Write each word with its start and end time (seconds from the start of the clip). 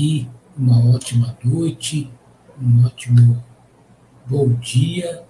aqui. 0.00 0.30
Uma 0.56 0.94
ótima 0.94 1.36
noite, 1.44 2.10
um 2.60 2.84
ótimo 2.84 3.42
bom 4.26 4.48
dia, 4.54 5.24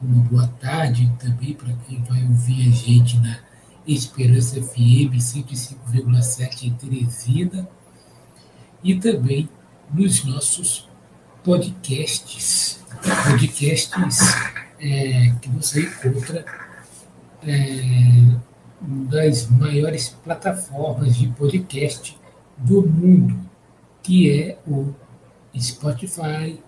uma 0.00 0.22
boa 0.24 0.46
tarde 0.60 1.12
também 1.18 1.54
para 1.54 1.72
quem 1.86 2.02
vai 2.04 2.22
ouvir 2.22 2.68
a 2.68 2.70
gente 2.70 3.18
na 3.18 3.38
Esperança 3.86 4.62
FM 4.62 5.16
105,7 5.16 6.64
em 6.64 6.70
Teresina 6.74 7.68
e 8.82 8.94
também 8.94 9.48
nos 9.92 10.24
nossos 10.24 10.88
podcasts, 11.42 12.80
podcasts 13.28 14.20
é, 14.78 15.34
que 15.40 15.48
você 15.50 15.82
encontra 15.82 16.44
é, 17.42 18.36
das 18.80 19.48
maiores 19.48 20.10
plataformas 20.22 21.16
de 21.16 21.28
podcast 21.28 22.18
do 22.56 22.86
mundo, 22.86 23.49
que 24.02 24.30
é 24.30 24.58
o 24.66 24.94
Spotify, 25.58 26.62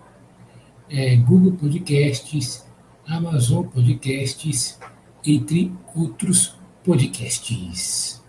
é, 0.89 1.15
Google 1.17 1.53
Podcasts, 1.53 2.65
Amazon 3.07 3.65
Podcasts, 3.67 4.79
entre 5.25 5.71
outros 5.95 6.55
podcasts. 6.83 8.21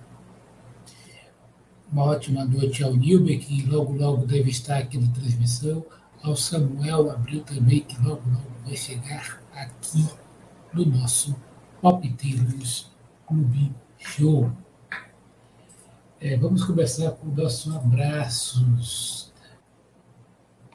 Uma 1.93 2.05
ótima 2.05 2.45
noite 2.45 2.83
ao 2.83 2.95
Nilber, 2.95 3.39
que 3.39 3.63
logo, 3.67 3.93
logo 3.93 4.27
deve 4.27 4.51
estar 4.51 4.79
aqui 4.79 4.99
na 4.99 5.13
transmissão, 5.13 5.85
ao 6.23 6.37
Samuel 6.37 7.11
Abril 7.11 7.43
também, 7.43 7.81
que 7.81 7.97
logo, 8.03 8.23
logo 8.29 8.51
vai 8.65 8.77
chegar 8.77 9.41
aqui 9.53 10.05
no 10.73 10.87
nosso 10.87 11.37
Tales 11.83 12.91
Clube 13.27 13.73
Show. 13.99 14.51
É, 16.25 16.39
vamos 16.39 16.65
começar 16.65 17.11
com 17.11 17.29
o 17.29 17.35
nosso 17.35 17.71
abraços. 17.77 19.31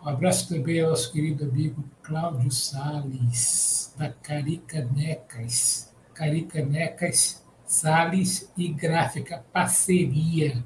Um 0.06 0.08
abraço 0.08 0.48
também 0.48 0.80
ao 0.80 0.92
nosso 0.92 1.12
querido 1.12 1.44
amigo 1.44 1.84
Cláudio 2.04 2.52
Sales, 2.52 3.92
da 3.98 4.10
Caricanecas. 4.12 5.92
Caricanecas 6.14 7.44
Sales 7.66 8.48
e 8.56 8.68
Gráfica 8.68 9.44
Parceria, 9.52 10.64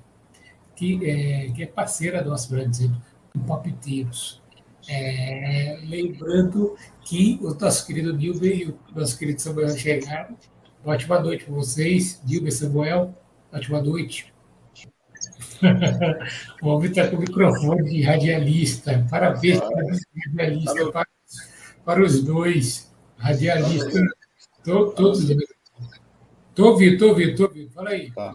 que 0.76 1.10
é, 1.10 1.50
que 1.52 1.64
é 1.64 1.66
parceira 1.66 2.22
nossa, 2.22 2.50
para 2.50 2.66
dizer, 2.66 2.92
do 3.34 3.40
Palpiteiros. 3.40 4.42
É, 4.90 5.80
lembrando 5.82 6.76
que 7.06 7.40
o 7.42 7.54
nosso 7.54 7.88
querido 7.88 8.14
Nilber 8.14 8.54
e 8.54 8.66
o 8.66 8.78
nosso 8.94 9.18
querido 9.18 9.42
Samuel 9.42 9.78
chegaram. 9.78 10.38
Ótima 10.84 11.22
noite 11.22 11.46
para 11.46 11.54
vocês, 11.54 12.22
Nilber 12.26 12.52
Samuel. 12.52 13.18
Ótima 13.50 13.82
noite. 13.82 14.33
O 16.62 16.68
homem 16.68 16.90
está 16.90 17.08
com 17.08 17.18
o 17.18 17.20
microfone 17.20 17.90
de 17.90 18.02
radialista. 18.02 19.06
Parabéns 19.10 19.60
para 19.60 19.86
o 19.86 19.88
radialista, 20.28 20.92
para, 20.92 21.08
para, 21.86 22.04
os 22.04 22.24
dois. 22.24 22.92
Radialistas, 23.18 24.02
todos. 24.64 25.30
Estou 25.30 26.72
ouvindo, 26.72 26.94
estou 26.94 27.10
ouvindo, 27.10 27.32
estou 27.32 27.48
ouvindo. 27.48 27.72
Fala 27.72 27.90
aí. 27.90 28.12
Tá. 28.12 28.34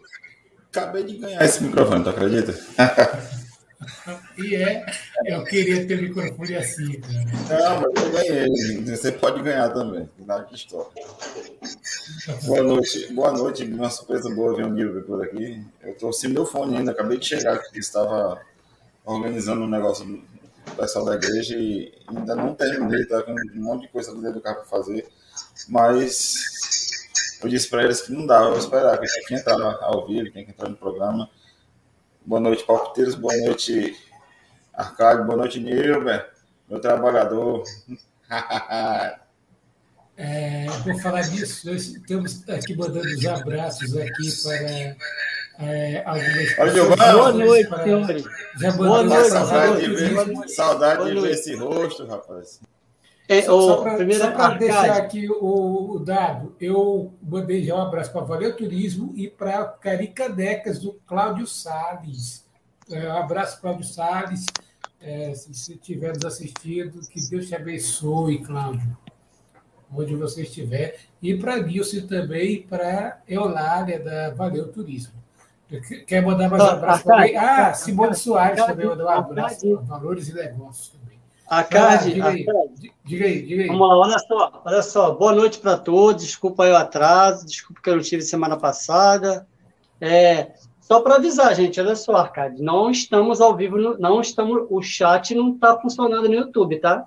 Acabei 0.70 1.04
de 1.04 1.16
ganhar 1.16 1.44
esse 1.44 1.62
microfone, 1.62 2.04
tu 2.04 2.10
acredita? 2.10 2.54
E 4.36 4.56
é, 4.56 4.84
eu 5.26 5.44
queria 5.44 5.86
ter 5.86 6.02
microfone 6.02 6.56
assim. 6.56 7.00
Não, 7.48 7.80
mas 7.80 8.04
eu 8.04 8.10
ganhei. 8.10 8.84
Você 8.84 9.12
pode 9.12 9.40
ganhar 9.42 9.68
também. 9.70 10.08
Nada 10.18 10.44
que 10.44 10.56
história. 10.56 10.90
Boa 12.44 12.62
noite. 12.62 13.12
Boa 13.12 13.32
noite. 13.32 13.64
Uma 13.64 13.88
surpresa 13.88 14.34
boa 14.34 14.56
ver 14.56 14.66
um 14.66 14.74
livro 14.74 15.02
por 15.02 15.22
aqui. 15.22 15.64
Eu 15.80 15.92
estou 15.92 16.12
sem 16.12 16.30
meu 16.30 16.44
fone 16.44 16.76
ainda. 16.76 16.90
Acabei 16.90 17.18
de 17.18 17.26
chegar 17.26 17.54
aqui. 17.54 17.78
Estava 17.78 18.40
organizando 19.04 19.62
um 19.62 19.70
negócio 19.70 20.04
do 20.04 20.22
pessoal 20.76 21.04
da 21.04 21.14
igreja 21.14 21.56
e 21.56 21.92
ainda 22.08 22.34
não 22.34 22.54
terminei. 22.54 23.06
Tá 23.06 23.22
com 23.22 23.32
um 23.32 23.62
monte 23.62 23.82
de 23.82 23.88
coisa 23.88 24.12
dentro 24.14 24.34
do 24.34 24.40
carro 24.40 24.56
para 24.56 24.64
fazer. 24.64 25.06
Mas 25.68 26.34
eu 27.42 27.48
disse 27.48 27.68
para 27.68 27.84
eles 27.84 28.00
que 28.02 28.12
não 28.12 28.26
dava 28.26 28.50
para 28.50 28.58
esperar, 28.58 28.98
que 28.98 29.06
tinha 29.06 29.26
que 29.28 29.34
entrar 29.34 29.78
ao 29.82 30.06
vivo, 30.06 30.30
tinha 30.32 30.44
que 30.44 30.50
entrar 30.50 30.68
no 30.68 30.76
programa. 30.76 31.30
Boa 32.28 32.42
noite, 32.42 32.62
palpiteiros. 32.62 33.14
Boa 33.14 33.34
noite, 33.38 33.96
Arcádio. 34.74 35.24
Boa 35.24 35.38
noite, 35.38 35.58
Nilber, 35.58 36.28
meu 36.68 36.78
trabalhador. 36.78 37.64
É, 40.20 40.66
por 40.82 41.00
falar 41.00 41.24
nisso, 41.28 41.70
nós 41.70 41.86
estamos 41.86 42.42
aqui 42.48 42.74
mandando 42.74 43.06
os 43.06 43.24
abraços 43.24 43.96
aqui 43.96 44.42
para 44.42 44.96
é, 45.64 46.02
algumas 46.04 46.54
pessoas. 46.54 46.96
Boa 46.96 47.32
noite, 47.32 47.68
senhores. 47.84 48.24
Já 48.60 48.72
Boa 48.72 49.02
noite. 49.04 49.28
Saudade, 49.28 49.80
de 49.80 49.94
ver, 49.94 50.48
saudade 50.48 51.04
de 51.04 51.20
ver 51.20 51.30
esse 51.30 51.54
rosto, 51.54 52.04
rapaz. 52.04 52.60
É, 53.28 53.42
só 53.42 53.82
para 53.82 54.54
deixar 54.54 54.96
aqui 54.96 55.28
o, 55.30 55.96
o, 55.96 55.98
dado, 55.98 56.56
eu 56.58 57.12
mandei 57.22 57.62
já 57.62 57.76
um 57.76 57.82
abraço 57.82 58.10
para 58.10 58.22
Valeu 58.22 58.56
Turismo 58.56 59.12
e 59.14 59.28
para 59.28 59.66
Caricanecas, 59.66 60.78
do 60.78 60.94
Cláudio 61.06 61.46
Salles. 61.46 62.46
É, 62.90 63.06
um 63.06 63.18
abraço, 63.18 63.60
Cláudio 63.60 63.84
Salles. 63.84 64.46
É, 64.98 65.34
se 65.34 65.54
você 65.54 65.74
estiver 65.74 66.14
nos 66.14 66.24
assistindo, 66.24 67.06
que 67.06 67.20
Deus 67.28 67.46
te 67.46 67.54
abençoe, 67.54 68.38
Cláudio, 68.38 68.96
onde 69.92 70.16
você 70.16 70.42
estiver. 70.42 70.98
E 71.20 71.36
para 71.36 71.58
Nilce 71.58 72.02
também 72.06 72.62
para 72.62 73.20
Eulália, 73.28 74.00
da 74.00 74.30
Valeu 74.30 74.72
Turismo. 74.72 75.12
Quer 76.06 76.22
mandar 76.22 76.48
mais 76.48 76.62
um 76.62 76.66
abraço 76.66 77.04
também? 77.04 77.36
Ah, 77.36 77.74
Simone 77.74 78.14
Soares 78.14 78.64
também 78.64 78.86
mandou 78.86 79.04
um 79.04 79.10
abraço. 79.10 79.76
Valores 79.82 80.28
e 80.30 80.34
negócios. 80.34 80.97
A 81.48 81.64
Cade, 81.64 82.12
diga, 82.12 82.28
aí, 82.28 82.46
diga 83.04 83.24
aí, 83.24 83.42
diga 83.42 83.62
aí. 83.62 83.68
Vamos 83.68 83.88
lá, 83.88 83.96
olha 83.96 84.18
só, 84.18 84.62
olha 84.66 84.82
só. 84.82 85.14
Boa 85.14 85.32
noite 85.32 85.58
para 85.58 85.78
todos. 85.78 86.24
Desculpa 86.24 86.64
aí 86.64 86.72
o 86.72 86.76
atraso, 86.76 87.46
desculpa 87.46 87.80
que 87.82 87.88
eu 87.88 87.96
não 87.96 88.02
tive 88.02 88.20
semana 88.22 88.58
passada. 88.58 89.46
É, 89.98 90.52
só 90.78 91.00
para 91.00 91.16
avisar, 91.16 91.54
gente, 91.54 91.80
olha 91.80 91.96
só, 91.96 92.16
Arcade, 92.16 92.62
não 92.62 92.90
estamos 92.90 93.40
ao 93.40 93.56
vivo, 93.56 93.76
não 93.98 94.20
estamos, 94.20 94.66
o 94.70 94.80
chat 94.80 95.34
não 95.34 95.54
está 95.54 95.78
funcionando 95.78 96.28
no 96.28 96.34
YouTube, 96.34 96.78
tá? 96.80 97.06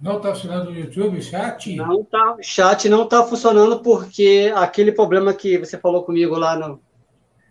Não 0.00 0.16
está 0.16 0.34
funcionando 0.34 0.70
no 0.70 0.78
YouTube 0.78 1.18
o 1.18 1.22
chat? 1.22 1.74
Não 1.76 2.04
tá, 2.04 2.34
o 2.34 2.42
chat 2.42 2.88
não 2.88 3.04
está 3.04 3.24
funcionando 3.24 3.80
porque 3.80 4.52
aquele 4.56 4.92
problema 4.92 5.32
que 5.32 5.58
você 5.58 5.78
falou 5.78 6.02
comigo 6.02 6.36
lá 6.36 6.56
no, 6.56 6.66
uhum. 6.66 6.80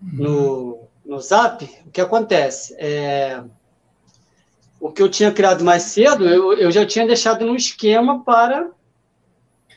no, 0.01 0.88
no 1.05 1.19
Zap, 1.19 1.63
o 1.85 1.91
que 1.91 2.01
acontece? 2.01 2.75
É, 2.77 3.43
o 4.83 4.91
que 4.91 5.01
eu 5.01 5.07
tinha 5.07 5.31
criado 5.31 5.63
mais 5.63 5.83
cedo, 5.83 6.27
eu, 6.27 6.51
eu 6.55 6.69
já 6.69 6.85
tinha 6.85 7.07
deixado 7.07 7.45
no 7.45 7.55
esquema 7.55 8.21
para. 8.21 8.69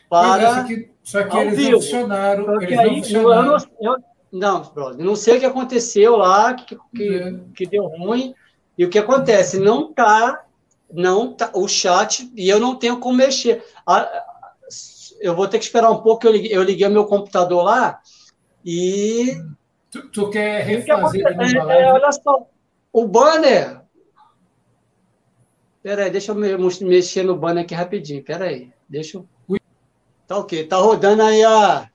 para 0.09 0.55
só 0.55 0.63
que, 0.65 0.91
só 1.01 1.23
que 1.23 1.37
eles 1.37 1.55
vivo. 1.55 1.71
não 1.71 1.81
funcionaram. 1.81 2.45
Só 2.45 2.55
eles 2.55 2.77
aí, 2.77 2.87
não, 2.87 2.95
funcionaram. 2.97 3.57
Eu, 3.79 3.93
eu, 3.93 3.97
não, 4.33 4.61
brother, 4.63 5.05
não 5.05 5.15
sei 5.15 5.37
o 5.37 5.39
que 5.39 5.45
aconteceu 5.45 6.17
lá, 6.17 6.53
que, 6.55 6.77
que, 6.93 7.19
é. 7.19 7.33
que 7.55 7.65
deu 7.65 7.85
ruim. 7.85 8.35
E 8.77 8.83
o 8.83 8.89
que 8.89 8.99
acontece? 8.99 9.57
Não 9.57 9.93
tá, 9.93 10.43
não 10.91 11.33
tá 11.33 11.51
o 11.53 11.69
chat, 11.69 12.29
e 12.35 12.49
eu 12.49 12.59
não 12.59 12.75
tenho 12.75 12.99
como 12.99 13.15
mexer. 13.15 13.63
Eu 15.21 15.33
vou 15.37 15.47
ter 15.47 15.57
que 15.57 15.63
esperar 15.63 15.89
um 15.89 16.01
pouco, 16.01 16.27
eu 16.27 16.33
liguei, 16.33 16.53
eu 16.53 16.63
liguei 16.63 16.89
meu 16.89 17.05
computador 17.05 17.63
lá 17.63 18.01
e. 18.63 19.41
Tu, 19.89 20.05
tu 20.09 20.29
quer 20.29 20.65
refazer? 20.65 21.23
Que 21.23 21.57
é, 21.57 21.81
é, 21.83 21.93
olha 21.93 22.11
só, 22.11 22.45
o 22.91 23.07
banner 23.07 23.86
Pera 25.87 26.03
aí, 26.03 26.09
deixa 26.11 26.33
eu 26.33 26.35
mexer 26.81 27.23
no 27.23 27.33
banner 27.33 27.63
aqui 27.63 27.73
rapidinho. 27.73 28.21
Pera 28.21 28.43
aí, 28.43 28.73
deixa 28.89 29.15
eu... 29.15 29.59
Tá 30.27 30.37
ok, 30.37 30.67
tá 30.67 30.75
rodando 30.75 31.23
aí 31.23 31.41
a... 31.45 31.89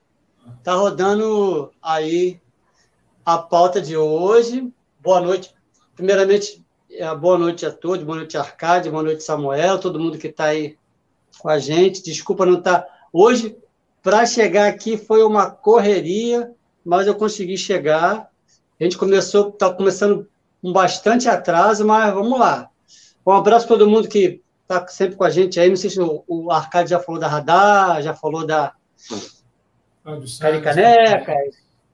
Tá 0.64 0.72
rodando 0.72 1.70
aí 1.82 2.40
a 3.22 3.36
pauta 3.36 3.82
de 3.82 3.94
hoje. 3.94 4.72
Boa 4.98 5.20
noite. 5.20 5.54
Primeiramente, 5.94 6.64
é, 6.90 7.14
boa 7.14 7.36
noite 7.36 7.66
a 7.66 7.70
todos. 7.70 8.02
Boa 8.02 8.16
noite, 8.16 8.38
Arcade. 8.38 8.88
Boa 8.88 9.02
noite, 9.02 9.22
Samuel. 9.22 9.78
Todo 9.78 10.00
mundo 10.00 10.16
que 10.16 10.28
está 10.28 10.46
aí 10.46 10.78
com 11.38 11.50
a 11.50 11.58
gente. 11.58 12.02
Desculpa 12.02 12.46
não 12.46 12.60
estar... 12.60 12.80
Tá... 12.80 12.88
Hoje, 13.12 13.58
para 14.02 14.24
chegar 14.24 14.68
aqui, 14.68 14.96
foi 14.96 15.22
uma 15.22 15.50
correria, 15.50 16.50
mas 16.82 17.06
eu 17.06 17.14
consegui 17.14 17.58
chegar. 17.58 18.30
A 18.80 18.84
gente 18.84 18.96
começou, 18.96 19.50
está 19.50 19.70
começando 19.70 20.26
com 20.62 20.72
bastante 20.72 21.28
atraso, 21.28 21.84
mas 21.84 22.14
vamos 22.14 22.40
lá. 22.40 22.71
Um 23.26 23.32
abraço 23.32 23.66
para 23.66 23.78
todo 23.78 23.90
mundo 23.90 24.08
que 24.08 24.42
está 24.62 24.86
sempre 24.88 25.16
com 25.16 25.24
a 25.24 25.30
gente 25.30 25.60
aí. 25.60 25.68
Não 25.68 25.76
sei 25.76 25.90
se 25.90 26.00
o, 26.00 26.24
o 26.26 26.50
Arcade 26.50 26.90
já 26.90 26.98
falou 26.98 27.20
da 27.20 27.28
Radar, 27.28 28.02
já 28.02 28.14
falou 28.14 28.46
da 28.46 28.72
Caricaneca, 30.40 31.34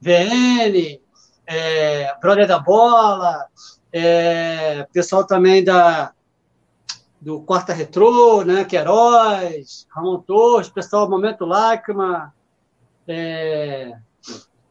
VN, 0.01 0.99
é, 1.45 2.15
Brother 2.19 2.47
da 2.47 2.59
Bola, 2.59 3.47
é, 3.91 4.87
pessoal 4.91 5.25
também 5.25 5.63
da 5.63 6.13
do 7.21 7.41
Quarta 7.41 7.73
Retrô, 7.73 8.45
né, 8.45 8.63
Queiroz, 8.63 9.85
Ramon 9.89 10.19
Torres, 10.19 10.69
pessoal 10.69 11.09
Momento 11.09 11.45
Lágrima, 11.45 12.33
é, 13.05 13.93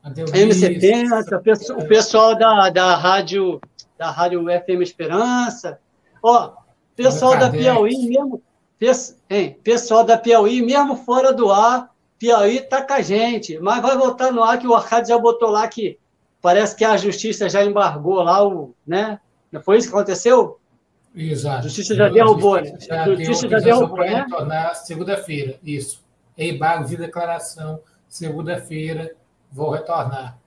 M70, 0.02 1.76
o 1.76 1.86
pessoal 1.86 2.34
da, 2.34 2.70
da 2.70 2.96
rádio 2.96 3.60
da 3.98 4.10
Rádio 4.10 4.44
FM 4.44 4.80
Esperança. 4.80 5.78
Ó, 6.22 6.52
pessoal 6.96 7.38
da 7.38 7.50
Piauí 7.50 8.08
mesmo, 8.08 8.42
hein, 9.30 9.58
pessoal 9.62 10.04
da 10.04 10.16
Piauí, 10.16 10.62
mesmo 10.62 10.96
fora 10.96 11.32
do 11.32 11.50
ar, 11.50 11.90
Piauí 12.18 12.60
tá 12.60 12.82
com 12.82 12.94
a 12.94 13.00
gente, 13.00 13.58
mas 13.60 13.80
vai 13.80 13.96
voltar 13.96 14.32
no 14.32 14.42
ar 14.42 14.58
que 14.58 14.66
o 14.66 14.74
Arcade 14.74 15.08
já 15.08 15.18
botou 15.18 15.50
lá 15.50 15.68
que 15.68 15.98
parece 16.42 16.74
que 16.74 16.84
a 16.84 16.96
justiça 16.96 17.48
já 17.48 17.64
embargou 17.64 18.22
lá 18.22 18.46
o, 18.46 18.74
né? 18.86 19.20
Não 19.50 19.62
foi 19.62 19.78
isso 19.78 19.88
que 19.88 19.94
aconteceu? 19.94 20.58
Exato. 21.14 21.58
A 21.58 21.62
justiça 21.62 21.94
já 21.94 22.08
derrubou, 22.08 22.60
né? 22.60 22.76
A 22.90 23.04
justiça 23.06 23.48
já 23.48 23.58
derrubou, 23.58 23.98
né? 23.98 24.22
retornar 24.22 24.74
segunda-feira, 24.74 25.58
isso. 25.62 26.04
Embargo 26.36 26.86
de 26.86 26.96
declaração, 26.96 27.80
segunda-feira, 28.08 29.14
vou 29.50 29.70
retornar. 29.70 30.38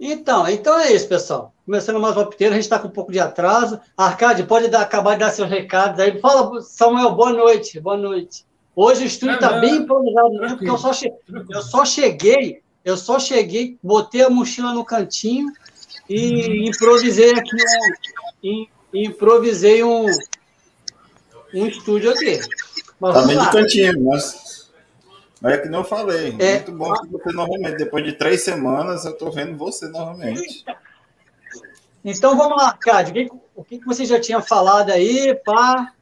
Então, 0.00 0.48
então 0.48 0.78
é 0.78 0.92
isso, 0.92 1.08
pessoal. 1.08 1.52
Começando 1.68 2.00
mais 2.00 2.16
uma 2.16 2.24
piteira, 2.24 2.54
a 2.54 2.56
gente 2.56 2.64
está 2.64 2.78
com 2.78 2.88
um 2.88 2.90
pouco 2.90 3.12
de 3.12 3.20
atraso. 3.20 3.78
Arcade, 3.94 4.42
pode 4.44 4.68
dar, 4.68 4.80
acabar 4.80 5.12
de 5.12 5.18
dar 5.18 5.30
seus 5.30 5.50
recados 5.50 6.00
aí. 6.00 6.18
Fala, 6.18 6.62
Samuel, 6.62 7.12
boa 7.12 7.30
noite. 7.30 7.78
Boa 7.78 7.94
noite. 7.94 8.46
Hoje 8.74 9.02
o 9.02 9.06
estúdio 9.06 9.34
está 9.34 9.60
bem 9.60 9.76
improvisado 9.76 10.30
mesmo, 10.30 10.56
porque 10.56 10.70
eu 10.70 10.78
só, 10.78 10.94
che... 10.94 11.12
eu 11.50 11.60
só 11.60 11.84
cheguei, 11.84 12.62
eu 12.82 12.96
só 12.96 13.18
cheguei, 13.18 13.76
botei 13.82 14.22
a 14.22 14.30
mochila 14.30 14.72
no 14.72 14.82
cantinho 14.82 15.52
e 16.08 16.66
improvisei 16.66 17.32
aqui 17.32 17.50
um, 18.42 18.66
improvisei 18.94 19.84
um, 19.84 20.06
um 21.52 21.66
estúdio 21.66 22.12
aqui. 22.12 22.40
Mas 22.98 23.12
tá 23.14 23.26
bem 23.26 23.38
de 23.38 23.50
cantinho, 23.50 24.04
mas, 24.06 24.70
mas 25.38 25.52
é 25.52 25.58
que 25.58 25.68
não 25.68 25.84
falei. 25.84 26.34
É. 26.38 26.54
Muito 26.54 26.72
bom 26.72 26.94
que 26.94 27.08
você 27.08 27.32
novamente, 27.34 27.76
depois 27.76 28.02
de 28.06 28.12
três 28.12 28.40
semanas, 28.40 29.04
eu 29.04 29.12
estou 29.12 29.30
vendo 29.30 29.54
você 29.54 29.86
novamente. 29.88 30.64
Então 32.10 32.36
vamos 32.36 32.56
lá, 32.56 32.72
Cádio. 32.72 33.30
O 33.54 33.62
que, 33.62 33.78
que 33.78 33.86
você 33.86 34.04
já 34.04 34.18
tinha 34.18 34.40
falado 34.40 34.90
aí, 34.90 35.34
pá? 35.44 35.92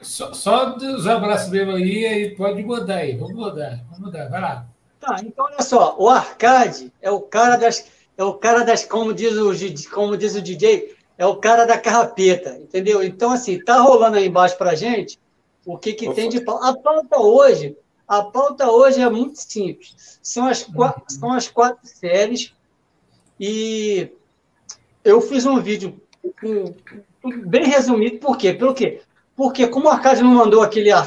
Só, 0.00 0.32
só 0.32 0.66
dos 0.70 1.06
abraços 1.06 1.50
mesmo 1.50 1.72
aí, 1.72 2.06
aí 2.06 2.36
pode 2.36 2.62
mudar 2.62 2.98
aí. 2.98 3.16
Vamos 3.16 3.34
mudar, 3.34 3.80
vamos 3.90 3.98
mudar, 3.98 4.28
vai 4.28 4.40
lá. 4.40 4.66
Tá, 5.00 5.16
então 5.24 5.44
olha 5.44 5.62
só, 5.62 5.96
o 5.98 6.08
Arcade 6.08 6.92
é 7.02 7.10
o 7.10 7.20
cara 7.20 7.56
das. 7.56 7.84
É 8.16 8.24
o 8.24 8.34
cara 8.34 8.64
das, 8.64 8.84
como 8.84 9.12
diz 9.12 9.36
o, 9.36 9.90
como 9.90 10.16
diz 10.16 10.34
o 10.36 10.40
DJ, 10.40 10.94
é 11.18 11.26
o 11.26 11.36
cara 11.36 11.66
da 11.66 11.76
carrapeta, 11.78 12.56
entendeu? 12.56 13.02
Então, 13.02 13.30
assim, 13.30 13.58
tá 13.58 13.78
rolando 13.80 14.16
aí 14.16 14.26
embaixo 14.26 14.56
pra 14.56 14.74
gente 14.74 15.18
o 15.66 15.76
que, 15.76 15.92
que 15.92 16.14
tem 16.14 16.28
de 16.28 16.40
pauta. 16.40 16.68
A 16.68 16.76
pauta 16.76 17.18
hoje, 17.18 17.76
a 18.06 18.22
pauta 18.22 18.70
hoje 18.70 19.00
é 19.00 19.10
muito 19.10 19.36
simples. 19.36 20.18
São 20.22 20.46
as, 20.46 20.62
quatro, 20.62 21.02
são 21.08 21.32
as 21.32 21.48
quatro 21.48 21.86
séries 21.86 22.54
e 23.38 24.10
eu 25.06 25.20
fiz 25.20 25.46
um 25.46 25.60
vídeo 25.60 26.00
bem 27.46 27.64
resumido, 27.64 28.18
por 28.18 28.36
quê? 28.36 28.52
Pelo 28.52 28.74
quê? 28.74 29.00
Porque 29.36 29.68
como 29.68 29.86
o 29.86 29.90
Arcade 29.90 30.22
não 30.22 30.34
mandou 30.34 30.62
aquele 30.62 30.90
a, 30.90 31.02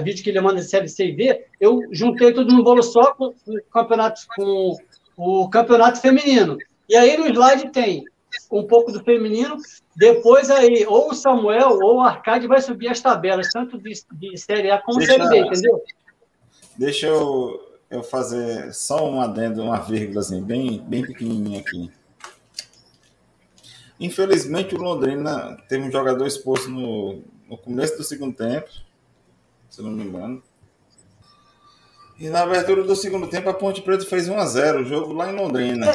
vídeo 0.00 0.22
que 0.22 0.30
ele 0.30 0.40
manda 0.40 0.60
de 0.60 0.68
série 0.68 0.88
C 0.88 1.06
e 1.06 1.16
D, 1.16 1.44
eu 1.58 1.80
juntei 1.90 2.32
tudo 2.32 2.54
num 2.54 2.62
bolo 2.62 2.82
só 2.82 3.14
com 3.14 3.34
o 3.46 3.62
campeonato, 3.72 4.20
com 4.36 4.76
o 5.16 5.48
campeonato 5.48 6.00
feminino. 6.00 6.58
E 6.88 6.94
aí 6.94 7.16
no 7.16 7.26
slide 7.26 7.70
tem 7.70 8.04
um 8.52 8.64
pouco 8.66 8.92
do 8.92 9.02
feminino, 9.02 9.56
depois 9.96 10.50
aí 10.50 10.84
ou 10.86 11.10
o 11.10 11.14
Samuel 11.14 11.78
ou 11.82 11.96
o 11.96 12.00
Arcade 12.00 12.46
vai 12.46 12.60
subir 12.60 12.88
as 12.88 13.00
tabelas, 13.00 13.48
tanto 13.52 13.78
de, 13.78 13.92
de 14.12 14.38
série 14.38 14.70
A 14.70 14.78
como 14.78 14.98
deixa, 14.98 15.14
série 15.14 15.28
B, 15.28 15.38
entendeu? 15.38 15.82
Deixa 16.76 17.06
eu, 17.06 17.60
eu 17.90 18.02
fazer 18.02 18.72
só 18.74 19.08
um 19.08 19.20
adendo, 19.20 19.62
uma 19.62 19.78
vírgula 19.78 20.20
assim, 20.20 20.42
bem, 20.42 20.80
bem 20.86 21.02
pequenininha 21.02 21.60
aqui. 21.60 21.90
Infelizmente, 24.00 24.74
o 24.74 24.78
Londrina 24.78 25.58
teve 25.68 25.86
um 25.86 25.92
jogador 25.92 26.26
exposto 26.26 26.70
no, 26.70 27.22
no 27.46 27.58
começo 27.58 27.98
do 27.98 28.02
segundo 28.02 28.34
tempo, 28.34 28.70
se 29.68 29.82
não 29.82 29.90
me 29.90 30.04
engano. 30.04 30.42
E 32.18 32.30
na 32.30 32.42
abertura 32.42 32.82
do 32.82 32.96
segundo 32.96 33.28
tempo, 33.28 33.50
a 33.50 33.54
Ponte 33.54 33.82
Preta 33.82 34.06
fez 34.06 34.26
1 34.26 34.38
a 34.38 34.46
0 34.46 34.80
o 34.80 34.84
jogo 34.84 35.12
lá 35.12 35.30
em 35.30 35.36
Londrina. 35.36 35.86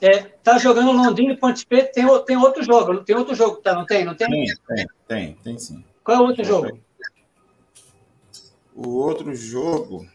É, 0.00 0.06
é 0.08 0.22
tá 0.42 0.58
jogando 0.58 0.90
Londrina 0.90 1.32
e 1.32 1.36
Ponte 1.36 1.64
Preta, 1.64 1.92
tem, 1.92 2.24
tem 2.24 2.36
outro 2.36 2.64
jogo, 2.64 3.04
tem 3.04 3.14
outro 3.14 3.36
jogo, 3.36 3.56
tá? 3.58 3.74
Não 3.74 3.86
tem? 3.86 4.04
Não 4.04 4.14
tem? 4.14 4.28
Tem, 4.28 4.56
tem, 4.66 4.86
tem, 5.06 5.34
tem 5.44 5.58
sim. 5.58 5.84
Qual 6.02 6.16
é 6.16 6.20
o 6.20 6.24
outro 6.24 6.44
jogo? 6.44 6.78
O 8.74 8.88
outro 8.96 9.32
jogo 9.32 10.06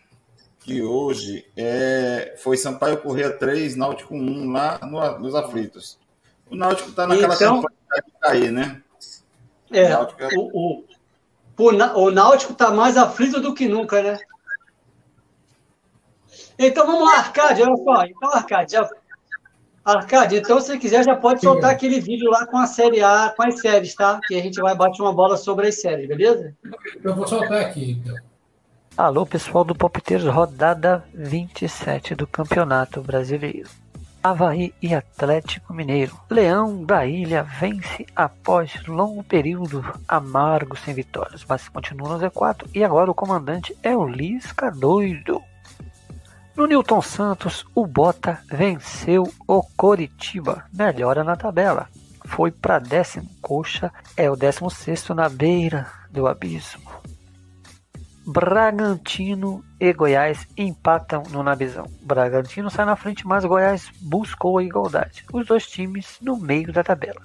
que 0.59 0.81
hoje 0.81 1.45
é, 1.55 2.35
foi 2.38 2.57
Sampaio 2.57 2.97
Correia 2.97 3.31
3, 3.31 3.77
Náutico 3.77 4.13
1, 4.13 4.51
lá 4.51 4.79
no, 4.83 5.19
nos 5.19 5.35
aflitos. 5.35 6.00
O 6.51 6.56
Náutico 6.56 6.89
está 6.89 7.07
naquela 7.07 7.33
então, 7.33 7.62
campanha 7.62 8.03
de 8.06 8.12
cair, 8.19 8.51
né? 8.51 8.81
É, 9.71 9.86
o, 9.86 9.89
Náutico, 9.89 10.24
é... 10.24 10.27
o, 10.36 10.83
o, 11.57 12.03
o 12.03 12.12
Náutico 12.12 12.51
está 12.51 12.71
mais 12.71 12.98
aflito 12.98 13.39
do 13.39 13.53
que 13.53 13.69
nunca, 13.69 14.03
né? 14.03 14.19
Então 16.59 16.86
vamos 16.86 17.06
lá, 17.06 17.19
Arcade, 17.19 17.63
olha 17.63 17.77
só. 17.77 18.06
Então, 18.06 18.33
Arcade, 18.33 18.74
já... 18.74 18.89
Arcade, 19.83 20.36
então 20.36 20.59
se 20.59 20.77
quiser 20.77 21.03
já 21.03 21.15
pode 21.15 21.42
soltar 21.42 21.71
Sim. 21.71 21.75
aquele 21.75 22.00
vídeo 22.00 22.30
lá 22.30 22.45
com 22.45 22.57
a 22.57 22.68
série 22.68 23.01
A, 23.01 23.33
com 23.36 23.44
as 23.44 23.59
séries, 23.62 23.95
tá? 23.95 24.19
Que 24.27 24.36
a 24.36 24.44
gente 24.44 24.62
vai 24.62 24.75
bater 24.75 25.01
uma 25.01 25.13
bola 25.13 25.38
sobre 25.38 25.69
as 25.69 25.81
séries, 25.81 26.07
beleza? 26.07 26.53
Eu 27.01 27.15
vou 27.15 27.25
soltar 27.25 27.62
aqui, 27.62 27.92
então. 27.92 28.15
Alô, 28.95 29.25
pessoal 29.25 29.63
do 29.63 29.74
Palpiteiros, 29.74 30.27
rodada 30.27 31.03
27 31.13 32.13
do 32.13 32.27
Campeonato 32.27 33.01
Brasileiro. 33.01 33.81
Havaí 34.23 34.71
e 34.79 34.94
Atlético 34.94 35.73
Mineiro. 35.73 36.15
Leão 36.29 36.83
da 36.83 37.06
Ilha 37.07 37.41
vence 37.41 38.06
após 38.15 38.85
longo 38.85 39.23
período 39.23 39.83
amargo 40.07 40.77
sem 40.77 40.94
vitórias, 40.94 41.44
mas 41.47 41.68
continua 41.68 42.09
no 42.09 42.19
Z4 42.19 42.68
e 42.75 42.83
agora 42.83 43.09
o 43.09 43.15
comandante 43.15 43.75
é 43.81 43.95
o 43.95 44.07
Lisca 44.07 44.69
doido. 44.69 45.41
No 46.56 46.68
Newton 46.68 47.01
Santos, 47.01 47.65
o 47.73 47.88
Bota 47.88 48.39
venceu 48.51 49.23
o 49.47 49.63
Coritiba, 49.75 50.65
melhora 50.71 51.24
na 51.24 51.35
tabela. 51.35 51.88
Foi 52.25 52.51
para 52.51 52.77
décimo, 52.77 53.27
Coxa 53.41 53.91
é 54.15 54.29
o 54.29 54.35
décimo 54.35 54.69
sexto 54.69 55.15
na 55.15 55.27
beira 55.29 55.88
do 56.12 56.27
abismo. 56.27 56.90
Bragantino 58.25 59.66
e 59.80 59.92
Goiás 59.94 60.48
empatam 60.56 61.24
no 61.32 61.42
Nabizão. 61.42 61.86
Bragantino 62.04 62.70
sai 62.70 62.86
na 62.86 62.96
frente, 62.96 63.25
mas 63.25 63.44
Goiás 63.44 63.90
buscou 64.00 64.60
a 64.60 64.63
igualdade. 64.63 65.25
Os 65.34 65.48
dois 65.48 65.68
times 65.68 66.18
no 66.22 66.38
meio 66.38 66.72
da 66.72 66.84
tabela. 66.84 67.22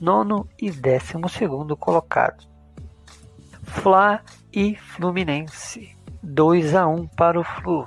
Nono 0.00 0.46
e 0.60 0.70
décimo 0.70 1.28
segundo 1.30 1.76
colocados. 1.76 2.46
Fla 3.62 4.20
e 4.52 4.76
Fluminense. 4.76 5.96
2 6.22 6.74
a 6.74 6.86
1 6.86 7.06
para 7.08 7.40
o 7.40 7.44
Flu. 7.44 7.86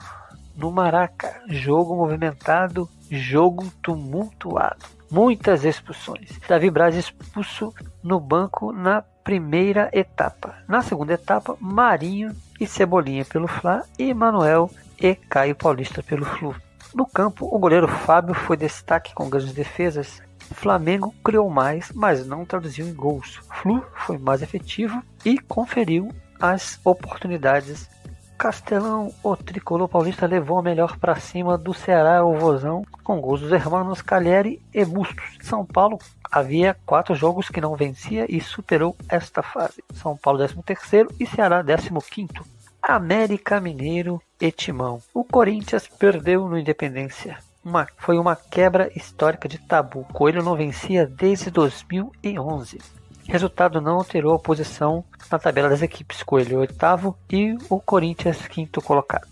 No 0.56 0.72
Maraca, 0.72 1.40
jogo 1.48 1.96
movimentado, 1.96 2.90
jogo 3.10 3.72
tumultuado. 3.84 4.84
Muitas 5.12 5.64
expulsões. 5.64 6.40
Davi 6.48 6.70
Braz 6.72 6.96
expulso 6.96 7.74
no 8.04 8.20
banco 8.20 8.72
na 8.72 9.02
primeira 9.02 9.90
etapa. 9.94 10.56
Na 10.68 10.82
segunda 10.82 11.14
etapa, 11.14 11.56
Marinho 11.60 12.36
e 12.60 12.66
Cebolinha 12.66 13.26
pelo 13.26 13.48
Fla 13.48 13.84
e 13.98 14.14
Manuel 14.14 14.70
e 15.00 15.16
Caio 15.16 15.56
Paulista 15.56 16.02
pelo 16.02 16.26
Flu. 16.26 16.56
No 16.94 17.06
campo, 17.06 17.48
o 17.54 17.60
goleiro 17.60 17.88
Fábio 17.88 18.34
foi 18.34 18.58
destaque 18.58 19.14
com 19.14 19.30
grandes 19.30 19.54
defesas. 19.54 20.22
Flamengo 20.54 21.14
criou 21.24 21.50
mais, 21.50 21.92
mas 21.94 22.26
não 22.26 22.46
traduziu 22.46 22.88
em 22.88 22.94
gols. 22.94 23.40
Flu 23.62 23.86
foi 23.96 24.18
mais 24.18 24.42
efetivo 24.42 25.04
e 25.26 25.38
conferiu 25.38 26.10
as 26.40 26.80
oportunidades. 26.84 27.90
Castelão, 28.38 29.12
o 29.24 29.36
tricolor 29.36 29.90
paulista 29.90 30.28
levou 30.28 30.60
a 30.60 30.62
melhor 30.62 30.98
para 30.98 31.20
cima 31.20 31.58
do 31.58 31.74
Ceará, 31.74 32.24
o 32.24 32.38
Vozão, 32.38 32.86
com 33.04 33.20
gols 33.20 33.42
dos 33.42 33.52
hermanos 33.52 34.02
Calheri 34.02 34.62
e 34.72 34.86
Bustos. 34.86 35.38
São 35.42 35.66
Paulo 35.66 35.98
havia 36.32 36.76
quatro 36.86 37.16
jogos 37.16 37.50
que 37.50 37.62
não 37.62 37.76
vencia 37.76 38.26
e 38.30 38.40
superou 38.42 38.96
esta 39.10 39.42
fase. 39.42 39.84
São 39.94 40.16
Paulo 40.18 40.40
13º 40.40 41.14
e 41.20 41.26
Ceará 41.26 41.64
15º. 41.64 42.46
América 42.82 43.60
Mineiro 43.60 44.22
e 44.40 44.52
Timão. 44.52 45.02
O 45.14 45.24
Corinthians 45.24 45.88
perdeu 45.88 46.48
no 46.48 46.58
Independência. 46.58 47.38
Uma, 47.64 47.88
foi 47.98 48.18
uma 48.18 48.36
quebra 48.36 48.90
histórica 48.96 49.50
de 49.50 49.58
tabu. 49.58 50.06
Coelho 50.14 50.42
não 50.42 50.56
vencia 50.56 51.06
desde 51.06 51.52
2011. 51.52 52.80
Resultado 53.28 53.82
não 53.82 53.96
alterou 53.96 54.34
a 54.34 54.40
posição 54.40 55.04
na 55.30 55.38
tabela 55.38 55.68
das 55.68 55.82
equipes. 55.82 56.24
Coelho 56.24 56.60
oitavo 56.60 57.18
e 57.30 57.58
o 57.70 57.80
Corinthians 57.80 58.48
quinto 58.48 58.82
colocado. 58.82 59.28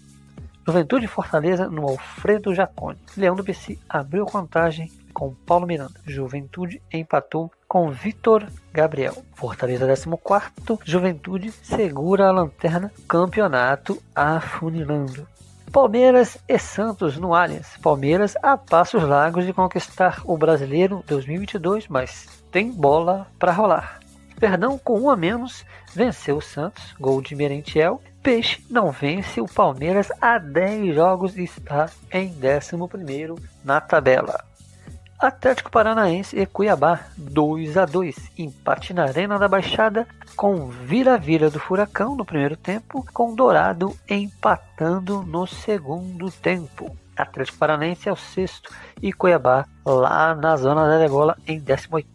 Juventude 0.67 1.07
Fortaleza 1.07 1.69
no 1.69 1.87
Alfredo 1.87 2.53
Jacone. 2.53 2.99
Leão 3.15 3.35
do 3.35 3.43
BC 3.43 3.79
abriu 3.87 4.25
contagem 4.25 4.91
com 5.15 5.33
Paulo 5.33 5.65
Miranda. 5.65 5.99
Juventude 6.05 6.81
empatou 6.93 7.49
com 7.67 7.89
Vitor 7.89 8.45
Gabriel. 8.71 9.23
Fortaleza 9.33 9.87
14, 9.87 10.51
Juventude 10.83 11.51
segura 11.51 12.27
a 12.27 12.31
lanterna, 12.31 12.91
campeonato 13.07 13.97
afunilando. 14.13 15.25
Palmeiras 15.71 16.37
e 16.47 16.59
Santos 16.59 17.17
no 17.17 17.33
Allianz. 17.33 17.77
Palmeiras 17.81 18.35
a 18.43 18.57
passos 18.57 19.03
largos 19.03 19.45
de 19.45 19.53
conquistar 19.53 20.21
o 20.25 20.37
Brasileiro 20.37 21.03
2022, 21.07 21.87
mas 21.87 22.27
tem 22.51 22.71
bola 22.71 23.27
para 23.39 23.51
rolar. 23.51 23.99
Perdão 24.39 24.77
com 24.77 24.99
um 24.99 25.09
a 25.09 25.15
menos, 25.15 25.65
venceu 25.93 26.37
o 26.37 26.41
Santos, 26.41 26.93
gol 26.99 27.21
de 27.21 27.35
Merentiel. 27.35 28.01
Peixe 28.21 28.65
não 28.69 28.91
vence 28.91 29.39
o 29.39 29.45
Palmeiras 29.45 30.09
há 30.19 30.37
10 30.37 30.95
jogos 30.95 31.37
e 31.37 31.43
está 31.43 31.89
em 32.11 32.33
11 32.33 33.41
na 33.63 33.79
tabela. 33.79 34.54
Atlético 35.19 35.71
Paranaense 35.71 36.37
e 36.37 36.45
Cuiabá 36.45 36.99
2 37.17 37.77
a 37.77 37.85
2 37.85 38.31
empate 38.37 38.93
na 38.93 39.03
Arena 39.05 39.39
da 39.39 39.47
Baixada 39.47 40.05
com 40.35 40.67
vira-vira 40.67 41.49
do 41.49 41.59
Furacão 41.59 42.15
no 42.15 42.25
primeiro 42.25 42.57
tempo, 42.57 43.05
com 43.13 43.33
Dourado 43.33 43.95
empatando 44.09 45.23
no 45.23 45.47
segundo 45.47 46.29
tempo. 46.29 46.95
Atlético 47.15 47.57
Paranaense 47.57 48.09
é 48.09 48.11
o 48.11 48.15
sexto 48.17 48.69
e 49.01 49.13
Cuiabá 49.13 49.65
lá 49.85 50.35
na 50.35 50.57
zona 50.57 50.85
da 50.85 50.97
degola 50.97 51.37
em 51.47 51.59
18 51.59 52.07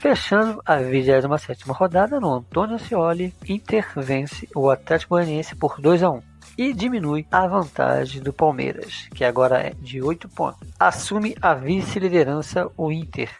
Fechando 0.00 0.60
a 0.64 0.76
27 0.76 1.64
rodada 1.70 2.18
no 2.18 2.34
Antônio 2.34 2.74
Ascioli, 2.74 3.34
Inter 3.48 3.86
vence 3.96 4.48
o 4.56 4.68
Atlético 4.68 5.14
Goianiense 5.14 5.54
por 5.54 5.80
2 5.80 6.02
a 6.02 6.10
1 6.10 6.29
e 6.60 6.74
diminui 6.74 7.26
a 7.32 7.46
vantagem 7.46 8.20
do 8.20 8.34
Palmeiras, 8.34 9.08
que 9.14 9.24
agora 9.24 9.58
é 9.62 9.72
de 9.80 10.02
8 10.02 10.28
pontos. 10.28 10.68
Assume 10.78 11.34
a 11.40 11.54
vice-liderança 11.54 12.70
o 12.76 12.92
Inter. 12.92 13.30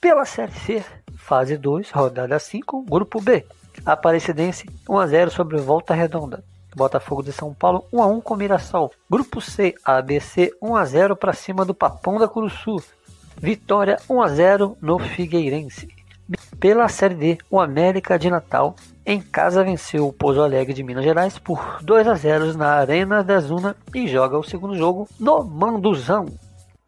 Pela 0.00 0.24
Série 0.24 0.52
C, 0.52 0.84
fase 1.18 1.58
2, 1.58 1.90
rodada 1.90 2.38
5, 2.38 2.82
grupo 2.84 3.20
B. 3.20 3.44
Aparecidense 3.84 4.66
1 4.88 4.98
a 4.98 5.06
0 5.06 5.30
sobre 5.30 5.58
Volta 5.58 5.92
Redonda. 5.92 6.42
Botafogo 6.74 7.22
de 7.22 7.30
São 7.30 7.52
Paulo 7.52 7.84
1 7.92 8.02
a 8.02 8.06
1 8.06 8.20
com 8.22 8.34
Mirassol. 8.34 8.90
Grupo 9.10 9.38
C, 9.38 9.74
ABC 9.84 10.50
1 10.62 10.76
a 10.76 10.84
0 10.86 11.14
para 11.14 11.34
cima 11.34 11.62
do 11.62 11.74
Papão 11.74 12.18
da 12.18 12.26
Curuçu. 12.26 12.82
Vitória 13.36 13.98
1 14.08 14.22
a 14.22 14.28
0 14.28 14.78
no 14.80 14.98
Figueirense. 14.98 15.88
Pela 16.58 16.88
Série 16.88 17.16
D, 17.16 17.38
o 17.50 17.60
América 17.60 18.18
de 18.18 18.30
Natal 18.30 18.74
em 19.06 19.20
casa 19.20 19.62
venceu 19.62 20.08
o 20.08 20.12
Pouso 20.12 20.42
Alegre 20.42 20.74
de 20.74 20.82
Minas 20.82 21.04
Gerais 21.04 21.38
por 21.38 21.78
2 21.80 22.08
a 22.08 22.14
0 22.14 22.56
na 22.58 22.72
Arena 22.72 23.22
da 23.22 23.38
Zuna 23.38 23.76
e 23.94 24.08
joga 24.08 24.36
o 24.36 24.42
segundo 24.42 24.76
jogo 24.76 25.08
no 25.20 25.44
Manduzão. 25.44 26.26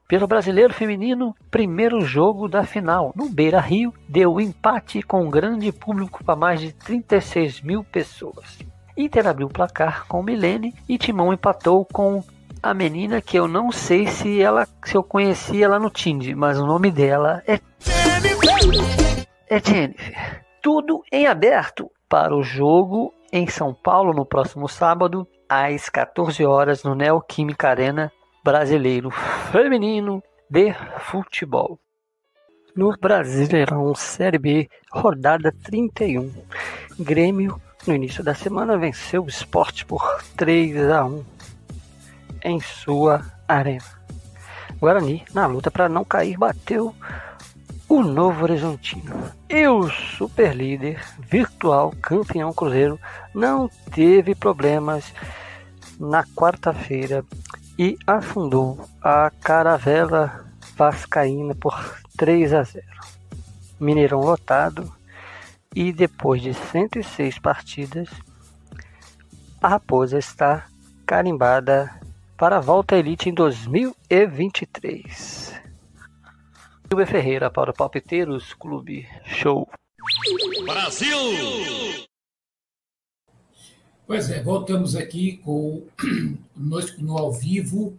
Pelo 0.09 0.27
Brasileiro 0.27 0.75
Feminino, 0.75 1.33
primeiro 1.49 2.01
jogo 2.01 2.49
da 2.49 2.65
final 2.65 3.13
no 3.15 3.29
Beira 3.29 3.61
Rio 3.61 3.95
deu 4.09 4.41
empate 4.41 5.01
com 5.01 5.23
um 5.23 5.31
grande 5.31 5.71
público 5.71 6.25
para 6.25 6.35
mais 6.35 6.61
de 6.61 6.73
36 6.73 7.61
mil 7.61 7.85
pessoas. 7.85 8.59
Inter 8.97 9.29
abriu 9.29 9.47
o 9.47 9.53
placar 9.53 10.07
com 10.09 10.21
Milene 10.21 10.75
e 10.89 10.99
Timão 10.99 11.33
empatou 11.33 11.85
com 11.85 12.25
a 12.61 12.75
menina 12.75 13.21
que 13.21 13.39
eu 13.39 13.47
não 13.47 13.71
sei 13.71 14.09
se 14.09 14.43
ela 14.43 14.67
se 14.85 14.97
eu 14.97 15.05
conhecia 15.05 15.67
ela 15.67 15.79
no 15.79 15.89
Tinder, 15.89 16.37
mas 16.37 16.59
o 16.59 16.67
nome 16.67 16.91
dela 16.91 17.45
é 17.47 17.61
é 19.49 19.61
Jennifer. 19.61 20.43
Tudo 20.61 21.05
em 21.13 21.29
aberto 21.29 21.89
para 22.09 22.35
o 22.35 22.43
jogo 22.43 23.12
em 23.33 23.47
São 23.47 23.75
Paulo 23.75 24.15
no 24.15 24.25
próximo 24.25 24.69
sábado, 24.69 25.27
às 25.49 25.88
14 25.88 26.45
horas, 26.45 26.83
no 26.83 26.95
Neoquímica 26.95 27.69
Arena 27.69 28.11
Brasileiro 28.43 29.11
Feminino 29.53 30.23
de 30.50 30.75
Futebol. 31.00 31.79
No 32.75 32.97
Brasileirão 32.97 33.95
Série 33.95 34.38
B, 34.38 34.69
rodada 34.91 35.53
31. 35.65 36.33
Grêmio, 36.99 37.61
no 37.87 37.95
início 37.95 38.25
da 38.25 38.35
semana, 38.35 38.79
venceu 38.79 39.25
o 39.25 39.29
esporte 39.29 39.85
por 39.85 40.23
3 40.37 40.91
a 40.91 41.05
1 41.05 41.25
em 42.45 42.61
sua 42.61 43.25
arena. 43.47 43.85
Guarani, 44.81 45.25
na 45.35 45.47
luta 45.47 45.71
para 45.71 45.88
não 45.88 46.05
cair, 46.05 46.38
bateu 46.38 46.95
o 47.88 48.02
Novo 48.02 48.42
Horizontino 48.42 49.33
e 49.49 49.66
o 49.66 49.88
superlíder 49.88 51.02
virtual 51.21 51.95
campeão 52.02 52.52
Cruzeiro 52.52 53.00
não 53.35 53.66
teve 53.90 54.35
problemas 54.35 55.14
na 55.99 56.23
quarta-feira 56.23 57.25
e 57.78 57.97
afundou 58.07 58.87
a 59.00 59.33
caravela 59.40 60.45
vascaína 60.76 61.54
por 61.54 61.99
3 62.16 62.52
a 62.52 62.62
0. 62.62 62.85
Mineirão 63.80 64.21
lotado 64.21 64.92
e 65.75 65.90
depois 65.92 66.42
de 66.42 66.52
106 66.52 67.38
partidas, 67.38 68.11
a 69.62 69.68
Raposa 69.68 70.18
está 70.18 70.66
carimbada 71.07 71.90
para 72.37 72.59
a 72.59 72.61
volta 72.61 72.97
à 72.97 72.99
elite 72.99 73.30
em 73.30 73.35
2023. 73.35 75.68
Silvia 76.90 77.07
Ferreira 77.07 77.50
para 77.50 77.71
o 77.71 77.75
Palpiteiros 77.75 78.54
Clube 78.54 79.07
Show. 79.23 79.68
Brasil! 80.64 81.18
Pois 84.07 84.30
é, 84.30 84.42
voltamos 84.42 84.97
aqui 84.97 85.37
com 85.45 85.83
conosco 86.54 87.02
no 87.02 87.18
ao 87.18 87.30
vivo 87.30 87.95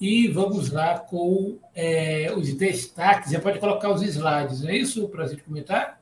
e 0.00 0.28
vamos 0.28 0.70
lá 0.70 1.00
com 1.00 1.58
é, 1.74 2.32
os 2.32 2.54
destaques. 2.54 3.32
Já 3.32 3.40
pode 3.40 3.58
colocar 3.58 3.90
os 3.90 4.02
slides, 4.02 4.64
é 4.64 4.76
isso 4.76 5.08
para 5.08 5.24
a 5.24 5.26
gente 5.26 5.42
comentar? 5.42 6.00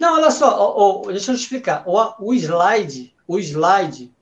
Não, 0.00 0.14
olha 0.14 0.32
só, 0.32 0.76
oh, 0.76 1.02
oh, 1.02 1.12
deixa 1.12 1.30
eu 1.30 1.36
te 1.36 1.42
explicar. 1.42 1.84
O, 1.86 2.26
o 2.26 2.34
slide, 2.34 3.14
o 3.24 3.38
slide, 3.38 4.12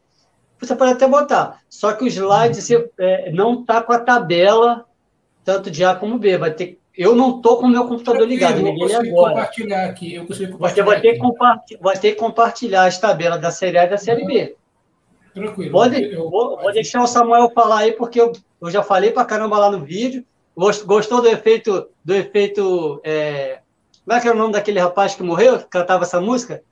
você 0.60 0.76
pode 0.76 0.92
até 0.92 1.08
botar, 1.08 1.62
só 1.70 1.94
que 1.94 2.04
o 2.04 2.06
slide 2.06 2.58
uhum. 2.58 2.60
você, 2.60 2.90
é, 2.98 3.32
não 3.32 3.62
está 3.62 3.82
com 3.82 3.94
a 3.94 3.98
tabela 3.98 4.86
tanto 5.42 5.70
de 5.70 5.82
A 5.84 5.94
como 5.94 6.18
B, 6.18 6.36
vai 6.36 6.52
ter 6.52 6.78
eu 6.96 7.14
não 7.14 7.36
estou 7.36 7.58
com 7.58 7.66
o 7.66 7.68
meu 7.68 7.86
computador 7.88 8.26
ligado, 8.26 8.60
eu 8.60 8.66
liguei 8.66 8.94
agora. 8.94 9.30
compartilhar 9.30 9.84
aqui. 9.86 10.14
Eu 10.14 10.26
consigo 10.26 10.52
compartilhar 10.52 10.84
Você 10.84 10.90
vai 10.90 11.00
ter, 11.00 11.18
que 11.18 11.76
vai 11.78 11.98
ter 11.98 12.12
que 12.12 12.18
compartilhar 12.18 12.84
as 12.84 12.98
tabelas 12.98 13.40
da 13.40 13.50
Série 13.50 13.78
A 13.78 13.84
e 13.84 13.90
da 13.90 13.98
Série 13.98 14.24
B. 14.24 14.56
Tranquilo. 15.34 15.72
Pode, 15.72 16.00
eu, 16.00 16.30
vou, 16.30 16.60
vou, 16.60 16.72
deixar 16.72 17.02
o 17.02 17.08
Samuel 17.08 17.50
falar 17.50 17.78
aí, 17.78 17.92
porque 17.92 18.20
eu, 18.20 18.32
eu 18.60 18.70
já 18.70 18.82
falei 18.84 19.10
para 19.10 19.24
caramba 19.24 19.58
lá 19.58 19.70
no 19.70 19.84
vídeo. 19.84 20.24
Gostou 20.56 21.20
do 21.20 21.28
efeito. 21.28 21.88
Do 22.04 22.14
efeito 22.14 23.00
é... 23.02 23.58
Como 24.04 24.16
é 24.16 24.20
que 24.20 24.28
era 24.28 24.36
o 24.36 24.38
nome 24.38 24.52
daquele 24.52 24.78
rapaz 24.78 25.16
que 25.16 25.22
morreu, 25.22 25.58
que 25.58 25.64
cantava 25.64 26.04
essa 26.04 26.20
música? 26.20 26.62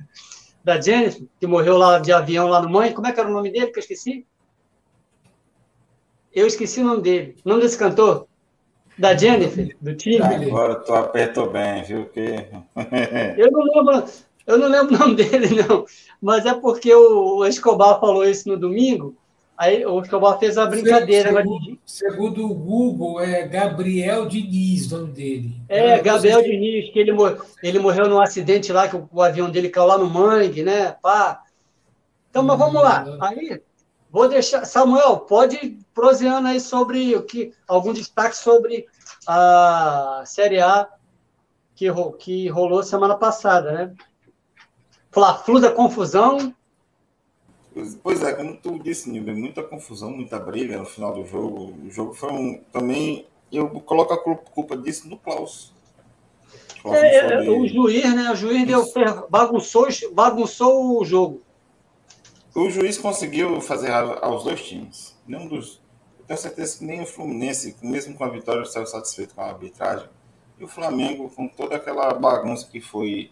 Da 0.62 0.81
Jennifer, 0.81 1.26
que 1.41 1.47
morreu 1.47 1.76
lá 1.76 1.99
de 1.99 2.12
avião 2.12 2.47
lá 2.47 2.62
no 2.62 2.71
Mãe. 2.71 2.93
Como 2.93 3.09
é 3.09 3.12
que 3.12 3.19
era 3.19 3.29
o 3.29 3.33
nome 3.33 3.50
dele 3.50 3.69
que 3.69 3.79
eu 3.79 3.83
esqueci? 3.83 4.25
Eu 6.33 6.47
esqueci 6.47 6.81
o 6.81 6.85
nome 6.85 7.02
dele. 7.02 7.37
O 7.45 7.49
nome 7.49 7.62
desse 7.62 7.76
cantor? 7.76 8.29
Da 8.99 9.17
Jennifer, 9.17 9.77
do 9.81 9.95
time. 9.95 10.23
Agora 10.23 10.77
tu 10.77 10.95
apertou 10.95 11.51
bem, 11.51 11.83
viu? 11.83 12.07
Que... 12.07 12.21
eu, 13.39 13.51
não 13.51 13.63
lembro, 13.63 14.05
eu 14.47 14.59
não 14.59 14.69
lembro 14.69 14.95
o 14.95 14.99
nome 14.99 15.15
dele, 15.17 15.63
não. 15.63 15.85
Mas 16.21 16.45
é 16.45 16.55
porque 16.55 16.95
o 16.95 17.45
Escobar 17.47 17.99
falou 18.01 18.25
isso 18.25 18.49
no 18.49 18.57
domingo. 18.57 19.17
Aí 19.57 19.85
o 19.87 20.01
Escobar 20.01 20.39
fez 20.39 20.59
a 20.59 20.67
brincadeira. 20.67 21.31
Segundo, 21.31 21.79
segundo 21.87 22.51
o 22.51 22.55
Google, 22.55 23.21
é 23.21 23.47
Gabriel 23.47 24.27
Diniz, 24.27 24.91
o 24.91 24.99
nome 24.99 25.13
dele. 25.13 25.53
É, 25.69 25.99
Gabriel 26.01 26.43
Diniz, 26.43 26.93
que 26.93 26.99
ele, 26.99 27.13
ele 27.63 27.79
morreu 27.79 28.09
num 28.09 28.21
acidente 28.21 28.73
lá, 28.73 28.89
que 28.89 28.97
o, 28.97 29.09
o 29.11 29.23
avião 29.23 29.51
dele 29.51 29.69
caiu 29.69 29.87
lá 29.87 29.97
no 29.99 30.09
mangue, 30.09 30.63
né? 30.63 30.97
Pá. 31.03 31.43
Então, 32.29 32.43
mas 32.43 32.59
vamos 32.59 32.83
lá. 32.83 33.05
Aí 33.21 33.61
Vou 34.13 34.29
deixar. 34.29 34.67
Samuel, 34.67 35.21
pode 35.21 35.79
proseando 35.95 36.49
aí 36.49 36.61
sobre 36.61 37.15
o 37.15 37.23
que. 37.23 37.53
Algum 37.67 37.93
destaque 37.93 38.37
sobre 38.37 38.87
a 39.27 40.23
Série 40.27 40.61
A 40.61 40.89
que, 41.75 41.87
que 42.19 42.49
rolou 42.49 42.83
semana 42.83 43.17
passada, 43.17 43.73
né? 43.73 43.95
Fla-Flu 45.11 45.61
da 45.61 45.71
confusão. 45.71 46.55
Pois 48.03 48.23
é, 48.23 48.33
como 48.35 48.57
tu 48.57 48.79
disse, 48.79 49.11
Nilber, 49.11 49.35
muita 49.35 49.63
confusão, 49.63 50.11
muita 50.11 50.39
briga 50.39 50.79
no 50.79 50.85
final 50.85 51.15
do 51.15 51.25
jogo. 51.25 51.75
O 51.85 51.91
jogo 51.91 52.13
foi 52.13 52.31
um. 52.31 52.63
Também 52.71 53.27
eu 53.51 53.69
coloco 53.69 54.13
a 54.13 54.19
culpa 54.19 54.77
disso 54.77 55.09
no 55.09 55.19
Klaus. 55.19 55.73
É, 56.85 57.47
é, 57.47 57.51
o 57.51 57.67
juiz, 57.67 58.15
né? 58.15 58.31
O 58.31 58.35
juiz 58.35 58.67
deu, 58.67 58.85
bagunçou, 59.31 59.87
bagunçou 60.13 61.01
o 61.01 61.05
jogo. 61.05 61.43
O 62.55 62.69
juiz 62.69 62.99
conseguiu 62.99 63.61
fazer 63.61 63.91
aos 63.91 64.45
dois 64.45 64.63
times. 64.63 65.17
Nenhum 65.27 65.49
dos. 65.49 65.81
Tenho 66.33 66.41
certeza 66.41 66.79
que 66.79 66.85
nem 66.87 67.03
o 67.03 67.07
Fluminense, 67.07 67.77
mesmo 67.83 68.15
com 68.15 68.25
a 68.25 68.29
vitória, 68.31 68.65
saiu 68.65 68.87
satisfeito 68.87 69.35
com 69.35 69.43
a 69.43 69.49
arbitragem. 69.49 70.09
E 70.59 70.65
o 70.65 70.67
Flamengo, 70.67 71.29
com 71.29 71.47
toda 71.47 71.77
aquela 71.77 72.15
bagunça 72.15 72.67
que 72.73 72.81
foi 72.81 73.31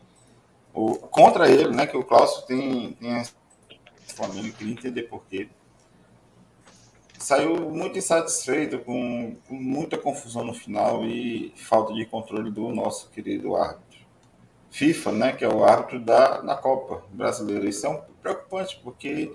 o, 0.74 0.96
contra 0.96 1.50
ele, 1.50 1.74
né? 1.74 1.86
Que 1.86 1.96
o 1.96 2.04
Cláudio 2.04 2.42
tem, 2.42 2.92
tem 2.92 3.22
o 3.22 3.24
Flamengo, 4.14 4.52
queria 4.52 4.74
entender 4.74 5.04
por 5.04 5.24
quê. 5.24 5.48
Saiu 7.18 7.70
muito 7.70 7.96
insatisfeito, 7.96 8.78
com, 8.80 9.34
com 9.48 9.54
muita 9.54 9.96
confusão 9.96 10.44
no 10.44 10.52
final 10.52 11.02
e 11.02 11.54
falta 11.56 11.94
de 11.94 12.04
controle 12.04 12.50
do 12.50 12.68
nosso 12.68 13.08
querido 13.08 13.56
árbitro. 13.56 14.00
FIFA, 14.70 15.12
né, 15.12 15.32
que 15.32 15.42
é 15.42 15.48
o 15.48 15.64
árbitro 15.64 16.00
da, 16.00 16.42
da 16.42 16.54
Copa 16.54 17.02
Brasileira. 17.10 17.66
Isso 17.66 17.86
é 17.86 17.88
um 17.88 18.02
preocupante, 18.20 18.78
porque 18.84 19.34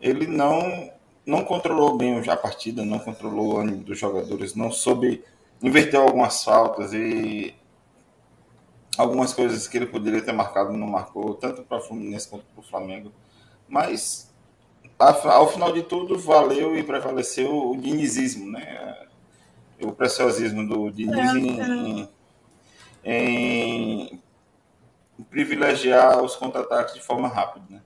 ele 0.00 0.28
não 0.28 1.01
não 1.24 1.44
controlou 1.44 1.96
bem 1.96 2.18
a 2.28 2.36
partida, 2.36 2.84
não 2.84 2.98
controlou 2.98 3.54
o 3.54 3.58
ânimo 3.58 3.84
dos 3.84 3.98
jogadores, 3.98 4.54
não 4.54 4.70
soube 4.70 5.24
inverter 5.62 6.00
algumas 6.00 6.42
faltas 6.42 6.92
e 6.92 7.54
algumas 8.98 9.32
coisas 9.32 9.68
que 9.68 9.76
ele 9.76 9.86
poderia 9.86 10.20
ter 10.20 10.32
marcado 10.32 10.72
não 10.72 10.86
marcou, 10.86 11.34
tanto 11.34 11.62
para 11.62 11.78
o 11.78 11.80
Fluminense 11.80 12.28
quanto 12.28 12.44
para 12.46 12.60
o 12.60 12.66
Flamengo. 12.66 13.12
Mas 13.68 14.32
ao 14.98 15.48
final 15.48 15.72
de 15.72 15.82
tudo, 15.82 16.18
valeu 16.18 16.76
e 16.76 16.82
prevaleceu 16.82 17.70
o 17.70 17.76
dinizismo, 17.76 18.50
né? 18.50 19.06
O 19.80 19.92
preciosismo 19.92 20.66
do 20.66 20.90
Diniz 20.90 21.34
em, 21.34 22.08
em, 23.04 24.22
em 25.18 25.22
privilegiar 25.24 26.22
os 26.22 26.36
contra-ataques 26.36 26.94
de 26.94 27.00
forma 27.00 27.26
rápida, 27.26 27.66
né? 27.68 27.82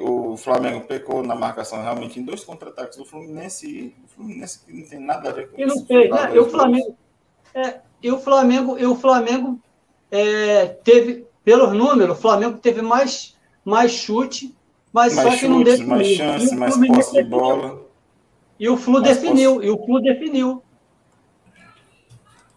O 0.00 0.36
Flamengo 0.36 0.80
pecou 0.80 1.22
na 1.22 1.34
marcação 1.34 1.80
realmente 1.80 2.18
em 2.18 2.24
dois 2.24 2.42
contra-ataques 2.42 2.98
do 2.98 3.04
Fluminense 3.04 3.66
e 3.68 3.94
o 4.04 4.08
Fluminense 4.08 4.60
não 4.68 4.88
tem 4.88 4.98
nada 4.98 5.30
a 5.30 5.32
ver 5.32 5.50
com 5.50 5.60
e 5.60 5.64
não 5.64 5.84
fez, 5.86 6.10
né? 6.10 6.34
E 6.34 6.38
o 6.38 6.50
Flamengo, 6.50 6.96
é, 7.54 7.80
e 8.02 8.10
o 8.10 8.18
Flamengo, 8.18 8.78
e 8.78 8.86
o 8.86 8.96
Flamengo 8.96 9.60
é, 10.10 10.66
teve, 10.66 11.24
pelos 11.44 11.72
números, 11.72 12.18
o 12.18 12.20
Flamengo 12.20 12.58
teve 12.58 12.82
mais, 12.82 13.36
mais 13.64 13.92
chute, 13.92 14.54
mas 14.92 15.14
mais 15.14 15.34
só 15.34 15.38
que 15.38 15.48
não 15.48 15.62
definiu. 15.62 15.88
Mais 15.88 16.08
chance, 16.08 16.56
mais 16.56 16.76
posse 16.76 17.12
de 17.12 17.22
bola. 17.22 17.80
E 18.58 18.68
o 18.68 18.76
Flu 18.76 19.00
definiu, 19.00 19.54
posse... 19.54 19.66
e 19.66 19.70
o 19.70 19.84
Flu 19.84 20.00
definiu. 20.00 20.62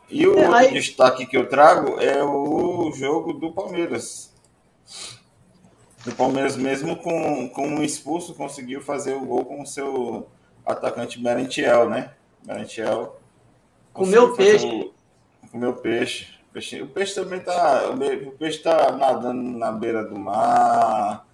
E 0.09 0.27
o 0.27 0.37
é, 0.37 0.41
outro 0.41 0.55
aí... 0.55 0.73
destaque 0.73 1.25
que 1.27 1.37
eu 1.37 1.47
trago 1.47 1.99
é 1.99 2.23
o 2.23 2.91
jogo 2.91 3.33
do 3.33 3.51
Palmeiras 3.51 4.33
do 6.03 6.13
Palmeiras, 6.15 6.55
mesmo 6.55 6.97
com, 6.97 7.47
com 7.49 7.67
um 7.67 7.83
expulso, 7.83 8.33
conseguiu 8.33 8.81
fazer 8.81 9.13
o 9.13 9.25
gol 9.25 9.45
com 9.45 9.61
o 9.61 9.65
seu 9.65 10.29
atacante 10.65 11.21
Merentiel, 11.21 11.89
né? 11.89 12.13
Merentiel. 12.45 13.19
Com 13.93 14.05
meu 14.05 14.33
peixe. 14.33 14.91
O, 15.53 15.57
meu 15.57 15.73
peixe. 15.73 16.27
O 16.49 16.53
peixe, 16.53 16.81
o 16.81 16.87
peixe 16.87 17.15
também 17.15 17.39
tá. 17.39 17.89
O 17.89 18.31
peixe 18.31 18.59
tá 18.59 18.91
nadando 18.91 19.41
na 19.57 19.71
beira 19.71 20.03
do 20.03 20.17
mar. 20.17 21.25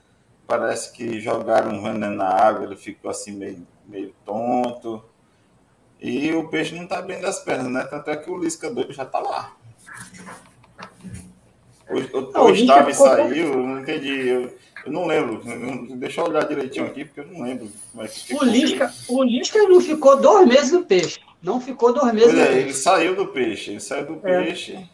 Parece 0.45 0.91
que 0.91 1.19
jogaram 1.19 1.71
um 1.71 1.83
veneno 1.83 2.15
na 2.15 2.27
água, 2.27 2.65
ele 2.65 2.75
ficou 2.75 3.11
assim 3.11 3.31
meio, 3.31 3.67
meio 3.85 4.13
tonto. 4.25 5.03
E 5.99 6.31
o 6.33 6.47
peixe 6.47 6.75
não 6.75 6.88
tá 6.88 7.01
bem 7.01 7.19
das 7.19 7.39
pernas, 7.39 7.71
né? 7.71 7.83
Tanto 7.83 8.09
é 8.09 8.17
que 8.17 8.29
o 8.31 8.38
Lisca 8.38 8.69
doido 8.69 8.93
já 8.93 9.05
tá 9.05 9.19
lá. 9.19 9.53
O, 11.89 12.46
o, 12.46 12.51
e 12.51 12.93
saiu, 12.93 13.55
não 13.55 13.81
entendi. 13.81 14.27
Eu, 14.27 14.53
eu 14.86 14.91
não 14.91 15.08
lembro. 15.08 15.41
Deixa 15.96 16.22
eu 16.22 16.25
olhar 16.25 16.48
direitinho 16.48 16.86
aqui, 16.86 17.05
porque 17.05 17.22
eu 17.22 17.27
não 17.27 17.43
lembro. 17.43 17.69
Mas 17.93 18.27
o, 18.29 18.43
Lisca, 18.43 18.93
o 19.08 19.24
Lisca 19.24 19.60
não 19.63 19.81
ficou 19.81 20.17
dois 20.17 20.48
meses 20.48 20.72
no 20.72 20.84
peixe. 20.84 21.19
Não 21.41 21.60
ficou 21.60 21.91
dois 21.93 22.13
meses 22.13 22.34
no 22.34 22.39
é, 22.39 22.46
peixe. 22.46 22.60
Ele 22.60 22.74
saiu 22.74 23.15
do 23.15 23.27
peixe. 23.27 23.72
Ele 23.72 23.79
saiu 23.79 24.05
do 24.05 24.27
é. 24.27 24.43
peixe. 24.43 24.89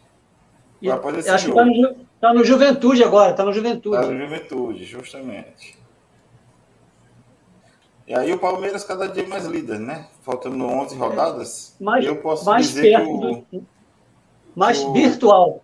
E, 0.80 0.90
acho 0.90 1.00
que 1.00 1.50
está 1.50 1.64
no, 1.64 1.96
tá 2.20 2.34
no 2.34 2.44
Juventude 2.44 3.02
agora. 3.02 3.30
Está 3.30 3.44
no 3.44 3.52
Juventude. 3.52 3.96
Está 3.96 4.10
no 4.10 4.18
Juventude, 4.18 4.84
justamente. 4.84 5.76
E 8.06 8.14
aí 8.14 8.32
o 8.32 8.38
Palmeiras 8.38 8.84
cada 8.84 9.08
dia 9.08 9.26
mais 9.26 9.46
líder, 9.46 9.80
né? 9.80 10.06
Faltando 10.22 10.64
11 10.64 10.96
rodadas. 10.96 11.76
Mais, 11.80 12.04
eu 12.04 12.16
posso 12.16 12.44
mais 12.44 12.68
dizer 12.68 12.92
perto 12.92 13.04
que 13.04 13.10
o, 13.10 13.60
do, 13.60 13.66
mais 14.54 14.78
o, 14.80 14.92
virtual 14.92 15.60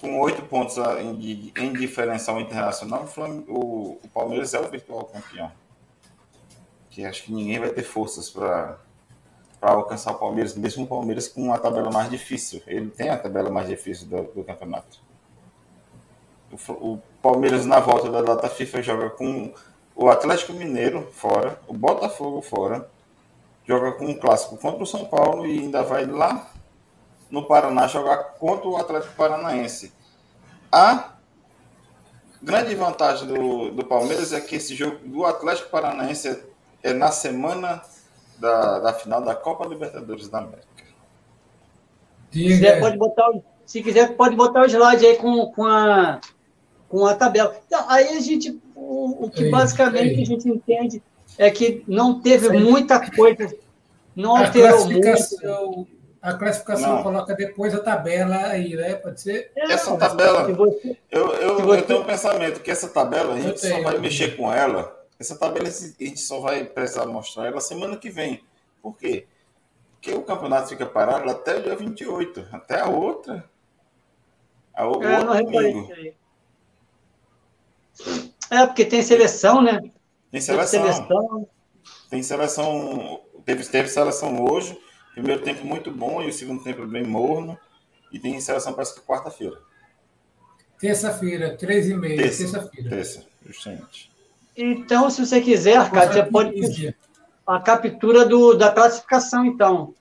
com 0.00 0.18
oito 0.20 0.42
pontos 0.42 0.78
em, 0.78 1.52
em 1.56 1.72
diferencial 1.74 2.40
internacional, 2.40 3.06
o, 3.46 3.98
o, 4.02 4.08
Palmeiras 4.12 4.54
é 4.54 4.60
o 4.60 4.68
virtual 4.68 5.04
campeão. 5.04 5.52
Que 6.88 7.04
acho 7.04 7.24
que 7.24 7.32
ninguém 7.32 7.58
vai 7.58 7.68
ter 7.68 7.82
forças 7.82 8.30
para 8.30 8.78
alcançar 9.60 10.12
o 10.12 10.18
Palmeiras, 10.18 10.56
mesmo 10.56 10.84
o 10.84 10.86
Palmeiras 10.86 11.28
com 11.28 11.42
uma 11.42 11.58
tabela 11.58 11.90
mais 11.90 12.10
difícil. 12.10 12.62
Ele 12.66 12.90
tem 12.90 13.10
a 13.10 13.18
tabela 13.18 13.50
mais 13.50 13.68
difícil 13.68 14.08
do, 14.08 14.22
do 14.22 14.42
campeonato. 14.42 14.98
O, 16.50 16.72
o, 16.72 17.02
Palmeiras, 17.22 17.66
na 17.66 17.78
volta 17.78 18.10
da 18.10 18.22
data 18.22 18.48
FIFA, 18.48 18.82
joga 18.82 19.10
com 19.10 19.52
o 19.94 20.08
Atlético 20.08 20.54
Mineiro 20.54 21.06
fora, 21.12 21.60
o 21.68 21.74
Botafogo 21.74 22.40
fora, 22.40 22.88
joga 23.66 23.92
com 23.92 24.06
um 24.06 24.14
clássico 24.14 24.56
contra 24.56 24.82
o 24.82 24.86
São 24.86 25.04
Paulo 25.04 25.46
e 25.46 25.60
ainda 25.60 25.82
vai 25.82 26.06
lá 26.06 26.50
no 27.30 27.44
Paraná 27.44 27.86
jogar 27.86 28.16
contra 28.38 28.68
o 28.68 28.76
Atlético 28.76 29.14
Paranaense. 29.14 29.92
A 30.72 31.12
grande 32.42 32.74
vantagem 32.74 33.28
do, 33.28 33.70
do 33.70 33.84
Palmeiras 33.84 34.32
é 34.32 34.40
que 34.40 34.56
esse 34.56 34.74
jogo 34.74 34.98
do 35.04 35.24
Atlético 35.24 35.70
Paranaense 35.70 36.28
é, 36.28 36.90
é 36.90 36.92
na 36.92 37.10
semana 37.12 37.82
da, 38.38 38.78
da 38.80 38.92
final 38.92 39.20
da 39.22 39.34
Copa 39.34 39.66
Libertadores 39.66 40.28
da 40.28 40.38
América. 40.38 40.68
Se 42.32 42.42
quiser, 42.42 42.80
pode 42.80 42.96
botar, 42.96 43.30
se 43.66 43.82
quiser, 43.82 44.16
pode 44.16 44.36
botar 44.36 44.62
o 44.62 44.66
slide 44.66 45.04
aí 45.04 45.16
com, 45.16 45.46
com, 45.52 45.66
a, 45.66 46.20
com 46.88 47.06
a 47.06 47.14
tabela. 47.14 47.56
Então, 47.66 47.84
aí 47.88 48.16
a 48.16 48.20
gente, 48.20 48.60
o, 48.74 49.26
o 49.26 49.30
que 49.30 49.50
basicamente 49.50 50.22
a 50.22 50.24
gente 50.24 50.48
entende 50.48 51.02
é 51.36 51.50
que 51.50 51.84
não 51.86 52.20
teve 52.20 52.48
muita 52.58 53.10
coisa, 53.10 53.52
não 54.14 54.36
alterou 54.36 54.88
muito 54.88 55.08
a 56.22 56.34
classificação 56.34 56.96
não. 56.96 57.02
coloca 57.02 57.34
depois 57.34 57.74
a 57.74 57.80
tabela 57.80 58.36
aí, 58.36 58.76
né? 58.76 58.94
Pode 58.94 59.20
ser? 59.20 59.50
Essa 59.56 59.96
tabela, 59.96 60.48
eu, 61.10 61.32
eu, 61.34 61.74
eu 61.74 61.82
tenho 61.86 62.00
um 62.00 62.04
pensamento 62.04 62.60
que 62.60 62.70
essa 62.70 62.88
tabela, 62.88 63.34
a 63.34 63.40
gente 63.40 63.60
só 63.60 63.82
vai 63.82 63.98
mexer 63.98 64.36
com 64.36 64.52
ela, 64.52 65.00
essa 65.18 65.36
tabela 65.36 65.68
a 65.68 65.70
gente 65.70 66.20
só 66.20 66.40
vai 66.40 66.64
precisar 66.64 67.06
mostrar 67.06 67.46
ela 67.46 67.60
semana 67.60 67.96
que 67.96 68.10
vem. 68.10 68.42
Por 68.82 68.96
quê? 68.96 69.26
Porque 69.94 70.12
o 70.12 70.22
campeonato 70.22 70.68
fica 70.68 70.86
parado 70.86 71.30
até 71.30 71.56
o 71.56 71.62
dia 71.62 71.76
28, 71.76 72.48
até 72.52 72.80
a 72.80 72.88
outra. 72.88 73.44
A, 74.74 74.86
o 74.88 75.02
é, 75.02 75.18
outro 75.18 75.44
domingo. 75.44 75.92
É, 78.50 78.66
porque 78.66 78.84
tem 78.84 79.02
seleção, 79.02 79.62
né? 79.62 79.80
Tem 80.30 80.40
seleção. 80.40 80.82
Tem 80.82 80.92
seleção, 80.92 81.48
tem 82.10 82.22
seleção 82.22 83.20
teve, 83.44 83.64
teve 83.64 83.88
seleção 83.88 84.44
hoje. 84.44 84.78
Primeiro 85.20 85.42
tempo 85.42 85.66
muito 85.66 85.90
bom 85.90 86.22
e 86.22 86.28
o 86.28 86.32
segundo 86.32 86.64
tempo 86.64 86.86
bem 86.86 87.04
morno. 87.04 87.58
E 88.10 88.18
tem 88.18 88.34
encerração 88.34 88.72
parece 88.72 88.94
que 88.94 89.06
quarta-feira. 89.06 89.58
Terça-feira, 90.80 91.56
três 91.58 91.90
e 91.90 91.94
meia, 91.94 92.16
terça, 92.16 92.38
terça-feira. 92.38 92.88
Terça, 92.88 93.26
justamente. 93.46 94.10
Então, 94.56 95.10
se 95.10 95.24
você 95.24 95.42
quiser, 95.42 95.90
cara, 95.90 96.10
você 96.10 96.22
pode 96.22 96.96
a 97.46 97.60
captura 97.60 98.24
do, 98.24 98.54
da 98.54 98.72
classificação, 98.72 99.44
então. 99.44 99.94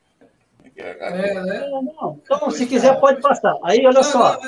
É, 0.78 0.98
é, 1.02 1.34
né? 1.44 1.70
não. 1.70 2.22
Então, 2.24 2.50
se 2.50 2.66
quiser, 2.66 2.98
pode 3.02 3.22
passar. 3.22 3.58
Aí, 3.64 3.86
olha 3.86 4.02
só. 4.02 4.40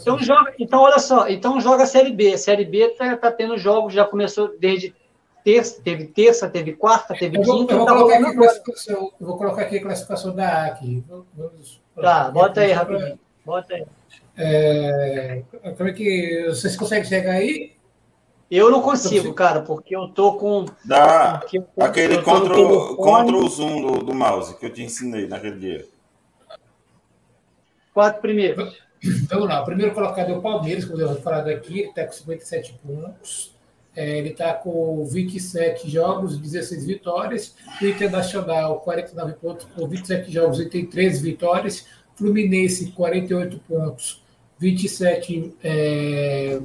Então, 0.00 0.18
joga, 0.20 0.54
então, 0.60 0.80
olha 0.80 1.00
só. 1.00 1.28
Então, 1.28 1.60
joga 1.60 1.82
a 1.82 1.86
Série 1.86 2.12
B. 2.12 2.34
A 2.34 2.38
Série 2.38 2.64
B 2.64 2.78
está 2.78 3.16
tá 3.16 3.32
tendo 3.32 3.58
jogos, 3.58 3.92
já 3.92 4.04
começou 4.04 4.56
desde 4.56 4.94
terça, 5.44 5.80
teve 5.82 6.06
terça, 6.06 6.48
teve 6.48 6.72
quarta, 6.72 7.14
teve 7.14 7.36
eu 7.36 7.42
vou, 7.42 7.58
quinta. 7.58 7.74
Eu 7.74 7.78
vou, 7.78 7.86
colocar 7.86 8.18
aqui 8.18 8.36
classificação, 8.36 9.12
eu 9.20 9.26
vou 9.26 9.38
colocar 9.38 9.62
aqui 9.62 9.78
a 9.78 9.82
classificação 9.82 10.34
da 10.34 10.48
A 10.48 10.66
aqui. 10.66 11.04
Tá, 12.00 12.30
bota 12.30 12.60
aí 12.60 12.72
rapidinho. 12.72 13.18
Bota 13.44 13.74
aí. 13.74 13.86
É, 14.36 15.42
como 15.76 15.88
é 15.88 15.92
que. 15.92 16.46
Vocês 16.48 16.76
conseguem 16.76 17.04
chegar 17.04 17.32
aí? 17.32 17.72
Eu 18.50 18.70
não 18.70 18.82
consigo, 18.82 19.32
cara, 19.32 19.62
porque 19.62 19.96
eu 19.96 20.08
tô 20.08 20.34
com. 20.34 20.66
Dá 20.84 21.42
eu, 21.52 21.66
aquele 21.78 22.16
eu 22.16 22.22
contra, 22.22 22.54
contra 22.96 23.36
o 23.36 23.48
zoom 23.48 23.80
do, 23.80 24.04
do 24.04 24.14
mouse 24.14 24.58
que 24.58 24.66
eu 24.66 24.72
te 24.72 24.82
ensinei 24.82 25.26
naquele 25.26 25.58
dia. 25.58 25.86
Quatro 27.94 28.20
primeiros. 28.20 28.78
Então, 29.02 29.40
vamos 29.40 29.48
lá. 29.48 29.62
O 29.62 29.64
primeiro 29.64 29.92
colocado 29.94 30.30
é 30.30 30.36
o 30.36 30.40
Palmeiras, 30.40 30.84
como 30.84 31.00
eu 31.00 31.08
vou 31.08 31.20
falar 31.22 31.42
daqui, 31.42 31.80
ele 31.80 31.88
está 31.88 32.04
com 32.04 32.12
57 32.12 32.78
pontos. 32.84 33.54
É, 33.94 34.18
ele 34.18 34.30
está 34.30 34.54
com 34.54 35.04
27 35.04 35.88
jogos, 35.90 36.38
16 36.38 36.86
vitórias. 36.86 37.54
O 37.80 37.86
Internacional, 37.86 38.80
49 38.80 39.32
pontos, 39.34 39.66
com 39.66 39.86
27 39.86 40.32
jogos 40.32 40.60
e 40.60 40.66
tem 40.66 40.86
13 40.86 41.22
vitórias. 41.22 41.86
Fluminense, 42.14 42.92
48 42.92 43.58
pontos, 43.68 44.22
27 44.58 45.54
é, 45.62 46.60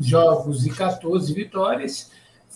jogos 0.00 0.66
e 0.66 0.70
14 0.70 1.32
vitórias. 1.32 2.10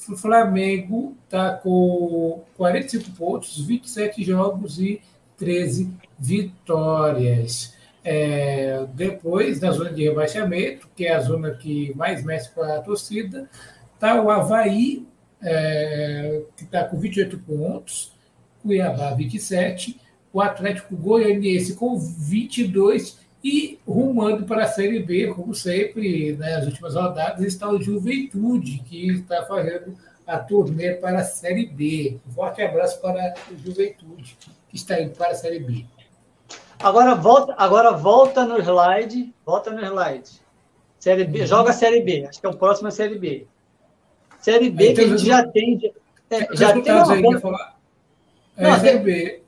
O 0.08 0.16
Flamengo 0.16 1.16
está 1.24 1.52
com 1.52 2.44
45 2.56 3.10
pontos, 3.12 3.60
27 3.64 4.24
jogos 4.24 4.80
e 4.80 5.00
13 5.36 5.92
vitórias. 6.18 7.74
É, 8.04 8.86
depois, 8.94 9.60
na 9.60 9.72
zona 9.72 9.92
de 9.92 10.04
rebaixamento, 10.04 10.88
que 10.94 11.06
é 11.06 11.14
a 11.14 11.20
zona 11.20 11.50
que 11.52 11.92
mais 11.96 12.24
mexe 12.24 12.48
com 12.50 12.62
a 12.62 12.78
torcida, 12.80 13.48
Está 13.96 14.20
o 14.22 14.30
Havaí, 14.30 15.06
é, 15.42 16.42
que 16.54 16.64
está 16.64 16.84
com 16.84 16.98
28 16.98 17.38
pontos, 17.38 18.12
Cuiabá 18.62 19.14
27, 19.14 19.98
o 20.32 20.40
Atlético 20.40 20.94
Goianiense 20.94 21.74
com 21.76 21.98
22 21.98 23.18
e 23.42 23.78
rumando 23.88 24.44
para 24.44 24.64
a 24.64 24.68
Série 24.68 25.02
B, 25.02 25.28
como 25.28 25.54
sempre, 25.54 26.36
né, 26.36 26.56
nas 26.56 26.66
últimas 26.66 26.94
rodadas, 26.94 27.42
está 27.42 27.70
o 27.70 27.80
Juventude, 27.80 28.82
que 28.84 29.08
está 29.08 29.46
fazendo 29.46 29.96
a 30.26 30.38
turnê 30.38 30.92
para 30.92 31.20
a 31.20 31.24
Série 31.24 31.66
B. 31.66 32.18
Um 32.28 32.32
forte 32.32 32.60
abraço 32.60 33.00
para 33.00 33.34
o 33.50 33.56
Juventude, 33.56 34.36
que 34.68 34.76
está 34.76 35.00
indo 35.00 35.14
para 35.14 35.30
a 35.30 35.34
Série 35.34 35.60
B. 35.60 35.86
Agora 36.80 37.14
volta, 37.14 37.54
agora 37.56 37.92
volta 37.92 38.44
no 38.44 38.58
slide. 38.58 39.32
Volta 39.44 39.70
no 39.70 39.80
slide. 39.82 40.30
Série 40.98 41.24
B, 41.24 41.40
uhum. 41.40 41.46
joga 41.46 41.70
a 41.70 41.72
Série 41.72 42.02
B. 42.02 42.26
Acho 42.28 42.40
que 42.40 42.46
é 42.46 42.50
o 42.50 42.56
próximo 42.56 42.88
a 42.88 42.90
Série 42.90 43.18
B. 43.18 43.46
Série 44.46 44.70
B 44.70 44.92
que 44.92 45.00
a 45.00 45.08
gente 45.08 45.26
já 45.26 45.44
tem. 45.44 45.92
É, 46.30 46.54
já 46.54 46.72
tem 46.80 46.92
uma 46.92 47.40
falar. 47.40 47.76
É, 48.56 48.62
Não, 48.62 48.78
Série 48.78 48.98
B. 49.00 49.42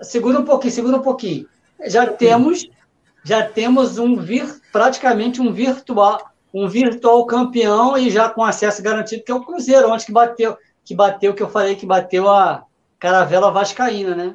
Segura 0.00 0.40
um 0.40 0.44
pouquinho, 0.46 0.72
segura 0.72 0.96
um 0.96 1.02
pouquinho. 1.02 1.46
Já 1.86 2.06
temos, 2.06 2.66
já 3.22 3.46
temos 3.46 3.98
um 3.98 4.16
vir, 4.16 4.46
praticamente 4.72 5.42
um 5.42 5.52
virtual, 5.52 6.30
um 6.52 6.66
virtual 6.66 7.26
campeão 7.26 7.98
e 7.98 8.08
já 8.08 8.30
com 8.30 8.42
acesso 8.42 8.82
garantido, 8.82 9.22
que 9.22 9.30
é 9.30 9.34
o 9.34 9.44
Cruzeiro, 9.44 9.90
onde 9.90 10.06
que 10.06 10.12
bateu, 10.12 10.56
que 10.82 10.94
bateu, 10.94 11.34
que 11.34 11.42
eu 11.42 11.50
falei 11.50 11.76
que 11.76 11.84
bateu 11.84 12.26
a 12.26 12.64
caravela 12.98 13.50
vascaína, 13.50 14.14
né? 14.14 14.34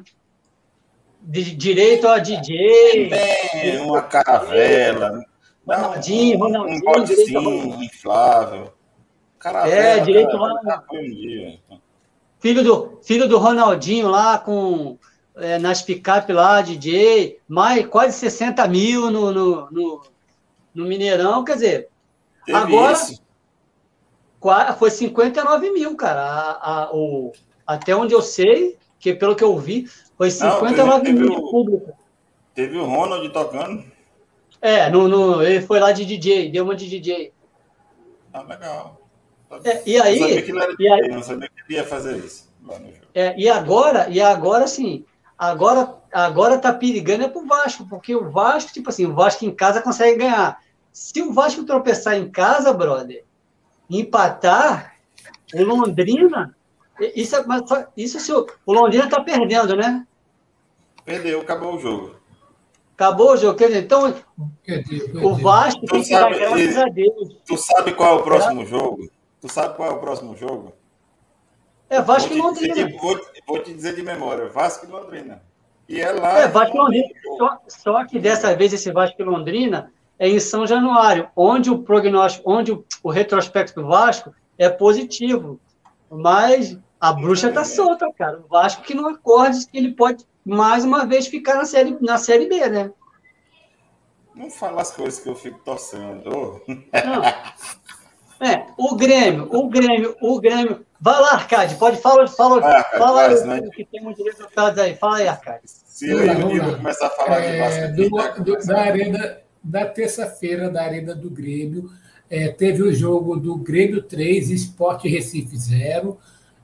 de 1.20 1.42
direito 1.56 2.06
a 2.06 2.20
DJ. 2.20 3.10
É, 3.12 3.80
uma 3.80 4.02
caravela. 4.02 5.24
Ronaldinho, 5.66 6.38
Ronaldinho. 6.38 6.76
Um 6.76 6.80
botezinho 6.80 7.82
inflável. 7.82 8.73
Caravela, 9.44 9.74
é, 9.76 10.00
direito 10.00 10.34
a. 10.42 10.82
Filho 12.38 12.64
do, 12.64 12.98
filho 13.02 13.28
do 13.28 13.36
Ronaldinho 13.36 14.08
lá 14.08 14.38
com. 14.38 14.98
É, 15.36 15.58
nas 15.58 15.82
picape 15.82 16.32
lá, 16.32 16.62
DJ, 16.62 17.40
mais 17.48 17.84
quase 17.88 18.16
60 18.16 18.66
mil 18.68 19.10
no, 19.10 19.32
no, 19.32 19.70
no, 19.70 20.02
no 20.72 20.84
Mineirão, 20.86 21.42
quer 21.44 21.54
dizer, 21.54 21.88
Teve 22.46 22.56
agora 22.56 22.92
isso. 22.92 23.20
foi 24.78 24.90
59 24.92 25.72
mil, 25.72 25.96
cara. 25.96 26.22
A, 26.22 26.84
a, 26.84 26.94
o, 26.94 27.32
até 27.66 27.96
onde 27.96 28.14
eu 28.14 28.22
sei, 28.22 28.78
que 29.00 29.12
pelo 29.12 29.34
que 29.34 29.42
eu 29.42 29.58
vi, 29.58 29.88
foi 30.16 30.30
59 30.30 31.12
mil 31.12 31.28
de 31.28 31.50
público. 31.50 31.92
Teve 32.54 32.78
o 32.78 32.86
Ronald 32.86 33.28
tocando. 33.30 33.84
É, 34.62 34.88
no, 34.88 35.08
no, 35.08 35.42
ele 35.42 35.60
foi 35.66 35.80
lá 35.80 35.90
de 35.90 36.04
DJ, 36.04 36.48
deu 36.52 36.62
uma 36.62 36.76
de 36.76 36.88
DJ. 36.88 37.32
Ah, 38.32 38.42
legal. 38.42 39.03
É, 39.64 39.82
e 39.86 40.00
aí, 40.00 40.18
não 40.18 40.28
sabia 40.28 40.42
que 40.42 40.86
era 40.86 41.04
aí, 41.04 41.08
não 41.08 41.22
sabia 41.22 41.48
que 41.48 41.72
ele 41.72 41.78
ia 41.78 41.84
fazer 41.84 42.16
isso. 42.18 42.48
É, 43.14 43.38
e 43.38 43.48
agora, 43.48 44.08
e 44.08 44.20
agora 44.20 44.66
sim, 44.66 45.04
agora, 45.38 45.94
agora 46.12 46.58
tá 46.58 46.72
perigando 46.72 47.24
é 47.24 47.28
pro 47.28 47.46
Vasco, 47.46 47.86
porque 47.88 48.14
o 48.14 48.30
Vasco, 48.30 48.72
tipo 48.72 48.88
assim, 48.88 49.06
o 49.06 49.14
Vasco 49.14 49.44
em 49.44 49.54
casa 49.54 49.82
consegue 49.82 50.18
ganhar. 50.18 50.58
Se 50.92 51.20
o 51.22 51.32
Vasco 51.32 51.64
tropeçar 51.64 52.16
em 52.16 52.30
casa, 52.30 52.72
brother, 52.72 53.24
empatar, 53.90 54.94
o 55.54 55.62
Londrina 55.62 56.54
isso, 57.00 57.34
é, 57.34 57.44
mas 57.46 57.62
isso 57.96 58.20
se 58.20 58.32
o, 58.32 58.46
o 58.64 58.72
Londrina 58.72 59.04
está 59.04 59.20
perdendo, 59.20 59.76
né? 59.76 60.06
Perdeu, 61.04 61.40
acabou 61.40 61.74
o 61.74 61.78
jogo. 61.78 62.16
Acabou 62.94 63.32
o 63.32 63.36
jogo, 63.36 63.58
quer 63.58 63.66
dizer, 63.66 63.82
então 63.82 64.14
o 65.22 65.34
Vasco 65.34 65.80
tu 65.80 65.92
tem 65.92 66.02
que 66.02 66.08
sabe, 66.08 66.38
dar 66.38 66.50
graças 66.50 66.76
a 66.76 66.84
Deus. 66.84 67.36
Tu 67.44 67.56
sabe 67.56 67.92
qual 67.92 68.18
é 68.18 68.20
o 68.20 68.22
próximo 68.22 68.62
é. 68.62 68.66
jogo? 68.66 69.10
Tu 69.44 69.52
sabe 69.52 69.76
qual 69.76 69.90
é 69.90 69.92
o 69.92 69.98
próximo 69.98 70.34
jogo? 70.34 70.72
É 71.90 72.00
Vasco 72.00 72.32
e 72.32 72.38
Londrina. 72.38 72.88
Vou, 72.98 73.20
vou, 73.46 73.62
te 73.62 73.74
dizer 73.74 73.94
de 73.94 74.00
memória, 74.00 74.48
Vasco 74.48 74.86
e 74.86 74.88
Londrina. 74.88 75.42
E 75.86 76.00
é 76.00 76.12
lá. 76.12 76.38
É, 76.38 76.48
Vasco 76.48 76.74
e 76.74 76.80
Londrina. 76.80 77.08
Só, 77.36 77.58
só, 77.68 78.04
que 78.06 78.18
dessa 78.18 78.56
vez 78.56 78.72
esse 78.72 78.90
Vasco 78.90 79.20
e 79.20 79.22
Londrina 79.22 79.92
é 80.18 80.30
em 80.30 80.40
São 80.40 80.66
Januário, 80.66 81.28
onde 81.36 81.70
o 81.70 81.82
prognóstico, 81.82 82.50
onde 82.50 82.72
o, 82.72 82.86
o 83.02 83.10
retrospecto 83.10 83.82
do 83.82 83.86
Vasco 83.86 84.34
é 84.56 84.70
positivo. 84.70 85.60
Mas 86.10 86.78
a 86.98 87.12
bruxa 87.12 87.52
tá 87.52 87.64
solta, 87.64 88.10
cara. 88.16 88.40
O 88.40 88.48
Vasco 88.48 88.80
que 88.80 88.94
não 88.94 89.08
acorde 89.08 89.66
que 89.66 89.76
ele 89.76 89.92
pode 89.92 90.24
mais 90.42 90.86
uma 90.86 91.04
vez 91.04 91.26
ficar 91.26 91.56
na 91.56 91.66
série, 91.66 91.98
na 92.00 92.16
série 92.16 92.46
B, 92.46 92.66
né? 92.70 92.90
Não 94.34 94.50
fala 94.50 94.80
as 94.80 94.90
coisas 94.90 95.20
que 95.20 95.28
eu 95.28 95.36
fico 95.36 95.58
torcendo. 95.62 96.30
Não. 96.30 96.62
É, 98.40 98.64
o 98.76 98.96
Grêmio, 98.96 99.48
o 99.50 99.68
Grêmio, 99.68 100.16
o 100.20 100.40
Grêmio. 100.40 100.84
Vai 101.00 101.20
lá, 101.20 101.32
Arcade, 101.32 101.74
pode 101.76 101.98
falar, 101.98 102.26
fala, 102.28 102.60
ah, 102.64 102.98
fala 102.98 103.26
aí, 103.26 103.44
né? 103.44 103.60
que 103.74 103.84
tem 103.84 104.02
muitos 104.02 104.24
resultados 104.24 104.78
aí. 104.78 104.94
Fala 104.94 105.18
aí, 105.18 105.28
Arcade. 105.28 105.62
Se 105.64 106.08
eu 106.08 106.24
e 106.24 106.60
o 106.60 106.76
começar 106.76 107.06
a 107.06 107.10
falar 107.10 107.40
é, 107.40 107.88
de 107.88 108.08
basquete, 108.08 108.42
do, 108.42 108.56
do, 108.56 108.66
da 108.66 108.80
arena 108.80 109.38
da 109.62 109.86
terça-feira 109.86 110.68
da 110.68 110.82
arena 110.82 111.14
do 111.14 111.30
Grêmio, 111.30 111.90
é, 112.28 112.48
teve 112.48 112.82
o 112.82 112.92
jogo 112.92 113.36
do 113.36 113.56
Grêmio 113.56 114.02
3, 114.02 114.50
Esporte 114.50 115.08
Recife 115.08 115.56
0. 115.56 116.18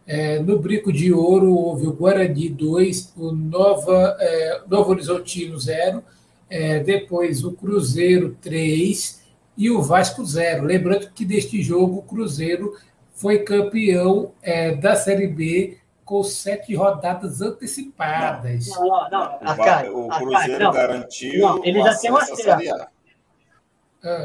É, 0.07 0.41
no 0.41 0.59
Brico 0.59 0.93
de 0.93 1.13
Ouro 1.13 1.55
houve 1.55 1.87
o 1.87 1.93
Guarani 1.93 2.49
2, 2.49 3.15
o 3.17 3.33
Nova, 3.33 4.17
é, 4.19 4.61
Novo 4.69 4.91
Horizontino 4.91 5.59
0, 5.59 6.03
é, 6.49 6.81
depois 6.81 7.45
o 7.45 7.53
Cruzeiro 7.53 8.37
3 8.43 9.20
e 9.61 9.71
o 9.71 9.83
Vasco 9.83 10.25
0. 10.25 10.65
Lembrando 10.65 11.11
que 11.11 11.23
deste 11.23 11.63
jogo 11.63 11.99
o 11.99 12.03
Cruzeiro 12.03 12.79
foi 13.13 13.41
campeão 13.41 14.33
é, 14.41 14.75
da 14.75 14.97
Série 14.97 15.27
B 15.27 15.77
com 16.03 16.25
sete 16.25 16.75
rodadas 16.75 17.43
antecipadas. 17.43 18.69
Não, 18.69 18.87
não, 18.87 19.11
não. 19.11 19.95
O, 19.95 20.07
o 20.07 20.09
Cruzeiro 20.09 20.65
não. 20.65 20.73
garantiu 20.73 21.41
não, 21.41 21.65
ele 21.65 21.83
já 21.83 21.95
tem 21.95 22.11
uma 22.11 22.25
Série 22.25 22.71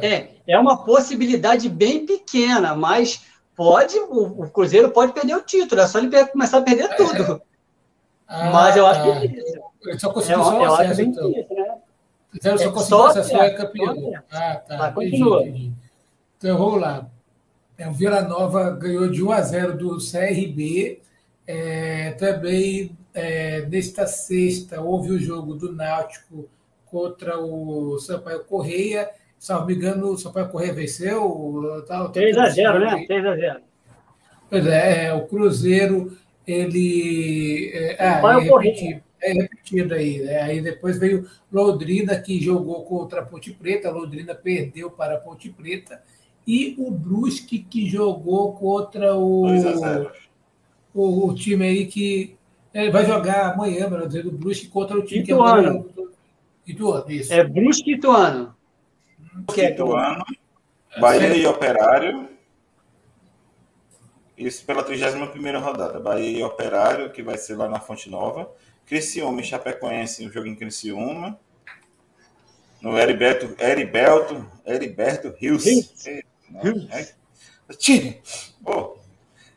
É, 0.01 0.29
é 0.47 0.57
uma 0.57 0.85
possibilidade 0.85 1.67
bem 1.67 2.05
pequena, 2.05 2.73
mas 2.73 3.25
pode, 3.57 3.99
o, 3.99 4.41
o, 4.41 4.49
Cruzeiro 4.49 4.89
pode 4.91 5.11
perder 5.11 5.35
o 5.35 5.43
título, 5.43 5.81
é 5.81 5.87
só 5.87 5.99
ele 5.99 6.25
começar 6.27 6.59
a 6.59 6.61
perder 6.61 6.91
é. 6.91 6.95
tudo. 6.95 7.41
Ah, 8.25 8.51
Mas 8.51 8.77
eu 8.77 8.87
acho 8.87 9.03
que 9.03 9.09
é 9.09 9.25
isso. 9.25 9.65
Ele 9.85 9.99
só 9.99 10.13
conseguiu 10.13 10.39
é, 10.39 10.43
só 10.45 10.59
o 10.59 10.73
acesso, 10.73 11.01
então. 11.01 11.29
Isso, 11.29 11.53
né? 11.53 11.64
Então, 12.35 12.57
só 12.57 12.65
é, 12.65 12.71
conseguiu 12.71 12.97
só 12.97 13.07
acesso, 13.07 13.35
é 13.37 13.49
campeão. 13.51 14.13
Ah, 14.29 14.55
tá. 14.55 14.77
Mas 14.77 14.93
continua. 14.93 15.41
Entendi, 15.41 15.71
Então, 16.37 16.57
vamos 16.57 16.81
lá. 16.81 17.09
É, 17.77 17.87
o 17.87 17.93
Vila 17.93 18.21
Nova 18.21 18.71
ganhou 18.71 19.09
de 19.09 19.23
1 19.23 19.31
a 19.31 19.41
0 19.41 19.77
do 19.77 19.97
CRB. 19.97 21.01
É, 21.47 22.11
também, 22.11 22.91
é, 23.13 23.61
nesta 23.67 24.07
sexta, 24.07 24.81
houve 24.81 25.11
o 25.11 25.19
jogo 25.19 25.53
do 25.53 25.71
Náutico 25.71 26.49
contra 26.85 27.39
o 27.39 27.97
Sampaio 27.99 28.43
Correia 28.43 29.09
salvo 29.45 29.67
me 29.67 29.75
engano, 29.75 30.09
o 30.09 30.17
Sampaio 30.17 30.49
Correia 30.49 30.73
venceu. 30.73 31.83
Tal, 31.87 32.09
3 32.09 32.37
a 32.37 32.49
0 32.49 32.79
né? 32.79 33.05
3 33.05 33.25
a 33.25 33.35
0 33.35 33.59
Pois 34.49 34.67
é, 34.67 35.05
é, 35.05 35.13
o 35.13 35.27
Cruzeiro, 35.27 36.17
ele. 36.47 37.71
É, 37.73 37.95
ah, 37.99 38.39
é, 38.39 38.39
repetido, 38.39 39.01
é 39.29 39.33
repetido 39.33 39.93
aí. 39.93 40.19
Né? 40.19 40.41
Aí 40.41 40.61
depois 40.61 40.97
veio 40.97 41.27
Londrina, 41.51 42.19
que 42.19 42.39
jogou 42.39 42.83
contra 42.85 43.21
a 43.21 43.25
Ponte 43.25 43.51
Preta, 43.51 43.91
Londrina 43.91 44.35
perdeu 44.35 44.91
para 44.91 45.15
a 45.15 45.19
Ponte 45.19 45.49
Preta, 45.49 46.01
e 46.47 46.75
o 46.77 46.91
Brusque, 46.91 47.59
que 47.59 47.89
jogou 47.89 48.53
contra 48.53 49.15
o, 49.15 49.47
o, 50.93 51.27
o, 51.27 51.35
time 51.35 51.65
aí 51.65 51.85
que 51.87 52.37
é, 52.71 52.89
vai 52.91 53.05
jogar 53.05 53.53
amanhã, 53.53 53.89
melhor 53.89 54.07
dizendo, 54.07 54.29
o 54.29 54.31
Brusque 54.31 54.67
contra 54.67 54.97
o 54.97 55.03
time 55.03 55.23
Ituano. 55.23 55.83
que 55.83 55.99
é 55.99 56.03
o 56.03 56.09
Ituano. 56.67 57.11
Isso. 57.11 57.33
É 57.33 57.43
Brusque 57.43 57.91
e 57.91 57.95
Ituano. 57.95 58.55
Quinto 59.53 59.95
ano, 59.95 60.23
Bahia 60.99 61.35
e 61.35 61.45
Operário. 61.45 62.29
Isso 64.37 64.65
pela 64.65 64.83
31 64.83 65.59
rodada. 65.59 65.99
Bahia 65.99 66.39
e 66.39 66.43
Operário, 66.43 67.09
que 67.09 67.23
vai 67.23 67.37
ser 67.37 67.55
lá 67.55 67.67
na 67.67 67.79
Fonte 67.79 68.09
Nova. 68.09 68.49
Criciúma 68.85 69.41
e 69.41 69.43
Chapecoense, 69.43 70.25
um 70.25 70.31
jogo 70.31 70.47
em 70.47 70.55
Criciúma. 70.55 71.39
No 72.81 72.97
Heriberto, 72.97 73.55
Heriberto, 73.59 74.45
Heriberto 74.65 75.33
Rios. 75.39 75.63
Tire! 77.77 78.21
Oh. 78.63 78.95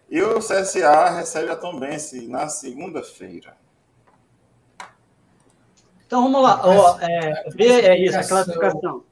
E 0.08 0.22
o 0.22 0.38
CSA 0.38 1.10
recebe 1.10 1.50
a 1.50 1.56
Tombense 1.56 2.26
na 2.26 2.48
segunda-feira. 2.48 3.56
Então 6.06 6.22
vamos 6.22 6.42
lá. 6.42 6.62
Oh, 6.66 6.98
é, 7.00 7.44
é 7.62 7.98
isso, 7.98 8.18
a 8.18 8.24
classificação 8.24 9.04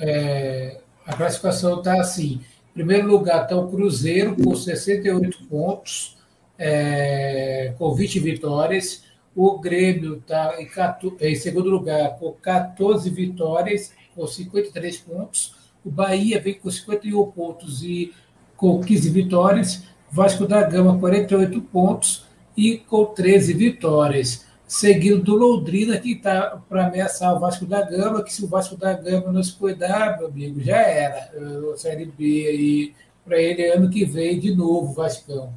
é, 0.00 0.80
a 1.04 1.14
classificação 1.14 1.78
está 1.78 2.00
assim. 2.00 2.40
Em 2.70 2.72
primeiro 2.72 3.08
lugar 3.08 3.42
está 3.42 3.56
o 3.56 3.70
Cruzeiro, 3.70 4.34
com 4.36 4.54
68 4.54 5.46
pontos, 5.46 6.16
é, 6.58 7.74
com 7.78 7.94
20 7.94 8.20
vitórias. 8.20 9.04
O 9.34 9.58
Grêmio 9.58 10.16
está 10.16 10.56
em, 10.60 10.68
em, 11.20 11.34
segundo 11.34 11.70
lugar, 11.70 12.18
com 12.18 12.32
14 12.32 13.08
vitórias, 13.10 13.92
com 14.14 14.26
53 14.26 14.96
pontos. 14.98 15.54
O 15.84 15.90
Bahia 15.90 16.40
vem 16.40 16.54
com 16.54 16.70
51 16.70 17.30
pontos 17.30 17.82
e 17.82 18.12
com 18.56 18.80
15 18.80 19.10
vitórias. 19.10 19.82
Vasco 20.10 20.46
da 20.46 20.62
Gama, 20.62 20.98
48 20.98 21.60
pontos 21.62 22.24
e 22.56 22.78
com 22.78 23.04
13 23.04 23.54
vitórias 23.54 24.44
seguido 24.70 25.20
do 25.20 25.34
Londrina, 25.34 25.98
que 25.98 26.12
está 26.12 26.62
para 26.68 26.86
ameaçar 26.86 27.34
o 27.34 27.40
Vasco 27.40 27.66
da 27.66 27.82
Gama, 27.82 28.22
que 28.22 28.32
se 28.32 28.44
o 28.44 28.46
Vasco 28.46 28.76
da 28.76 28.92
Gama 28.92 29.32
não 29.32 29.42
se 29.42 29.52
cuidar, 29.52 30.16
meu 30.16 30.28
amigo, 30.28 30.60
já 30.60 30.76
era. 30.76 31.28
O 31.72 31.76
Série 31.76 32.06
B 32.06 32.46
aí 32.46 32.94
para 33.24 33.36
ele 33.40 33.68
ano 33.68 33.90
que 33.90 34.04
vem 34.04 34.38
de 34.38 34.54
novo, 34.54 34.92
Vascão. 34.92 35.52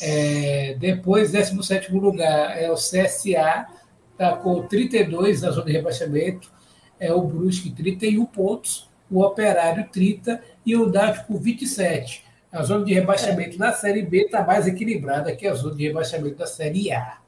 É, 0.00 0.76
depois, 0.78 1.32
17 1.32 1.92
lugar 1.92 2.60
é 2.60 2.70
o 2.70 2.74
CSA, 2.74 3.66
está 4.12 4.36
com 4.36 4.62
32 4.62 5.42
na 5.42 5.50
zona 5.50 5.66
de 5.66 5.72
rebaixamento, 5.72 6.52
é 6.98 7.12
o 7.12 7.22
Brusque 7.22 7.70
31 7.70 8.24
pontos, 8.26 8.88
o 9.10 9.22
Operário 9.22 9.88
30 9.92 10.42
e 10.64 10.76
o 10.76 10.88
Náutico 10.88 11.38
27. 11.38 12.24
A 12.50 12.62
zona 12.62 12.84
de 12.84 12.92
rebaixamento 12.92 13.58
da 13.58 13.72
Série 13.72 14.02
B 14.02 14.24
está 14.24 14.44
mais 14.44 14.66
equilibrada 14.66 15.34
que 15.34 15.46
a 15.46 15.54
zona 15.54 15.74
de 15.74 15.86
rebaixamento 15.86 16.36
da 16.36 16.46
Série 16.46 16.92
A. 16.92 17.18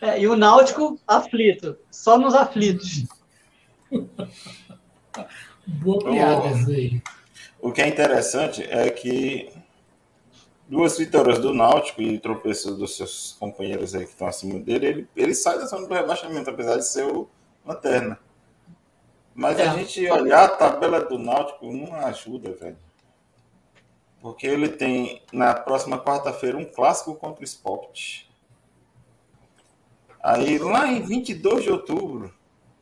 É, 0.00 0.20
e 0.20 0.26
o 0.26 0.36
Náutico 0.36 0.98
aflito, 1.06 1.78
só 1.90 2.18
nos 2.18 2.34
aflitos. 2.34 3.06
Boa 5.66 6.04
piada 6.10 6.48
aí. 6.68 7.00
O 7.60 7.72
que 7.72 7.80
é 7.80 7.88
interessante 7.88 8.62
é 8.68 8.90
que 8.90 9.50
duas 10.68 10.98
vitórias 10.98 11.38
do 11.38 11.52
Náutico 11.52 12.00
e 12.02 12.18
tropeços 12.18 12.76
dos 12.76 12.96
seus 12.96 13.36
companheiros 13.38 13.94
aí 13.94 14.04
que 14.04 14.12
estão 14.12 14.26
acima 14.26 14.58
dele, 14.58 14.86
ele, 14.86 15.08
ele 15.14 15.34
sai 15.34 15.58
da 15.58 15.66
zona 15.66 15.86
do 15.86 15.94
rebaixamento, 15.94 16.50
apesar 16.50 16.76
de 16.76 16.86
ser 16.86 17.04
o 17.04 17.28
lanterna. 17.64 18.18
Mas 19.34 19.58
é. 19.58 19.66
a 19.66 19.74
gente 19.74 20.08
olhar 20.10 20.44
a 20.44 20.48
tabela 20.48 21.00
do 21.00 21.18
Náutico 21.18 21.72
não 21.72 21.94
ajuda, 21.94 22.52
velho. 22.52 22.78
Porque 24.20 24.46
ele 24.46 24.68
tem 24.68 25.22
na 25.32 25.52
próxima 25.52 25.98
quarta-feira 25.98 26.56
um 26.56 26.64
clássico 26.64 27.14
contra 27.14 27.42
o 27.42 27.44
Sport. 27.44 28.24
Aí 30.22 30.56
lá 30.58 30.86
em 30.86 31.02
22 31.02 31.64
de 31.64 31.70
outubro, 31.70 32.32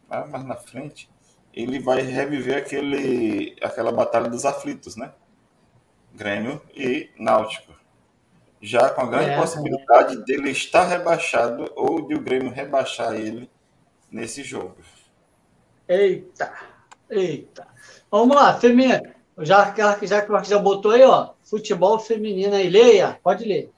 lá 0.08 0.26
mais 0.26 0.44
na 0.44 0.54
frente, 0.54 1.10
ele 1.52 1.80
vai 1.80 2.02
reviver 2.02 2.58
aquele, 2.58 3.56
aquela 3.60 3.90
batalha 3.90 4.30
dos 4.30 4.44
aflitos, 4.44 4.94
né? 4.94 5.12
Grêmio 6.14 6.60
e 6.74 7.10
Náutico. 7.18 7.72
Já 8.60 8.90
com 8.90 9.00
a 9.00 9.06
grande 9.06 9.30
é, 9.30 9.36
possibilidade 9.36 10.14
é. 10.14 10.20
dele 10.20 10.50
estar 10.50 10.84
rebaixado 10.84 11.70
ou 11.74 12.06
de 12.06 12.14
o 12.14 12.20
Grêmio 12.20 12.50
rebaixar 12.50 13.14
ele 13.14 13.50
nesse 14.10 14.42
jogo. 14.42 14.76
Eita, 15.88 16.52
eita. 17.10 17.66
Vamos 18.10 18.36
lá, 18.36 18.58
feminina. 18.58 19.02
Já, 19.38 19.74
já 19.74 20.22
que 20.22 20.28
o 20.28 20.32
Marcos 20.32 20.48
já 20.48 20.58
botou 20.58 20.92
aí, 20.92 21.02
ó, 21.02 21.30
futebol 21.42 21.98
feminino 21.98 22.54
aí, 22.54 22.68
leia, 22.68 23.18
pode 23.22 23.44
ler. 23.44 23.72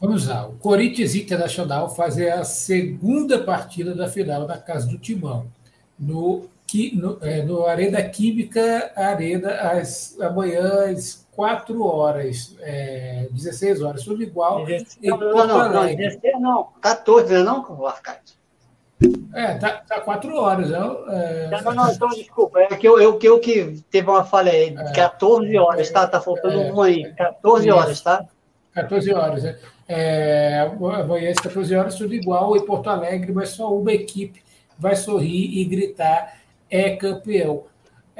Vamos 0.00 0.28
lá. 0.28 0.46
O 0.46 0.54
Corinthians 0.54 1.14
Internacional 1.14 1.94
fazer 1.94 2.30
a 2.30 2.44
segunda 2.44 3.42
partida 3.42 3.94
da 3.94 4.08
final 4.08 4.46
da 4.46 4.58
Casa 4.58 4.86
do 4.86 4.98
Timão. 4.98 5.46
No 5.98 6.50
no, 6.94 7.18
é, 7.20 7.42
no 7.42 7.66
Arena 7.66 8.02
Química 8.02 8.92
Arena, 8.96 9.52
às, 9.52 10.18
amanhã 10.18 10.90
às 10.90 11.21
4 11.32 11.84
horas, 11.84 12.56
é, 12.60 13.26
16 13.30 13.82
horas, 13.82 14.04
tudo 14.04 14.22
igual. 14.22 14.64
16, 14.64 14.98
não, 15.02 15.18
não, 15.18 15.46
não, 15.46 15.72
não, 15.72 15.96
16 15.96 16.40
não, 16.40 16.68
14, 16.80 17.34
não, 17.42 17.62
não, 17.62 17.86
Arcade? 17.86 18.40
É, 19.34 19.54
tá, 19.54 19.82
tá 19.88 20.00
4 20.00 20.36
horas. 20.36 20.70
Não, 20.70 21.10
é... 21.10 21.50
não, 21.50 21.74
não, 21.74 21.90
então, 21.90 22.08
desculpa, 22.10 22.60
é 22.60 22.76
que 22.76 22.86
eu, 22.86 23.00
eu, 23.00 23.18
eu 23.22 23.40
que 23.40 23.82
teve 23.90 24.08
uma 24.08 24.24
falha 24.24 24.52
aí, 24.52 24.74
14 24.94 25.56
é. 25.56 25.60
horas, 25.60 25.90
tá? 25.90 26.06
Tá 26.06 26.20
faltando 26.20 26.60
é, 26.60 26.72
um 26.72 26.82
aí, 26.82 27.12
14 27.14 27.70
horas, 27.70 28.00
tá? 28.00 28.26
14 28.74 29.12
horas, 29.12 29.42
né? 29.42 29.58
É, 29.88 30.60
amanhã 30.60 31.30
às 31.30 31.38
14 31.38 31.74
horas, 31.74 31.94
tudo 31.96 32.14
igual, 32.14 32.56
em 32.56 32.64
Porto 32.64 32.88
Alegre, 32.88 33.32
mas 33.32 33.50
só 33.50 33.74
uma 33.74 33.92
equipe 33.92 34.42
vai 34.78 34.96
sorrir 34.96 35.58
e 35.58 35.64
gritar 35.64 36.40
é 36.70 36.96
campeão. 36.96 37.64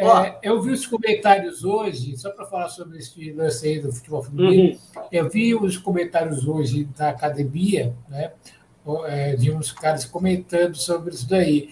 É, 0.02 0.38
eu 0.42 0.60
vi 0.62 0.70
os 0.70 0.86
comentários 0.86 1.64
hoje, 1.64 2.16
só 2.16 2.30
para 2.30 2.46
falar 2.46 2.68
sobre 2.68 2.98
esse 2.98 3.32
lance 3.32 3.66
aí 3.66 3.80
do 3.80 3.92
futebol 3.92 4.22
feminino, 4.22 4.78
uhum. 4.96 5.02
eu 5.10 5.28
vi 5.28 5.54
os 5.54 5.76
comentários 5.76 6.46
hoje 6.46 6.84
da 6.96 7.10
academia, 7.10 7.94
né, 8.08 8.32
é, 9.06 9.36
de 9.36 9.50
uns 9.50 9.70
caras 9.70 10.04
comentando 10.04 10.76
sobre 10.76 11.14
isso 11.14 11.28
daí. 11.28 11.70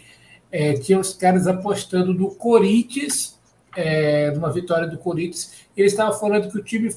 É, 0.53 0.75
tinha 0.75 0.99
os 0.99 1.13
caras 1.15 1.47
apostando 1.47 2.13
no 2.13 2.35
Corinthians, 2.35 3.39
é, 3.77 4.31
numa 4.33 4.53
vitória 4.53 4.89
do 4.89 4.99
Corinthians. 4.99 5.53
Eles 5.77 5.93
estavam 5.93 6.19
falando 6.19 6.51
que 6.51 6.59
o 6.59 6.63
time 6.63 6.91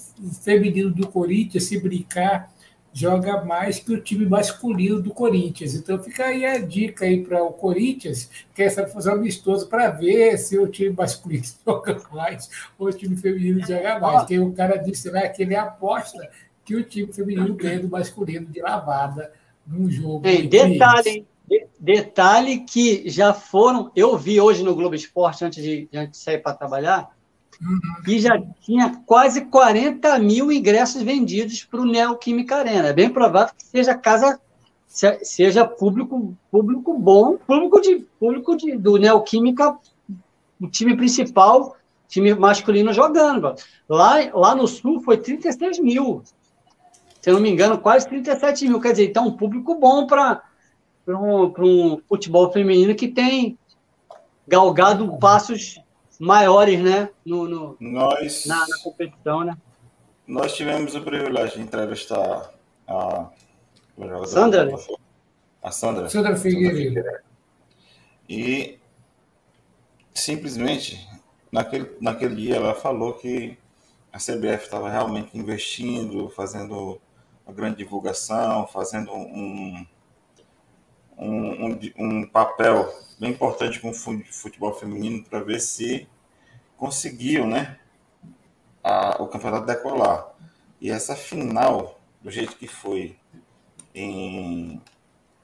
feminino 0.43 0.91
do 0.91 1.07
Corinthians, 1.07 1.65
se 1.65 1.79
brincar, 1.79 2.52
joga 2.93 3.43
mais 3.43 3.79
que 3.79 3.91
o 3.91 3.99
time 3.99 4.25
masculino 4.25 5.01
do 5.01 5.11
Corinthians. 5.11 5.73
Então 5.73 6.01
fica 6.01 6.25
aí 6.25 6.45
a 6.45 6.59
dica 6.59 7.05
aí 7.05 7.23
para 7.23 7.43
o 7.43 7.51
Corinthians, 7.51 8.29
que 8.53 8.61
é 8.61 8.65
essa 8.65 8.87
fazer 8.87 9.09
um 9.09 9.13
amistoso 9.13 9.67
para 9.67 9.89
ver 9.89 10.37
se 10.37 10.57
o 10.59 10.67
time 10.67 10.95
masculino 10.95 11.43
joga 11.65 12.01
mais 12.11 12.49
ou 12.77 12.87
o 12.87 12.93
time 12.93 13.17
feminino 13.17 13.59
joga 13.65 13.99
mais. 13.99 14.19
Porque 14.19 14.39
o 14.39 14.53
cara 14.53 14.77
disse 14.77 15.09
lá 15.09 15.27
que 15.27 15.41
ele 15.41 15.55
aposta 15.55 16.29
que 16.63 16.75
o 16.75 16.83
time 16.83 17.11
feminino 17.11 17.53
ganha 17.55 17.79
do 17.79 17.89
masculino 17.89 18.45
de 18.45 18.61
lavada 18.61 19.33
num 19.65 19.89
jogo. 19.89 20.25
Ei, 20.25 20.47
detalhe, 20.47 21.25
de, 21.47 21.67
detalhe 21.79 22.59
que 22.59 23.09
já 23.09 23.33
foram. 23.33 23.91
Eu 23.95 24.17
vi 24.17 24.39
hoje 24.39 24.63
no 24.63 24.75
Globo 24.75 24.95
Esporte, 24.95 25.43
antes 25.43 25.63
de, 25.63 25.89
antes 25.93 26.19
de 26.19 26.23
sair 26.23 26.37
para 26.37 26.55
trabalhar. 26.55 27.12
E 28.07 28.19
já 28.19 28.41
tinha 28.61 29.01
quase 29.05 29.45
40 29.45 30.19
mil 30.19 30.51
ingressos 30.51 31.01
vendidos 31.01 31.63
para 31.63 31.81
o 31.81 31.85
Neoquímica 31.85 32.57
Arena. 32.57 32.89
É 32.89 32.93
bem 32.93 33.09
provável 33.09 33.53
que 33.57 33.65
seja 33.65 33.95
casa 33.95 34.39
seja 35.23 35.65
público 35.65 36.35
público 36.51 36.95
bom, 36.95 37.37
público 37.37 37.81
de 37.81 38.05
público 38.19 38.55
de, 38.55 38.77
do 38.77 38.97
Neoquímica, 38.97 39.75
o 40.61 40.67
time 40.67 40.95
principal, 40.95 41.75
time 42.07 42.33
masculino 42.35 42.93
jogando. 42.93 43.55
Lá, 43.89 44.17
lá 44.33 44.53
no 44.53 44.67
Sul 44.67 45.01
foi 45.01 45.17
36 45.17 45.79
mil. 45.79 46.21
Se 47.19 47.29
eu 47.29 47.35
não 47.35 47.41
me 47.41 47.49
engano, 47.49 47.79
quase 47.79 48.07
37 48.07 48.67
mil. 48.67 48.79
Quer 48.79 48.91
dizer, 48.91 49.09
então 49.09 49.27
um 49.27 49.37
público 49.37 49.75
bom 49.75 50.05
para 50.05 50.43
um, 51.07 51.45
um 51.57 52.01
futebol 52.07 52.51
feminino 52.51 52.93
que 52.93 53.07
tem 53.07 53.57
galgado 54.47 55.17
passos 55.17 55.79
maiores, 56.23 56.81
né? 56.81 57.09
No, 57.25 57.47
no 57.47 57.77
nós, 57.79 58.45
na, 58.45 58.67
na, 58.67 58.77
competição, 58.81 59.43
né? 59.43 59.57
Nós 60.25 60.55
tivemos 60.55 60.95
o 60.95 61.01
privilégio 61.01 61.57
de 61.57 61.63
entrevistar 61.63 62.53
a, 62.87 63.29
a 63.99 64.25
Sandra. 64.25 64.65
Né? 64.65 64.73
A 65.61 65.71
Sandra. 65.71 66.09
Sandra 66.09 66.37
Figueiredo. 66.37 67.03
E 68.27 68.79
simplesmente 70.13 71.05
naquele, 71.51 71.91
naquele 71.99 72.35
dia 72.35 72.55
ela 72.55 72.73
falou 72.73 73.13
que 73.13 73.57
a 74.11 74.17
CBF 74.17 74.63
estava 74.63 74.89
realmente 74.89 75.37
investindo, 75.37 76.29
fazendo 76.29 77.01
uma 77.45 77.53
grande 77.53 77.77
divulgação, 77.77 78.65
fazendo 78.67 79.11
um, 79.11 79.85
um, 81.17 81.65
um, 81.65 81.79
um 81.97 82.27
papel 82.27 82.89
bem 83.19 83.31
importante 83.31 83.79
com 83.81 83.89
o 83.89 83.93
futebol 83.93 84.73
feminino 84.73 85.23
para 85.23 85.39
ver 85.43 85.59
se 85.59 86.07
conseguiu, 86.83 87.47
né, 87.47 87.77
a, 88.83 89.23
o 89.23 89.27
campeonato 89.29 89.65
decolar. 89.65 90.35
E 90.81 90.91
essa 90.91 91.15
final, 91.15 91.97
do 92.21 92.29
jeito 92.29 92.57
que 92.57 92.67
foi 92.67 93.15
em, 93.95 94.81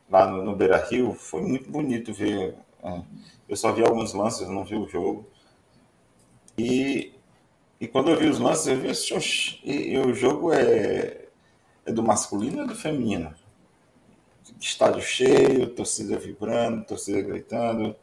lá 0.10 0.28
no, 0.28 0.44
no 0.44 0.54
Beira 0.54 0.86
Rio, 0.86 1.14
foi 1.14 1.42
muito 1.42 1.72
bonito 1.72 2.14
ver. 2.14 2.58
É, 2.84 3.02
eu 3.48 3.56
só 3.56 3.72
vi 3.72 3.82
alguns 3.82 4.14
lances, 4.14 4.50
não 4.50 4.66
vi 4.66 4.76
o 4.76 4.90
jogo. 4.90 5.26
E, 6.58 7.14
e 7.80 7.88
quando 7.88 8.10
eu 8.10 8.18
vi 8.18 8.28
os 8.28 8.38
lances, 8.38 8.68
eu 8.68 8.78
vi 8.78 8.90
assim, 8.90 9.62
e, 9.64 9.94
e 9.94 9.98
o 9.98 10.14
jogo 10.14 10.52
é, 10.52 11.30
é 11.86 11.92
do 11.94 12.04
masculino 12.04 12.64
ou 12.64 12.68
do 12.68 12.76
feminino? 12.76 13.34
Estádio 14.60 15.02
cheio, 15.02 15.70
torcida 15.70 16.18
vibrando, 16.18 16.84
torcida 16.84 17.22
gritando 17.22 17.96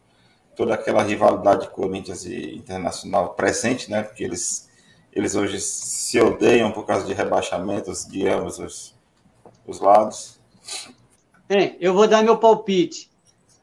toda 0.57 0.75
aquela 0.75 1.03
rivalidade 1.03 1.69
Corinthians 1.69 2.25
e 2.25 2.57
Internacional 2.57 3.35
presente, 3.35 3.91
né? 3.91 4.03
Porque 4.03 4.25
eles, 4.25 4.69
eles 5.13 5.37
hoje 5.37 5.61
se 5.61 6.19
odeiam 6.21 6.73
por 6.73 6.87
causa 6.87 7.07
de 7.07 7.13
rebaixamentos 7.13 8.07
de 8.07 8.27
ambos 8.27 8.59
os, 8.59 8.95
os 9.67 9.79
lados. 9.79 10.41
É, 11.49 11.75
eu 11.79 11.93
vou 11.93 12.09
dar 12.09 12.23
meu 12.23 12.39
palpite. 12.39 13.11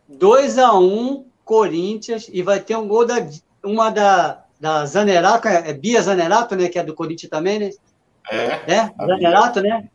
2 0.07 0.59
a 0.59 0.73
1 0.73 0.83
um, 0.83 1.25
Corinthians 1.43 2.29
e 2.31 2.41
vai 2.43 2.59
ter 2.59 2.77
um 2.77 2.87
gol 2.87 3.05
da 3.05 3.15
uma 3.63 3.89
da, 3.89 4.43
da 4.59 4.85
Zanerato, 4.85 5.47
é, 5.47 5.69
é 5.69 5.73
Bia 5.73 6.01
Zanerato, 6.01 6.55
né? 6.55 6.69
Que 6.69 6.77
é 6.77 6.83
do 6.83 6.93
Corinthians 6.93 7.29
também, 7.29 7.59
né? 7.59 7.71
É. 8.29 8.73
É, 8.73 8.93
Zanerato, 9.05 9.61
né? 9.61 9.89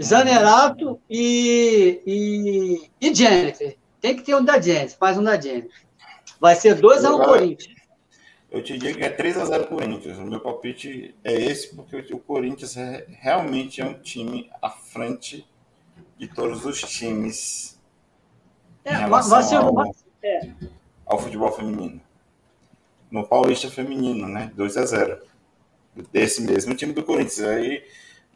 Zanerato 0.00 1.00
e, 1.08 2.02
e, 2.06 2.90
e 3.00 3.14
Jennifer. 3.14 3.76
Tem 4.00 4.14
que 4.14 4.22
ter 4.22 4.34
um 4.34 4.44
da 4.44 4.60
Jennifer, 4.60 4.98
mais 5.00 5.16
um 5.16 5.22
da 5.22 5.40
Jennifer. 5.40 5.85
Vai 6.40 6.54
ser 6.54 6.80
2x1 6.80 7.14
um 7.14 7.24
Corinthians. 7.24 7.76
Eu 8.50 8.62
te 8.62 8.78
digo 8.78 8.98
que 8.98 9.04
é 9.04 9.14
3x0 9.14 9.66
Corinthians. 9.66 10.18
O 10.18 10.22
meu 10.22 10.40
palpite 10.40 11.14
é 11.24 11.32
esse, 11.34 11.74
porque 11.74 12.14
o 12.14 12.18
Corinthians 12.18 12.76
é, 12.76 13.06
realmente 13.20 13.80
é 13.80 13.84
um 13.84 13.94
time 13.94 14.50
à 14.62 14.70
frente 14.70 15.46
de 16.16 16.28
todos 16.28 16.64
os 16.64 16.80
times 16.80 17.78
é, 18.84 18.94
relação 18.94 19.42
ser, 19.42 19.56
ao, 19.56 19.94
é. 20.22 20.50
ao 21.04 21.18
futebol 21.18 21.50
feminino. 21.52 22.00
No 23.10 23.26
Paulista 23.26 23.68
Feminino, 23.68 24.28
né? 24.28 24.52
2x0. 24.56 25.20
desse 26.12 26.40
mesmo 26.42 26.74
time 26.74 26.92
do 26.92 27.02
Corinthians. 27.02 27.40
Aí, 27.40 27.84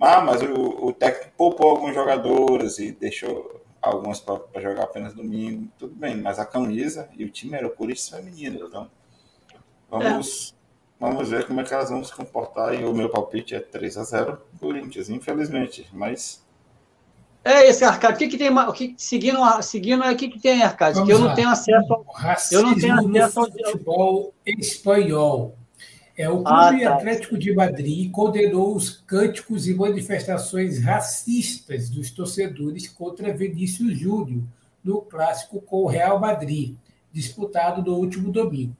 ah, 0.01 0.21
mas 0.21 0.43
o, 0.43 0.87
o 0.87 0.93
técnico 0.93 1.33
poupou 1.37 1.71
alguns 1.71 1.95
jogadores 1.95 2.79
e 2.79 2.93
deixou 2.93 3.60
alguns 3.81 4.21
para 4.21 4.61
jogar 4.61 4.85
apenas 4.85 5.15
domingo. 5.15 5.69
Tudo 5.79 5.95
bem, 5.95 6.17
mas 6.17 6.39
a 6.39 6.45
camisa 6.45 7.09
e 7.17 7.25
o 7.25 7.31
time 7.31 7.57
era 7.57 7.67
o 7.67 7.71
Corinthians 7.71 8.09
feminino. 8.09 8.67
Então, 8.67 8.91
vamos, 9.91 10.55
é. 11.01 11.05
vamos 11.05 11.29
ver 11.29 11.47
como 11.47 11.61
é 11.61 11.65
que 11.65 11.73
elas 11.73 11.91
vão 11.91 12.05
se 12.05 12.15
comportar. 12.15 12.75
E 12.75 12.85
o 12.85 12.95
meu 12.95 13.09
palpite 13.09 13.55
é 13.55 13.61
3 13.61 13.99
a 13.99 14.05
0 14.05 14.41
Corinthians, 14.59 15.09
infelizmente. 15.09 15.89
Mas 15.93 16.45
é 17.45 17.67
esse, 17.67 17.85
Arcade. 17.85 18.15
O 18.15 18.19
que, 18.19 18.29
que 18.29 18.39
tem 18.39 18.51
o 18.51 18.73
que, 18.73 18.95
seguindo, 18.99 19.41
seguindo 19.63 20.05
o 20.05 20.17
que, 20.17 20.29
que 20.29 20.39
tem, 20.39 20.63
Arcade? 20.63 21.03
que 21.03 21.11
eu 21.11 21.19
não 21.19 21.35
tenho 21.35 21.49
acesso 21.49 21.93
ao. 21.93 22.05
eu 22.53 22.63
não 22.63 22.75
tenho 22.75 22.95
acesso 22.95 23.41
ao 23.41 23.47
futebol 23.47 24.35
espanhol. 24.45 25.57
É, 26.21 26.29
o 26.29 26.43
ah, 26.47 26.69
Clube 26.69 26.85
ah, 26.85 26.91
tá. 26.91 26.97
Atlético 26.97 27.39
de 27.39 27.55
Madrid 27.55 28.11
condenou 28.11 28.77
os 28.77 28.91
cânticos 28.91 29.67
e 29.67 29.73
manifestações 29.73 30.79
racistas 30.79 31.89
dos 31.89 32.11
torcedores 32.11 32.87
contra 32.87 33.33
Vinícius 33.33 33.99
Júnior 33.99 34.43
no 34.85 35.01
clássico 35.01 35.63
com 35.63 35.85
o 35.85 35.87
Real 35.87 36.21
Madrid, 36.21 36.77
disputado 37.11 37.83
no 37.83 37.97
último 37.97 38.31
domingo. 38.31 38.77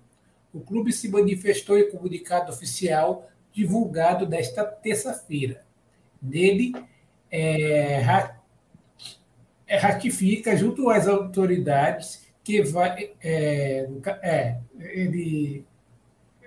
O 0.53 0.61
clube 0.61 0.93
se 0.93 1.09
manifestou 1.09 1.79
em 1.79 1.91
comunicado 1.91 2.53
oficial 2.53 3.31
divulgado 3.51 4.29
nesta 4.29 4.63
terça-feira. 4.63 5.65
Nele, 6.21 6.75
é, 7.31 8.03
é, 9.67 9.77
ratifica 9.79 10.55
junto 10.55 10.91
às 10.91 11.09
autoridades 11.09 12.23
que 12.45 12.61
vai. 12.61 13.13
É, 13.23 13.89
é, 14.23 14.59
ele 14.79 15.65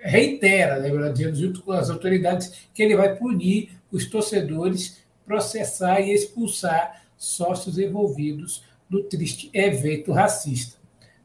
reitera, 0.04 0.78
né, 0.78 0.90
junto 1.32 1.62
com 1.62 1.72
as 1.72 1.88
autoridades, 1.88 2.52
que 2.74 2.82
ele 2.82 2.96
vai 2.96 3.16
punir 3.16 3.70
os 3.90 4.06
torcedores, 4.06 4.98
processar 5.24 6.00
e 6.00 6.12
expulsar 6.12 7.02
sócios 7.16 7.78
envolvidos 7.78 8.62
no 8.88 9.02
triste 9.02 9.50
evento 9.54 10.12
racista. 10.12 10.76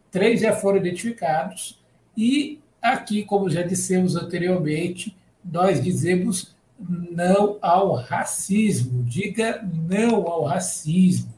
Três 0.09 0.39
já 0.39 0.55
foram 0.55 0.77
identificados 0.77 1.79
e 2.15 2.59
aqui, 2.81 3.23
como 3.23 3.49
já 3.49 3.61
dissemos 3.61 4.15
anteriormente, 4.15 5.15
nós 5.43 5.83
dizemos 5.83 6.55
não 6.79 7.57
ao 7.61 7.93
racismo. 7.95 9.03
Diga 9.03 9.61
não 9.87 10.25
ao 10.27 10.45
racismo. 10.45 11.33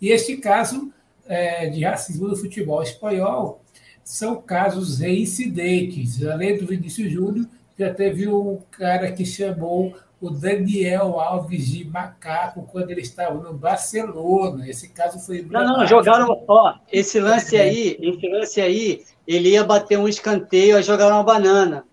E 0.00 0.08
este 0.08 0.38
caso 0.38 0.92
é, 1.26 1.68
de 1.68 1.84
racismo 1.84 2.28
no 2.28 2.36
futebol 2.36 2.82
espanhol 2.82 3.60
são 4.06 4.40
casos 4.40 5.00
reincidentes. 5.00 6.24
Além 6.24 6.56
do 6.56 6.66
Vinícius 6.66 7.10
Júnior, 7.10 7.46
já 7.78 7.92
teve 7.92 8.28
um 8.28 8.58
cara 8.70 9.10
que 9.10 9.24
chamou 9.24 9.94
o 10.20 10.30
Daniel 10.30 11.18
Alves 11.18 11.68
de 11.68 11.84
macaco 11.84 12.62
quando 12.70 12.90
ele 12.90 13.00
estava 13.00 13.34
no 13.34 13.52
Barcelona. 13.52 14.68
Esse 14.68 14.88
caso 14.90 15.18
foi. 15.18 15.42
Não, 15.42 15.64
não, 15.64 15.86
jogaram. 15.86 16.44
Ó, 16.46 16.74
esse 16.90 17.20
lance 17.20 17.56
aí, 17.56 17.98
esse 18.00 18.28
lance 18.28 18.60
aí, 18.60 19.04
ele 19.26 19.50
ia 19.50 19.64
bater 19.64 19.98
um 19.98 20.08
escanteio, 20.08 20.76
aí 20.76 20.82
jogaram 20.82 21.16
uma 21.16 21.24
banana. 21.24 21.84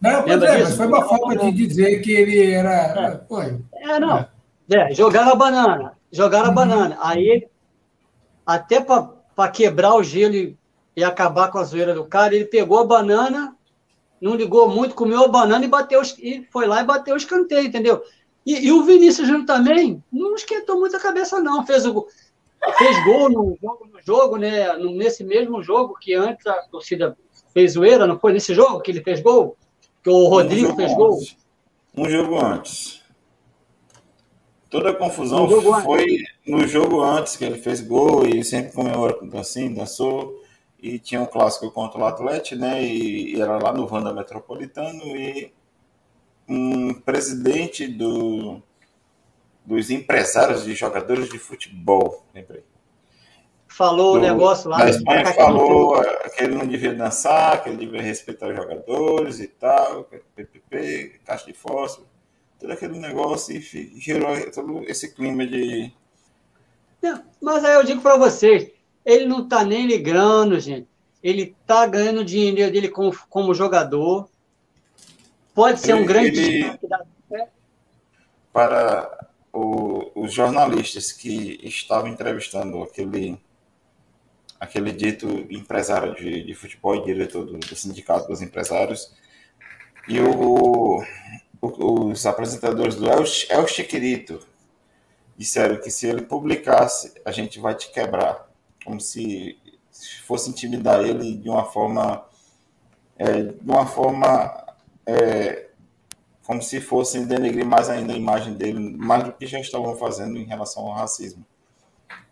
Não, 0.00 0.26
mas, 0.26 0.42
é, 0.42 0.58
mas 0.62 0.76
foi 0.76 0.86
uma 0.86 1.02
forma 1.04 1.36
de 1.36 1.52
dizer 1.52 2.00
que 2.00 2.12
ele 2.12 2.52
era. 2.52 3.20
É, 3.30 3.94
é 3.94 4.00
não. 4.00 4.26
É, 4.70 4.94
jogaram 4.94 5.32
a 5.32 5.36
banana 5.36 5.98
jogaram 6.12 6.46
a 6.46 6.48
uhum. 6.48 6.54
banana. 6.54 6.98
Aí, 7.00 7.46
até 8.44 8.80
para 8.80 9.48
quebrar 9.50 9.94
o 9.94 10.02
gelo 10.02 10.34
e, 10.34 10.57
e, 10.98 11.04
acabar 11.04 11.50
com 11.50 11.58
a 11.58 11.64
zoeira 11.64 11.94
do 11.94 12.04
cara, 12.04 12.34
ele 12.34 12.44
pegou 12.44 12.78
a 12.78 12.84
banana, 12.84 13.56
não 14.20 14.34
ligou 14.34 14.68
muito, 14.68 14.94
comeu 14.94 15.24
a 15.24 15.28
banana 15.28 15.64
e 15.64 15.68
bateu 15.68 16.02
e 16.18 16.46
foi 16.50 16.66
lá 16.66 16.80
e 16.80 16.86
bateu 16.86 17.14
o 17.14 17.18
escanteio, 17.18 17.66
entendeu? 17.66 18.02
E, 18.44 18.66
e 18.66 18.72
o 18.72 18.82
Vinícius 18.82 19.28
Júnior 19.28 19.46
também 19.46 20.02
não 20.12 20.34
esquentou 20.34 20.78
muito 20.78 20.96
a 20.96 21.00
cabeça, 21.00 21.38
não. 21.38 21.66
Fez, 21.66 21.84
o, 21.86 22.06
fez 22.78 23.04
gol 23.04 23.28
no 23.28 23.58
jogo, 23.60 23.88
no 23.92 24.00
jogo, 24.02 24.36
né? 24.36 24.76
Nesse 24.78 25.22
mesmo 25.22 25.62
jogo 25.62 25.98
que 26.00 26.14
antes 26.14 26.46
a 26.46 26.54
torcida 26.62 27.16
fez 27.52 27.72
zoeira, 27.72 28.06
não 28.06 28.18
foi 28.18 28.32
nesse 28.32 28.54
jogo 28.54 28.80
que 28.80 28.90
ele 28.90 29.02
fez 29.02 29.20
gol? 29.20 29.56
Que 30.02 30.10
o 30.10 30.26
Rodrigo 30.28 30.72
um 30.72 30.76
fez 30.76 30.94
gol? 30.94 31.14
Antes. 31.14 31.36
Um 31.96 32.08
jogo 32.08 32.44
antes. 32.44 33.02
Toda 34.70 34.90
a 34.90 34.94
confusão 34.94 35.46
no 35.46 35.80
foi 35.82 36.18
no 36.46 36.66
jogo 36.66 37.00
antes, 37.02 37.36
que 37.36 37.44
ele 37.44 37.58
fez 37.58 37.80
gol 37.80 38.26
e 38.26 38.44
sempre 38.44 38.72
comemorou 38.72 39.18
assim, 39.38 39.72
dançou. 39.72 40.42
E 40.80 40.98
tinha 40.98 41.20
um 41.20 41.26
clássico 41.26 41.70
contra 41.70 41.98
o 41.98 42.04
Atlético, 42.04 42.60
né? 42.60 42.82
E, 42.82 43.34
e, 43.34 43.40
era 43.40 43.58
lá 43.58 43.72
no 43.72 43.86
Vanda 43.86 44.12
Metropolitano. 44.12 45.04
E 45.16 45.52
um 46.48 46.94
presidente 46.94 47.86
do, 47.86 48.62
dos 49.64 49.90
empresários 49.90 50.64
de 50.64 50.74
jogadores 50.74 51.28
de 51.28 51.38
futebol, 51.38 52.24
lembrei. 52.34 52.64
Falou 53.66 54.16
o 54.16 54.20
negócio 54.20 54.70
lá. 54.70 54.82
A 54.82 54.88
Espanha 54.88 55.26
falou 55.34 56.00
que 56.34 56.42
ele 56.42 56.54
não 56.54 56.66
devia 56.66 56.94
dançar, 56.94 57.62
que 57.62 57.68
ele 57.68 57.76
devia 57.76 58.00
respeitar 58.00 58.48
os 58.48 58.56
jogadores 58.56 59.40
e 59.40 59.46
tal, 59.46 60.04
PPP, 60.04 61.20
caixa 61.24 61.46
de 61.46 61.52
fósforo 61.52 62.08
todo 62.58 62.72
aquele 62.72 62.98
negócio 62.98 63.56
e 63.56 63.60
gerou 64.00 64.50
todo 64.50 64.82
esse 64.88 65.14
clima 65.14 65.46
de. 65.46 65.92
Não, 67.00 67.22
mas 67.40 67.64
aí 67.64 67.74
eu 67.74 67.84
digo 67.84 68.02
para 68.02 68.16
vocês, 68.16 68.70
ele 69.04 69.26
não 69.26 69.44
está 69.44 69.64
nem 69.64 69.86
ligando, 69.86 70.58
gente. 70.60 70.88
Ele 71.22 71.54
está 71.60 71.86
ganhando 71.86 72.24
dinheiro 72.24 72.72
dele 72.72 72.88
como, 72.88 73.16
como 73.28 73.54
jogador. 73.54 74.28
Pode 75.54 75.80
ser 75.80 75.94
um 75.94 76.06
grande 76.06 76.40
ele, 76.40 76.78
Para 78.52 79.28
o, 79.52 80.10
os 80.14 80.32
jornalistas 80.32 81.10
que 81.12 81.58
estavam 81.62 82.08
entrevistando 82.08 82.82
aquele 82.82 83.40
aquele 84.60 84.90
dito 84.90 85.46
empresário 85.50 86.16
de, 86.16 86.42
de 86.42 86.54
futebol 86.54 86.96
e 86.96 87.04
diretor 87.04 87.44
do, 87.44 87.58
do 87.58 87.76
sindicato 87.76 88.26
dos 88.26 88.42
empresários, 88.42 89.14
e 90.08 90.20
o, 90.20 91.00
os 91.60 92.26
apresentadores 92.26 92.96
do 92.96 93.08
El, 93.08 93.24
El 93.50 93.68
Chiquirito 93.68 94.40
disseram 95.36 95.80
que 95.80 95.90
se 95.90 96.06
ele 96.08 96.22
publicasse, 96.22 97.14
a 97.24 97.30
gente 97.30 97.60
vai 97.60 97.74
te 97.74 97.90
quebrar. 97.92 98.47
Como 98.88 99.00
se 99.02 99.58
fosse 100.24 100.48
intimidar 100.48 101.04
ele 101.04 101.36
de 101.36 101.50
uma 101.50 101.62
forma. 101.66 102.24
É, 103.18 103.42
de 103.42 103.70
uma 103.70 103.84
forma. 103.84 104.66
É, 105.06 105.68
como 106.42 106.62
se 106.62 106.80
fossem 106.80 107.26
denegrir 107.26 107.66
mais 107.66 107.90
ainda 107.90 108.14
a 108.14 108.16
imagem 108.16 108.54
dele, 108.54 108.78
mais 108.96 109.24
do 109.24 109.32
que 109.32 109.46
já 109.46 109.60
estavam 109.60 109.94
fazendo 109.96 110.38
em 110.38 110.44
relação 110.44 110.84
ao 110.86 110.94
racismo. 110.94 111.44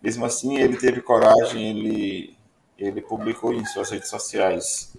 Mesmo 0.02 0.24
assim, 0.24 0.56
ele 0.56 0.78
teve 0.78 1.02
coragem, 1.02 1.68
ele, 1.68 2.38
ele 2.78 3.02
publicou 3.02 3.52
em 3.52 3.62
suas 3.66 3.90
redes 3.90 4.08
sociais 4.08 4.96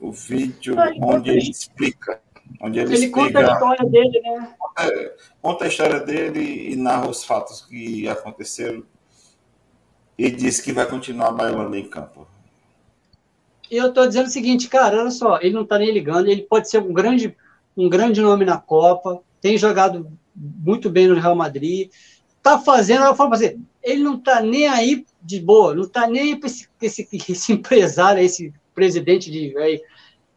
o 0.00 0.12
vídeo 0.12 0.76
onde 1.02 1.30
ele 1.30 1.50
explica 1.50 2.20
Onde 2.60 2.78
ele, 2.78 2.94
ele 2.94 3.08
conta 3.08 3.38
a 3.40 3.52
história 3.52 3.84
dele, 3.86 4.20
né? 4.20 4.54
É, 4.78 5.16
conta 5.42 5.64
a 5.64 5.68
história 5.68 6.00
dele 6.00 6.72
e 6.72 6.76
narra 6.76 7.08
os 7.08 7.24
fatos 7.24 7.62
que 7.62 8.08
aconteceram 8.08 8.84
e 10.18 10.30
diz 10.30 10.60
que 10.60 10.72
vai 10.72 10.86
continuar 10.86 11.32
bailando 11.32 11.76
em 11.76 11.88
campo. 11.88 12.26
Eu 13.70 13.88
estou 13.88 14.06
dizendo 14.06 14.26
o 14.26 14.30
seguinte, 14.30 14.68
cara, 14.68 15.00
olha 15.00 15.10
só, 15.10 15.38
ele 15.40 15.54
não 15.54 15.62
está 15.62 15.78
nem 15.78 15.90
ligando, 15.90 16.28
ele 16.28 16.42
pode 16.42 16.70
ser 16.70 16.80
um 16.80 16.92
grande, 16.92 17.36
um 17.76 17.88
grande 17.88 18.20
nome 18.20 18.44
na 18.44 18.58
Copa, 18.58 19.20
tem 19.40 19.58
jogado 19.58 20.10
muito 20.34 20.88
bem 20.88 21.08
no 21.08 21.18
Real 21.18 21.34
Madrid, 21.34 21.90
está 22.36 22.58
fazendo, 22.58 23.04
eu 23.04 23.14
falo 23.14 23.30
para 23.30 23.38
você, 23.38 23.58
ele 23.82 24.02
não 24.02 24.14
está 24.14 24.40
nem 24.40 24.68
aí 24.68 25.04
de 25.20 25.40
boa, 25.40 25.74
não 25.74 25.82
está 25.82 26.06
nem 26.06 26.22
aí 26.22 26.36
para 26.36 26.48
esse, 26.48 26.68
esse, 26.80 27.08
esse, 27.32 27.52
empresário, 27.52 28.22
esse 28.22 28.52
presidente 28.74 29.30
de. 29.30 29.56
Aí, 29.58 29.82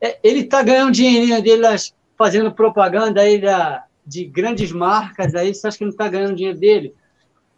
é, 0.01 0.17
ele 0.23 0.41
está 0.41 0.63
ganhando 0.63 0.91
dinheirinho 0.91 1.41
dele 1.41 1.63
fazendo 2.17 2.51
propaganda 2.51 3.21
aí 3.21 3.39
da, 3.39 3.85
de 4.05 4.25
grandes 4.25 4.71
marcas, 4.71 5.35
aí 5.35 5.53
você 5.53 5.67
acha 5.67 5.77
que 5.77 5.83
não 5.83 5.91
está 5.91 6.07
ganhando 6.07 6.35
dinheiro 6.35 6.57
dele? 6.57 6.95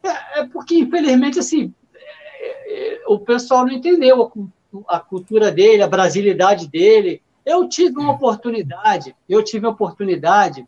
É, 0.03 0.41
é 0.41 0.45
porque, 0.47 0.75
infelizmente, 0.75 1.39
assim, 1.39 1.73
o 3.07 3.19
pessoal 3.19 3.65
não 3.65 3.73
entendeu 3.73 4.31
a, 4.87 4.97
a, 4.97 4.99
cultura 4.99 5.51
dele, 5.51 5.81
a 5.81 5.87
brasilidade 5.87 6.67
dele. 6.67 7.21
Eu 7.45 7.67
tive 7.67 7.97
uma 7.99 8.13
oportunidade, 8.13 9.15
eu 9.27 9.43
tive 9.43 9.65
a 9.65 9.69
oportunidade 9.69 10.67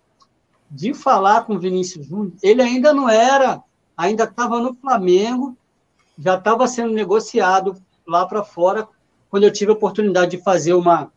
de 0.70 0.94
falar 0.94 1.46
com 1.46 1.56
o 1.56 1.60
Vinícius 1.60 2.08
Júnior. 2.08 2.34
Ele 2.42 2.62
ainda 2.62 2.94
não 2.94 3.08
era, 3.08 3.62
ainda 3.96 4.24
estava 4.24 4.60
no 4.60 4.74
Flamengo, 4.74 5.56
já 6.18 6.36
estava 6.36 6.68
sendo 6.68 6.94
negociado 6.94 7.76
lá 8.08 8.26
para 8.26 8.44
fora, 8.44 8.88
quando 9.30 9.44
eu 9.44 9.54
tive 9.54 9.72
a 9.72 9.76
oportunidade 9.76 10.32
de 10.32 10.44
fazer 10.44 10.74
uma 10.74 11.12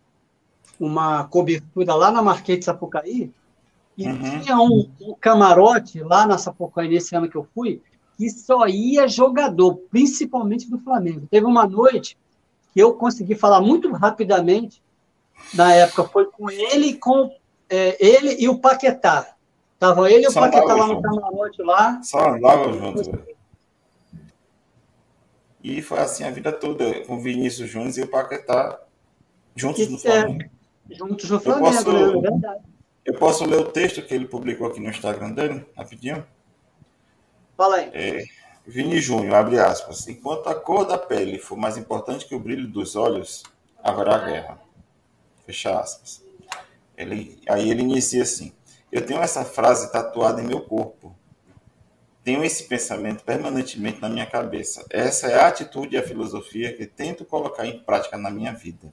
uma 0.78 1.24
cobertura 1.24 1.94
lá 1.94 2.10
na 2.10 2.22
Marquês 2.22 2.60
de 2.60 2.64
Sapucaí, 2.64 3.32
e 3.96 4.06
uhum. 4.06 4.40
tinha 4.40 4.58
um, 4.58 4.90
um, 5.00 5.14
camarote 5.18 6.02
lá 6.02 6.26
na 6.26 6.36
Sapucaí, 6.36 6.88
nesse 6.88 7.16
ano 7.16 7.28
que 7.30 7.36
eu 7.36 7.48
fui, 7.54 7.80
que 8.16 8.30
só 8.30 8.66
ia 8.66 9.06
jogador, 9.06 9.76
principalmente 9.90 10.68
do 10.70 10.78
Flamengo. 10.78 11.26
Teve 11.30 11.46
uma 11.46 11.66
noite 11.66 12.16
que 12.72 12.80
eu 12.80 12.94
consegui 12.94 13.34
falar 13.34 13.60
muito 13.60 13.92
rapidamente, 13.92 14.82
na 15.52 15.72
época 15.74 16.04
foi 16.04 16.26
com 16.26 16.50
ele 16.50 16.88
e 16.88 16.98
com 16.98 17.30
é, 17.68 17.96
ele 18.04 18.36
e 18.38 18.48
o 18.48 18.58
Paquetá. 18.58 19.34
Estavam 19.74 20.06
ele 20.06 20.24
e 20.24 20.28
o 20.28 20.30
Só 20.30 20.40
Paquetá 20.40 20.74
lá 20.74 20.86
no 20.86 21.02
camarote 21.02 21.62
lá. 21.62 22.00
Só 22.02 22.30
andavam 22.30 22.72
juntos. 22.72 23.08
E 25.62 25.82
foi 25.82 25.98
assim 25.98 26.24
a 26.24 26.30
vida 26.30 26.52
toda, 26.52 27.04
com 27.04 27.16
o 27.16 27.20
Vinícius 27.20 27.68
Júnior 27.68 27.98
e 27.98 28.02
o 28.02 28.08
Paquetá 28.08 28.80
juntos 29.54 29.88
no 29.88 29.98
Flamengo. 29.98 30.44
É, 30.90 30.94
juntos 30.94 31.28
no 31.28 31.40
Flamengo, 31.40 31.66
eu 31.66 31.72
posso, 31.72 31.92
né? 31.92 32.00
é 32.00 32.30
verdade. 32.30 32.64
Eu 33.04 33.14
posso 33.14 33.44
ler 33.44 33.60
o 33.60 33.64
texto 33.64 34.02
que 34.02 34.14
ele 34.14 34.26
publicou 34.26 34.66
aqui 34.66 34.80
no 34.80 34.88
Instagram 34.88 35.32
dele, 35.32 35.66
rapidinho? 35.76 36.24
Fala 37.56 37.76
aí. 37.76 37.90
É, 37.94 38.24
Vini 38.66 39.00
Júnior, 39.00 39.34
abre 39.34 39.58
aspas. 39.58 40.06
Enquanto 40.08 40.48
a 40.48 40.54
cor 40.54 40.84
da 40.84 40.98
pele 40.98 41.38
for 41.38 41.56
mais 41.56 41.76
importante 41.78 42.26
que 42.26 42.34
o 42.34 42.40
brilho 42.40 42.68
dos 42.68 42.96
olhos, 42.96 43.44
haverá 43.82 44.18
guerra. 44.18 44.60
Fecha 45.46 45.78
aspas. 45.78 46.22
Ele, 46.96 47.40
aí 47.48 47.70
ele 47.70 47.82
inicia 47.82 48.22
assim: 48.22 48.52
Eu 48.90 49.06
tenho 49.06 49.20
essa 49.20 49.44
frase 49.44 49.90
tatuada 49.92 50.42
em 50.42 50.46
meu 50.46 50.60
corpo. 50.60 51.16
Tenho 52.24 52.44
esse 52.44 52.64
pensamento 52.64 53.22
permanentemente 53.22 54.00
na 54.00 54.08
minha 54.08 54.26
cabeça. 54.26 54.84
Essa 54.90 55.28
é 55.28 55.40
a 55.40 55.46
atitude 55.46 55.94
e 55.94 55.98
a 55.98 56.02
filosofia 56.02 56.76
que 56.76 56.84
tento 56.84 57.24
colocar 57.24 57.64
em 57.66 57.78
prática 57.78 58.18
na 58.18 58.30
minha 58.30 58.52
vida. 58.52 58.92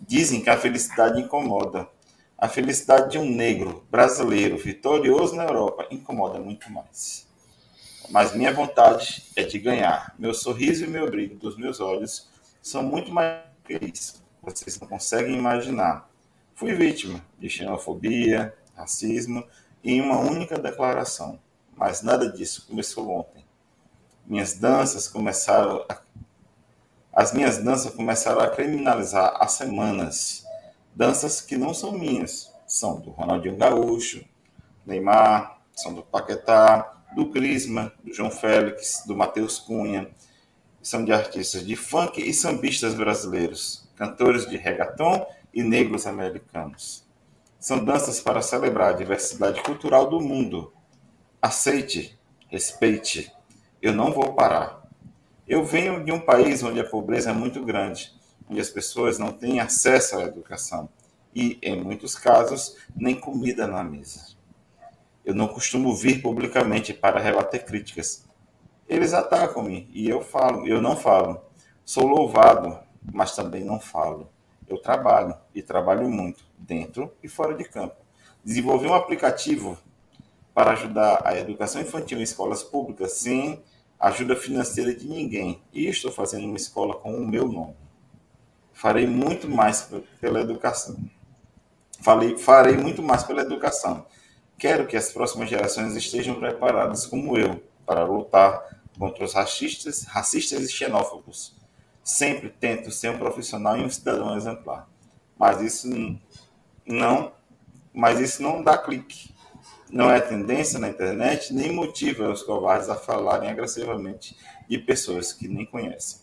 Dizem 0.00 0.40
que 0.40 0.50
a 0.50 0.58
felicidade 0.58 1.20
incomoda. 1.20 1.88
A 2.36 2.48
felicidade 2.48 3.12
de 3.12 3.18
um 3.18 3.24
negro 3.24 3.86
brasileiro 3.88 4.58
vitorioso 4.58 5.36
na 5.36 5.44
Europa 5.44 5.86
incomoda 5.90 6.40
muito 6.40 6.70
mais. 6.72 7.32
Mas 8.10 8.34
minha 8.34 8.52
vontade 8.52 9.24
é 9.34 9.42
de 9.42 9.58
ganhar. 9.58 10.14
Meu 10.18 10.34
sorriso 10.34 10.84
e 10.84 10.86
meu 10.86 11.10
brilho 11.10 11.36
dos 11.36 11.56
meus 11.56 11.80
olhos 11.80 12.28
são 12.62 12.82
muito 12.82 13.12
mais 13.12 13.42
que 13.64 13.74
isso. 13.92 14.22
Vocês 14.42 14.78
não 14.78 14.86
conseguem 14.86 15.36
imaginar. 15.36 16.08
Fui 16.54 16.74
vítima 16.74 17.24
de 17.38 17.48
xenofobia, 17.48 18.54
racismo 18.76 19.44
em 19.82 20.00
uma 20.00 20.18
única 20.18 20.58
declaração. 20.58 21.38
Mas 21.76 22.02
nada 22.02 22.30
disso 22.30 22.66
começou 22.68 23.10
ontem. 23.10 23.44
Minhas 24.26 24.54
danças 24.54 25.08
começaram 25.08 25.84
a... 25.88 25.98
As 27.12 27.32
minhas 27.32 27.58
danças 27.58 27.94
começaram 27.94 28.40
a 28.40 28.50
criminalizar 28.50 29.36
há 29.38 29.46
semanas. 29.46 30.44
Danças 30.94 31.40
que 31.40 31.56
não 31.56 31.74
são 31.74 31.92
minhas, 31.92 32.52
são 32.66 33.00
do 33.00 33.10
Ronaldinho 33.10 33.56
Gaúcho, 33.56 34.24
Neymar, 34.86 35.58
são 35.74 35.92
do 35.92 36.02
Paquetá, 36.02 36.93
do 37.14 37.30
Crisma, 37.30 37.92
do 38.02 38.12
João 38.12 38.30
Félix, 38.30 39.04
do 39.06 39.16
Matheus 39.16 39.58
Cunha. 39.58 40.08
São 40.82 41.04
de 41.04 41.12
artistas 41.12 41.66
de 41.66 41.76
funk 41.76 42.20
e 42.20 42.32
sambistas 42.34 42.94
brasileiros, 42.94 43.88
cantores 43.96 44.46
de 44.48 44.56
reggaeton 44.56 45.26
e 45.52 45.62
negros 45.62 46.06
americanos. 46.06 47.04
São 47.58 47.82
danças 47.82 48.20
para 48.20 48.42
celebrar 48.42 48.90
a 48.90 48.96
diversidade 48.96 49.62
cultural 49.62 50.10
do 50.10 50.20
mundo, 50.20 50.72
Aceite, 51.44 52.18
respeite. 52.48 53.30
Eu 53.82 53.92
não 53.92 54.10
vou 54.10 54.32
parar. 54.32 54.82
Eu 55.46 55.62
venho 55.62 56.02
de 56.02 56.10
um 56.10 56.18
país 56.18 56.62
onde 56.62 56.80
a 56.80 56.88
pobreza 56.88 57.28
é 57.28 57.32
muito 57.34 57.62
grande, 57.62 58.14
onde 58.48 58.58
as 58.62 58.70
pessoas 58.70 59.18
não 59.18 59.30
têm 59.30 59.60
acesso 59.60 60.16
à 60.16 60.22
educação 60.22 60.88
e, 61.34 61.58
em 61.60 61.78
muitos 61.84 62.14
casos, 62.14 62.78
nem 62.96 63.14
comida 63.14 63.66
na 63.66 63.84
mesa. 63.84 64.34
Eu 65.24 65.34
não 65.34 65.48
costumo 65.48 65.94
vir 65.94 66.20
publicamente 66.20 66.92
para 66.92 67.18
rebater 67.18 67.64
críticas. 67.64 68.28
Eles 68.86 69.14
atacam-me 69.14 69.88
e 69.92 70.08
eu 70.08 70.20
falo, 70.20 70.66
eu 70.66 70.82
não 70.82 70.96
falo. 70.96 71.40
Sou 71.84 72.06
louvado, 72.06 72.78
mas 73.12 73.34
também 73.34 73.64
não 73.64 73.80
falo. 73.80 74.30
Eu 74.68 74.78
trabalho 74.78 75.34
e 75.54 75.62
trabalho 75.62 76.08
muito, 76.08 76.44
dentro 76.58 77.12
e 77.22 77.28
fora 77.28 77.54
de 77.54 77.64
campo. 77.64 77.96
Desenvolvi 78.44 78.86
um 78.86 78.94
aplicativo 78.94 79.78
para 80.52 80.72
ajudar 80.72 81.22
a 81.24 81.38
educação 81.38 81.80
infantil 81.80 82.18
em 82.18 82.22
escolas 82.22 82.62
públicas 82.62 83.12
sem 83.12 83.62
ajuda 83.98 84.36
financeira 84.36 84.94
de 84.94 85.08
ninguém. 85.08 85.62
E 85.72 85.86
estou 85.88 86.12
fazendo 86.12 86.44
uma 86.46 86.56
escola 86.56 86.94
com 86.94 87.14
o 87.14 87.26
meu 87.26 87.48
nome. 87.48 87.74
Farei 88.72 89.06
muito 89.06 89.48
mais 89.48 89.88
pela 90.20 90.40
educação. 90.40 90.96
Falei, 92.00 92.36
farei 92.36 92.76
muito 92.76 93.02
mais 93.02 93.24
pela 93.24 93.40
educação. 93.40 94.04
Quero 94.58 94.86
que 94.86 94.96
as 94.96 95.12
próximas 95.12 95.48
gerações 95.48 95.94
estejam 95.96 96.36
preparadas, 96.36 97.06
como 97.06 97.36
eu, 97.36 97.62
para 97.84 98.04
lutar 98.04 98.62
contra 98.98 99.24
os 99.24 99.34
racistas, 99.34 100.04
racistas 100.04 100.62
e 100.62 100.72
xenófobos. 100.72 101.56
Sempre 102.02 102.50
tento 102.50 102.90
ser 102.90 103.10
um 103.10 103.18
profissional 103.18 103.76
e 103.76 103.84
um 103.84 103.90
cidadão 103.90 104.36
exemplar. 104.36 104.88
Mas 105.38 105.60
isso 105.60 105.88
não, 106.86 107.32
mas 107.92 108.20
isso 108.20 108.42
não 108.42 108.62
dá 108.62 108.78
clique 108.78 109.34
não 109.94 110.10
é 110.10 110.20
tendência 110.20 110.76
na 110.78 110.88
internet, 110.88 111.54
nem 111.54 111.72
motiva 111.72 112.28
os 112.28 112.42
covardes 112.42 112.88
a 112.88 112.96
falarem 112.96 113.48
agressivamente 113.48 114.36
de 114.68 114.76
pessoas 114.76 115.32
que 115.32 115.46
nem 115.46 115.64
conhecem. 115.64 116.20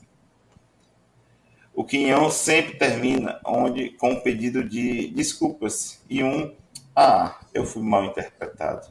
O 1.73 1.85
quinhão 1.85 2.29
sempre 2.29 2.77
termina 2.77 3.39
onde 3.45 3.91
com 3.91 4.11
um 4.11 4.19
pedido 4.19 4.61
de 4.61 5.07
desculpas 5.11 6.03
e 6.09 6.21
um 6.21 6.53
ah, 6.95 7.39
eu 7.53 7.65
fui 7.65 7.81
mal 7.81 8.05
interpretado. 8.05 8.87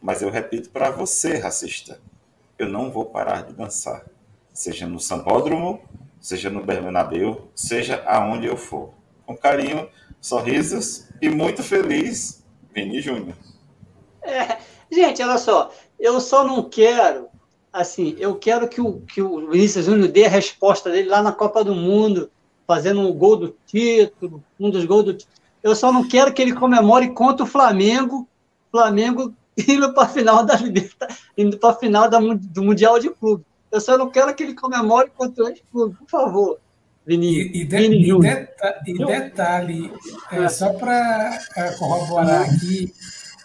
Mas 0.00 0.22
eu 0.22 0.30
repito 0.30 0.70
para 0.70 0.90
você, 0.90 1.36
racista, 1.38 2.00
eu 2.58 2.68
não 2.68 2.90
vou 2.90 3.06
parar 3.06 3.42
de 3.42 3.52
dançar, 3.52 4.04
seja 4.52 4.86
no 4.86 4.98
Sambódromo, 4.98 5.82
seja 6.20 6.48
no 6.50 6.64
Bernabéu, 6.64 7.48
seja 7.54 8.02
aonde 8.06 8.46
eu 8.46 8.56
for. 8.56 8.94
Com 9.26 9.36
carinho, 9.36 9.88
sorrisos 10.20 11.08
e 11.20 11.28
muito 11.28 11.62
feliz, 11.62 12.44
Vini 12.74 13.00
Júnior. 13.00 13.36
É, 14.22 14.58
gente, 14.90 15.22
olha 15.22 15.38
só, 15.38 15.72
eu 15.98 16.20
só 16.20 16.44
não 16.44 16.68
quero, 16.68 17.28
assim, 17.72 18.16
eu 18.18 18.34
quero 18.36 18.68
que 18.68 18.80
o, 18.80 19.00
que 19.00 19.22
o 19.22 19.50
Vinícius 19.50 19.86
Júnior 19.86 20.08
dê 20.08 20.26
a 20.26 20.30
resposta 20.30 20.90
dele 20.90 21.08
lá 21.08 21.22
na 21.22 21.32
Copa 21.32 21.64
do 21.64 21.74
Mundo, 21.74 22.30
fazendo 22.66 23.00
um 23.00 23.12
gol 23.12 23.36
do 23.36 23.56
título, 23.66 24.42
um 24.58 24.70
dos 24.70 24.84
gols 24.84 25.04
do 25.04 25.14
título. 25.14 25.39
Eu 25.62 25.74
só 25.74 25.92
não 25.92 26.06
quero 26.06 26.32
que 26.32 26.40
ele 26.40 26.54
comemore 26.54 27.10
contra 27.10 27.44
o 27.44 27.48
Flamengo, 27.48 28.28
Flamengo 28.70 29.34
indo 29.56 29.92
para 29.92 30.04
a 30.04 30.08
final 30.08 30.44
da 30.44 30.58
indo 31.36 31.58
para 31.58 31.70
a 31.70 31.76
final 31.76 32.08
da, 32.08 32.18
do 32.18 32.62
Mundial 32.62 32.98
de 32.98 33.10
Clube. 33.10 33.44
Eu 33.70 33.80
só 33.80 33.96
não 33.96 34.10
quero 34.10 34.34
que 34.34 34.42
ele 34.42 34.54
comemore 34.54 35.10
contra 35.16 35.44
o 35.44 35.54
clube, 35.70 35.96
por 35.96 36.08
favor. 36.08 36.58
Vinícius. 37.06 37.54
E, 37.54 37.60
e, 37.60 37.64
de, 37.64 37.76
e, 37.76 38.20
deta, 38.20 38.80
e 38.86 39.06
detalhe, 39.06 39.92
é, 40.30 40.48
só 40.48 40.72
para 40.72 41.38
é, 41.56 41.70
corroborar 41.72 42.42
aqui, 42.42 42.92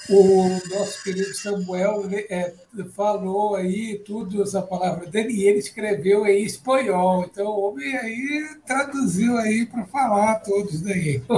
o 0.09 0.49
nosso 0.69 1.03
querido 1.03 1.33
Samuel 1.33 2.07
é, 2.29 2.53
falou 2.93 3.55
aí 3.55 3.97
tudo, 4.05 4.43
essa 4.43 4.61
palavra 4.61 5.07
dele, 5.07 5.33
e 5.33 5.47
ele 5.47 5.57
escreveu 5.59 6.27
em 6.27 6.43
espanhol. 6.43 7.23
Então, 7.23 7.47
o 7.47 7.69
homem 7.69 7.97
aí 7.97 8.55
traduziu 8.65 9.37
aí 9.37 9.65
para 9.65 9.85
falar 9.85 10.35
todos 10.41 10.81
daí. 10.81 11.23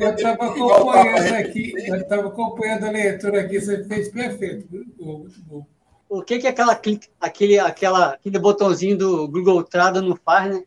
eu 0.00 0.10
estava 0.10 0.46
acompanhando 0.46 1.34
aqui, 1.34 1.72
eu 1.76 1.96
estava 1.96 2.28
acompanhando 2.28 2.86
a 2.86 2.90
leitura 2.90 3.42
aqui, 3.42 3.60
você 3.60 3.84
fez 3.84 4.08
perfeito. 4.08 4.66
Muito 4.70 5.40
bom. 5.42 5.64
O 6.08 6.22
que, 6.22 6.38
que 6.38 6.46
aquela, 6.48 6.72
aquele, 7.20 7.58
aquela, 7.58 8.14
aquele 8.14 8.38
botãozinho 8.38 8.96
do 8.96 9.28
Google 9.28 9.62
Trado 9.62 10.02
não 10.02 10.16
faz, 10.16 10.52
né? 10.52 10.62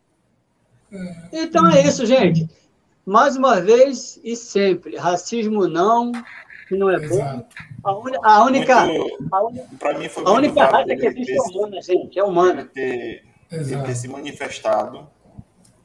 É. 0.93 1.43
Então 1.43 1.67
é 1.69 1.85
isso, 1.85 2.05
gente 2.05 2.47
mais 3.05 3.35
uma 3.35 3.59
vez 3.59 4.19
e 4.23 4.35
sempre, 4.35 4.95
racismo 4.97 5.67
não, 5.67 6.11
que 6.67 6.75
não 6.75 6.89
é 6.89 7.07
bom. 7.07 7.47
A, 7.83 7.97
un, 7.97 8.11
a 8.23 8.43
única. 8.45 8.87
Para 9.79 9.97
mim 9.97 10.07
foi 10.07 10.23
a 10.25 10.31
única 10.31 10.65
raça 10.65 10.95
que 10.95 11.05
existe 11.07 11.33
é 11.33 11.41
humana, 11.41 11.81
gente, 11.81 12.19
é 12.19 12.23
humana. 12.23 12.65
Ter, 12.65 13.25
ele 13.51 13.77
ter 13.83 13.95
se 13.95 14.07
manifestado 14.07 15.07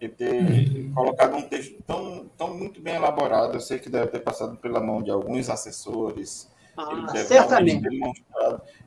e 0.00 0.08
ter 0.08 0.42
uhum. 0.42 0.92
colocado 0.94 1.36
um 1.36 1.42
texto 1.42 1.82
tão, 1.86 2.26
tão 2.36 2.54
muito 2.54 2.80
bem 2.80 2.94
elaborado. 2.94 3.54
Eu 3.54 3.60
sei 3.60 3.78
que 3.78 3.88
deve 3.88 4.08
ter 4.08 4.20
passado 4.20 4.56
pela 4.56 4.80
mão 4.80 5.02
de 5.02 5.10
alguns 5.10 5.48
assessores. 5.48 6.50
Ah, 6.76 6.88
ele 6.92 7.06
deve 7.06 7.24
certamente. 7.24 7.88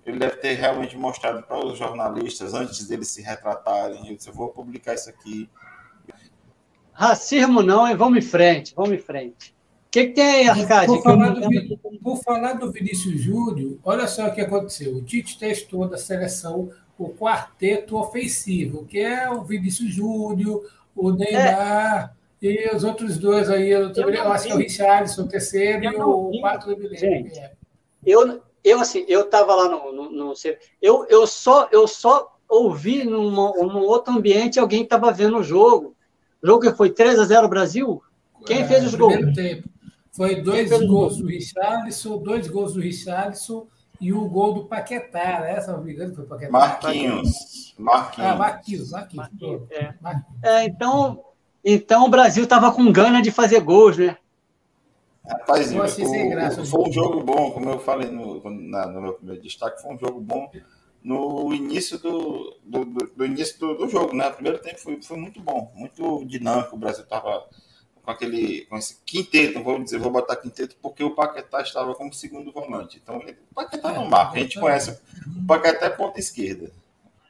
ele 0.05 0.19
deve 0.19 0.35
ter 0.37 0.53
realmente 0.53 0.95
mostrado 0.95 1.41
para 1.41 1.57
os 1.65 1.77
jornalistas, 1.77 2.53
antes 2.53 2.87
deles 2.87 3.07
se 3.07 3.23
retratarem, 3.23 4.07
eu 4.07 4.15
disse, 4.15 4.29
eu 4.29 4.33
vou 4.33 4.49
publicar 4.49 4.93
isso 4.93 5.09
aqui 5.09 5.49
Racismo 6.99 7.63
não, 7.63 7.87
hein? 7.87 7.95
Vamos 7.95 8.17
em 8.17 8.27
frente, 8.27 8.73
vamos 8.75 8.91
em 8.91 8.97
frente. 8.97 9.55
O 9.87 9.89
que, 9.89 10.07
que 10.07 10.11
tem 10.15 10.25
aí, 10.25 10.49
Arcade? 10.49 10.87
Por 10.87 11.01
falar, 11.01 11.29
do, 11.29 12.15
falar 12.17 12.53
do 12.55 12.69
Vinícius 12.73 13.21
Júnior, 13.21 13.79
olha 13.85 14.05
só 14.05 14.27
o 14.27 14.33
que 14.33 14.41
aconteceu. 14.41 14.97
O 14.97 15.01
Tite 15.01 15.39
testou 15.39 15.87
da 15.87 15.97
seleção 15.97 16.69
o 16.97 17.07
quarteto 17.07 17.95
ofensivo, 17.95 18.85
que 18.85 18.99
é 18.99 19.29
o 19.29 19.45
Vinícius 19.45 19.93
Júnior, 19.93 20.69
o 20.93 21.11
Neymar 21.11 22.13
é. 22.43 22.45
e 22.45 22.75
os 22.75 22.83
outros 22.83 23.17
dois 23.17 23.49
aí. 23.49 23.69
Eu, 23.69 23.93
eu, 23.93 24.09
eu 24.09 24.33
acho 24.33 24.47
que 24.47 24.51
é 24.51 24.55
o 24.55 24.57
Richardson, 24.57 25.21
o 25.21 25.27
terceiro, 25.29 25.85
e 25.85 25.87
o 25.87 26.31
quarto 26.41 26.75
do 26.75 26.95
Gente, 26.97 27.39
é. 27.39 27.53
eu, 28.05 28.41
eu, 28.61 28.81
assim, 28.81 29.05
eu 29.07 29.21
estava 29.21 29.55
lá 29.55 29.69
no, 29.69 29.93
no, 29.93 30.09
no, 30.11 30.33
eu, 30.81 31.05
eu, 31.07 31.25
só, 31.25 31.69
eu 31.71 31.87
só 31.87 32.37
ouvi 32.49 33.05
num 33.05 33.39
outro 33.85 34.13
ambiente 34.13 34.59
alguém 34.59 34.83
estava 34.83 35.13
vendo 35.13 35.37
o 35.37 35.43
jogo. 35.43 35.95
O 36.41 36.47
jogo 36.47 36.61
que 36.61 36.73
foi 36.73 36.89
3 36.89 37.19
a 37.19 37.25
0 37.25 37.47
Brasil? 37.47 38.01
Quem 38.45 38.67
fez 38.67 38.85
os 38.85 38.95
gols? 38.95 39.33
Tempo. 39.35 39.69
Foi 40.11 40.41
dois 40.41 40.69
gols 40.87 41.17
do 41.17 41.27
Richarlison, 41.27 42.17
dois 42.17 42.47
gols 42.47 42.73
do 42.73 42.81
Richarlison 42.81 43.67
e 44.01 44.13
o 44.13 44.27
gol 44.27 44.53
do 44.53 44.65
Paquetá, 44.65 45.41
né? 45.41 45.59
Se 45.61 45.69
não 45.69 45.83
me 45.83 45.93
engano, 45.93 46.15
foi 46.15 46.25
Paquetá. 46.25 46.51
Marquinhos. 46.51 47.75
Marquinhos. 47.77 48.29
Ah, 48.29 48.35
Marquinhos, 48.35 48.91
Marquinhos. 48.91 49.29
Marquinhos, 49.29 49.71
é. 49.71 49.93
Marquinhos. 50.01 50.43
É, 50.43 50.65
então, 50.65 51.25
então 51.63 52.05
o 52.05 52.09
Brasil 52.09 52.43
estava 52.43 52.71
com 52.71 52.91
gana 52.91 53.21
de 53.21 53.31
fazer 53.31 53.59
gols, 53.59 53.97
né? 53.97 54.17
Rapaz, 55.29 55.71
o, 55.71 55.83
o, 55.83 56.65
foi 56.65 56.89
um 56.89 56.91
jogo 56.91 57.23
bom, 57.23 57.51
como 57.51 57.69
eu 57.69 57.79
falei 57.79 58.09
no, 58.09 58.41
na, 58.49 58.87
no 58.87 59.01
meu 59.01 59.13
primeiro 59.13 59.41
destaque, 59.41 59.81
foi 59.81 59.93
um 59.93 59.99
jogo 59.99 60.19
bom 60.19 60.49
no 61.03 61.53
início 61.53 61.97
do, 61.97 62.57
do, 62.63 62.85
do, 62.85 63.07
do 63.15 63.25
início 63.25 63.59
do, 63.59 63.75
do, 63.75 63.89
jogo, 63.89 64.15
né? 64.15 64.27
O 64.27 64.33
primeiro 64.33 64.59
tempo 64.59 64.79
foi, 64.79 65.01
foi 65.01 65.17
muito 65.17 65.39
bom, 65.39 65.71
muito 65.75 66.25
dinâmico. 66.25 66.75
O 66.75 66.79
Brasil 66.79 67.03
estava 67.03 67.47
com 68.03 68.11
aquele 68.11 68.65
com 68.65 68.77
esse 68.77 68.97
quinteto, 69.05 69.63
vou 69.63 69.81
dizer, 69.81 69.99
vou 69.99 70.11
botar 70.11 70.35
quinteto 70.35 70.75
porque 70.81 71.03
o 71.03 71.15
Paquetá 71.15 71.61
estava 71.61 71.95
como 71.95 72.13
segundo 72.13 72.51
volante. 72.51 72.99
Então, 73.01 73.17
o 73.17 73.53
Paquetá 73.53 73.93
não 73.93 74.07
marca, 74.07 74.37
a 74.37 74.39
gente 74.39 74.59
conhece. 74.59 74.99
O 75.37 75.45
Paquetá 75.47 75.85
é 75.85 75.89
ponta 75.89 76.19
esquerda. 76.19 76.71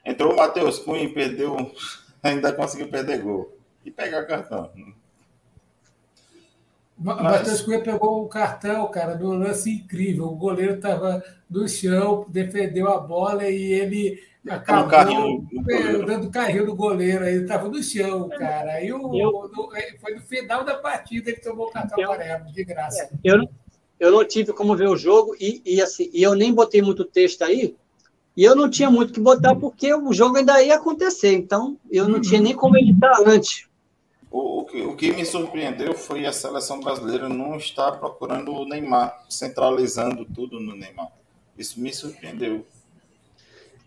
Entrou 0.04 0.32
o 0.32 0.36
Matheus 0.36 0.78
Cunha 0.78 1.04
e 1.04 1.12
perdeu, 1.12 1.56
ainda 2.22 2.52
conseguiu 2.52 2.88
perder 2.88 3.22
gol 3.22 3.56
e 3.84 3.90
pegar 3.90 4.24
cartão. 4.24 4.70
Mas... 7.00 7.22
Matheus 7.22 7.62
Cunha 7.62 7.80
pegou 7.80 8.22
o 8.22 8.28
cartão, 8.28 8.86
cara, 8.90 9.16
no 9.16 9.32
lance 9.32 9.70
incrível. 9.70 10.26
O 10.26 10.36
goleiro 10.36 10.74
estava 10.74 11.24
no 11.48 11.66
chão, 11.66 12.26
defendeu 12.28 12.92
a 12.92 13.00
bola 13.00 13.48
e 13.48 13.72
ele 13.72 14.22
acabou 14.46 14.90
carrinho, 14.90 15.48
dando 16.06 16.30
carrinho 16.30 16.66
do 16.66 16.76
goleiro. 16.76 17.24
Ele 17.24 17.42
estava 17.42 17.68
no 17.68 17.82
chão, 17.82 18.28
cara. 18.28 18.72
Aí 18.72 18.92
o, 18.92 19.14
eu... 19.14 19.50
foi 19.98 20.14
no 20.14 20.20
final 20.20 20.62
da 20.62 20.74
partida 20.74 21.30
ele 21.30 21.40
tomou 21.40 21.68
o 21.68 21.70
cartão 21.70 21.98
eu... 21.98 22.12
amarelo, 22.12 22.52
de 22.52 22.64
graça. 22.64 23.04
É, 23.04 23.08
eu, 23.24 23.48
eu 23.98 24.12
não 24.12 24.22
tive 24.22 24.52
como 24.52 24.76
ver 24.76 24.88
o 24.88 24.96
jogo 24.96 25.34
e, 25.40 25.62
e, 25.64 25.80
assim, 25.80 26.10
e 26.12 26.22
eu 26.22 26.34
nem 26.34 26.52
botei 26.52 26.82
muito 26.82 27.04
texto 27.06 27.42
aí. 27.42 27.74
E 28.36 28.44
eu 28.44 28.54
não 28.54 28.68
tinha 28.68 28.90
muito 28.90 29.12
que 29.12 29.20
botar 29.20 29.56
porque 29.56 29.92
o 29.94 30.12
jogo 30.12 30.36
ainda 30.36 30.62
ia 30.62 30.76
acontecer. 30.76 31.32
Então, 31.32 31.78
eu 31.90 32.06
não 32.06 32.16
uhum. 32.16 32.20
tinha 32.20 32.40
nem 32.42 32.54
como 32.54 32.76
editar 32.76 33.22
antes. 33.26 33.69
O, 34.30 34.60
o, 34.60 34.64
que, 34.64 34.80
o 34.82 34.94
que 34.94 35.12
me 35.12 35.26
surpreendeu 35.26 35.92
foi 35.94 36.24
a 36.24 36.32
seleção 36.32 36.78
brasileira 36.78 37.28
não 37.28 37.56
estar 37.56 37.92
procurando 37.92 38.52
o 38.52 38.64
Neymar, 38.64 39.24
centralizando 39.28 40.24
tudo 40.24 40.60
no 40.60 40.76
Neymar. 40.76 41.10
Isso 41.58 41.80
me 41.80 41.92
surpreendeu. 41.92 42.64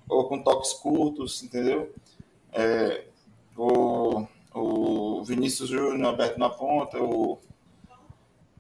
Ou 0.10 0.28
com 0.28 0.44
toques 0.44 0.74
curtos, 0.74 1.42
entendeu? 1.42 1.94
É, 2.52 3.06
o, 3.56 4.26
o 4.54 5.24
Vinícius 5.24 5.70
Júnior 5.70 6.14
aberto 6.14 6.38
na 6.38 6.50
ponta, 6.50 7.02
o... 7.02 7.40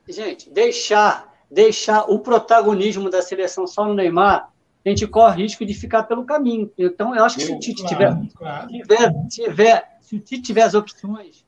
Gente, 0.07 0.49
deixar, 0.49 1.33
deixar 1.51 2.09
o 2.09 2.19
protagonismo 2.19 3.09
da 3.09 3.21
seleção 3.21 3.67
só 3.67 3.85
no 3.85 3.93
Neymar, 3.93 4.51
a 4.85 4.89
gente 4.89 5.05
corre 5.05 5.43
risco 5.43 5.65
de 5.65 5.73
ficar 5.73 6.03
pelo 6.03 6.23
caminho. 6.23 6.71
Então, 6.77 7.13
eu 7.13 7.25
acho 7.25 7.37
que 7.37 7.45
se 7.45 7.53
o 7.53 7.59
Tite 7.59 7.85
tiver, 7.85 8.17
claro. 8.35 8.67
tiver, 8.69 9.27
tiver, 9.27 9.97
se 10.01 10.15
o 10.15 10.19
Tite 10.19 10.41
tiver 10.41 10.63
as 10.63 10.73
opções 10.73 11.45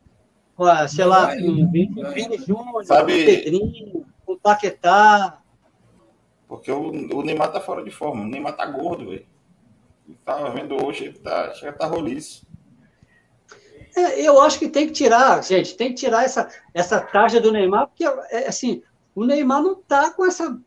com, 0.55 0.65
sei 0.87 1.05
lá, 1.05 1.35
com 1.35 1.47
o 1.47 1.71
Vini 1.71 2.37
Júnior, 2.37 2.85
Sabe... 2.85 3.13
com 3.13 3.21
o 3.21 3.25
Pedrinho, 3.25 4.05
com 4.25 4.33
o 4.33 4.39
Paquetá. 4.39 5.39
Porque 6.47 6.71
o, 6.71 6.89
o 6.89 7.21
Neymar 7.21 7.51
tá 7.51 7.59
fora 7.59 7.83
de 7.83 7.91
forma. 7.91 8.23
O 8.23 8.27
Neymar 8.27 8.55
tá 8.55 8.65
gordo, 8.65 9.09
velho. 9.09 9.25
Tava 10.23 10.51
vendo 10.51 10.83
hoje, 10.83 11.05
ele 11.05 11.17
tá, 11.17 11.53
chega 11.53 11.73
tá 11.73 11.87
roliço. 11.87 12.45
É, 13.95 14.21
eu 14.21 14.41
acho 14.41 14.59
que 14.59 14.67
tem 14.67 14.87
que 14.87 14.93
tirar, 14.93 15.41
gente, 15.43 15.75
tem 15.75 15.89
que 15.89 15.95
tirar 15.95 16.25
essa, 16.25 16.49
essa 16.73 16.99
taxa 16.99 17.39
do 17.39 17.51
Neymar, 17.51 17.87
porque, 17.87 18.03
é, 18.03 18.47
assim, 18.47 18.83
o 19.15 19.25
Neymar 19.25 19.63
não 19.63 19.75
tá 19.75 20.11
com 20.11 20.25
essa. 20.25 20.59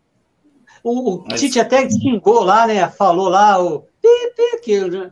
O, 0.82 1.16
o 1.16 1.24
Mas... 1.30 1.41
Tite 1.41 1.61
até 1.61 1.89
xingou 1.89 2.43
lá, 2.43 2.66
né? 2.66 2.89
Falou 2.89 3.28
lá 3.28 3.62
o 3.62 3.80
pi, 3.80 4.32
pi, 4.34 4.57
aquilo, 4.57 4.91
né? 4.91 5.11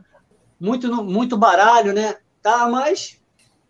muito, 0.59 1.03
muito 1.03 1.37
baralho, 1.37 1.93
né? 1.93 2.15
Tá, 2.41 2.67
mas 2.67 3.16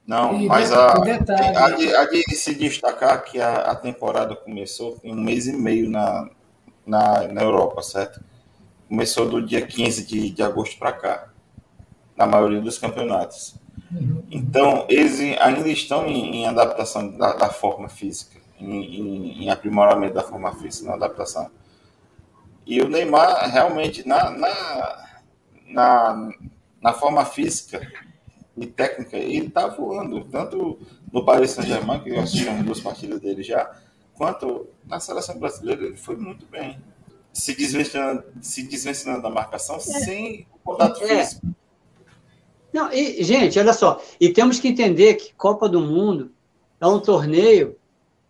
não, 0.07 0.39
e 0.39 0.47
mas 0.47 0.71
a, 0.71 0.93
a, 0.93 1.69
de, 1.71 1.93
a, 1.93 2.05
de, 2.05 2.23
se 2.33 2.55
destacar 2.55 3.25
que 3.25 3.41
a, 3.41 3.55
a, 3.55 3.75
temporada 3.75 4.37
começou 4.37 4.97
tem 4.99 5.11
um 5.11 5.19
mês 5.19 5.47
e 5.47 5.51
meio 5.51 5.89
na, 5.89 6.29
na, 6.85 7.27
na 7.27 7.41
Europa, 7.41 7.81
certo? 7.81 8.23
Começou 8.87 9.27
do 9.27 9.45
dia 9.45 9.67
15 9.67 10.05
de, 10.07 10.29
de 10.29 10.41
agosto 10.41 10.79
para 10.79 10.93
cá, 10.93 11.27
na 12.15 12.25
maioria 12.25 12.61
dos 12.61 12.77
campeonatos. 12.77 13.55
Uhum. 13.91 14.23
Então, 14.31 14.85
eles 14.87 15.19
ainda 15.41 15.67
estão 15.67 16.07
em, 16.07 16.37
em 16.37 16.47
adaptação 16.47 17.17
da, 17.17 17.33
da, 17.33 17.49
forma 17.49 17.89
física, 17.89 18.39
em, 18.57 19.01
em, 19.01 19.43
em, 19.43 19.49
aprimoramento 19.49 20.13
da 20.13 20.23
forma 20.23 20.53
física, 20.55 20.87
na 20.87 20.95
adaptação. 20.95 21.51
E 22.65 22.81
o 22.81 22.87
Neymar, 22.87 23.51
realmente, 23.51 24.07
na, 24.07 24.29
na, 24.29 25.05
na, 25.67 26.29
na 26.81 26.93
forma 26.93 27.25
física, 27.25 27.81
e 28.57 28.65
técnica, 28.65 29.17
ele 29.17 29.49
tá 29.49 29.67
voando, 29.67 30.25
tanto 30.25 30.79
no 31.11 31.23
Paris 31.23 31.51
Saint-Germain, 31.51 31.99
que 31.99 32.09
eu 32.09 32.19
assisti 32.19 32.49
duas 32.63 32.79
partidas 32.79 33.21
dele 33.21 33.43
já, 33.43 33.71
quanto 34.15 34.67
na 34.85 34.99
seleção 34.99 35.37
brasileira, 35.39 35.85
ele 35.85 35.97
foi 35.97 36.15
muito 36.15 36.45
bem. 36.47 36.77
Se 37.31 37.55
desvencilhando, 37.55 38.23
se 38.41 38.63
desvencilhando 38.63 39.21
da 39.21 39.29
marcação 39.29 39.75
é. 39.75 39.79
sem 39.79 40.47
contato 40.63 41.03
é. 41.03 41.23
físico. 41.23 41.47
Não, 42.73 42.91
e, 42.91 43.23
gente, 43.23 43.59
olha 43.59 43.73
só, 43.73 44.01
e 44.19 44.29
temos 44.29 44.59
que 44.59 44.67
entender 44.67 45.15
que 45.15 45.33
Copa 45.35 45.69
do 45.69 45.79
Mundo 45.79 46.31
é 46.81 46.87
um 46.87 46.99
torneio 46.99 47.77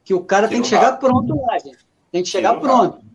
que 0.03 0.13
o 0.13 0.23
cara 0.23 0.47
que 0.47 0.53
tem 0.53 0.61
que 0.61 0.67
chegar 0.67 0.91
rápido. 0.91 1.09
pronto 1.09 1.41
lá, 1.41 1.57
gente. 1.59 1.85
Tem 2.11 2.23
que 2.23 2.29
chegar 2.29 2.55
que 2.55 2.61
pronto. 2.61 2.95
Rápido. 2.95 3.07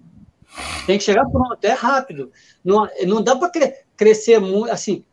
Tem 0.87 0.99
que 0.99 1.05
chegar 1.05 1.27
pronto, 1.27 1.65
é 1.65 1.73
rápido. 1.73 2.31
Não, 2.65 2.89
não 3.07 3.23
dá 3.23 3.37
para 3.37 3.51
cre 3.51 3.75
crescer 3.97 4.41
muito, 4.41 4.71
assim, 4.71 5.05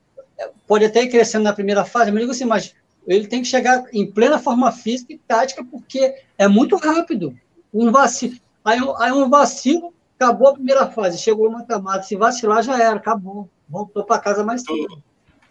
pode 0.68 0.86
até 0.86 1.04
ir 1.04 1.10
crescendo 1.10 1.44
na 1.44 1.54
primeira 1.54 1.84
fase, 1.84 2.12
mas 2.12 2.22
digo 2.22 2.32
assim, 2.32 2.46
mas 2.46 2.76
ele 3.08 3.28
tem 3.28 3.42
que 3.42 3.48
chegar 3.48 3.86
em 3.92 4.10
plena 4.10 4.40
forma 4.40 4.72
física 4.72 5.14
e 5.14 5.18
tática, 5.18 5.64
porque 5.64 6.16
é 6.38 6.48
muito 6.48 6.76
rápido. 6.76 7.38
Um 7.74 7.92
vacilo, 7.92 8.36
aí, 8.64 8.80
aí 9.00 9.12
um 9.12 9.30
vacilo, 9.30 9.94
acabou 10.16 10.50
a 10.50 10.54
primeira 10.54 10.88
fase, 10.88 11.18
chegou 11.18 11.52
no 11.52 11.66
camada, 11.66 12.04
se 12.04 12.16
vacilar 12.16 12.64
já 12.64 12.82
era, 12.82 12.96
acabou. 12.96 13.50
Voltou 13.68 14.04
para 14.04 14.20
casa 14.20 14.44
mais 14.44 14.62
cedo. 14.62 14.88
Tu, 14.88 15.02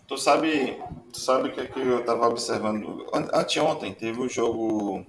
tu, 0.09 0.19
sabe, 0.19 0.77
tu 1.13 1.21
sabe 1.21 1.51
que, 1.51 1.67
que 1.67 1.81
eu 1.81 2.01
estava 2.01 2.29
observando? 2.29 3.07
Anteontem 3.13 3.95
teve 3.95 4.21
o 4.21 4.25
um 4.25 4.29
jogo 4.29 5.07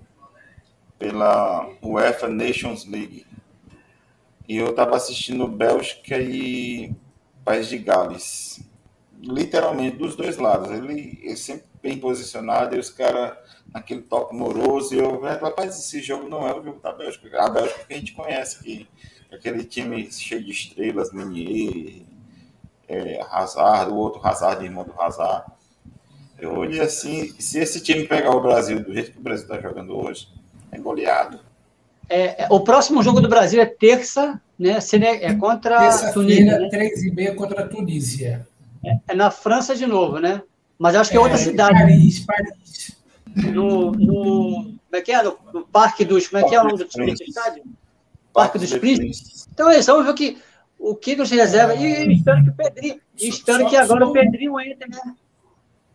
pela 1.00 1.68
UEFA 1.82 2.28
Nations 2.28 2.86
League. 2.86 3.26
E 4.48 4.58
eu 4.58 4.70
estava 4.70 4.96
assistindo 4.96 5.48
Bélgica 5.48 6.18
e 6.18 6.94
País 7.44 7.68
de 7.68 7.78
Gales 7.78 8.69
literalmente 9.22 9.98
dos 9.98 10.16
dois 10.16 10.38
lados. 10.38 10.72
Ele, 10.72 11.20
é 11.24 11.36
sempre 11.36 11.66
bem 11.82 11.98
posicionado 11.98 12.76
e 12.76 12.80
os 12.80 12.90
caras 12.90 13.38
naquele 13.74 14.02
toque 14.02 14.36
moroso. 14.36 14.96
E 14.96 15.00
eu, 15.00 15.20
rapaz, 15.22 15.78
esse 15.78 16.02
jogo 16.02 16.30
não 16.30 16.48
é 16.48 16.54
o 16.54 16.64
jogo 16.64 16.80
da 16.80 16.92
Bélgica. 16.92 17.42
A 17.42 17.50
Bélgica 17.50 17.86
que 17.86 17.94
a 17.94 17.98
gente 17.98 18.14
conhece, 18.14 18.64
que 18.64 18.88
aquele 19.32 19.64
time 19.64 20.12
cheio 20.12 20.44
de 20.44 20.52
estrelas, 20.52 21.12
Menier, 21.12 22.04
é, 22.88 23.22
Hazard, 23.30 23.92
o 23.92 23.96
outro 23.96 24.26
Hazard, 24.26 24.64
irmão 24.64 24.84
do 24.84 25.00
Hazard. 25.00 25.52
Eu 26.40 26.56
olhei 26.56 26.80
assim, 26.80 27.34
se 27.38 27.60
esse 27.60 27.82
time 27.82 28.08
pegar 28.08 28.32
o 28.32 28.42
Brasil 28.42 28.82
do 28.82 28.94
jeito 28.94 29.12
que 29.12 29.20
o 29.20 29.22
Brasil 29.22 29.44
está 29.44 29.60
jogando 29.60 29.96
hoje, 29.98 30.30
é 30.72 30.78
goleado. 30.80 31.40
É, 32.08 32.44
é, 32.44 32.48
o 32.50 32.62
próximo 32.62 33.04
jogo 33.04 33.22
do 33.22 33.30
Brasil 33.30 33.62
é 33.62 33.66
terça, 33.66 34.42
né? 34.58 34.80
É 35.22 35.34
contra 35.36 35.90
a 35.90 36.12
Tunísia. 36.12 36.60
Né? 36.60 36.70
Três 36.70 37.04
e 37.04 37.12
meia 37.12 37.36
contra 37.36 37.62
a 37.62 37.68
Tunísia. 37.68 38.48
É, 38.86 38.98
é, 39.10 39.16
na 39.16 39.30
França 39.32 39.76
de 39.76 39.86
novo, 39.86 40.20
né? 40.20 40.42
Mas 40.78 40.96
acho 40.96 41.12
que 41.12 41.18
é 41.18 41.20
outra 41.20 41.36
é, 41.36 41.40
cidade. 41.40 41.74
Paris, 41.74 42.26
Paris. 42.26 42.98
No, 43.36 43.92
no, 43.92 44.54
como 44.64 44.80
é 44.94 45.02
que 45.02 45.12
é? 45.12 45.22
No, 45.22 45.38
no 45.54 45.68
Parque 45.68 46.06
dos. 46.06 46.28
Como 46.28 46.44
é 46.44 46.48
que 46.48 46.56
é 46.56 46.62
o 46.62 46.64
nome 46.64 46.78
do 46.78 46.86
estádio? 46.86 47.64
Parque 48.34 48.58
dos 48.58 48.74
Príncipes. 48.74 49.48
Então 49.54 49.70
é 49.70 49.80
isso, 49.80 49.92
vamos 49.92 50.06
ver 50.06 50.12
o 50.12 50.16
que, 50.16 50.38
o 50.78 50.96
que 50.96 51.16
nos 51.16 51.30
reserva. 51.30 51.76
E 51.76 52.14
espero 52.14 52.44
que 52.44 52.50
o 52.50 52.54
Pedrinho. 52.54 53.02
espero 53.18 53.70
que 53.70 53.76
agora 53.76 54.08
o 54.08 54.14
Pedrinho 54.14 54.60
entre, 54.60 54.90
né? 54.90 55.16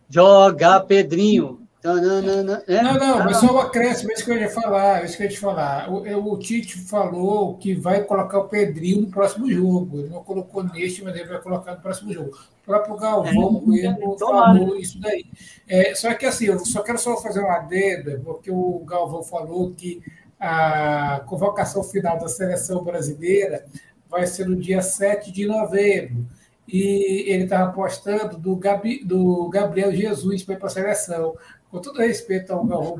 Joga 0.08 0.80
Pedrinho. 0.80 1.64
Não, 1.82 1.96
não, 1.96 2.22
não, 2.22 2.62
é? 2.66 2.82
não, 2.82 2.94
não, 2.94 3.24
mas 3.24 3.36
só 3.36 3.54
um 3.54 3.58
acréscimo, 3.58 4.10
é 4.10 4.14
isso 4.14 4.24
que 4.24 4.30
eu 4.30 4.38
ia 4.38 4.48
falar, 4.48 5.02
é 5.02 5.04
isso 5.04 5.18
que 5.18 5.22
eu 5.22 5.26
ia 5.26 5.32
te 5.32 5.38
falar. 5.38 5.90
O, 5.90 6.32
o, 6.32 6.38
Tite 6.38 6.78
falou 6.78 7.58
que 7.58 7.74
vai 7.74 8.02
colocar 8.04 8.38
o 8.38 8.48
Pedrinho 8.48 9.02
no 9.02 9.10
próximo 9.10 9.50
jogo. 9.50 9.98
Ele 9.98 10.08
não 10.08 10.24
colocou 10.24 10.64
neste, 10.64 11.04
mas 11.04 11.14
ele 11.14 11.28
vai 11.28 11.42
colocar 11.42 11.72
no 11.72 11.82
próximo 11.82 12.10
jogo. 12.10 12.38
O 12.64 12.66
próprio 12.66 12.96
Galvão 12.96 13.62
é, 13.74 14.18
falou 14.18 14.76
isso 14.76 14.98
daí. 14.98 15.26
É, 15.68 15.94
só 15.94 16.14
que 16.14 16.24
assim, 16.24 16.46
eu 16.46 16.58
só 16.60 16.82
quero 16.82 16.98
só 16.98 17.16
fazer 17.18 17.40
uma 17.40 17.56
adenda, 17.56 18.20
porque 18.24 18.50
o 18.50 18.78
Galvão 18.86 19.22
falou 19.22 19.72
que 19.74 20.02
a 20.40 21.22
convocação 21.26 21.82
final 21.84 22.18
da 22.18 22.26
seleção 22.26 22.82
brasileira 22.82 23.66
vai 24.08 24.26
ser 24.26 24.46
no 24.48 24.56
dia 24.56 24.80
7 24.80 25.30
de 25.30 25.46
novembro. 25.46 26.26
E 26.66 27.30
ele 27.30 27.44
estava 27.44 27.70
apostando 27.70 28.38
do, 28.38 28.56
Gabi, 28.56 29.04
do 29.04 29.48
Gabriel 29.50 29.92
Jesus 29.92 30.42
para 30.42 30.54
ir 30.54 30.58
para 30.58 30.68
a 30.68 30.70
seleção. 30.70 31.36
Com 31.70 31.80
todo 31.80 31.98
respeito 31.98 32.50
ao 32.50 32.64
Galvão 32.64 32.98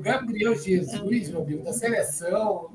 Gabriel 0.00 0.56
Jesus, 0.56 1.28
meu 1.28 1.42
amigo, 1.42 1.62
da 1.62 1.72
seleção, 1.72 2.70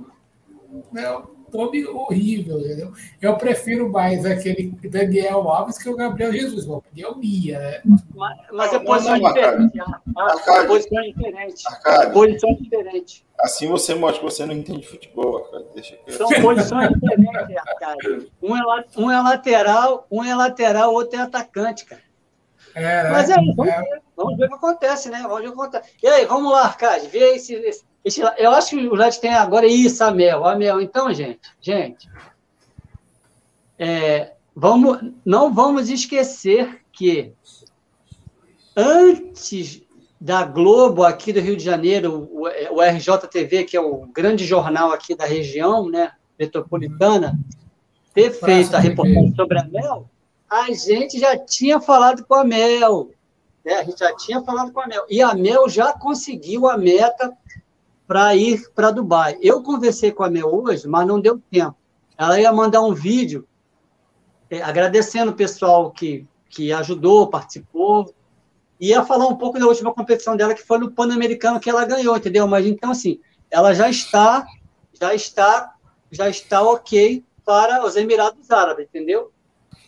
é 0.95 1.05
nome 1.51 1.85
horrível, 1.85 2.59
entendeu? 2.59 2.91
Eu 3.21 3.37
prefiro 3.37 3.89
mais 3.89 4.25
aquele 4.25 4.73
Daniel 4.83 5.49
Alves 5.49 5.77
que 5.77 5.89
o 5.89 5.95
Gabriel 5.95 6.31
Jesus, 6.31 6.65
uma 6.65 6.77
opinião 6.77 7.17
minha, 7.17 7.59
né? 7.59 7.81
Mas, 8.15 8.37
mas 8.51 8.73
é 8.73 8.79
posição 8.79 9.19
diferente. 9.19 9.79
A 9.79 10.65
posição 10.65 10.99
é 10.99 11.07
diferente. 11.07 11.63
Posição 12.13 12.53
diferente. 12.55 13.25
Assim 13.39 13.67
você 13.67 13.95
mostra 13.95 14.19
que 14.19 14.25
você 14.25 14.45
não 14.45 14.53
entende 14.53 14.87
futebol, 14.87 15.41
cara. 15.41 15.65
Deixa 15.73 15.95
que... 15.97 16.11
São 16.11 16.29
posições 16.41 16.89
diferentes, 16.89 17.55
cara. 17.79 17.97
Um 18.41 18.55
é, 18.55 18.85
um 18.97 19.11
é 19.11 19.21
lateral, 19.21 20.07
um 20.11 20.23
é 20.23 20.35
lateral, 20.35 20.93
outro 20.93 21.19
é 21.19 21.23
atacante, 21.23 21.85
cara. 21.85 22.01
É, 22.75 23.03
né? 23.03 23.09
Mas 23.09 23.29
é 23.29 23.35
vamos, 23.35 23.67
é. 23.67 23.83
vamos, 24.15 24.37
ver 24.37 24.45
o 24.45 24.49
que 24.49 24.55
acontece, 24.55 25.09
né? 25.09 25.19
Vamos 25.23 25.41
ver 25.41 25.47
o 25.49 25.53
que 25.53 25.61
acontece. 25.61 25.93
E 26.01 26.07
aí, 26.07 26.25
vamos 26.25 26.51
lá, 26.51 26.63
Arcade, 26.63 27.07
vê 27.07 27.35
esse, 27.35 27.53
esse, 27.53 27.83
esse, 28.03 28.21
Eu 28.37 28.51
acho 28.51 28.71
que 28.71 28.87
o 28.87 28.95
Led 28.95 29.19
tem 29.19 29.33
agora 29.33 29.65
isso, 29.65 30.03
a 30.03 30.11
Mel. 30.11 30.45
A 30.45 30.55
Mel. 30.55 30.81
Então, 30.81 31.13
gente, 31.13 31.39
gente, 31.59 32.09
é, 33.77 34.33
vamos, 34.55 34.99
não 35.25 35.53
vamos 35.53 35.89
esquecer 35.89 36.81
que 36.91 37.33
antes 38.75 39.81
da 40.19 40.43
Globo 40.43 41.03
aqui 41.03 41.33
do 41.33 41.39
Rio 41.39 41.57
de 41.57 41.63
Janeiro, 41.63 42.29
o, 42.31 42.43
o 42.75 42.81
RJTV, 42.81 43.63
que 43.63 43.75
é 43.75 43.81
o 43.81 44.05
grande 44.13 44.45
jornal 44.45 44.91
aqui 44.91 45.15
da 45.15 45.25
região, 45.25 45.89
né, 45.89 46.11
metropolitana, 46.37 47.39
ter 48.13 48.29
feito 48.31 48.75
a 48.75 48.79
reportagem 48.79 49.33
sobre 49.33 49.57
a 49.57 49.63
Mel, 49.63 50.10
a 50.51 50.69
gente 50.73 51.17
já 51.17 51.37
tinha 51.37 51.79
falado 51.79 52.25
com 52.25 52.35
a 52.35 52.43
Mel. 52.43 53.11
Né? 53.63 53.75
A 53.75 53.83
gente 53.85 53.99
já 53.99 54.13
tinha 54.17 54.41
falado 54.41 54.73
com 54.73 54.81
a 54.81 54.87
Mel. 54.87 55.05
E 55.09 55.21
a 55.21 55.33
Mel 55.33 55.69
já 55.69 55.93
conseguiu 55.93 56.67
a 56.67 56.77
meta 56.77 57.31
para 58.05 58.35
ir 58.35 58.69
para 58.75 58.91
Dubai. 58.91 59.37
Eu 59.41 59.63
conversei 59.63 60.11
com 60.11 60.25
a 60.25 60.29
Mel 60.29 60.53
hoje, 60.53 60.85
mas 60.89 61.07
não 61.07 61.21
deu 61.21 61.41
tempo. 61.49 61.77
Ela 62.17 62.37
ia 62.37 62.51
mandar 62.51 62.81
um 62.81 62.93
vídeo 62.93 63.47
é, 64.49 64.61
agradecendo 64.61 65.31
o 65.31 65.35
pessoal 65.35 65.89
que, 65.89 66.27
que 66.49 66.73
ajudou, 66.73 67.29
participou, 67.29 68.13
e 68.77 68.89
ia 68.89 69.05
falar 69.05 69.27
um 69.27 69.37
pouco 69.37 69.57
da 69.57 69.65
última 69.65 69.93
competição 69.93 70.35
dela, 70.35 70.53
que 70.53 70.61
foi 70.61 70.79
no 70.79 70.91
Pan-Americano 70.91 71.61
que 71.61 71.69
ela 71.69 71.85
ganhou, 71.85 72.17
entendeu? 72.17 72.45
Mas 72.45 72.65
então, 72.65 72.91
assim, 72.91 73.21
ela 73.49 73.73
já 73.73 73.89
está, 73.89 74.45
já 74.99 75.15
está, 75.15 75.75
já 76.11 76.27
está 76.27 76.61
ok 76.61 77.23
para 77.45 77.85
os 77.85 77.95
Emirados 77.95 78.51
Árabes, 78.51 78.87
entendeu? 78.87 79.31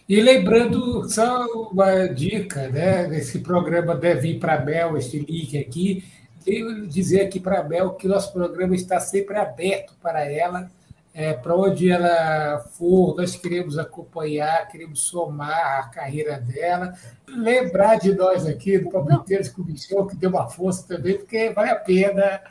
E 0.07 0.19
lembrando, 0.19 1.09
só 1.09 1.45
uma 1.71 2.07
dica, 2.07 2.67
né? 2.67 3.07
Esse 3.17 3.39
programa 3.39 3.95
deve 3.95 4.29
ir 4.29 4.39
para 4.39 4.55
a 4.55 4.57
Bel, 4.57 4.97
esse 4.97 5.19
link 5.19 5.57
aqui. 5.57 6.03
E 6.45 6.87
dizer 6.87 7.21
aqui 7.21 7.39
para 7.39 7.59
a 7.59 7.63
Bel 7.63 7.91
que 7.91 8.07
nosso 8.07 8.33
programa 8.33 8.75
está 8.75 8.99
sempre 8.99 9.37
aberto 9.37 9.93
para 10.01 10.29
ela. 10.29 10.69
É, 11.15 11.31
para 11.31 11.55
onde 11.55 11.91
ela 11.91 12.59
for, 12.71 13.15
nós 13.15 13.35
queremos 13.35 13.77
acompanhar, 13.77 14.67
queremos 14.67 14.99
somar 15.01 15.79
a 15.79 15.83
carreira 15.83 16.39
dela. 16.39 16.93
Lembrar 17.29 17.99
de 17.99 18.13
nós 18.13 18.47
aqui, 18.47 18.79
do 18.79 18.89
Palmeiras 18.89 19.47
Comissão, 19.49 20.07
que 20.07 20.15
deu 20.15 20.31
uma 20.31 20.49
força 20.49 20.87
também, 20.87 21.17
porque 21.17 21.51
vale 21.51 21.69
a 21.69 21.75
pena 21.75 22.41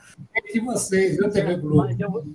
de 0.52 0.60
vocês, 0.60 1.16
viu, 1.16 1.28
TV 1.28 1.56
Globo? 1.56 1.88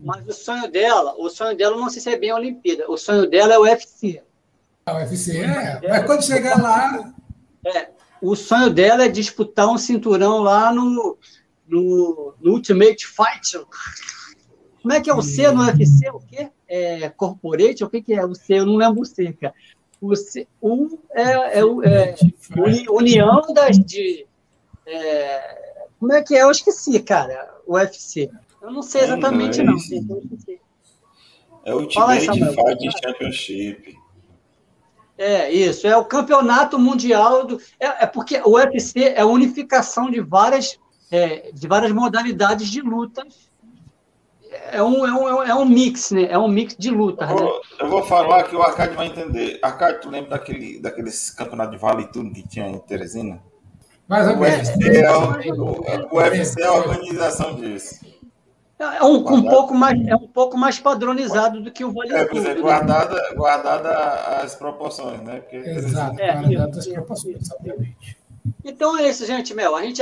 Mas, 0.04 0.26
mas 0.26 0.28
o 0.28 0.34
sonho 0.34 0.70
dela, 0.70 1.16
o 1.18 1.30
sonho 1.30 1.56
dela 1.56 1.78
não 1.78 1.90
sei 1.90 2.02
se 2.02 2.10
é 2.10 2.18
bem 2.18 2.30
a 2.30 2.36
Olimpíada, 2.36 2.92
o 2.92 2.98
sonho 2.98 3.30
dela 3.30 3.54
é 3.54 3.58
o 3.58 3.62
UFC. 3.62 4.22
A 4.88 5.00
UFC, 5.00 5.38
é. 5.38 5.82
Mas 5.86 6.06
quando 6.06 6.26
chegar 6.26 6.62
lá. 6.62 7.14
É, 7.66 7.90
o 8.22 8.38
sonho 8.38 8.70
dela 8.70 9.04
é 9.04 9.10
disputar 9.10 9.68
um 9.68 9.78
cinturão 9.78 10.40
lá 10.40 10.74
no, 10.74 11.18
no, 11.68 12.34
no 12.40 12.52
Ultimate 12.54 13.06
Fight. 13.06 13.60
Como 14.82 14.94
é 14.94 15.02
que 15.02 15.10
é 15.10 15.14
o 15.14 15.22
C 15.22 15.52
no 15.52 15.66
UFC? 15.66 16.10
O 16.10 16.22
quê? 16.22 16.50
É 16.70 17.10
corporate? 17.10 17.84
O 17.84 17.90
que, 17.90 18.02
que 18.02 18.14
é 18.14 18.26
o 18.26 18.34
C? 18.34 18.60
Eu 18.60 18.66
não 18.66 18.78
lembro 18.78 19.02
o 19.02 19.06
C, 19.06 19.34
cara. 19.34 19.54
O 20.00 20.16
C 20.16 20.48
o, 20.62 20.98
é, 21.12 21.22
é, 21.22 21.60
é, 21.60 21.62
é 21.62 22.90
União 22.90 23.42
das. 23.54 23.78
De, 23.78 24.26
é, 24.86 25.88
como 26.00 26.14
é 26.14 26.24
que 26.24 26.34
é? 26.34 26.44
Eu 26.44 26.52
esqueci, 26.52 26.98
cara. 27.02 27.54
O 27.68 27.74
UFC. 27.74 28.32
Eu 28.62 28.72
não 28.72 28.82
sei 28.82 29.02
exatamente, 29.02 29.62
não. 29.62 29.74
não. 29.74 30.22
É 31.66 31.76
o 31.76 31.80
Ultimate 31.80 32.26
Fight 32.26 33.02
Championship. 33.04 33.97
É, 35.18 35.52
isso. 35.52 35.88
É 35.88 35.98
o 35.98 36.06
campeonato 36.06 36.78
mundial 36.78 37.46
do. 37.46 37.60
É, 37.80 38.04
é 38.04 38.06
porque 38.06 38.40
o 38.46 38.56
UFC 38.56 39.04
é 39.04 39.22
a 39.22 39.26
unificação 39.26 40.10
de 40.12 40.22
várias, 40.22 40.78
é, 41.12 41.52
de 41.52 41.68
várias 41.68 41.92
modalidades 41.92 42.68
de 42.68 42.82
lutas. 42.82 43.48
É 44.72 44.82
um, 44.82 45.06
é, 45.06 45.12
um, 45.12 45.44
é 45.44 45.56
um 45.56 45.66
mix, 45.66 46.12
né? 46.12 46.28
É 46.30 46.38
um 46.38 46.48
mix 46.48 46.76
de 46.78 46.90
luta. 46.90 47.26
Eu, 47.26 47.36
né? 47.36 47.52
eu 47.80 47.90
vou 47.90 48.04
falar 48.04 48.44
que 48.44 48.56
o 48.56 48.62
Arcade 48.62 48.96
vai 48.96 49.08
entender. 49.08 49.60
Arcade, 49.62 50.02
tu 50.02 50.10
lembra 50.10 50.32
daquele, 50.32 50.80
daqueles 50.80 51.32
campeonatos 51.32 51.76
de 51.76 51.82
vale 51.82 52.08
tudo 52.08 52.32
que 52.32 52.48
tinha 52.48 52.68
em 52.68 52.78
Teresina? 52.80 53.42
Mas 54.08 54.28
o 54.28 54.40
UFC 54.40 55.02
é, 55.02 55.12
o, 55.52 56.16
o 56.16 56.18
UFC 56.18 56.62
é 56.62 56.66
a 56.66 56.74
organização 56.74 57.56
disso. 57.56 58.00
É 58.80 59.04
um, 59.04 59.16
um, 59.16 59.42
pouco 59.44 59.74
mais, 59.74 60.08
é 60.08 60.16
um 60.16 60.28
pouco 60.28 60.56
mais 60.56 60.80
padronizado 60.80 61.62
do 61.62 61.72
que 61.72 61.84
o 61.84 61.92
Vale 61.92 62.14
é, 62.14 62.26
Tudo. 62.26 62.48
É, 62.48 62.54
guardada, 62.54 63.16
né? 63.16 63.34
guardada 63.36 63.90
as 64.44 64.54
proporções, 64.54 65.20
né? 65.22 65.40
Porque, 65.40 65.56
Exato, 65.58 66.22
é, 66.22 66.34
guardada 66.34 66.78
as 66.78 66.88
proporções, 66.88 67.38
exatamente. 67.42 68.18
Então 68.64 68.96
é 68.98 69.10
isso, 69.10 69.26
gente, 69.26 69.52
Mel. 69.56 69.76
A 69.76 69.82
gente, 69.82 70.02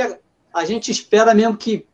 a 0.52 0.64
gente 0.66 0.90
espera 0.90 1.34
mesmo 1.34 1.56
que 1.56 1.86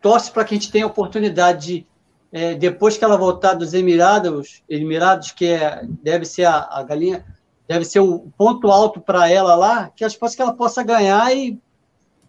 torce 0.00 0.30
para 0.30 0.44
que 0.44 0.54
a 0.54 0.56
gente 0.56 0.70
tenha 0.70 0.84
a 0.84 0.88
oportunidade 0.88 1.66
de, 1.66 1.86
é, 2.30 2.54
depois 2.54 2.96
que 2.96 3.04
ela 3.04 3.16
voltar 3.16 3.54
dos 3.54 3.74
Emirados, 3.74 4.62
Emirados, 4.68 5.32
que 5.32 5.46
é, 5.46 5.82
deve 6.02 6.24
ser 6.24 6.44
a, 6.44 6.68
a 6.70 6.82
galinha, 6.84 7.24
deve 7.66 7.84
ser 7.84 8.00
o 8.00 8.20
ponto 8.38 8.70
alto 8.70 9.00
para 9.00 9.28
ela 9.28 9.56
lá, 9.56 9.90
que, 9.96 10.04
as, 10.04 10.16
que 10.16 10.42
ela 10.42 10.52
possa 10.52 10.82
ganhar 10.84 11.34
e, 11.34 11.58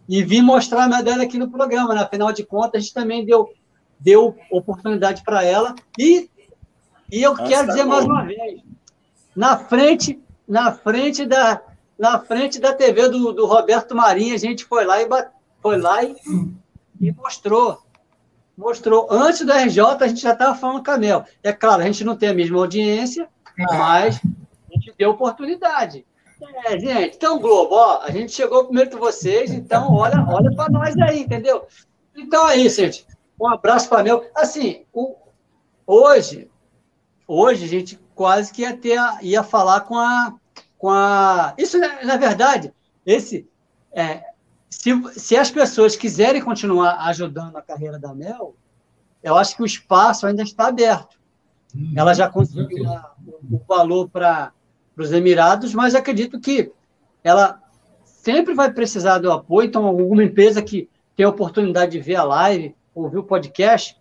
e 0.08 0.24
vir 0.24 0.42
mostrar 0.42 0.84
a 0.84 0.88
medalha 0.88 1.22
aqui 1.22 1.38
no 1.38 1.50
programa. 1.50 1.94
Né? 1.94 2.00
Afinal 2.00 2.32
de 2.32 2.44
contas, 2.44 2.74
a 2.74 2.78
gente 2.80 2.94
também 2.94 3.24
deu 3.24 3.48
deu 3.98 4.36
oportunidade 4.50 5.22
para 5.22 5.44
ela. 5.44 5.74
E, 5.98 6.30
e 7.10 7.22
eu 7.22 7.32
Nossa, 7.32 7.44
quero 7.44 7.66
tá 7.66 7.72
dizer 7.72 7.84
bom. 7.84 7.90
mais 7.90 8.04
uma 8.04 8.24
vez, 8.24 8.62
na 9.34 9.58
frente, 9.58 10.20
na 10.48 10.72
frente 10.72 11.26
da, 11.26 11.62
na 11.98 12.18
frente 12.18 12.58
da 12.60 12.72
TV 12.72 13.08
do, 13.08 13.32
do 13.32 13.46
Roberto 13.46 13.94
Marinho, 13.94 14.34
a 14.34 14.38
gente 14.38 14.64
foi 14.64 14.84
lá 14.84 15.00
e 15.02 15.08
foi 15.60 15.78
lá 15.78 16.02
e, 16.04 16.16
e 17.00 17.12
mostrou. 17.12 17.82
Mostrou. 18.56 19.06
Antes 19.10 19.44
do 19.44 19.52
RJ, 19.52 19.80
a 20.00 20.08
gente 20.08 20.22
já 20.22 20.32
estava 20.32 20.54
falando 20.54 20.82
Camel. 20.82 21.24
É 21.42 21.52
claro, 21.52 21.82
a 21.82 21.84
gente 21.84 22.04
não 22.04 22.16
tem 22.16 22.30
a 22.30 22.34
mesma 22.34 22.58
audiência, 22.58 23.28
ah. 23.58 23.76
mas 23.76 24.16
a 24.24 24.74
gente 24.74 24.94
deu 24.98 25.10
oportunidade. 25.10 26.06
É, 26.66 26.78
gente, 26.78 27.16
então, 27.16 27.38
Globo, 27.38 27.74
ó, 27.74 28.02
a 28.02 28.10
gente 28.10 28.32
chegou 28.32 28.64
primeiro 28.64 28.90
que 28.90 28.96
vocês, 28.96 29.50
então 29.50 29.92
olha, 29.94 30.22
olha 30.28 30.54
para 30.54 30.70
nós 30.70 30.94
aí, 30.98 31.20
entendeu? 31.20 31.66
Então 32.14 32.48
é 32.48 32.56
isso, 32.56 32.80
gente. 32.80 33.06
Um 33.40 33.48
abraço 33.48 33.88
para 33.88 34.02
Mel. 34.02 34.24
Assim, 34.34 34.84
o, 34.92 35.14
hoje, 35.86 36.50
hoje 37.26 37.64
a 37.64 37.68
gente 37.68 38.00
quase 38.14 38.52
que 38.52 38.62
ia 38.62 38.76
ter, 38.76 38.98
ia 39.22 39.42
falar 39.42 39.82
com 39.82 39.98
a, 39.98 40.34
com 40.78 40.90
a. 40.90 41.54
Isso 41.58 41.78
na 41.78 42.16
verdade, 42.16 42.72
esse, 43.04 43.48
é, 43.92 44.22
se, 44.68 44.90
se 45.18 45.36
as 45.36 45.50
pessoas 45.50 45.96
quiserem 45.96 46.42
continuar 46.42 47.06
ajudando 47.06 47.56
a 47.56 47.62
carreira 47.62 47.98
da 47.98 48.14
Mel, 48.14 48.54
eu 49.22 49.36
acho 49.36 49.56
que 49.56 49.62
o 49.62 49.66
espaço 49.66 50.26
ainda 50.26 50.42
está 50.42 50.68
aberto. 50.68 51.18
Uhum. 51.74 51.92
Ela 51.96 52.14
já 52.14 52.28
conseguiu 52.28 52.84
o, 52.84 53.56
o 53.56 53.60
valor 53.66 54.08
para 54.08 54.52
os 54.96 55.12
Emirados, 55.12 55.74
mas 55.74 55.94
acredito 55.94 56.40
que 56.40 56.72
ela 57.22 57.60
sempre 58.04 58.54
vai 58.54 58.72
precisar 58.72 59.18
do 59.18 59.30
apoio. 59.30 59.66
Então, 59.66 59.84
alguma 59.86 60.24
empresa 60.24 60.62
que 60.62 60.88
tem 61.14 61.26
a 61.26 61.28
oportunidade 61.28 61.92
de 61.92 62.00
ver 62.00 62.16
a 62.16 62.24
live, 62.24 62.74
ouvir 63.02 63.18
o 63.18 63.24
podcast, 63.24 63.96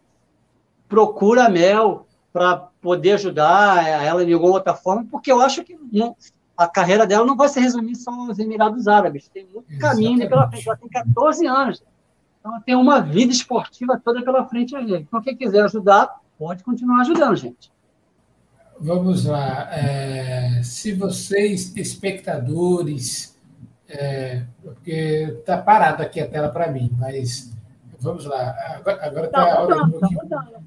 procura 0.88 1.46
a 1.46 1.50
Mel 1.50 2.08
para 2.32 2.58
poder 2.82 3.14
ajudar 3.14 3.88
ela 3.88 4.26
de 4.26 4.34
alguma 4.34 4.54
outra 4.54 4.74
forma, 4.74 5.06
porque 5.10 5.32
eu 5.32 5.42
acho 5.42 5.64
que 5.64 5.78
não, 5.92 6.16
a 6.58 6.68
carreira 6.68 7.06
dela 7.06 7.26
não 7.26 7.36
vai 7.36 7.50
se 7.50 7.60
resumir 7.60 7.96
só 7.96 8.12
aos 8.12 8.40
Emirados 8.40 8.88
Árabes. 8.88 9.28
Tem 9.28 9.46
muito 9.46 9.72
Exatamente. 9.72 10.06
caminho 10.08 10.30
pela 10.30 10.50
frente. 10.50 10.68
Ela 10.68 10.78
tem 10.78 10.90
14 10.90 11.48
anos. 11.48 11.84
Então, 12.40 12.62
tem 12.62 12.76
uma 12.76 13.02
vida 13.02 13.32
esportiva 13.32 14.00
toda 14.04 14.24
pela 14.24 14.46
frente 14.46 14.76
aí. 14.76 14.94
Então, 14.94 15.22
quem 15.22 15.36
quiser 15.36 15.64
ajudar, 15.64 16.16
pode 16.38 16.64
continuar 16.64 17.02
ajudando, 17.02 17.36
gente. 17.36 17.72
Vamos 18.80 19.26
lá. 19.26 19.70
É, 19.72 20.62
se 20.64 20.94
vocês, 20.94 21.76
espectadores, 21.76 23.38
é, 23.88 24.44
porque 24.62 25.36
está 25.40 25.58
parado 25.58 26.04
aqui 26.04 26.20
a 26.20 26.28
tela 26.28 26.50
para 26.50 26.72
mim, 26.72 26.92
mas 26.98 27.55
Vamos 28.06 28.26
lá. 28.26 28.56
Agora 29.02 29.26
está 29.26 29.46
tá 29.46 29.56
rodando. 29.56 30.00
Tá 30.00 30.62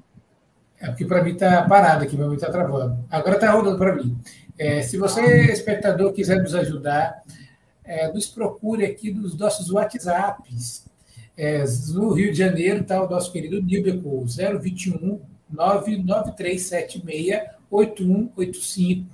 é 0.81 0.87
porque 0.87 1.05
para 1.05 1.23
mim 1.23 1.31
está 1.31 1.63
parado 1.63 2.03
aqui, 2.03 2.15
para 2.15 2.27
mim 2.27 2.35
está 2.35 2.51
travando. 2.51 3.03
Agora 3.09 3.35
está 3.35 3.51
rodando 3.51 3.77
para 3.77 3.95
mim. 3.95 4.17
É, 4.57 4.81
se 4.81 4.97
você, 4.97 5.51
espectador, 5.51 6.13
quiser 6.13 6.41
nos 6.41 6.53
ajudar, 6.53 7.21
é, 7.83 8.11
nos 8.11 8.27
procure 8.27 8.85
aqui 8.85 9.11
nos 9.11 9.37
nossos 9.37 9.71
WhatsApps. 9.71 10.85
É, 11.35 11.63
no 11.93 12.11
Rio 12.11 12.31
de 12.31 12.37
Janeiro 12.37 12.81
está 12.81 13.01
o 13.01 13.09
nosso 13.09 13.31
querido 13.31 13.61
Nilbeco, 13.61 14.25
021 14.25 15.21
99376 15.49 17.41
8185. 17.71 19.09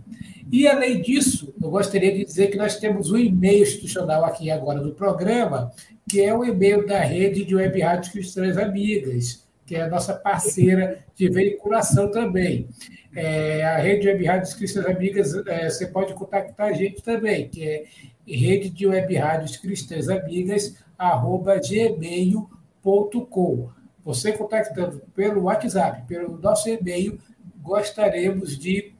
E, 0.52 0.68
além 0.68 1.02
disso, 1.02 1.54
eu 1.62 1.70
gostaria 1.70 2.12
de 2.12 2.26
dizer 2.26 2.48
que 2.48 2.58
nós 2.58 2.78
temos 2.78 3.10
um 3.10 3.18
e-mail 3.18 3.64
institucional 3.64 4.26
aqui 4.26 4.52
agora 4.52 4.82
do 4.82 4.92
programa, 4.92 5.72
que 6.10 6.22
é 6.22 6.34
o 6.34 6.44
e-mail 6.44 6.86
da 6.86 7.00
rede 7.00 7.46
de 7.46 7.56
Web 7.56 7.80
Rádios 7.80 8.12
Cristãs 8.12 8.58
Amigas, 8.58 9.48
que 9.66 9.76
é 9.76 9.84
a 9.84 9.88
nossa 9.88 10.14
parceira 10.14 11.06
de 11.16 11.30
veiculação 11.30 12.12
também. 12.12 12.68
É, 13.16 13.64
a 13.64 13.78
rede 13.78 14.02
de 14.02 14.10
Web 14.10 14.26
Rádios 14.26 14.54
Cristãs 14.54 14.86
Amigas, 14.86 15.34
é, 15.48 15.70
você 15.70 15.88
pode 15.88 16.14
contactar 16.14 16.68
a 16.68 16.74
gente 16.74 17.02
também, 17.02 17.48
que 17.48 17.64
é 17.64 17.86
rede 18.28 18.70
de 18.70 18.86
Web 18.86 19.16
Rádios 19.16 19.56
Cristãs 19.56 20.10
Amigas, 20.10 20.76
arroba 20.98 21.58
gmail.com. 21.60 23.70
Você 24.04 24.32
contactando 24.34 25.02
pelo 25.16 25.44
WhatsApp, 25.44 26.08
pelo 26.08 26.38
nosso 26.38 26.70
e-mail, 26.70 27.20
gostaríamos 27.62 28.58
de 28.58 28.94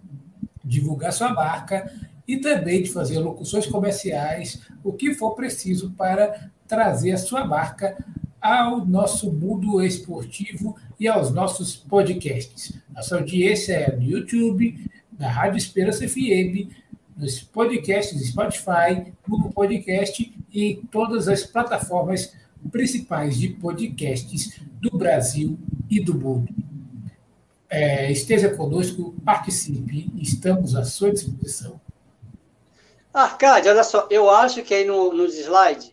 divulgar 0.64 1.12
sua 1.12 1.34
marca 1.34 1.92
e 2.28 2.38
também 2.38 2.84
de 2.84 2.92
fazer 2.92 3.20
locuções 3.20 3.66
comerciais, 3.66 4.62
o 4.84 4.94
que 4.94 5.14
for 5.14 5.36
preciso 5.36 5.92
para 5.92 6.50
trazer 6.68 7.12
a 7.12 7.18
sua 7.18 7.46
marca 7.46 7.98
ao 8.40 8.86
nosso 8.86 9.32
mundo 9.32 9.84
esportivo 9.84 10.76
e 11.00 11.08
aos 11.08 11.32
nossos 11.32 11.76
podcasts. 11.76 12.74
Nossa 12.94 13.18
audiência 13.18 13.74
é 13.74 13.96
no 13.96 14.04
YouTube, 14.04 14.90
na 15.18 15.30
Rádio 15.30 15.58
Esperança 15.58 16.08
FM, 16.08 16.72
nos 17.16 17.42
podcasts 17.42 18.28
Spotify, 18.28 19.14
Google 19.28 19.52
Podcast 19.52 20.34
e 20.52 20.82
todas 20.92 21.28
as 21.28 21.44
plataformas 21.44 22.34
principais 22.70 23.38
de 23.38 23.50
podcasts 23.50 24.60
do 24.80 24.98
Brasil 24.98 25.58
e 25.90 26.00
do 26.00 26.14
mundo. 26.14 26.54
É, 27.70 28.12
esteja 28.12 28.50
conosco, 28.50 29.16
participe, 29.24 30.12
estamos 30.18 30.76
à 30.76 30.84
sua 30.84 31.12
disposição. 31.12 31.80
Arcade, 33.14 33.70
olha 33.70 33.84
só, 33.84 34.08
eu 34.10 34.30
acho 34.30 34.62
que 34.62 34.74
aí 34.74 34.86
no, 34.86 35.14
nos 35.14 35.38
slides, 35.38 35.92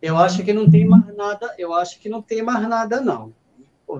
eu 0.00 0.16
acho 0.16 0.42
que 0.42 0.52
não 0.52 0.70
tem 0.70 0.86
mais 0.86 1.14
nada, 1.16 1.54
eu 1.58 1.74
acho 1.74 1.98
que 1.98 2.08
não 2.08 2.22
tem 2.22 2.42
mais 2.42 2.66
nada, 2.68 3.00
não. 3.00 3.32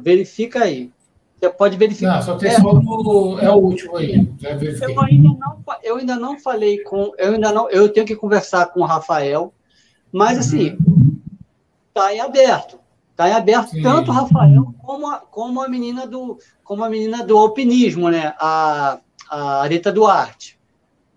Verifica 0.00 0.64
aí. 0.64 0.90
Você 1.38 1.50
pode 1.50 1.76
verificar. 1.76 2.16
Não, 2.16 2.22
só 2.22 2.36
tem 2.36 2.50
é, 2.50 2.60
só 2.60 2.72
do, 2.72 3.38
é 3.40 3.50
o 3.50 3.56
último 3.56 3.96
aí. 3.96 4.26
Eu 4.40 5.00
ainda 5.00 5.28
não, 5.28 5.62
eu 5.82 5.96
ainda 5.96 6.16
não 6.16 6.38
falei 6.38 6.82
com, 6.82 7.12
eu 7.18 7.34
ainda 7.34 7.52
não, 7.52 7.68
eu 7.70 7.88
tenho 7.90 8.06
que 8.06 8.16
conversar 8.16 8.66
com 8.66 8.80
o 8.80 8.86
Rafael, 8.86 9.52
mas 10.10 10.38
assim, 10.38 10.76
uhum 10.86 10.95
está 11.96 12.14
em 12.14 12.20
aberto. 12.20 12.78
Está 13.10 13.28
em 13.30 13.32
aberto 13.32 13.70
Sim. 13.70 13.82
tanto 13.82 14.10
o 14.10 14.14
Rafael 14.14 14.74
como 14.82 15.06
a, 15.08 15.18
como 15.18 15.62
a 15.62 15.68
menina 15.68 16.06
do 16.06 16.38
como 16.62 16.84
a 16.84 16.90
menina 16.90 17.24
do 17.24 17.36
alpinismo, 17.38 18.10
né? 18.10 18.34
A, 18.38 19.00
a 19.30 19.62
Arita 19.62 19.90
Duarte. 19.90 20.58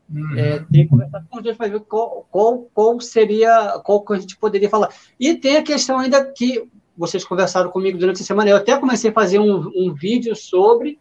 Uhum. 0.10 0.38
É, 0.38 0.60
tem 0.72 0.84
que 0.84 0.88
conversar 0.88 1.24
com 1.30 1.38
os 1.38 1.44
dois 1.44 1.58
para 1.58 1.68
ver 1.68 1.82
qual, 1.82 2.26
qual, 2.32 2.68
qual 2.74 3.00
seria, 3.00 3.80
qual 3.84 4.02
que 4.02 4.14
a 4.14 4.18
gente 4.18 4.38
poderia 4.38 4.70
falar. 4.70 4.90
E 5.20 5.36
tem 5.36 5.58
a 5.58 5.64
questão 5.64 6.00
ainda 6.00 6.24
que 6.32 6.68
vocês 6.98 7.24
conversaram 7.24 7.70
comigo 7.70 7.98
durante 7.98 8.22
a 8.22 8.26
semana. 8.26 8.50
Eu 8.50 8.58
até 8.58 8.78
comecei 8.78 9.12
a 9.12 9.14
fazer 9.14 9.40
um, 9.40 9.72
um 9.76 9.94
vídeo 9.94 10.36
sobre, 10.36 11.00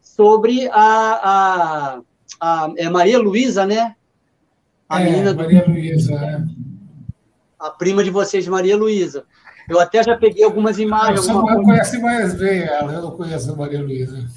sobre 0.00 0.68
a, 0.68 0.80
a, 0.80 2.00
a 2.40 2.72
é 2.76 2.90
Maria 2.90 3.18
Luísa, 3.18 3.66
né? 3.66 3.96
A 4.88 5.00
é, 5.00 5.04
menina 5.04 5.32
Maria 5.32 5.62
do... 5.62 5.70
Luísa, 5.70 6.14
né? 6.20 6.46
A 7.64 7.70
prima 7.70 8.04
de 8.04 8.10
vocês, 8.10 8.46
Maria 8.46 8.76
Luísa. 8.76 9.24
Eu 9.68 9.80
até 9.80 10.02
já 10.02 10.16
peguei 10.16 10.44
algumas 10.44 10.78
imagens. 10.78 11.24
Você 11.24 11.32
não 11.32 11.62
conhece 11.62 11.98
mais 11.98 12.34
bem 12.34 12.60
ela, 12.60 12.92
eu 12.92 13.02
não 13.02 13.10
conheço 13.12 13.50
a 13.50 13.56
Maria 13.56 13.80
Luísa. 13.80 14.28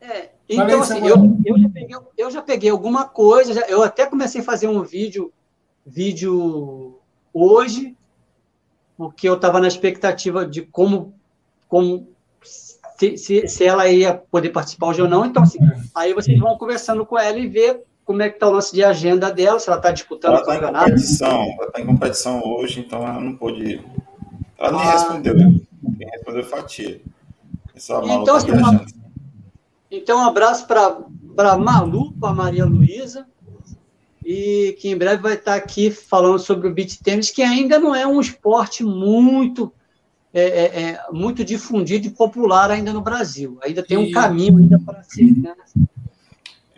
É, 0.00 0.30
então, 0.48 0.80
assim, 0.80 1.06
eu, 1.06 1.36
eu, 1.44 1.58
já 1.58 1.68
peguei, 1.68 1.96
eu 2.16 2.30
já 2.30 2.42
peguei 2.42 2.70
alguma 2.70 3.04
coisa, 3.04 3.52
já, 3.52 3.60
eu 3.68 3.82
até 3.82 4.06
comecei 4.06 4.40
a 4.40 4.44
fazer 4.44 4.66
um 4.66 4.82
vídeo, 4.82 5.30
vídeo 5.84 6.98
hoje, 7.34 7.94
porque 8.96 9.28
eu 9.28 9.34
estava 9.34 9.60
na 9.60 9.68
expectativa 9.68 10.46
de 10.46 10.62
como, 10.62 11.12
como 11.68 12.08
se, 12.42 13.18
se, 13.18 13.46
se, 13.46 13.64
ela 13.64 13.86
ia 13.86 14.14
poder 14.14 14.48
participar 14.48 14.86
hoje 14.86 15.02
ou 15.02 15.08
não. 15.08 15.26
Então, 15.26 15.42
assim, 15.42 15.62
é. 15.62 15.78
aí 15.94 16.14
vocês 16.14 16.38
vão 16.38 16.56
conversando 16.56 17.04
com 17.04 17.18
ela 17.18 17.38
e 17.38 17.46
ver 17.46 17.84
como 18.08 18.22
é 18.22 18.30
que 18.30 18.36
está 18.36 18.48
o 18.48 18.52
lance 18.52 18.74
de 18.74 18.82
agenda 18.82 19.30
dela, 19.30 19.60
se 19.60 19.68
ela 19.68 19.76
está 19.76 19.92
disputando 19.92 20.32
ela 20.32 20.42
tá 20.42 20.56
em 20.56 20.60
competição, 20.60 21.42
ela 21.42 21.66
está 21.66 21.80
em 21.82 21.86
competição 21.86 22.42
hoje, 22.42 22.80
então 22.80 23.06
ela 23.06 23.20
não 23.20 23.36
pôde. 23.36 23.84
Ela 24.56 24.72
nem 24.72 24.80
ah. 24.80 24.92
respondeu, 24.92 25.34
quem 25.34 26.08
respondeu 26.10 26.44
Fatia. 26.46 27.02
então, 27.76 28.24
tá 28.24 28.36
assim, 28.38 28.50
uma... 28.50 28.86
então, 29.90 30.20
um 30.20 30.26
abraço 30.26 30.66
para 30.66 31.58
Malu, 31.58 32.12
para 32.12 32.32
Maria 32.32 32.64
Luísa, 32.64 33.26
e 34.24 34.74
que 34.80 34.88
em 34.88 34.96
breve 34.96 35.20
vai 35.20 35.34
estar 35.34 35.56
aqui 35.56 35.90
falando 35.90 36.38
sobre 36.38 36.66
o 36.66 36.72
beach 36.72 37.02
tênis, 37.02 37.30
que 37.30 37.42
ainda 37.42 37.78
não 37.78 37.94
é 37.94 38.06
um 38.06 38.22
esporte 38.22 38.82
muito 38.82 39.70
é, 40.32 40.42
é, 40.42 40.82
é 40.82 41.00
muito 41.12 41.44
difundido 41.44 42.06
e 42.06 42.10
popular 42.10 42.70
ainda 42.70 42.90
no 42.90 43.02
Brasil. 43.02 43.58
Ainda 43.62 43.82
tem 43.82 43.98
um 43.98 44.10
caminho 44.10 44.56
ainda 44.56 44.78
para 44.78 45.02
ser. 45.02 45.36
Né? 45.36 45.54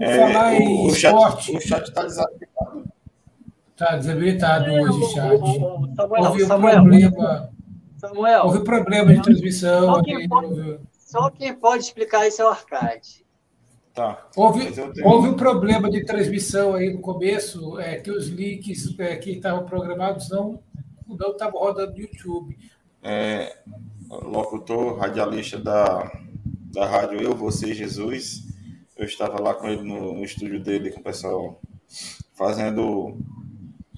É, 0.01 0.17
falar 0.17 0.55
em 0.55 0.87
o, 0.87 0.89
esporte. 0.89 1.57
o 1.57 1.61
chat 1.61 1.89
está 1.89 2.03
desabilitado. 2.05 2.85
Está 3.73 3.97
desabilitado 3.97 4.73
hoje 4.73 4.99
o 4.99 5.09
chat. 5.09 5.39
Samuel, 5.97 6.25
houve 6.25 6.47
Samuel, 6.47 6.75
problema. 6.75 7.51
Samuel, 7.97 8.45
houve 8.45 8.65
problema 8.65 9.15
de 9.15 9.23
transmissão. 9.23 9.95
Só 9.95 10.03
quem, 10.03 10.29
pode, 10.29 10.81
só 10.99 11.31
quem 11.31 11.55
pode 11.55 11.85
explicar 11.85 12.27
isso 12.27 12.41
é 12.41 12.45
o 12.47 12.49
Arcade. 12.49 13.27
Tá. 13.93 14.27
Houve, 14.37 14.73
houve 15.05 15.29
um 15.29 15.35
problema 15.35 15.91
de 15.91 16.05
transmissão 16.05 16.75
aí 16.75 16.93
no 16.93 17.01
começo, 17.01 17.79
é, 17.79 17.97
que 17.97 18.11
os 18.11 18.29
links 18.29 18.99
é, 18.99 19.17
que 19.17 19.33
estavam 19.33 19.67
programados 19.67 20.31
não 20.31 20.61
não 21.19 21.33
estavam 21.33 21.61
rodando 21.61 21.93
no 21.93 21.99
YouTube. 21.99 22.57
É, 23.03 23.57
locutor, 24.11 24.99
radialista 24.99 25.59
da, 25.59 26.11
da 26.73 26.87
rádio 26.87 27.21
Eu, 27.21 27.35
Você, 27.35 27.75
Jesus, 27.75 28.50
eu 29.01 29.07
estava 29.07 29.41
lá 29.41 29.55
com 29.55 29.67
ele 29.67 29.83
no, 29.83 30.15
no 30.15 30.23
estúdio 30.23 30.63
dele, 30.63 30.91
com 30.91 31.01
o 31.01 31.03
pessoal 31.03 31.59
fazendo 32.35 33.17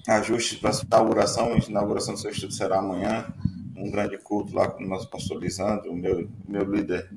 ajustes 0.07 0.57
para 0.57 0.71
a 0.71 0.81
inauguração. 0.81 1.53
A 1.53 1.57
inauguração 1.57 2.13
do 2.13 2.19
seu 2.21 2.31
estúdio 2.31 2.55
será 2.55 2.79
amanhã. 2.79 3.27
Um 3.75 3.91
grande 3.91 4.17
culto 4.17 4.55
lá 4.55 4.69
com 4.69 4.81
o 4.81 4.87
nosso 4.87 5.09
pastor 5.09 5.41
Lisandro, 5.41 5.91
o 5.91 5.95
meu, 5.95 6.29
meu 6.47 6.63
líder 6.63 7.09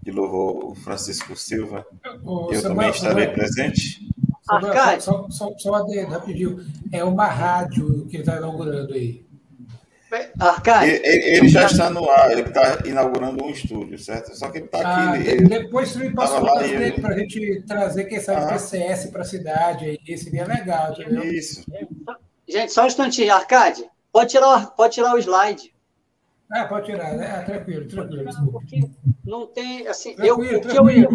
de 0.00 0.12
louvor, 0.12 0.64
o 0.64 0.74
Francisco 0.76 1.34
Silva. 1.34 1.84
Ô, 2.22 2.52
eu 2.52 2.62
também 2.62 2.90
estarei 2.90 3.26
presente. 3.26 4.08
Só, 4.42 4.60
só, 5.00 5.30
só, 5.30 5.58
só 5.58 5.74
adendo, 5.74 6.10
rapidinho. 6.10 6.64
É 6.92 7.02
uma 7.02 7.26
rádio 7.26 8.06
que 8.06 8.16
ele 8.16 8.22
está 8.22 8.36
inaugurando 8.36 8.94
aí. 8.94 9.26
Arcade. 10.38 10.90
Ele, 10.90 11.36
ele, 11.36 11.48
já 11.48 11.66
está 11.66 11.90
no 11.90 12.08
ar, 12.08 12.30
ele 12.32 12.42
está 12.42 12.78
inaugurando 12.84 13.44
um 13.44 13.50
estúdio, 13.50 13.98
certo? 13.98 14.36
Só 14.36 14.48
que 14.50 14.58
ele 14.58 14.66
está 14.66 14.86
ah, 14.86 15.12
aqui. 15.12 15.28
Ele, 15.28 15.48
depois 15.48 15.88
você 15.90 15.98
me 16.00 16.14
passa 16.14 16.40
o 16.40 16.58
dele 16.58 17.00
para 17.00 17.14
a 17.14 17.18
gente 17.18 17.62
trazer, 17.66 18.04
quem 18.04 18.20
sabe, 18.20 18.44
ah. 18.44 18.48
PCS 18.48 19.06
para 19.06 19.22
a 19.22 19.24
cidade 19.24 19.86
aí. 19.86 19.98
Seria 20.18 20.46
legal, 20.46 20.92
entendeu? 20.92 21.24
Isso. 21.24 21.64
Gente, 22.48 22.72
só 22.72 22.84
um 22.84 22.86
instantinho, 22.86 23.34
Arcade. 23.34 23.84
Pode 24.12 24.30
tirar, 24.30 24.70
pode 24.70 24.94
tirar 24.94 25.14
o 25.14 25.18
slide. 25.18 25.74
Ah, 26.52 26.66
pode 26.66 26.86
tirar, 26.86 27.14
né? 27.14 27.36
Ah, 27.36 27.42
tranquilo, 27.42 27.88
tranquilo. 27.88 28.30
Porque 28.52 28.80
não 29.24 29.46
tem, 29.46 29.88
assim, 29.88 30.14
eu, 30.18 30.36
o 30.36 30.60
que 30.60 30.76
eu 30.76 30.90
ia 30.90 31.08
o 31.08 31.14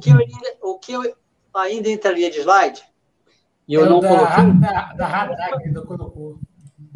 que 0.00 0.10
eu 0.10 0.20
ia, 0.20 0.56
o 0.62 0.78
que 0.78 0.92
eu, 0.92 1.04
eu 1.04 1.16
ainda 1.54 1.90
entraria 1.90 2.30
de 2.30 2.38
slide, 2.38 2.82
e 3.68 3.74
eu 3.74 3.84
é 3.84 3.88
não 3.88 4.00
da, 4.00 4.08
coloquei. 4.08 4.52
Da, 4.60 4.92
da, 4.92 4.94
da, 4.94 5.26
da, 5.26 5.34
da, 5.34 5.58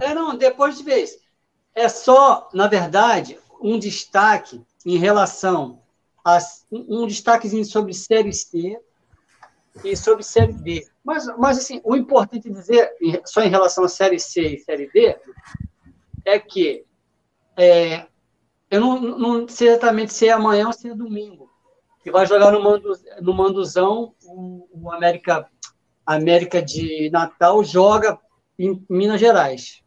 é, 0.00 0.14
não, 0.14 0.36
depois 0.36 0.76
de 0.76 0.84
vez. 0.84 1.18
é 1.74 1.88
só, 1.88 2.48
na 2.52 2.66
verdade, 2.66 3.38
um 3.60 3.78
destaque 3.78 4.64
em 4.84 4.96
relação 4.96 5.82
a 6.24 6.38
um 6.70 7.06
destaquezinho 7.06 7.64
sobre 7.64 7.92
série 7.92 8.32
C 8.32 8.78
e 9.84 9.96
sobre 9.96 10.22
série 10.22 10.52
D. 10.52 10.86
Mas, 11.04 11.26
mas 11.38 11.58
assim, 11.58 11.80
o 11.84 11.96
importante 11.96 12.50
dizer, 12.50 12.90
só 13.24 13.42
em 13.42 13.48
relação 13.48 13.84
à 13.84 13.88
série 13.88 14.18
C 14.18 14.54
e 14.54 14.58
série 14.58 14.90
D, 14.90 15.16
é 16.24 16.38
que 16.38 16.84
é, 17.56 18.06
eu 18.70 18.80
não, 18.80 19.00
não 19.00 19.48
sei 19.48 19.68
exatamente 19.68 20.12
se 20.12 20.28
é 20.28 20.32
amanhã 20.32 20.66
ou 20.66 20.72
se 20.72 20.88
é 20.88 20.94
domingo, 20.94 21.50
que 22.02 22.10
vai 22.10 22.26
jogar 22.26 22.52
no, 22.52 22.62
Mando, 22.62 22.92
no 23.20 23.34
Manduzão, 23.34 24.14
o, 24.24 24.68
o 24.72 24.92
América, 24.92 25.48
América 26.06 26.62
de 26.62 27.10
Natal 27.10 27.62
joga 27.62 28.18
em 28.58 28.84
Minas 28.88 29.20
Gerais. 29.20 29.82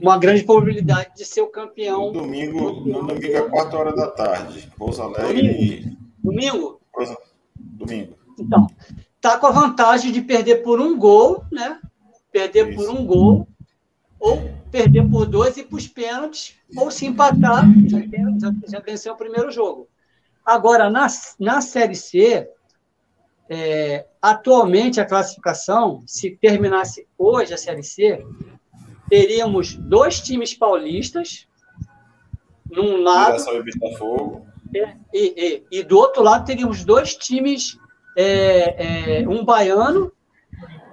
Uma 0.00 0.18
grande 0.18 0.44
probabilidade 0.44 1.10
de 1.16 1.24
ser 1.24 1.40
o 1.40 1.48
campeão. 1.48 2.12
No 2.12 2.22
domingo, 2.22 2.80
no 2.86 3.06
domingo 3.06 3.26
é 3.26 3.42
4 3.42 3.78
horas 3.78 3.96
da 3.96 4.10
tarde. 4.10 4.70
Pouso 4.76 5.02
Alegre. 5.02 5.96
Domingo? 6.22 6.80
Domingo? 6.92 7.18
Domingo. 7.56 8.18
Então, 8.38 8.66
tá 9.20 9.38
com 9.38 9.46
a 9.46 9.50
vantagem 9.50 10.12
de 10.12 10.22
perder 10.22 10.62
por 10.62 10.80
um 10.80 10.96
gol, 10.96 11.44
né? 11.50 11.80
Perder 12.30 12.70
Isso. 12.70 12.76
por 12.76 12.90
um 12.90 13.04
gol, 13.04 13.48
ou 14.20 14.38
perder 14.70 15.08
por 15.08 15.26
dois 15.26 15.56
e 15.56 15.64
para 15.64 15.76
os 15.76 15.88
pênaltis, 15.88 16.54
ou 16.76 16.90
se 16.90 17.06
empatar, 17.06 17.64
já, 17.86 17.98
já, 18.00 18.54
já, 18.68 18.80
venceu 18.80 19.14
o 19.14 19.16
primeiro 19.16 19.50
jogo. 19.50 19.88
Agora, 20.44 20.90
na, 20.90 21.06
na 21.38 21.60
Série 21.60 21.94
C, 21.94 22.48
é, 23.48 24.06
atualmente 24.20 25.00
a 25.00 25.06
classificação, 25.06 26.02
se 26.06 26.36
terminasse 26.36 27.06
hoje 27.16 27.54
a 27.54 27.58
Série 27.58 27.82
C, 27.82 28.24
teríamos 29.08 29.74
dois 29.74 30.20
times 30.20 30.54
paulistas, 30.54 31.46
num 32.70 33.02
lado. 33.02 33.36
E, 34.74 34.86
e, 35.14 35.64
e, 35.72 35.78
e, 35.78 35.82
do 35.82 35.96
outro 35.96 36.22
lado 36.22 36.44
teríamos 36.44 36.84
dois 36.84 37.16
times, 37.16 37.78
é, 38.16 39.20
é, 39.22 39.28
um 39.28 39.44
baiano 39.44 40.12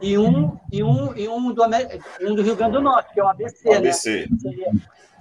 e 0.01 0.17
um, 0.17 0.57
e 0.71 0.83
um, 0.83 1.15
e 1.15 1.27
um, 1.27 1.53
do, 1.53 1.63
um 2.21 2.35
do 2.35 2.41
Rio 2.41 2.55
Grande 2.55 2.73
do 2.73 2.81
Norte, 2.81 3.13
que 3.13 3.19
é 3.19 3.23
o 3.23 3.27
ABC. 3.27 3.69
O 3.69 3.73
ABC. 3.73 4.27
Né? 4.29 4.37
Seria, 4.39 4.71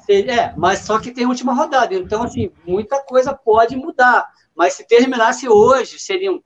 seria, 0.07 0.33
é, 0.33 0.55
mas 0.57 0.81
só 0.81 0.99
que 1.01 1.11
tem 1.11 1.27
última 1.27 1.55
rodada. 1.55 1.95
Então, 1.95 2.23
assim, 2.23 2.51
muita 2.65 3.01
coisa 3.03 3.35
pode 3.35 3.77
mudar. 3.77 4.29
Mas 4.55 4.75
se 4.75 4.87
terminasse 4.87 5.49
hoje, 5.49 5.99
seriam. 5.99 6.43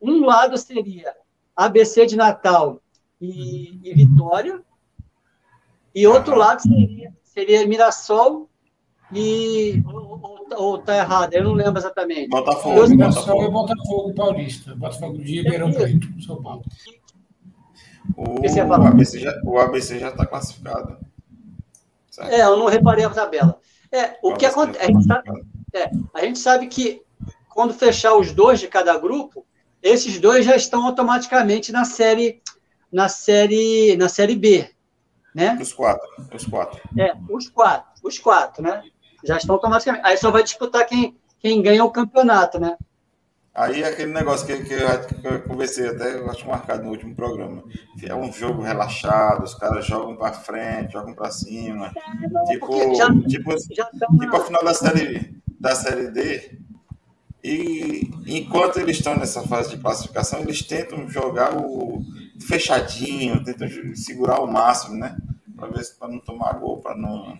Um 0.00 0.24
lado 0.24 0.58
seria 0.58 1.14
ABC 1.54 2.06
de 2.06 2.16
Natal 2.16 2.82
e, 3.20 3.78
e 3.84 3.94
Vitória, 3.94 4.60
e 5.94 6.06
outro 6.06 6.36
lado 6.36 6.62
seria, 6.62 7.12
seria 7.22 7.66
Mirassol 7.66 8.48
e. 9.12 9.82
Ou, 9.86 10.46
ou 10.56 10.78
tá 10.78 10.96
errado, 10.96 11.34
eu 11.34 11.44
não 11.44 11.52
lembro 11.52 11.78
exatamente. 11.78 12.28
Botafogo. 12.28 12.78
Eu, 12.78 12.88
Mirassol 12.88 13.44
e 13.44 13.50
Botafogo 13.50 14.14
Paulista. 14.14 14.74
Botafogo 14.74 15.18
de 15.18 15.42
Ribeirão 15.42 15.72
Preto, 15.72 16.08
São 16.22 16.42
Paulo. 16.42 16.64
O, 18.16 18.40
o, 18.40 18.86
ABC 18.86 19.20
já, 19.20 19.40
o 19.44 19.58
ABC 19.58 19.98
já 19.98 20.08
está 20.08 20.26
classificado. 20.26 20.98
Certo? 22.10 22.30
É, 22.30 22.42
eu 22.42 22.56
não 22.56 22.66
reparei 22.66 23.04
a 23.04 23.10
tabela. 23.10 23.58
É, 23.90 24.18
o, 24.22 24.30
o 24.32 24.36
que 24.36 24.46
acontece. 24.46 24.84
A 24.84 24.86
gente, 24.86 25.04
sabe, 25.04 25.30
é, 25.74 25.90
a 26.14 26.24
gente 26.24 26.38
sabe 26.38 26.66
que 26.66 27.02
quando 27.48 27.74
fechar 27.74 28.14
os 28.16 28.32
dois 28.32 28.60
de 28.60 28.68
cada 28.68 28.98
grupo, 28.98 29.46
esses 29.82 30.18
dois 30.18 30.44
já 30.44 30.56
estão 30.56 30.86
automaticamente 30.86 31.70
na 31.70 31.84
série 31.84 32.40
na 32.90 33.08
série 33.08 33.96
na 33.96 34.08
série 34.08 34.36
B 34.36 34.68
né? 35.34 35.58
Os 35.60 35.72
quatro, 35.72 36.08
os 36.34 36.44
quatro. 36.44 36.80
É, 36.98 37.14
os 37.28 37.48
quatro, 37.48 37.90
os 38.02 38.18
quatro, 38.18 38.62
né? 38.62 38.82
Já 39.24 39.36
estão 39.36 39.54
automaticamente. 39.54 40.06
Aí 40.06 40.16
só 40.16 40.30
vai 40.30 40.42
disputar 40.42 40.86
quem, 40.86 41.16
quem 41.38 41.62
ganha 41.62 41.84
o 41.84 41.90
campeonato, 41.90 42.58
né? 42.58 42.76
Aí 43.54 43.82
é 43.82 43.88
aquele 43.88 44.12
negócio 44.12 44.46
que, 44.46 44.64
que, 44.64 44.72
eu, 44.72 45.06
que 45.06 45.26
eu 45.26 45.42
conversei 45.42 45.86
até, 45.86 46.16
eu 46.16 46.30
acho 46.30 46.48
marcado 46.48 46.84
no 46.84 46.90
último 46.90 47.14
programa. 47.14 47.62
É 48.02 48.14
um 48.14 48.32
jogo 48.32 48.62
relaxado, 48.62 49.44
os 49.44 49.54
caras 49.54 49.84
jogam 49.84 50.16
para 50.16 50.32
frente, 50.32 50.94
jogam 50.94 51.14
para 51.14 51.30
cima. 51.30 51.92
É, 51.94 52.28
não, 52.28 52.44
tipo, 52.46 52.94
já, 52.94 53.08
tipo, 53.28 53.50
já 53.74 53.84
tipo 53.84 54.36
a 54.36 54.44
final 54.44 54.64
da 54.64 54.72
série, 54.72 55.36
da 55.60 55.74
série 55.74 56.08
D. 56.10 56.58
E 57.44 58.10
enquanto 58.26 58.78
eles 58.78 58.96
estão 58.96 59.16
nessa 59.16 59.42
fase 59.42 59.70
de 59.70 59.82
classificação, 59.82 60.40
eles 60.40 60.62
tentam 60.62 61.06
jogar 61.08 61.54
o, 61.54 62.02
fechadinho, 62.42 63.42
tenta 63.44 63.66
segurar 63.94 64.40
o 64.40 64.50
máximo, 64.50 64.96
né? 64.96 65.16
Para 65.56 65.68
ver 65.68 65.84
se 65.84 65.94
para 65.94 66.08
não 66.08 66.18
tomar 66.18 66.52
gol, 66.54 66.78
para 66.78 66.96
não, 66.96 67.38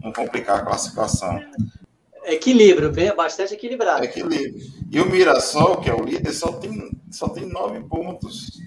não 0.00 0.12
complicar 0.12 0.58
a 0.58 0.64
classificação. 0.64 1.40
Equilíbrio, 2.24 2.92
bem, 2.92 3.14
bastante 3.14 3.54
equilibrado. 3.54 4.04
Equilíbrio. 4.04 4.54
E 4.90 5.00
o 5.00 5.10
Mirassol, 5.10 5.80
que 5.80 5.90
é 5.90 5.94
o 5.94 6.04
líder, 6.04 6.32
só 6.32 6.52
tem, 6.52 6.90
só 7.10 7.28
tem 7.28 7.46
nove 7.46 7.80
pontos. 7.80 8.60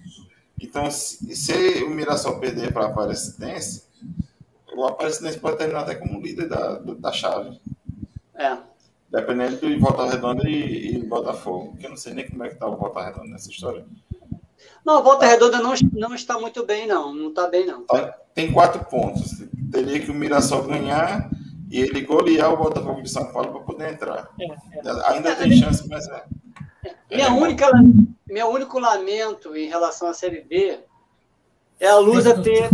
Então, 0.60 0.90
se, 0.92 1.36
se 1.36 1.84
o 1.84 1.90
Mirassol 1.90 2.40
perder 2.40 2.74
para 2.74 2.86
a 2.86 2.90
Aparecidense, 2.90 3.84
o 4.76 4.86
Aparecidense 4.86 5.40
pode 5.40 5.58
terminar 5.58 5.82
até 5.82 5.96
como 5.96 6.22
líder 6.22 6.50
da, 6.50 6.80
da 6.80 7.12
chave. 7.12 7.60
É. 8.34 8.58
Dependendo 9.10 9.58
de 9.58 9.78
Volta 9.78 10.06
Redonda 10.06 10.50
e, 10.50 10.96
e 10.96 11.04
Botafogo. 11.06 11.78
Que 11.78 11.86
eu 11.86 11.92
não 11.92 11.98
sei 11.98 12.14
nem 12.14 12.28
como 12.28 12.44
é 12.44 12.50
que 12.50 12.56
tá 12.56 12.68
o 12.68 12.76
Volta 12.76 13.02
Redonda 13.02 13.28
nessa 13.28 13.50
história. 13.50 13.86
Não, 14.86 14.98
a 14.98 15.02
Volta 15.02 15.26
Redonda 15.26 15.60
não, 15.60 15.74
não 15.94 16.14
está 16.14 16.40
muito 16.40 16.64
bem, 16.64 16.86
não. 16.86 17.14
Não 17.14 17.30
está 17.30 17.48
bem, 17.48 17.66
não. 17.66 17.86
Tem 18.36 18.52
quatro 18.52 18.86
pontos. 18.86 19.32
Teria 19.72 20.00
que 20.00 20.12
o 20.12 20.14
Mirassol 20.14 20.64
ganhar 20.64 21.30
e 21.72 21.80
ele 21.80 22.02
golear 22.02 22.54
o 22.54 22.58
Botafogo 22.58 23.02
de 23.02 23.10
São 23.10 23.32
Paulo 23.34 23.52
para 23.52 23.62
poder 23.62 23.94
entrar. 23.94 24.30
É, 24.40 24.46
é. 24.46 25.14
Ainda 25.14 25.30
é, 25.30 25.36
tem 25.36 25.58
chance, 25.58 25.88
mas 25.90 26.08
é. 26.08 26.24
é 27.10 27.16
minha 27.16 27.34
única, 27.34 27.70
meu 28.28 28.48
único 28.50 28.78
lamento 28.78 29.56
em 29.56 29.68
relação 29.68 30.08
à 30.08 30.14
Série 30.14 30.42
B 30.42 30.80
é 31.80 31.88
a 31.88 31.98
Lusa 31.98 32.40
ter. 32.42 32.70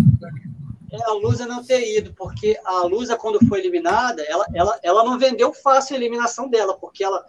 É 0.92 1.04
a 1.10 1.14
Lusa 1.14 1.46
não 1.46 1.64
ter 1.64 1.98
ido, 1.98 2.14
porque 2.14 2.60
a 2.66 2.82
Lusa, 2.82 3.16
quando 3.16 3.40
foi 3.48 3.60
eliminada, 3.60 4.22
ela, 4.24 4.46
ela, 4.54 4.80
ela 4.84 5.04
não 5.06 5.18
vendeu 5.18 5.54
fácil 5.54 5.96
a 5.96 5.98
eliminação 5.98 6.50
dela, 6.50 6.78
porque 6.78 7.02
ela 7.02 7.26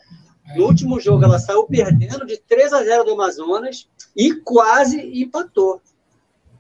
no 0.57 0.67
último 0.67 1.01
jogo, 1.01 1.25
ela 1.25 1.39
saiu 1.39 1.65
perdendo 1.65 2.27
de 2.27 2.37
3 2.37 2.73
a 2.73 2.83
0 2.83 3.05
do 3.05 3.13
Amazonas 3.13 3.89
e 4.17 4.35
quase 4.35 5.01
empatou. 5.23 5.81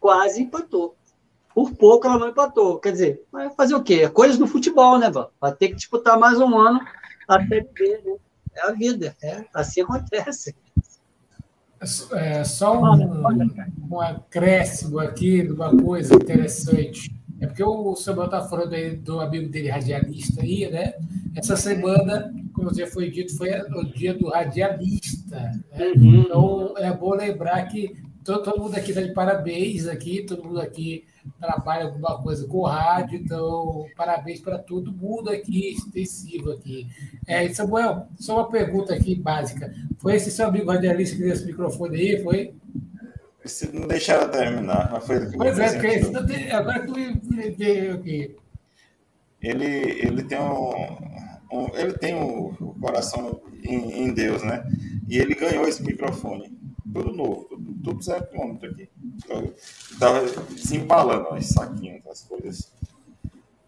Quase 0.00 0.42
empatou. 0.42 0.96
Por 1.54 1.72
pouco 1.72 2.06
ela 2.06 2.18
não 2.18 2.28
empatou. 2.28 2.78
Quer 2.78 2.92
dizer, 2.92 3.26
vai 3.30 3.50
fazer 3.50 3.74
o 3.74 3.82
quê? 3.82 4.02
É 4.04 4.08
coisas 4.08 4.38
do 4.38 4.46
futebol, 4.46 4.98
né, 4.98 5.10
Val? 5.10 5.32
Vai 5.40 5.54
ter 5.54 5.68
que 5.68 5.74
disputar 5.74 6.18
mais 6.18 6.40
um 6.40 6.56
ano 6.56 6.80
a 7.28 7.46
Série 7.46 7.68
B, 7.72 8.00
né? 8.04 8.16
É 8.54 8.68
a 8.68 8.72
vida. 8.72 9.16
É, 9.22 9.44
assim 9.52 9.82
acontece. 9.82 10.54
É, 12.12 12.44
só 12.44 12.80
um, 12.80 13.22
um 13.90 14.00
acréscimo 14.00 15.00
aqui 15.00 15.42
de 15.42 15.52
uma 15.52 15.76
coisa 15.76 16.14
interessante. 16.14 17.12
É 17.42 17.46
porque 17.48 17.64
o 17.64 17.96
Samuel 17.96 18.26
está 18.26 18.40
falando 18.42 18.72
aí 18.72 18.94
do 18.94 19.20
amigo 19.20 19.48
dele 19.48 19.68
radialista 19.68 20.42
aí, 20.42 20.70
né? 20.70 20.94
Essa 21.34 21.56
semana, 21.56 22.32
como 22.52 22.72
já 22.72 22.86
foi 22.86 23.10
dito, 23.10 23.36
foi 23.36 23.50
o 23.50 23.84
dia 23.84 24.14
do 24.14 24.28
radialista. 24.28 25.36
Né? 25.72 25.92
Uhum. 25.96 26.20
Então 26.20 26.74
é 26.78 26.92
bom 26.92 27.14
lembrar 27.16 27.66
que 27.66 27.96
todo, 28.22 28.44
todo 28.44 28.62
mundo 28.62 28.76
aqui 28.76 28.90
está 28.90 29.02
de 29.02 29.12
parabéns 29.12 29.88
aqui, 29.88 30.22
todo 30.22 30.44
mundo 30.44 30.60
aqui 30.60 31.04
trabalha 31.40 31.86
alguma 31.86 32.22
coisa 32.22 32.46
com 32.46 32.62
rádio, 32.62 33.18
então 33.18 33.86
parabéns 33.96 34.40
para 34.40 34.58
todo 34.58 34.92
mundo 34.92 35.28
aqui, 35.28 35.72
extensivo 35.72 36.52
aqui. 36.52 36.86
É, 37.26 37.48
Samuel, 37.52 38.06
só 38.20 38.36
uma 38.36 38.50
pergunta 38.50 38.94
aqui 38.94 39.16
básica. 39.16 39.74
Foi 39.98 40.14
esse 40.14 40.30
seu 40.30 40.46
amigo 40.46 40.70
radialista 40.70 41.16
que 41.16 41.22
deu 41.22 41.32
esse 41.32 41.44
microfone 41.44 41.96
aí? 41.96 42.22
Foi? 42.22 42.54
Se 43.44 43.74
não 43.74 43.88
deixaram 43.88 44.30
terminar, 44.30 44.90
mas 44.92 45.06
foi 45.06 45.28
que 45.28 45.36
Pois 45.36 45.58
é, 45.58 45.78
porque 45.78 46.50
agora 46.50 46.86
tu 46.86 46.92
me 46.92 47.50
veio 47.50 47.94
aqui. 47.94 48.36
Ele, 49.40 49.66
ele 49.66 50.22
tem 50.22 50.38
um, 50.38 51.68
ele 51.74 51.92
tem 51.94 52.14
o 52.14 52.50
um, 52.60 52.80
coração 52.80 53.42
em, 53.64 54.04
em, 54.04 54.14
Deus, 54.14 54.42
né? 54.44 54.64
E 55.08 55.18
ele 55.18 55.34
ganhou 55.34 55.66
esse 55.66 55.82
microfone. 55.82 56.56
Tudo 56.92 57.12
novo, 57.12 57.44
tudo, 57.44 57.74
tudo 57.82 58.02
zero 58.02 58.26
quilômetro 58.28 58.70
aqui. 58.70 58.88
Estava 59.90 60.20
desembalando 60.50 61.34
os 61.34 61.46
saquinhos, 61.46 62.06
as 62.06 62.22
coisas. 62.22 62.72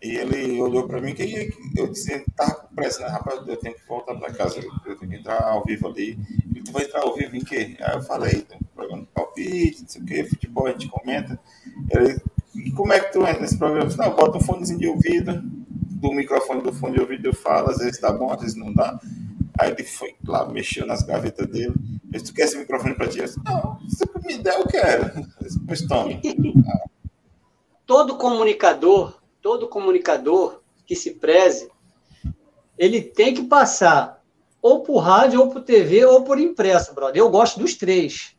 E 0.01 0.17
ele 0.17 0.61
olhou 0.61 0.87
para 0.87 1.01
mim 1.01 1.15
que 1.15 1.53
eu 1.77 1.89
disse, 1.89 2.25
tá 2.37 2.55
com 2.55 2.75
pressa, 2.75 3.01
né? 3.01 3.09
Rapaz, 3.09 3.47
eu 3.49 3.57
tenho 3.57 3.75
que 3.75 3.87
voltar 3.89 4.15
para 4.15 4.33
casa, 4.33 4.61
eu 4.61 4.97
tenho 4.97 5.11
que 5.11 5.17
entrar 5.17 5.43
ao 5.43 5.65
vivo 5.65 5.89
ali. 5.89 6.19
E 6.55 6.61
tu 6.61 6.71
vai 6.71 6.85
entrar 6.85 7.01
ao 7.01 7.17
vivo 7.17 7.35
em 7.35 7.45
quê? 7.45 7.77
Aí 7.81 7.97
eu 7.97 8.03
falei, 8.03 8.43
programa 8.43 8.64
de 9.01 9.07
palpite, 9.07 9.83
não 9.83 9.89
sei 9.89 10.03
o 10.03 10.05
quê, 10.05 10.25
futebol 10.25 10.67
a 10.67 10.73
gente 10.73 10.89
comenta. 10.89 11.39
Ele, 11.91 12.21
como 12.75 12.93
é 12.93 13.01
que 13.01 13.13
tu 13.13 13.21
entra 13.21 13.41
nesse 13.41 13.59
programa? 13.59 13.91
Não, 13.97 14.15
bota 14.15 14.39
um 14.39 14.41
fonezinho 14.41 14.79
de 14.79 14.87
ouvido, 14.87 15.41
do 15.43 16.13
microfone 16.13 16.63
do 16.63 16.73
fone 16.73 16.95
de 16.95 17.01
ouvido 17.01 17.27
eu 17.27 17.35
falo, 17.35 17.71
às 17.71 17.79
vezes 17.79 18.01
dá 18.01 18.13
bom, 18.13 18.31
às 18.31 18.41
vezes 18.41 18.57
não 18.57 18.73
dá. 18.73 18.99
Aí 19.59 19.71
ele 19.71 19.85
foi 19.85 20.15
lá, 20.27 20.49
mexeu 20.49 20.87
nas 20.87 21.03
gavetas 21.03 21.47
dele. 21.47 21.75
Ele 21.77 22.11
disse, 22.11 22.25
tu 22.27 22.35
quer 22.35 22.43
esse 22.43 22.59
microfone 22.59 22.95
para 22.95 23.09
ti? 23.09 23.19
Eu 23.19 23.25
disse, 23.25 23.41
não, 23.45 23.79
se 23.89 24.05
me 24.27 24.39
der, 24.39 24.59
eu 24.59 24.67
quero. 24.67 25.11
Pois 25.67 25.83
tome. 25.83 26.21
Todo 27.87 28.17
comunicador 28.17 29.23
todo 29.45 29.69
comunicador 29.69 30.63
que 30.87 30.97
se 30.97 31.11
preze, 31.11 31.69
ele 32.79 33.03
tem 33.03 33.35
que 33.35 33.43
passar 33.43 34.25
ou 34.63 34.81
por 34.81 35.01
rádio, 35.01 35.39
ou 35.39 35.51
por 35.51 35.61
TV, 35.61 36.03
ou 36.07 36.25
por 36.25 36.41
impresso, 36.41 36.95
brother. 36.95 37.21
Eu 37.21 37.29
gosto 37.29 37.61
dos 37.61 37.75
três, 37.75 38.34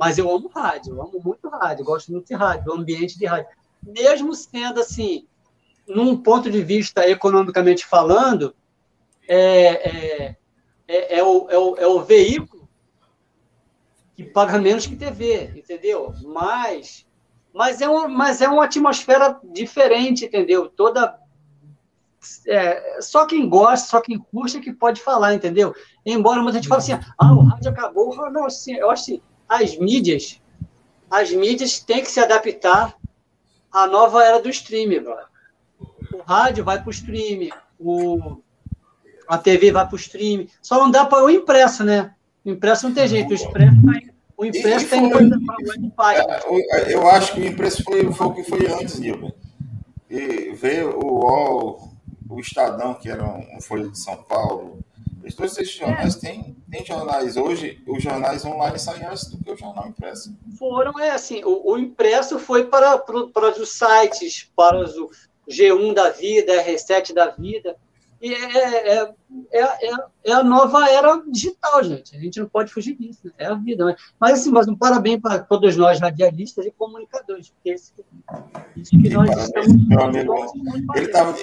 mas 0.00 0.16
eu 0.16 0.34
amo 0.34 0.48
rádio, 0.48 0.94
eu 0.94 1.02
amo 1.02 1.20
muito 1.22 1.46
rádio, 1.50 1.84
gosto 1.84 2.10
muito 2.10 2.26
de 2.26 2.34
rádio, 2.34 2.64
do 2.64 2.72
ambiente 2.72 3.18
de 3.18 3.26
rádio. 3.26 3.48
Mesmo 3.82 4.34
sendo 4.34 4.80
assim, 4.80 5.26
num 5.86 6.16
ponto 6.16 6.50
de 6.50 6.62
vista 6.62 7.06
economicamente 7.06 7.84
falando, 7.84 8.56
é, 9.28 9.36
é, 9.36 10.36
é, 10.88 11.18
é, 11.18 11.22
o, 11.22 11.50
é, 11.50 11.58
o, 11.58 11.76
é 11.76 11.86
o 11.86 12.00
veículo 12.00 12.66
que 14.16 14.24
paga 14.24 14.58
menos 14.58 14.86
que 14.86 14.96
TV, 14.96 15.52
entendeu? 15.54 16.14
Mas, 16.24 17.06
mas, 17.52 17.82
é, 17.82 17.88
um, 17.88 18.08
mas 18.08 18.40
é 18.40 18.48
uma 18.48 18.64
atmosfera 18.64 19.38
diferente, 19.52 20.24
entendeu? 20.24 20.66
Toda. 20.70 21.20
É, 22.46 23.02
só 23.02 23.26
quem 23.26 23.46
gosta, 23.46 23.86
só 23.86 24.00
quem 24.00 24.18
curte 24.18 24.60
que 24.60 24.72
pode 24.72 25.02
falar, 25.02 25.34
entendeu? 25.34 25.74
Embora 26.06 26.42
muita 26.42 26.56
gente 26.56 26.68
fale 26.68 26.80
assim, 26.80 26.92
ah, 27.18 27.32
o 27.34 27.42
rádio 27.42 27.70
acabou. 27.70 28.16
Não, 28.30 28.46
assim, 28.46 28.74
eu 28.74 28.90
acho 28.90 29.02
assim, 29.02 29.22
as 29.50 29.76
mídias, 29.76 30.40
as 31.10 31.32
mídias 31.32 31.80
têm 31.80 32.02
que 32.02 32.10
se 32.10 32.20
adaptar 32.20 32.94
à 33.72 33.88
nova 33.88 34.24
era 34.24 34.40
do 34.40 34.48
streaming, 34.48 35.00
brother. 35.00 35.26
O 36.14 36.22
rádio 36.24 36.64
vai 36.64 36.78
para 36.78 36.88
o 36.88 36.92
streaming, 36.92 37.50
o, 37.78 38.40
a 39.26 39.36
TV 39.36 39.72
vai 39.72 39.84
para 39.84 39.94
o 39.94 39.98
stream. 39.98 40.46
Só 40.62 40.78
não 40.78 40.88
dá 40.88 41.04
para 41.04 41.24
o 41.24 41.30
impresso, 41.30 41.82
né? 41.82 42.14
O 42.44 42.50
impresso 42.50 42.86
não 42.86 42.94
tem 42.94 43.08
jeito. 43.08 43.30
O 43.30 43.34
impresso 43.34 43.80
tá 43.82 44.00
o 44.38 44.44
impresso 44.44 44.88
tem 44.88 45.10
coisa 45.10 45.38
para 45.96 46.18
é, 46.18 46.94
Eu 46.94 47.08
acho 47.10 47.34
que 47.34 47.40
o 47.40 47.46
impresso 47.46 47.82
foi, 47.82 48.12
foi 48.12 48.26
o 48.26 48.34
que 48.34 48.44
foi 48.44 48.66
antes, 48.72 49.00
Nilton. 49.00 49.32
E 50.08 50.52
ver 50.52 50.86
o 50.86 51.00
UOL, 51.00 51.92
o 52.28 52.40
Estadão, 52.40 52.94
que 52.94 53.10
era 53.10 53.24
um 53.24 53.60
Folha 53.60 53.88
de 53.88 53.98
São 53.98 54.16
Paulo, 54.16 54.78
jornais 55.64 56.16
é. 56.16 56.20
têm, 56.20 56.56
têm 56.70 56.84
jornais. 56.84 57.36
Hoje, 57.36 57.82
os 57.86 58.02
jornais 58.02 58.44
online 58.44 58.78
saem 58.78 59.04
antes 59.04 59.26
do 59.28 59.42
que 59.42 59.50
o 59.50 59.56
jornal 59.56 59.88
impresso. 59.88 60.36
Foram, 60.58 60.98
é 60.98 61.10
assim, 61.10 61.42
o, 61.44 61.72
o 61.72 61.78
impresso 61.78 62.38
foi 62.38 62.66
para, 62.66 62.98
para, 62.98 63.26
para 63.28 63.60
os 63.60 63.70
sites, 63.70 64.50
para 64.56 64.78
os 64.78 64.94
G1 65.48 65.94
da 65.94 66.10
vida, 66.10 66.64
R7 66.64 67.12
da 67.12 67.28
vida. 67.28 67.76
E 68.20 68.34
é, 68.34 68.98
é, 68.98 69.14
é, 69.50 69.62
é, 69.62 69.94
é, 70.24 70.32
a 70.32 70.44
nova 70.44 70.86
era 70.90 71.22
digital, 71.26 71.82
gente. 71.82 72.14
A 72.14 72.20
gente 72.20 72.38
não 72.38 72.48
pode 72.48 72.70
fugir 72.70 72.94
disso. 72.94 73.20
Né? 73.24 73.32
É 73.38 73.46
a 73.46 73.54
vida. 73.54 73.82
Mas, 73.82 73.96
mas 74.20 74.32
assim, 74.40 74.50
mas 74.50 74.68
um 74.68 74.76
parabéns 74.76 75.20
para 75.20 75.38
todos 75.38 75.74
nós, 75.74 75.98
radialistas 75.98 76.66
e 76.66 76.70
comunicadores, 76.70 77.48
porque 77.48 77.70
esse, 77.70 77.92
isso 78.76 78.90
que 78.90 79.08
nós 79.08 79.30
estamos. 79.42 79.88
Meu 79.88 80.02
amigo, 80.02 80.34
ele 80.94 81.06
estava 81.06 81.34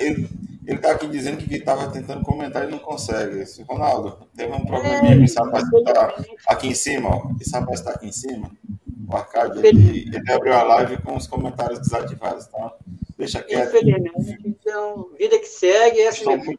ele, 0.68 0.74
ele 0.74 0.78
tá 0.80 0.92
aqui 0.92 1.08
dizendo 1.08 1.38
que 1.38 1.56
estava 1.56 1.90
tentando 1.90 2.24
comentar 2.24 2.68
e 2.68 2.72
não 2.72 2.80
consegue. 2.80 3.44
Ronaldo, 3.68 4.28
teve 4.36 4.54
um 4.54 4.66
probleminha 4.66 5.16
é, 5.16 5.24
esse 5.24 5.40
rapaz 5.40 5.64
está 5.64 6.14
aqui 6.48 6.68
em 6.68 6.74
cima, 6.76 7.10
ó. 7.10 7.32
Esse 7.40 7.52
rapaz 7.52 7.80
está 7.80 7.92
aqui 7.92 8.08
em 8.08 8.12
cima. 8.12 8.52
O 9.10 9.16
Arcade, 9.16 9.66
ele, 9.66 10.10
ele 10.14 10.32
abriu 10.32 10.54
a 10.54 10.64
live 10.64 11.02
com 11.02 11.16
os 11.16 11.28
comentários 11.28 11.80
desativados, 11.80 12.48
tá? 12.48 12.74
Deixa 13.18 13.42
quieto. 13.42 13.70
Infelizmente, 13.70 14.38
então, 14.46 15.10
vida 15.18 15.40
que 15.40 15.48
segue, 15.48 16.02
essa 16.02 16.30
é 16.30 16.36
assim 16.36 16.58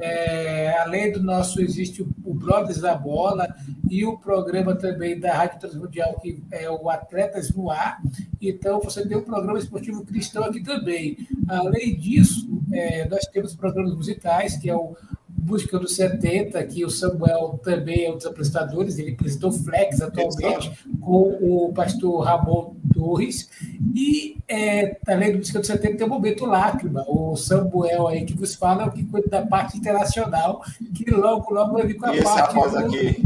é, 0.00 0.78
além 0.78 1.12
do 1.12 1.22
nosso, 1.22 1.60
existe 1.60 2.02
o, 2.02 2.34
Brothers 2.34 2.80
da 2.80 2.94
Bola 2.94 3.54
e 3.90 4.04
o 4.04 4.18
programa 4.18 4.74
também 4.74 5.18
da 5.18 5.34
Rádio 5.34 5.58
Transmundial, 5.60 6.18
que 6.20 6.42
é 6.50 6.70
o 6.70 6.88
Atletas 6.88 7.50
no 7.50 7.70
Ar. 7.70 8.00
Então, 8.40 8.80
você 8.80 9.06
tem 9.06 9.16
o 9.16 9.22
programa 9.22 9.58
esportivo 9.58 10.04
cristão 10.04 10.44
aqui 10.44 10.62
também. 10.62 11.16
Além 11.48 11.96
disso, 11.96 12.46
é, 12.72 13.08
nós 13.08 13.24
temos 13.26 13.54
programas 13.54 13.94
musicais, 13.94 14.56
que 14.56 14.68
é 14.70 14.76
o 14.76 14.96
Busca 15.38 15.78
dos 15.78 15.94
70, 15.94 16.62
que 16.64 16.84
o 16.84 16.90
Samuel 16.90 17.60
também 17.62 18.06
é 18.06 18.10
um 18.10 18.16
dos 18.16 18.26
apresentadores, 18.26 18.98
ele 18.98 19.12
apresentou 19.12 19.52
Flex 19.52 20.00
atualmente, 20.00 20.72
com 21.00 21.38
o 21.40 21.72
pastor 21.72 22.24
Ramon 22.24 22.74
Torres. 22.92 23.48
E, 23.94 24.38
é, 24.48 24.96
além 25.06 25.32
do 25.32 25.38
Busca 25.38 25.58
dos 25.58 25.68
70, 25.68 25.98
tem 25.98 26.06
o 26.06 26.10
Momento 26.10 26.46
Lágrima. 26.46 27.04
O 27.06 27.36
Samuel 27.36 28.08
aí 28.08 28.24
que 28.24 28.34
vos 28.34 28.54
fala 28.54 28.84
é 28.84 28.86
o 28.86 28.90
que 28.90 29.04
cuida 29.04 29.28
da 29.28 29.46
parte 29.46 29.76
internacional, 29.76 30.62
que 30.94 31.08
logo, 31.10 31.52
logo 31.52 31.74
vai 31.74 31.86
vir 31.86 31.94
com 31.94 32.06
a 32.06 32.16
e 32.16 32.22
parte. 32.22 32.56
Esse 32.56 32.56
rapaz, 32.56 32.72
do... 32.72 32.78
aqui, 32.78 33.24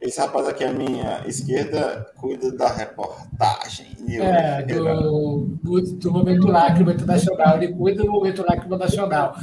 esse 0.00 0.20
rapaz 0.20 0.48
aqui 0.48 0.64
à 0.64 0.72
minha 0.72 1.22
esquerda 1.26 2.06
cuida 2.16 2.50
da 2.52 2.68
reportagem. 2.68 3.86
É, 4.08 4.62
do, 4.62 5.56
do, 5.62 5.80
do 5.80 6.10
Momento 6.10 6.48
Lágrima 6.48 6.92
Internacional, 6.92 7.56
ele 7.56 7.72
cuida 7.72 8.02
do 8.02 8.10
Momento 8.10 8.44
Lágrima 8.46 8.76
Nacional 8.76 9.36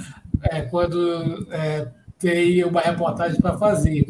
é, 0.43 0.61
quando 0.63 1.47
é, 1.51 1.87
tem 2.19 2.63
uma 2.63 2.81
reportagem 2.81 3.39
para 3.39 3.57
fazer. 3.57 4.05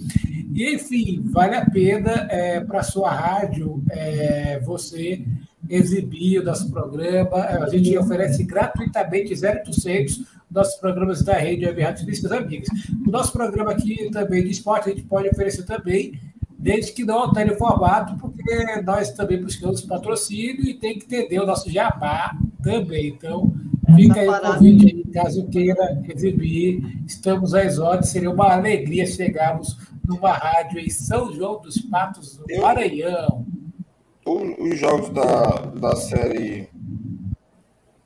E, 0.54 0.76
enfim, 0.76 1.22
vale 1.26 1.56
a 1.56 1.66
pena 1.70 2.28
é, 2.30 2.60
para 2.60 2.84
sua 2.84 3.12
rádio 3.12 3.84
é, 3.92 4.60
você 4.60 5.24
exibir 5.70 6.40
o 6.40 6.44
nosso 6.44 6.72
programa. 6.72 7.38
A 7.38 7.70
gente 7.70 7.96
oferece 7.98 8.44
gratuitamente 8.44 9.34
0% 9.34 10.26
nossos 10.50 10.76
programas 10.80 11.22
da 11.22 11.34
rede 11.34 11.66
Web 11.66 11.82
Rádio 11.82 12.06
Físicas 12.06 12.32
Amigas. 12.32 12.70
O 13.06 13.12
nosso 13.12 13.32
programa 13.32 13.72
aqui 13.72 14.10
também 14.12 14.44
de 14.44 14.52
esporte 14.52 14.90
a 14.90 14.94
gente 14.94 15.04
pode 15.04 15.28
oferecer 15.28 15.64
também, 15.64 16.20
desde 16.58 16.94
que 16.94 17.04
não 17.04 17.20
altere 17.20 17.52
o 17.52 17.58
formato, 17.58 18.18
porque 18.18 18.82
nós 18.82 19.12
também 19.12 19.42
buscamos 19.42 19.82
patrocínio 19.82 20.64
e 20.64 20.74
tem 20.74 20.98
que 20.98 21.06
entender 21.06 21.40
o 21.40 21.46
nosso 21.46 21.70
jabá 21.70 22.36
também. 22.64 23.10
Então, 23.10 23.54
Fica 23.96 24.20
aí 24.20 24.28
o 24.28 24.42
convite 24.42 24.86
aí, 24.86 25.14
caso 25.14 25.48
queira 25.48 26.04
exibir. 26.08 27.04
Estamos 27.06 27.54
às 27.54 27.80
ordens. 27.80 28.10
Seria 28.10 28.30
uma 28.30 28.54
alegria 28.54 29.06
chegarmos 29.06 29.78
numa 30.08 30.34
rádio 30.34 30.80
em 30.80 30.90
São 30.90 31.34
João 31.34 31.62
dos 31.62 31.78
Patos, 31.82 32.40
no 32.50 32.62
Maranhão. 32.62 33.46
Os 34.26 34.78
jogos 34.78 35.10
da, 35.10 35.72
da 35.80 35.96
série 35.96 36.70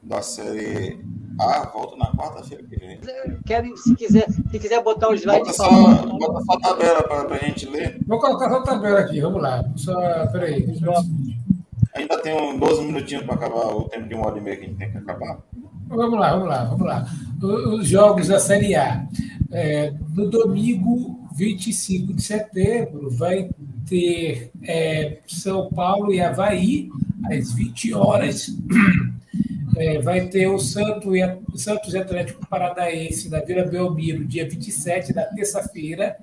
da 0.03 0.21
série 0.21 0.99
A 1.39 1.69
voltam 1.73 1.97
na 1.97 2.11
quarta-feira 2.11 2.63
que 2.63 2.75
vem. 2.75 2.99
Querem, 3.45 3.75
se 3.77 3.95
quiser, 3.95 4.29
se 4.29 4.59
quiser 4.59 4.83
botar 4.83 5.09
o 5.09 5.15
slide 5.15 5.39
bota 5.39 5.53
só, 5.53 5.69
bota 5.69 6.41
só 6.43 6.53
a 6.53 6.59
tabela 6.59 7.03
para 7.03 7.35
a 7.35 7.37
gente 7.39 7.65
ler. 7.67 7.97
Vou 8.05 8.19
colocar 8.19 8.49
só 8.49 8.57
a 8.57 8.63
tabela 8.63 8.99
aqui, 8.99 9.21
vamos 9.21 9.41
lá. 9.41 9.63
Só, 9.75 9.93
peraí. 10.27 10.65
Ainda 11.95 12.21
tem 12.21 12.57
12 12.59 12.83
minutinhos 12.83 13.25
para 13.25 13.35
acabar 13.35 13.67
o 13.73 13.87
tempo 13.89 14.07
de 14.07 14.15
uma 14.15 14.27
hora 14.27 14.37
e 14.37 14.41
meia 14.41 14.57
que 14.57 14.65
a 14.65 14.67
gente 14.67 14.77
tem 14.77 14.91
que 14.91 14.97
acabar. 14.97 15.39
Vamos 15.93 16.17
lá, 16.17 16.31
vamos 16.31 16.47
lá, 16.47 16.63
vamos 16.63 16.87
lá. 16.87 17.05
Os 17.41 17.87
jogos 17.87 18.29
da 18.29 18.39
Série 18.39 18.75
A. 18.75 19.05
É, 19.51 19.93
no 20.15 20.29
domingo 20.29 21.19
25 21.35 22.13
de 22.13 22.21
setembro, 22.21 23.09
vai 23.09 23.49
ter 23.89 24.51
é, 24.63 25.17
São 25.27 25.69
Paulo 25.69 26.13
e 26.13 26.21
Havaí, 26.21 26.89
às 27.25 27.51
20 27.51 27.93
horas. 27.93 28.49
É, 29.77 29.99
vai 29.99 30.27
ter 30.27 30.47
o 30.47 30.59
Santos 30.59 31.15
e, 31.15 31.57
Santos 31.57 31.95
Atlético 31.95 32.45
Paranaense 32.45 33.29
na 33.29 33.39
Vila 33.39 33.63
Belmiro, 33.63 34.25
dia 34.25 34.47
27, 34.47 35.13
da 35.13 35.23
terça-feira. 35.23 36.17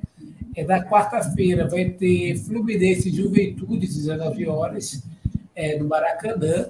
É, 0.55 0.63
na 0.65 0.85
quarta-feira 0.85 1.67
vai 1.67 1.87
ter 1.87 2.37
Fluminense 2.37 3.09
e 3.09 3.17
Juventude, 3.17 3.87
19 3.87 4.47
horas, 4.47 5.03
é, 5.57 5.79
no 5.79 5.89
Maracanã. 5.89 6.67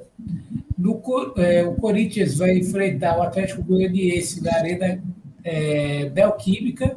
No, 0.78 1.02
é, 1.36 1.66
o 1.66 1.74
Corinthians 1.74 2.38
vai 2.38 2.56
enfrentar 2.56 3.18
o 3.18 3.22
Atlético 3.22 3.64
Goianiense 3.64 4.40
na 4.44 4.54
Arena 4.54 5.02
é, 5.42 6.08
Neoquímica. 6.10 6.96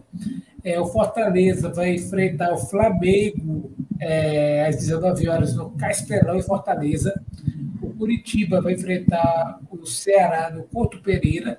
É, 0.64 0.80
o 0.80 0.86
Fortaleza 0.86 1.68
vai 1.70 1.96
enfrentar 1.96 2.54
o 2.54 2.58
Flamengo 2.60 3.72
é, 4.00 4.68
às 4.68 4.76
19 4.76 5.28
horas 5.28 5.56
no 5.56 5.72
Castelão, 5.72 6.38
em 6.38 6.44
Fortaleza. 6.44 7.20
O 7.82 7.90
Curitiba 7.90 8.62
vai 8.62 8.74
enfrentar 8.74 9.60
o 9.72 9.84
Ceará 9.88 10.52
no 10.52 10.62
Porto 10.62 11.02
Pereira. 11.02 11.58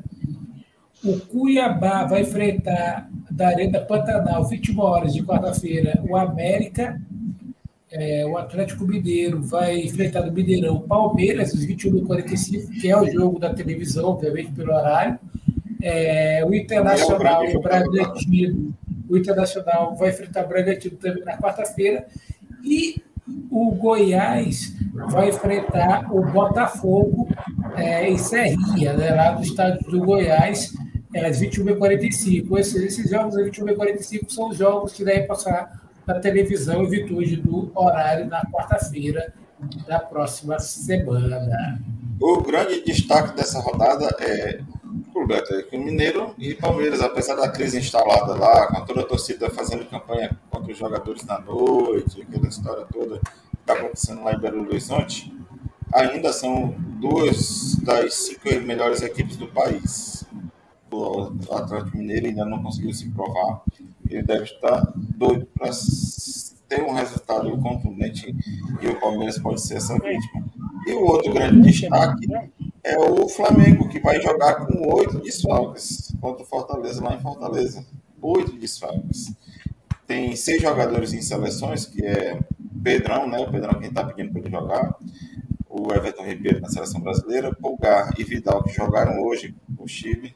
O 1.04 1.18
Cuiabá 1.18 2.04
vai 2.04 2.22
enfrentar 2.22 3.10
da 3.32 3.48
Arena 3.48 3.80
Pantanal, 3.80 4.48
21 4.48 4.78
horas 4.78 5.12
de 5.12 5.24
quarta-feira, 5.24 6.00
o 6.08 6.16
América 6.16 7.00
é, 7.92 8.24
o 8.26 8.38
Atlético 8.38 8.86
Mineiro 8.86 9.42
vai 9.42 9.78
enfrentar 9.80 10.24
no 10.24 10.32
Mineirão 10.32 10.80
Palmeiras, 10.80 11.54
às 11.54 11.66
21h45, 11.66 12.80
que 12.80 12.90
é 12.90 12.98
o 12.98 13.10
jogo 13.10 13.38
da 13.38 13.52
televisão, 13.52 14.06
obviamente, 14.06 14.52
pelo 14.52 14.72
horário. 14.72 15.18
É, 15.82 16.42
o 16.46 16.54
Internacional 16.54 17.44
e 17.44 17.56
o 17.56 17.60
Bragantino. 17.60 18.74
O 19.10 19.16
Internacional 19.16 19.94
vai 19.94 20.08
enfrentar 20.08 20.46
o 20.46 20.48
Bragantino 20.48 20.96
também 20.96 21.22
na 21.22 21.36
quarta-feira. 21.36 22.06
E 22.64 23.02
o 23.50 23.72
Goiás 23.72 24.74
vai 25.10 25.28
enfrentar 25.28 26.10
o 26.10 26.24
Botafogo 26.24 27.28
é, 27.76 28.08
em 28.08 28.16
Serrinha, 28.16 28.94
né, 28.94 29.10
lá 29.10 29.32
do 29.32 29.42
estádio 29.42 29.90
do 29.90 30.00
Goiás, 30.00 30.72
é, 31.14 31.26
às 31.26 31.42
21h45. 31.42 32.58
Esses, 32.58 32.82
esses 32.82 33.10
jogos 33.10 33.36
às 33.36 33.46
21h45 33.48 34.30
são 34.30 34.48
os 34.48 34.56
jogos 34.56 34.94
que 34.94 35.04
devem 35.04 35.26
passar 35.26 35.81
da 36.06 36.18
televisão 36.20 36.82
em 36.82 36.88
virtude 36.88 37.36
do 37.36 37.70
horário 37.74 38.26
na 38.26 38.44
quarta-feira 38.46 39.32
da 39.86 40.00
próxima 40.00 40.58
semana. 40.58 41.80
O 42.20 42.40
grande 42.40 42.82
destaque 42.84 43.36
dessa 43.36 43.60
rodada 43.60 44.06
é 44.20 44.60
o 45.14 45.26
que 45.68 45.76
o 45.76 45.80
Mineiro 45.80 46.34
e 46.38 46.54
Palmeiras, 46.54 47.00
apesar 47.00 47.36
da 47.36 47.48
crise 47.48 47.78
instalada 47.78 48.34
lá, 48.34 48.66
com 48.68 48.84
toda 48.84 49.02
a 49.02 49.06
torcida 49.06 49.50
fazendo 49.50 49.84
campanha 49.88 50.36
contra 50.50 50.72
os 50.72 50.78
jogadores 50.78 51.24
na 51.24 51.38
noite, 51.38 52.22
aquela 52.22 52.48
história 52.48 52.86
toda 52.92 53.18
que 53.18 53.30
está 53.60 53.74
acontecendo 53.74 54.24
lá 54.24 54.32
em 54.32 54.40
Belo 54.40 54.62
Horizonte, 54.62 55.32
ainda 55.92 56.32
são 56.32 56.74
duas 57.00 57.76
das 57.76 58.14
cinco 58.14 58.48
melhores 58.64 59.02
equipes 59.02 59.36
do 59.36 59.46
país. 59.46 60.24
O 60.90 61.32
Atlético 61.50 61.96
Mineiro 61.96 62.26
ainda 62.26 62.44
não 62.44 62.62
conseguiu 62.62 62.92
se 62.92 63.08
provar. 63.10 63.62
Ele 64.08 64.22
deve 64.22 64.44
estar 64.44 64.92
doido 64.96 65.46
para 65.46 65.70
ter 66.68 66.82
um 66.82 66.92
resultado 66.92 67.56
contundente 67.58 68.34
e 68.80 68.86
o 68.88 69.00
Palmeiras 69.00 69.38
pode 69.38 69.60
ser 69.60 69.76
essa 69.76 69.94
vítima. 69.94 70.44
E 70.86 70.92
o 70.92 71.04
outro 71.04 71.32
grande 71.32 71.60
destaque 71.60 72.26
é 72.82 72.98
o 72.98 73.28
Flamengo, 73.28 73.88
que 73.88 74.00
vai 74.00 74.20
jogar 74.20 74.66
com 74.66 74.94
oito 74.94 75.20
desfalques 75.20 76.12
contra 76.20 76.42
o 76.42 76.46
Fortaleza, 76.46 77.02
lá 77.02 77.14
em 77.14 77.20
Fortaleza. 77.20 77.86
Oito 78.20 78.52
desfalques. 78.58 79.32
Tem 80.06 80.34
seis 80.34 80.60
jogadores 80.60 81.12
em 81.12 81.22
seleções, 81.22 81.86
que 81.86 82.04
é 82.04 82.38
Pedrão, 82.82 83.28
né? 83.28 83.38
O 83.38 83.50
Pedrão 83.50 83.78
quem 83.78 83.88
está 83.88 84.04
pedindo 84.04 84.32
para 84.32 84.40
ele 84.40 84.50
jogar. 84.50 84.96
O 85.68 85.92
Everton 85.92 86.24
Ribeiro 86.24 86.60
na 86.60 86.68
seleção 86.68 87.00
brasileira. 87.00 87.54
Pulgar 87.54 88.10
e 88.18 88.24
Vidal, 88.24 88.62
que 88.64 88.72
jogaram 88.72 89.22
hoje 89.22 89.54
o 89.78 89.86
Chile. 89.86 90.34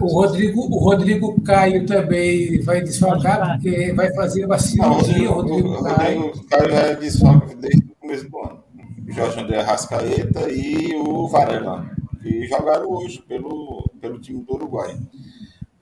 O 0.00 0.06
Rodrigo, 0.06 0.60
o 0.62 0.78
Rodrigo 0.78 1.40
Caio 1.42 1.86
também 1.86 2.60
vai 2.62 2.80
desfalcar, 2.82 3.52
porque 3.52 3.92
vai 3.92 4.12
fazer 4.14 4.44
uma 4.44 4.58
cirurgia. 4.58 5.30
o 5.30 5.34
Rodrigo, 5.34 5.68
o 5.68 5.82
Rodrigo 5.82 6.46
Caio 6.48 6.70
já 6.70 6.80
é 6.80 6.96
desfalque 6.96 7.54
desde 7.54 7.80
o 7.80 7.94
começo 8.00 8.28
do 8.28 8.38
ano. 8.38 8.64
Jorge 9.08 9.40
André 9.40 9.60
Rascaeta 9.60 10.50
e 10.50 10.94
o 10.96 11.28
Varela, 11.28 11.86
que 12.22 12.46
jogaram 12.46 12.90
hoje 12.90 13.22
pelo, 13.22 13.90
pelo 14.00 14.18
time 14.18 14.42
do 14.42 14.54
Uruguai. 14.54 14.98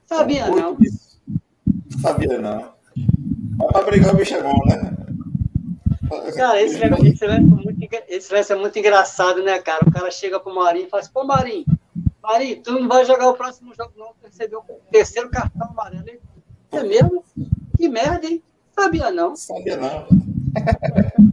Sabia 0.06 0.48
então, 0.48 0.56
não. 0.56 0.78
Sabia 2.00 2.38
não. 2.38 2.72
Mas 3.56 3.72
pra 3.72 3.82
brigar 3.82 4.14
o 4.14 4.16
bicho 4.16 4.34
é 4.34 4.42
bom, 4.42 4.58
né? 4.66 4.96
Cara, 6.34 6.60
esse 6.60 6.76
lance, 6.78 7.06
esse, 7.06 7.24
lance 7.24 7.40
é 7.40 7.40
muito, 7.40 7.88
esse 8.08 8.34
lance 8.34 8.52
é 8.52 8.56
muito 8.56 8.78
engraçado, 8.78 9.42
né, 9.44 9.58
cara? 9.60 9.86
O 9.86 9.92
cara 9.92 10.10
chega 10.10 10.40
pro 10.40 10.54
Marinho 10.54 10.86
e 10.86 10.90
fala 10.90 11.02
assim, 11.02 11.12
pô, 11.12 11.24
Marinho, 11.24 11.64
Marinho, 12.30 12.62
tu 12.62 12.72
não 12.72 12.86
vai 12.86 13.04
jogar 13.04 13.28
o 13.28 13.34
próximo 13.34 13.74
jogo, 13.74 13.92
não. 13.96 14.14
Recebeu 14.22 14.60
o 14.60 14.80
terceiro 14.92 15.28
cartão 15.30 15.68
amarelo. 15.68 16.04
É 16.70 16.82
mesmo? 16.84 17.24
Que 17.76 17.88
merda, 17.88 18.24
hein? 18.24 18.40
Sabia 18.72 19.10
não. 19.10 19.34
Sabia 19.34 19.76
não. 19.76 20.06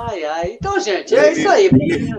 Ai, 0.00 0.22
ai. 0.22 0.52
Então, 0.52 0.78
gente, 0.78 1.14
é 1.14 1.32
isso 1.32 1.48
aí. 1.48 1.66
Ele, 1.66 2.12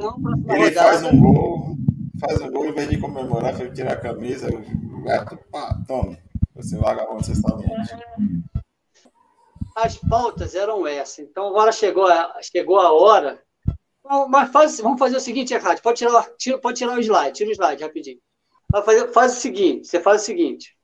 ele 0.49 0.71
faz 0.71 1.01
um 1.03 1.17
gol, 1.17 1.77
faz 2.19 2.41
um 2.41 2.51
gol, 2.51 2.65
em 2.65 2.73
vez 2.73 2.89
de 2.89 2.97
comemorar, 2.97 3.55
foi 3.55 3.71
tirar 3.71 3.93
a 3.93 3.95
camisa, 3.95 4.49
o 4.49 5.01
gato, 5.03 5.39
pá, 5.49 5.77
tome. 5.87 6.17
Você 6.55 6.75
mão, 6.75 7.17
você 7.17 7.31
está 7.31 7.53
longe. 7.53 7.95
As 9.75 9.95
pautas 9.95 10.55
eram 10.55 10.85
essas. 10.85 11.19
Então, 11.19 11.47
agora 11.47 11.71
chegou 11.71 12.07
a, 12.07 12.35
chegou 12.41 12.79
a 12.79 12.91
hora. 12.91 13.41
Mas 14.27 14.51
faz, 14.51 14.79
vamos 14.79 14.97
fazer 14.97 15.17
o 15.17 15.21
seguinte, 15.21 15.53
Ricardo. 15.53 15.81
Pode 15.81 15.99
tirar, 15.99 16.27
tira, 16.37 16.57
pode 16.57 16.77
tirar 16.79 16.97
o 16.97 16.99
slide, 16.99 17.37
tira 17.37 17.49
o 17.49 17.53
slide 17.53 17.83
rapidinho. 17.83 18.19
Fazer, 18.83 19.11
faz 19.11 19.37
o 19.37 19.39
seguinte: 19.39 19.87
você 19.87 19.99
faz 19.99 20.23
o 20.23 20.25
seguinte. 20.25 20.75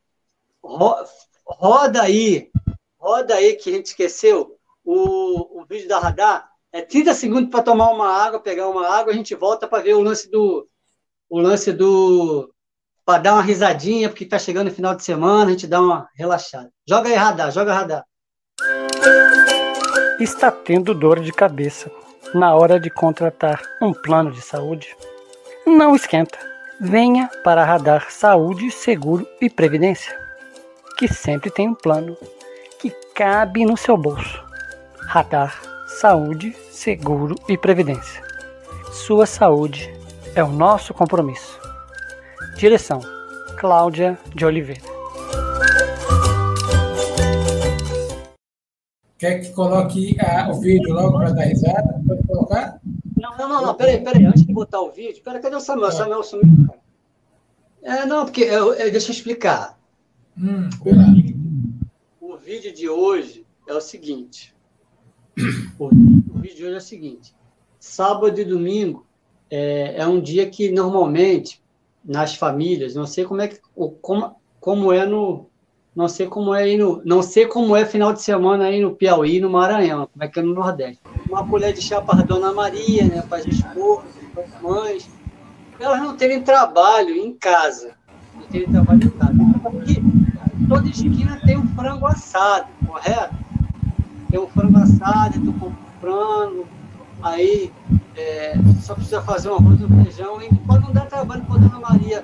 Ro, 0.64 0.96
roda 1.46 2.04
aí, 2.04 2.52
roda 3.00 3.36
aí 3.36 3.56
que 3.56 3.72
a 3.72 3.74
gente 3.74 3.88
esqueceu 3.88 4.56
o, 4.84 5.62
o 5.62 5.66
vídeo 5.66 5.88
da 5.88 5.98
radar 5.98 6.48
é 6.72 6.82
30 6.82 7.14
segundos 7.16 7.50
para 7.50 7.64
tomar 7.64 7.90
uma 7.90 8.08
água, 8.08 8.40
pegar 8.40 8.68
uma 8.68 8.88
água, 8.88 9.12
a 9.12 9.16
gente 9.16 9.34
volta 9.34 9.68
para 9.68 9.82
ver 9.82 9.96
o 9.96 10.02
lance 10.02 10.30
do. 10.30 10.68
O 11.28 11.40
lance 11.40 11.72
do. 11.72 12.54
Para 13.04 13.20
dar 13.20 13.34
uma 13.34 13.42
risadinha, 13.42 14.10
porque 14.10 14.24
está 14.24 14.38
chegando 14.38 14.68
o 14.68 14.74
final 14.74 14.94
de 14.96 15.04
semana, 15.04 15.46
a 15.46 15.52
gente 15.52 15.68
dá 15.68 15.82
uma 15.82 16.10
relaxada. 16.16 16.72
Joga 16.88 17.10
aí, 17.10 17.16
radar, 17.16 17.52
joga 17.52 17.74
radar. 17.74 18.06
Está 20.20 20.52
tendo 20.52 20.94
dor 20.94 21.20
de 21.20 21.32
cabeça 21.32 21.92
na 22.34 22.56
hora 22.56 22.80
de 22.80 22.90
contratar 22.90 23.62
um 23.82 23.94
plano 23.94 24.32
de 24.32 24.42
saúde? 24.42 24.96
Não 25.66 25.96
esquenta. 25.96 26.38
Venha 26.80 27.30
para 27.44 27.64
Radar 27.64 28.12
Saúde, 28.12 28.70
Seguro 28.70 29.28
e 29.40 29.50
Previdência, 29.50 30.18
que 30.98 31.08
sempre 31.08 31.50
tem 31.50 31.70
um 31.70 31.74
plano 31.74 32.18
que 32.80 32.90
cabe 33.14 33.66
no 33.66 33.78
seu 33.78 33.96
bolso. 33.96 34.44
Radar 35.08 35.62
Saúde, 35.88 36.56
Seguro 36.70 37.36
e 37.48 37.58
Previdência. 37.58 38.22
Sua 38.92 39.26
saúde 39.26 39.94
é 40.36 40.44
o 40.44 40.50
nosso 40.50 40.94
compromisso. 40.94 41.60
Direção: 42.58 43.00
Cláudia 43.58 44.18
de 44.34 44.46
Oliveira. 44.46 44.95
Quer 49.26 49.42
que 49.42 49.50
coloque 49.54 50.16
ah, 50.20 50.52
o 50.52 50.60
vídeo 50.60 50.94
logo 50.94 51.18
para 51.18 51.32
dar 51.32 51.46
risada? 51.46 52.00
Pode 52.08 52.28
colocar? 52.28 52.80
Não, 53.18 53.36
não, 53.36 53.50
não, 53.50 53.66
não, 53.66 53.74
peraí, 53.74 54.00
peraí. 54.00 54.24
Antes 54.24 54.46
de 54.46 54.54
botar 54.54 54.80
o 54.82 54.92
vídeo, 54.92 55.24
peraí, 55.24 55.42
cadê 55.42 55.56
o 55.56 55.60
Samuel? 55.60 55.90
É. 55.90 55.92
Samuel 55.94 56.22
sumiu. 56.22 56.68
É, 57.82 58.06
não, 58.06 58.24
porque 58.26 58.42
eu, 58.42 58.76
eu, 58.76 58.92
deixa 58.92 59.10
eu 59.10 59.16
explicar. 59.16 59.80
Hum, 60.38 60.70
o, 60.80 60.94
vídeo, 60.94 61.38
o 62.22 62.38
vídeo 62.38 62.72
de 62.72 62.88
hoje 62.88 63.48
é 63.68 63.74
o 63.74 63.82
seguinte. 63.82 64.54
O, 65.80 65.88
o 65.88 66.40
vídeo 66.40 66.58
de 66.58 66.64
hoje 66.66 66.76
é 66.76 66.78
o 66.78 66.82
seguinte: 66.82 67.36
sábado 67.80 68.40
e 68.40 68.46
domingo 68.46 69.08
é, 69.50 70.02
é, 70.02 70.08
um 70.08 70.22
dia 70.22 70.48
que 70.48 70.70
normalmente 70.70 71.64
nas 72.04 72.36
famílias, 72.36 72.94
não 72.94 73.08
sei 73.08 73.26
como 73.26 73.42
é 73.42 73.48
que, 73.48 73.60
como, 74.04 74.36
como 74.60 74.94
é 74.94 75.04
no, 75.04 75.50
não 75.96 76.10
sei 76.10 76.28
como 76.28 76.54
é 76.54 76.64
aí 76.64 76.78
no, 76.78 77.02
não 77.06 77.22
sei 77.22 77.46
como 77.46 77.76
é 77.76 77.86
final 77.86 78.12
de 78.12 78.22
semana 78.22 78.66
aí 78.66 78.82
no 78.82 78.92
Piauí, 78.92 79.40
no 79.40 79.50
Maranhão, 79.50 80.10
como 80.12 80.24
é 80.24 80.28
que 80.28 80.40
é 80.40 80.44
no 80.44 80.54
Nordeste. 80.54 81.00
Uma 81.30 81.48
colher 81.48 81.74
de 81.74 81.82
chá 81.82 82.02
para 82.02 82.20
a 82.20 82.24
Dona 82.24 82.52
Maria, 82.52 83.06
né, 83.06 83.22
para 83.22 83.38
as 83.38 83.46
esposas, 83.46 84.12
para 84.34 84.44
as 84.44 84.62
mães, 84.62 85.10
elas 85.80 86.02
não 86.02 86.18
terem 86.18 86.42
trabalho 86.42 87.16
em 87.16 87.34
casa, 87.34 87.94
não 88.36 88.44
terem 88.48 88.70
trabalho 88.70 89.06
em 89.06 89.10
casa. 89.10 89.34
Aqui, 89.66 90.04
toda 90.68 90.88
esquina 90.90 91.40
tem 91.46 91.58
um 91.58 91.68
frango 91.70 92.06
assado, 92.06 92.68
correto? 92.86 93.46
tem 94.36 94.40
um 94.40 94.48
frango 94.48 94.78
assado, 94.78 95.40
tu 95.40 95.54
compra 95.54 95.78
frango, 96.02 96.68
aí 97.24 97.72
é, 98.18 98.56
só 98.82 98.94
precisa 98.94 99.22
fazer 99.22 99.50
um 99.50 99.56
arroz 99.56 99.80
e 99.80 99.86
um 99.86 100.04
feijão, 100.04 100.42
e 100.42 100.54
pode 100.68 100.84
não 100.84 100.92
dar 100.92 101.06
trabalho 101.06 101.46
para 101.46 101.56
a 101.56 101.60
Dona 101.60 101.80
Maria, 101.80 102.22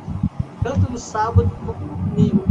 tanto 0.62 0.92
no 0.92 0.98
sábado 0.98 1.50
quanto 1.66 1.80
no 1.80 1.96
domingo, 1.96 2.44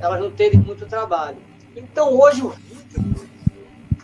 elas 0.00 0.20
não 0.20 0.30
terem 0.30 0.60
muito 0.60 0.86
trabalho. 0.86 1.38
Então 1.76 2.12
hoje 2.12 2.42
o 2.42 2.50
vídeo, 2.50 3.28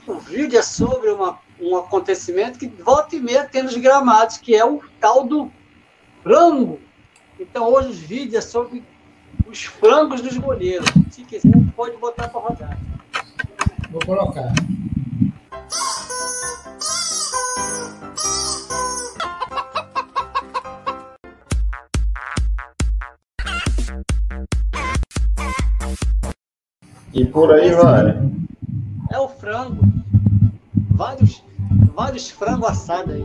o 0.06 0.14
vídeo 0.14 0.58
é 0.58 0.62
sobre 0.62 1.10
uma, 1.10 1.38
um 1.60 1.76
acontecimento 1.76 2.58
que 2.58 2.66
volta 2.66 3.16
e 3.16 3.20
meia 3.20 3.44
tem 3.44 3.62
nos 3.62 3.76
gramados, 3.76 4.38
que 4.38 4.54
é 4.54 4.64
o 4.64 4.80
tal 5.00 5.24
do 5.24 5.50
frango. 6.22 6.80
Então 7.38 7.72
hoje 7.72 7.88
os 7.88 7.98
vídeos 7.98 8.34
é 8.34 8.40
sobre 8.40 8.84
os 9.46 9.64
frangos 9.64 10.20
dos 10.20 10.36
goleiros. 10.36 10.88
Se 11.10 11.22
quiser, 11.24 11.50
pode 11.74 11.96
botar 11.96 12.28
para 12.28 12.40
rodar. 12.40 12.78
Vou 13.90 14.00
colocar. 14.04 14.52
E 27.14 27.24
por 27.24 27.52
aí 27.52 27.70
vai. 27.70 28.18
É 29.12 29.18
o 29.18 29.28
frango. 29.28 29.84
Vários, 30.90 31.44
vários 31.94 32.28
frangos 32.28 32.68
assados 32.68 33.14
aí. 33.14 33.24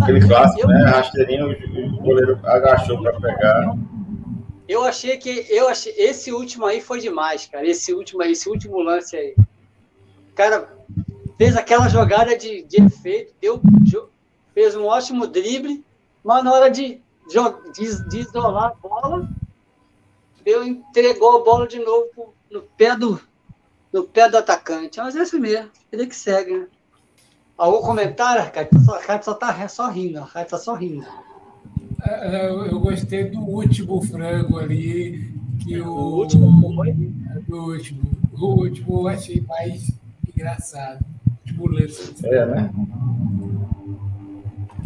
Aquele 0.00 0.20
clássico, 0.20 0.68
né? 0.68 0.84
Rasteirinho, 0.84 1.50
o 1.94 2.02
goleiro 2.02 2.38
agachou 2.44 3.02
para 3.02 3.20
pegar. 3.20 3.76
Eu 4.68 4.84
achei 4.84 5.16
que 5.16 5.46
eu 5.48 5.68
achei 5.68 5.92
esse 5.96 6.32
último 6.32 6.64
aí 6.64 6.80
foi 6.80 7.00
demais, 7.00 7.46
cara. 7.46 7.66
Esse 7.66 7.92
último 7.92 8.22
aí, 8.22 8.32
esse 8.32 8.48
último 8.48 8.80
lance 8.80 9.16
aí. 9.16 9.34
O 9.36 10.34
cara 10.34 10.68
fez 11.36 11.56
aquela 11.56 11.88
jogada 11.88 12.36
de, 12.36 12.62
de 12.62 12.82
efeito, 12.82 13.34
deu, 13.40 13.60
fez 14.54 14.76
um 14.76 14.84
ótimo 14.84 15.26
drible, 15.26 15.84
mas 16.22 16.44
na 16.44 16.52
hora 16.52 16.70
de, 16.70 17.00
de, 17.28 18.08
de 18.08 18.20
isolar 18.20 18.72
a 18.72 18.88
bola, 18.88 19.28
deu, 20.46 20.64
entregou 20.64 21.40
a 21.40 21.44
bola 21.44 21.66
de 21.66 21.80
novo 21.80 22.32
no 22.48 22.62
pé 22.62 22.96
do, 22.96 23.20
no 23.92 24.04
pé 24.04 24.30
do 24.30 24.38
atacante. 24.38 24.98
Mas 24.98 25.16
é 25.16 25.22
assim 25.22 25.40
mesmo, 25.40 25.68
ele 25.90 26.06
que 26.06 26.14
segue, 26.14 26.56
né? 26.56 26.66
Algum 27.58 27.84
comentário, 27.84 28.44
Ricardo? 28.44 28.92
A 28.92 28.98
Ricardo 28.98 29.24
só 29.24 29.34
tá 29.34 29.68
só 29.68 29.90
rindo, 29.90 30.20
a 30.20 30.24
Ricardo 30.24 30.48
tá 30.48 30.58
só 30.58 30.74
rindo. 30.74 31.04
É, 32.04 32.48
eu 32.48 32.78
gostei 32.78 33.24
do 33.24 33.40
último 33.40 34.00
frango 34.02 34.58
ali. 34.58 35.34
Que 35.64 35.80
o, 35.80 35.88
o 35.88 36.18
último 36.18 36.74
foi? 36.76 36.92
Do 36.92 37.56
último. 37.56 38.02
O 38.32 38.46
último 38.60 39.00
eu 39.00 39.08
achei 39.08 39.40
mais 39.40 39.90
engraçado. 40.28 41.04
O 41.26 41.30
último 41.40 41.66
lance. 41.66 42.14
É, 42.26 42.46
né? 42.46 42.70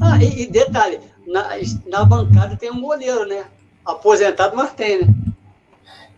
Ah, 0.01 0.23
e, 0.23 0.43
e 0.43 0.47
detalhe, 0.47 1.01
na, 1.27 1.49
na 1.87 2.05
bancada 2.05 2.57
tem 2.57 2.71
um 2.71 2.81
goleiro, 2.81 3.27
né? 3.27 3.45
Aposentado, 3.85 4.57
mas 4.57 4.73
tem, 4.73 5.05
né? 5.05 5.15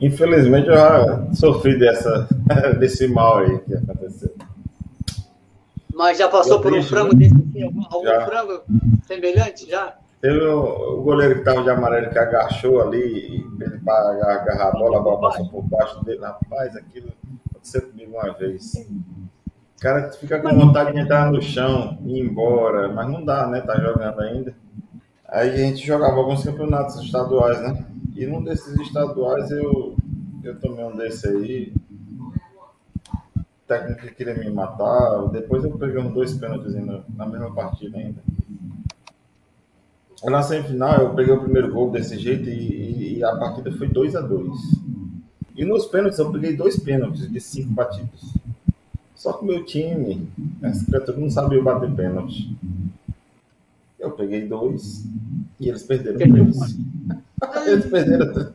Infelizmente 0.02 0.68
eu 0.68 0.74
já 0.74 1.32
sofri 1.32 1.78
dessa, 1.78 2.28
desse 2.80 3.06
mal 3.06 3.38
aí 3.38 3.58
que 3.60 3.74
aconteceu. 3.74 4.34
Mas 5.94 6.18
já 6.18 6.28
passou 6.28 6.60
por 6.60 6.72
um 6.72 6.82
frango 6.82 7.14
né? 7.14 7.28
desse 7.28 7.62
algum, 7.62 7.84
algum 7.88 8.24
frango 8.26 8.62
semelhante 9.06 9.70
já? 9.70 9.94
Teve 10.20 10.40
o, 10.40 10.98
o 10.98 11.02
goleiro 11.02 11.34
que 11.34 11.40
estava 11.40 11.62
de 11.62 11.70
amarelo 11.70 12.10
que 12.10 12.18
agachou 12.18 12.82
ali, 12.82 13.46
ele 13.60 13.78
para 13.84 14.10
agarrar 14.34 14.68
a 14.68 14.72
bola, 14.72 14.98
a 14.98 15.02
bola 15.02 15.20
passou 15.20 15.48
por 15.48 15.62
baixo 15.62 16.04
dele. 16.04 16.20
Rapaz, 16.20 16.74
aquilo 16.74 17.12
aconteceu 17.50 17.82
comigo 17.82 18.12
uma 18.16 18.32
vez. 18.34 18.74
O 18.74 19.80
cara 19.80 20.10
fica 20.12 20.40
com 20.40 20.52
vontade 20.52 20.92
de 20.92 20.98
entrar 20.98 21.30
no 21.30 21.40
chão 21.40 21.98
e 22.04 22.18
ir 22.18 22.20
embora, 22.20 22.88
mas 22.88 23.08
não 23.08 23.24
dá, 23.24 23.46
né? 23.46 23.60
Tá 23.60 23.76
jogando 23.76 24.20
ainda. 24.20 24.52
Aí 25.28 25.50
a 25.50 25.56
gente 25.56 25.86
jogava 25.86 26.16
alguns 26.16 26.44
campeonatos 26.44 27.00
estaduais, 27.00 27.60
né? 27.62 27.86
E 28.22 28.26
num 28.26 28.40
desses 28.40 28.78
estaduais 28.78 29.50
eu, 29.50 29.96
eu 30.44 30.56
tomei 30.60 30.84
um 30.84 30.94
desse 30.94 31.26
aí. 31.26 31.72
O 33.36 33.42
técnico 33.66 34.14
queria 34.14 34.36
me 34.36 34.48
matar. 34.48 35.26
Depois 35.32 35.64
eu 35.64 35.76
peguei 35.76 36.00
uns 36.00 36.14
dois 36.14 36.32
pênaltis 36.32 36.72
na 37.16 37.26
mesma 37.26 37.52
partida 37.52 37.98
ainda. 37.98 38.22
Na 40.22 40.40
semifinal 40.40 41.00
eu 41.00 41.14
peguei 41.16 41.34
o 41.34 41.40
primeiro 41.40 41.72
gol 41.72 41.90
desse 41.90 42.16
jeito 42.16 42.48
e, 42.48 43.18
e 43.18 43.24
a 43.24 43.34
partida 43.34 43.72
foi 43.72 43.88
2 43.88 44.14
a 44.14 44.20
2 44.20 44.48
E 45.56 45.64
nos 45.64 45.86
pênaltis 45.86 46.20
eu 46.20 46.30
peguei 46.30 46.56
dois 46.56 46.78
pênaltis 46.78 47.28
de 47.28 47.40
cinco 47.40 47.70
batidos. 47.70 48.34
Só 49.16 49.32
que 49.32 49.42
o 49.42 49.48
meu 49.48 49.64
time, 49.64 50.28
essa 50.62 50.86
criatura 50.86 51.18
não 51.18 51.28
sabia 51.28 51.60
bater 51.60 51.92
pênalti. 51.92 52.56
Eu 53.98 54.12
peguei 54.12 54.46
dois 54.46 55.04
e 55.58 55.68
eles 55.68 55.82
perderam 55.82 56.18
três. 56.18 56.76
eles 57.66 57.86
perderam 57.86 58.52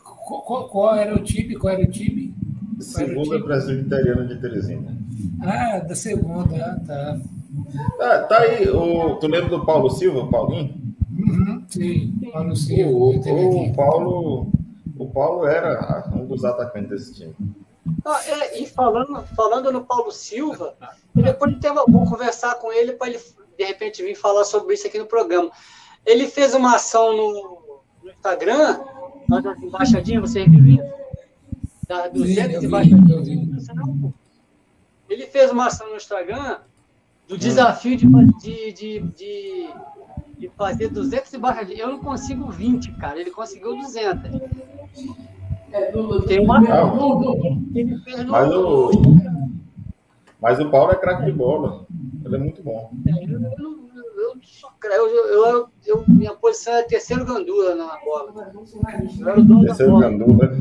Qual, 0.00 0.68
qual, 0.68 0.94
era 0.96 1.14
o 1.14 1.22
time? 1.22 1.56
Qual 1.56 1.72
era 1.72 1.82
o 1.82 1.90
time? 1.90 2.34
segunda 2.80 3.38
Brasil 3.38 3.80
Italiano 3.80 4.26
de 4.26 4.36
Teresina. 4.40 4.96
Ah, 5.42 5.78
da 5.78 5.94
segunda, 5.94 6.56
ah, 6.56 6.86
tá. 6.86 7.20
Ah, 8.00 8.18
tá 8.24 8.38
aí, 8.40 8.68
o, 8.68 9.16
tu 9.16 9.26
lembra 9.28 9.48
do 9.48 9.64
Paulo 9.64 9.88
Silva, 9.88 10.20
o 10.20 10.30
Paulinho? 10.30 10.74
Uhum, 11.10 11.64
sim, 11.68 12.12
Paulo 12.32 12.54
Silva. 12.54 12.90
O, 12.90 13.16
o, 13.16 13.74
Paulo, 13.74 14.52
o 14.98 15.06
Paulo 15.08 15.46
era 15.46 16.04
um 16.14 16.26
dos 16.26 16.44
atacantes 16.44 16.90
desse 16.90 17.14
time. 17.14 17.34
Ah, 18.04 18.20
é, 18.26 18.60
e 18.60 18.66
falando, 18.66 19.22
falando 19.34 19.72
no 19.72 19.84
Paulo 19.84 20.10
Silva, 20.10 20.74
depois 21.14 21.58
de 21.58 21.68
vou 21.88 22.04
conversar 22.04 22.56
com 22.56 22.72
ele 22.72 22.92
para 22.92 23.08
ele 23.08 23.20
de 23.56 23.64
repente 23.64 24.02
vir 24.02 24.14
falar 24.14 24.44
sobre 24.44 24.74
isso 24.74 24.86
aqui 24.86 24.98
no 24.98 25.06
programa. 25.06 25.50
Ele 26.06 26.28
fez 26.28 26.54
uma 26.54 26.76
ação 26.76 27.16
no, 27.16 27.80
no 28.04 28.10
Instagram, 28.10 28.80
lá 29.28 29.40
das 29.40 29.60
embaixadinhas, 29.60 30.30
você 30.30 30.44
viu 30.44 30.64
isso? 30.64 30.96
Da, 31.88 32.08
200 32.08 32.64
embaixadinhas. 32.64 33.66
Ele 35.08 35.26
fez 35.26 35.50
uma 35.50 35.66
ação 35.66 35.90
no 35.90 35.96
Instagram 35.96 36.58
do 37.28 37.36
desafio 37.36 37.96
de, 37.96 38.06
de, 38.06 38.72
de, 38.72 39.00
de, 39.00 39.68
de 40.38 40.48
fazer 40.56 40.88
200 40.88 41.34
embaixadinhas. 41.34 41.80
Eu 41.80 41.88
não 41.88 41.98
consigo 41.98 42.50
20, 42.50 42.92
cara. 42.92 43.20
Ele 43.20 43.30
conseguiu 43.30 43.76
200. 43.76 44.30
Tem 46.26 46.40
uma. 46.40 46.60
Mas, 48.28 48.54
o, 48.54 48.90
mas 50.40 50.60
o 50.60 50.70
Paulo 50.70 50.92
é 50.92 50.96
craque 50.96 51.24
de 51.24 51.32
bola. 51.32 51.86
Ele 52.24 52.36
é 52.36 52.38
muito 52.38 52.62
bom. 52.62 52.90
É, 53.06 53.24
eu, 53.24 53.85
eu, 54.16 54.34
sou 54.42 54.70
eu, 54.84 55.08
eu, 55.08 55.68
eu, 55.84 56.04
minha 56.08 56.34
posição 56.34 56.74
é 56.74 56.82
terceiro 56.82 57.24
gandula 57.24 57.74
na 57.74 57.98
bola. 57.98 58.52
Eu 59.20 59.28
era 59.28 59.40
o 59.40 59.44
dono 59.44 59.66
terceiro 59.66 60.00
da 60.00 60.10
bola. 60.10 60.10
gandula. 60.10 60.56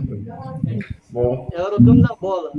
Bom. 1.10 1.50
Eu 1.52 1.66
era 1.66 1.76
o 1.76 1.80
dono 1.80 2.02
da 2.02 2.16
bola. 2.16 2.52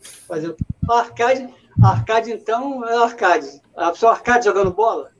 Fazer 0.00 0.48
o 0.48 0.92
arcade, 0.92 1.48
arcade 1.82 2.32
então 2.32 2.84
é 2.84 2.96
arcade. 2.96 3.60
A 3.76 3.90
pessoa 3.90 4.12
arcade 4.12 4.46
jogando 4.46 4.72
bola? 4.72 5.10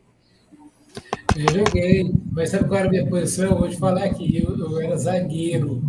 Eu 1.36 1.52
joguei, 1.52 2.10
mas 2.32 2.50
sabe 2.50 2.66
qual 2.66 2.80
era 2.80 2.88
a 2.88 2.90
minha 2.90 3.06
posição? 3.08 3.50
Eu 3.50 3.58
vou 3.58 3.68
te 3.68 3.78
falar 3.78 4.04
aqui, 4.04 4.42
eu, 4.42 4.58
eu 4.58 4.80
era 4.80 4.96
zagueiro. 4.96 5.82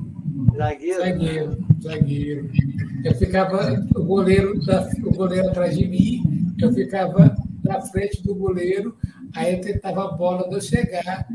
Zagueiro? 0.55 0.99
Zagueiro, 0.99 1.57
zagueiro. 1.81 2.49
Eu 3.03 3.15
ficava, 3.15 3.85
o 3.95 4.03
goleiro, 4.03 4.59
da, 4.65 4.89
o 5.05 5.15
goleiro 5.15 5.47
atrás 5.47 5.77
de 5.77 5.88
mim, 5.88 6.53
eu 6.59 6.73
ficava 6.73 7.34
na 7.68 7.81
frente 7.81 8.23
do 8.23 8.34
goleiro, 8.34 8.98
aí 9.35 9.56
eu 9.56 9.61
tentava 9.61 10.06
a 10.06 10.11
bola 10.11 10.48
não 10.49 10.60
chegar 10.61 11.27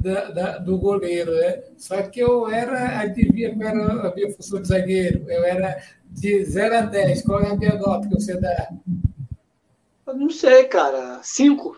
da, 0.00 0.30
da, 0.30 0.58
do 0.58 0.78
goleiro, 0.78 1.34
né? 1.34 1.62
Só 1.76 2.02
que 2.02 2.20
eu 2.20 2.48
era, 2.48 3.00
adivinha 3.00 3.54
qual 3.54 3.68
era 3.68 4.08
a 4.08 4.14
minha 4.14 4.32
função 4.32 4.60
de 4.60 4.68
zagueiro? 4.68 5.24
Eu 5.28 5.44
era 5.44 5.82
de 6.10 6.44
0 6.44 6.76
a 6.76 6.80
10. 6.82 7.22
Qual 7.22 7.40
é 7.40 7.50
a 7.50 7.56
minha 7.56 7.74
nota 7.74 8.08
que 8.08 8.14
você 8.14 8.38
dá? 8.40 8.70
Eu 10.06 10.14
não 10.14 10.30
sei, 10.30 10.64
cara. 10.64 11.20
5? 11.22 11.76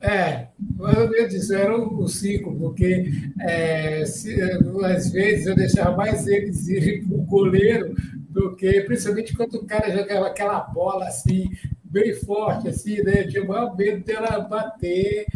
É, 0.00 0.46
eu 0.78 1.12
ia 1.12 1.28
dizer 1.28 1.60
era 1.62 1.76
o 1.76 2.06
5, 2.06 2.54
porque 2.56 3.10
é, 3.40 4.04
se, 4.04 4.40
às 4.84 5.10
vezes 5.10 5.46
eu 5.46 5.56
deixava 5.56 5.96
mais 5.96 6.26
eles 6.28 6.68
irem 6.68 7.04
para 7.04 7.16
o 7.16 7.22
goleiro 7.22 7.94
do 8.28 8.54
que, 8.54 8.80
principalmente 8.82 9.36
quando 9.36 9.54
o 9.54 9.66
cara 9.66 9.90
jogava 9.90 10.28
aquela 10.28 10.60
bola 10.60 11.08
assim, 11.08 11.50
bem 11.90 12.14
forte, 12.14 12.68
assim, 12.68 13.02
né? 13.02 13.22
Eu 13.22 13.28
tinha 13.28 13.42
o 13.44 13.48
maior 13.48 13.76
medo 13.76 14.04
dela 14.04 14.40
bater 14.40 15.26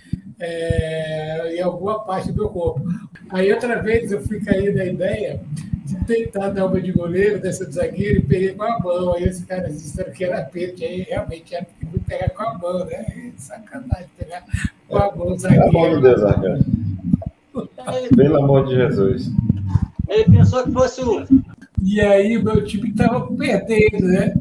é, 0.41 1.57
em 1.57 1.61
alguma 1.61 2.01
parte 2.01 2.33
do 2.33 2.49
corpo. 2.49 2.83
Aí 3.31 3.53
outra 3.53 3.81
vez 3.81 4.13
eu 4.13 4.21
fui 4.21 4.41
cair 4.41 4.75
da 4.75 4.85
ideia 4.85 5.41
de 5.85 6.05
tentar 6.05 6.51
dar 6.51 6.67
uma 6.67 6.81
de 6.81 6.93
goleiro 6.93 7.41
dessa 7.41 7.67
de 7.67 7.75
zagueiro 7.75 8.19
e 8.19 8.23
peguei 8.23 8.55
com 8.55 8.63
a 8.63 8.79
mão. 8.79 9.15
Aí 9.15 9.25
esse 9.25 9.45
cara 9.45 9.69
disseram 9.69 10.13
que 10.13 10.25
era 10.25 10.43
pênalti, 10.43 10.85
aí 10.85 11.03
realmente 11.03 11.55
era 11.55 11.65
que 11.65 12.01
pegar 12.01 12.31
com 12.31 12.43
a 12.43 12.59
mão, 12.59 12.85
né? 12.85 13.33
Sacanagem 13.37 14.09
pegar 14.19 14.45
com 14.89 14.97
a 14.99 15.15
mão 15.15 15.39
zagueiro. 15.39 15.71
Pelo 15.71 15.79
amor 15.79 15.97
de 15.97 16.03
Deus, 16.03 16.21
zagueiro. 16.21 16.65
Pelo 18.17 18.37
amor 18.43 18.67
de 18.67 18.75
Jesus. 18.75 19.31
Ele 20.09 20.25
pensou 20.25 20.65
que 20.65 20.73
fosse 20.73 21.01
o. 21.03 21.27
E 21.83 22.01
aí 22.01 22.37
o 22.37 22.45
meu 22.45 22.65
time 22.65 22.91
estava 22.91 23.27
perdendo, 23.35 24.07
né? 24.07 24.35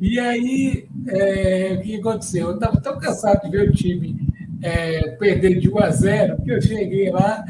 E 0.00 0.18
aí, 0.18 0.88
é, 1.08 1.74
o 1.74 1.82
que 1.82 1.96
aconteceu? 1.96 2.48
Eu 2.48 2.54
estava 2.54 2.80
tão 2.80 2.98
cansado 2.98 3.42
de 3.42 3.50
ver 3.50 3.68
o 3.68 3.72
time 3.72 4.28
é, 4.62 5.10
perder 5.12 5.58
de 5.58 5.70
1 5.70 5.78
a 5.78 5.90
0 5.90 6.42
que 6.42 6.50
eu 6.50 6.60
cheguei 6.60 7.10
lá 7.10 7.44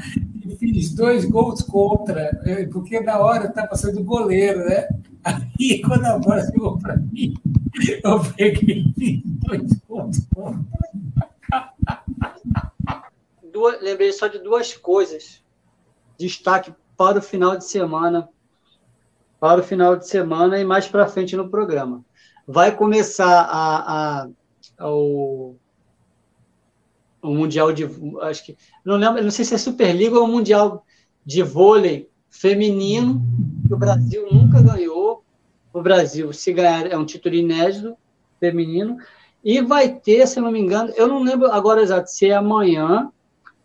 e 0.45 0.57
fiz 0.57 0.95
dois 0.95 1.25
gols 1.25 1.63
contra, 1.63 2.41
é, 2.45 2.67
porque 2.67 3.01
na 3.01 3.19
hora 3.19 3.45
eu 3.45 3.49
estava 3.51 3.75
sendo 3.77 4.03
goleiro, 4.05 4.61
né? 4.61 4.89
Aí, 5.23 5.83
quando 5.83 6.05
a 6.07 6.19
bola 6.19 6.45
chegou 6.47 6.79
para 6.79 6.97
mim, 6.97 7.35
eu 8.03 8.21
peguei 8.37 8.93
fiz 8.97 9.23
dois 9.25 9.73
gols 9.89 10.27
contra. 10.35 10.81
Duas, 13.53 13.83
lembrei 13.83 14.13
só 14.13 14.29
de 14.29 14.39
duas 14.39 14.75
coisas. 14.75 15.43
Destaque 16.19 16.73
para 16.97 17.19
o 17.19 17.23
final 17.23 17.57
de 17.57 17.65
semana. 17.65 18.29
Para 19.39 19.61
o 19.61 19.65
final 19.65 19.97
de 19.97 20.07
semana 20.07 20.59
e 20.59 20.65
mais 20.65 20.87
para 20.87 21.09
frente 21.09 21.37
no 21.37 21.49
programa. 21.49 22.05
Vai 22.53 22.75
começar 22.75 23.43
a, 23.43 24.27
a, 24.77 24.91
o, 24.91 25.55
o 27.23 27.29
Mundial 27.29 27.73
de. 27.73 27.89
Acho 28.23 28.45
que. 28.45 28.57
Não 28.85 28.97
lembro, 28.97 29.23
não 29.23 29.31
sei 29.31 29.45
se 29.45 29.55
é 29.55 29.59
Superliga 29.59 30.19
ou 30.19 30.27
Mundial 30.27 30.85
de 31.25 31.45
Vôlei 31.45 32.11
Feminino, 32.29 33.23
que 33.69 33.73
o 33.73 33.79
Brasil 33.79 34.27
nunca 34.33 34.61
ganhou. 34.61 35.25
O 35.73 35.81
Brasil, 35.81 36.33
se 36.33 36.53
ganhar, 36.53 36.91
é 36.91 36.99
um 36.99 37.05
título 37.05 37.37
inédito 37.37 37.97
feminino. 38.41 38.97
E 39.45 39.63
vai 39.63 39.89
ter, 39.89 40.27
se 40.27 40.41
não 40.41 40.51
me 40.51 40.59
engano, 40.59 40.93
eu 40.97 41.07
não 41.07 41.23
lembro 41.23 41.53
agora 41.53 41.81
exato 41.81 42.11
se 42.11 42.27
é 42.27 42.35
amanhã 42.35 43.13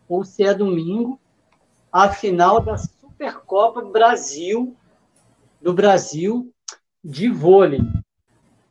ou 0.07 0.23
se 0.23 0.43
é 0.43 0.53
domingo, 0.53 1.19
a 1.91 2.09
final 2.09 2.61
da 2.61 2.77
Supercopa 2.77 3.81
Brasil, 3.81 4.75
do 5.59 5.73
Brasil, 5.73 6.53
de 7.03 7.29
vôlei, 7.29 7.81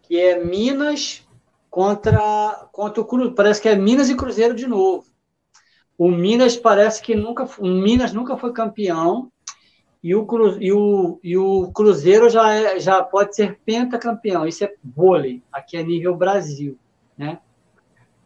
que 0.07 0.19
é 0.19 0.43
Minas 0.43 1.27
contra, 1.71 2.69
contra 2.73 3.01
o 3.01 3.05
Cruzeiro. 3.05 3.35
Parece 3.35 3.61
que 3.61 3.69
é 3.69 3.77
Minas 3.77 4.09
e 4.09 4.15
Cruzeiro 4.15 4.55
de 4.55 4.67
novo. 4.67 5.05
O 5.97 6.11
Minas 6.11 6.57
parece 6.57 7.03
que 7.03 7.15
nunca, 7.15 7.49
o 7.59 7.67
Minas 7.67 8.13
nunca 8.13 8.37
foi 8.37 8.53
campeão 8.53 9.31
e 10.03 10.15
o, 10.15 10.27
Cru, 10.27 10.63
e 10.63 10.73
o, 10.73 11.19
e 11.23 11.37
o 11.37 11.71
Cruzeiro 11.73 12.29
já, 12.29 12.53
é, 12.53 12.79
já 12.79 13.03
pode 13.03 13.35
ser 13.35 13.59
pentacampeão. 13.65 14.47
Isso 14.47 14.65
é 14.65 14.73
vôlei, 14.85 15.43
aqui 15.53 15.77
é 15.77 15.83
nível 15.83 16.17
Brasil, 16.17 16.77
né? 17.17 17.39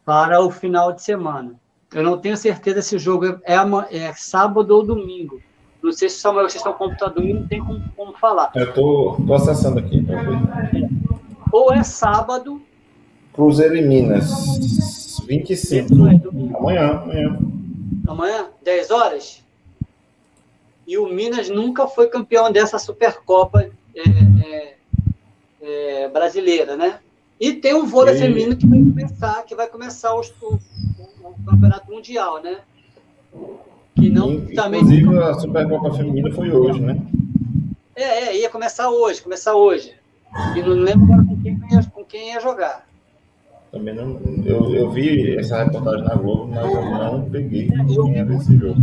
Para 0.03 0.41
o 0.41 0.51
final 0.51 0.91
de 0.91 1.01
semana. 1.01 1.55
Eu 1.93 2.03
não 2.03 2.17
tenho 2.17 2.35
certeza 2.35 2.81
se 2.81 2.95
o 2.95 2.99
jogo 2.99 3.25
é, 3.25 3.37
é, 3.45 3.97
é 3.97 4.13
sábado 4.13 4.71
ou 4.75 4.83
domingo. 4.83 5.41
Não 5.81 5.91
sei 5.91 6.09
se 6.09 6.19
Samuel, 6.19 6.49
vocês 6.49 6.55
estão 6.55 6.73
com 6.73 6.85
computador 6.85 7.23
e 7.23 7.33
não 7.33 7.47
tem 7.47 7.63
como, 7.63 7.81
como 7.95 8.13
falar. 8.13 8.51
Eu 8.55 8.73
tô 8.73 9.15
acessando 9.33 9.79
aqui. 9.79 10.05
Ou 11.51 11.73
é 11.73 11.83
sábado, 11.83 12.61
Cruzeiro 13.39 13.77
e 13.77 13.81
Minas. 13.81 15.19
25. 15.25 15.93
Amanhã, 16.57 16.89
amanhã. 16.89 17.39
Amanhã, 18.05 18.47
10 18.63 18.91
horas? 18.91 19.43
E 20.85 20.97
o 20.97 21.07
Minas 21.07 21.49
nunca 21.49 21.87
foi 21.87 22.07
campeão 22.07 22.51
dessa 22.51 22.77
Supercopa 22.77 23.69
é, 23.95 24.01
é, 24.45 24.75
é, 25.61 26.09
brasileira, 26.09 26.75
né? 26.75 26.99
E 27.39 27.53
tem 27.53 27.73
um 27.73 27.85
vôlei 27.85 28.15
e... 28.15 28.17
feminino 28.17 28.57
que 28.57 28.67
vai 28.67 28.79
começar, 28.79 29.43
que 29.43 29.55
vai 29.55 29.67
começar 29.67 30.13
o, 30.15 30.21
o, 30.41 30.55
o 30.55 31.45
campeonato 31.45 31.89
mundial, 31.89 32.41
né? 32.41 32.57
Que 33.95 34.09
não 34.09 34.33
Inclusive, 34.33 34.55
também. 34.55 35.17
a 35.19 35.33
Supercopa 35.35 35.93
Feminina 35.93 36.29
foi 36.31 36.51
hoje, 36.51 36.81
né? 36.81 36.97
É, 37.95 38.03
é, 38.03 38.37
ia 38.37 38.49
começar 38.49 38.89
hoje, 38.89 39.21
começar 39.21 39.55
hoje. 39.55 39.93
E 40.55 40.61
não 40.61 40.69
lembro 40.69 41.05
agora 41.05 41.27
com 41.27 41.41
quem 41.41 41.59
ia, 41.71 41.83
com 41.91 42.05
quem 42.05 42.33
ia 42.33 42.39
jogar. 42.39 42.87
Também 43.71 43.93
não. 43.93 44.19
Eu, 44.45 44.73
eu 44.73 44.91
vi 44.91 45.37
essa 45.37 45.63
reportagem 45.63 46.03
na 46.03 46.15
Globo, 46.15 46.47
mas 46.47 46.65
eu 46.65 46.83
não 46.83 47.29
peguei 47.29 47.67
quem 47.67 48.17
era 48.17 48.33
esse 48.35 48.57
jogo. 48.57 48.79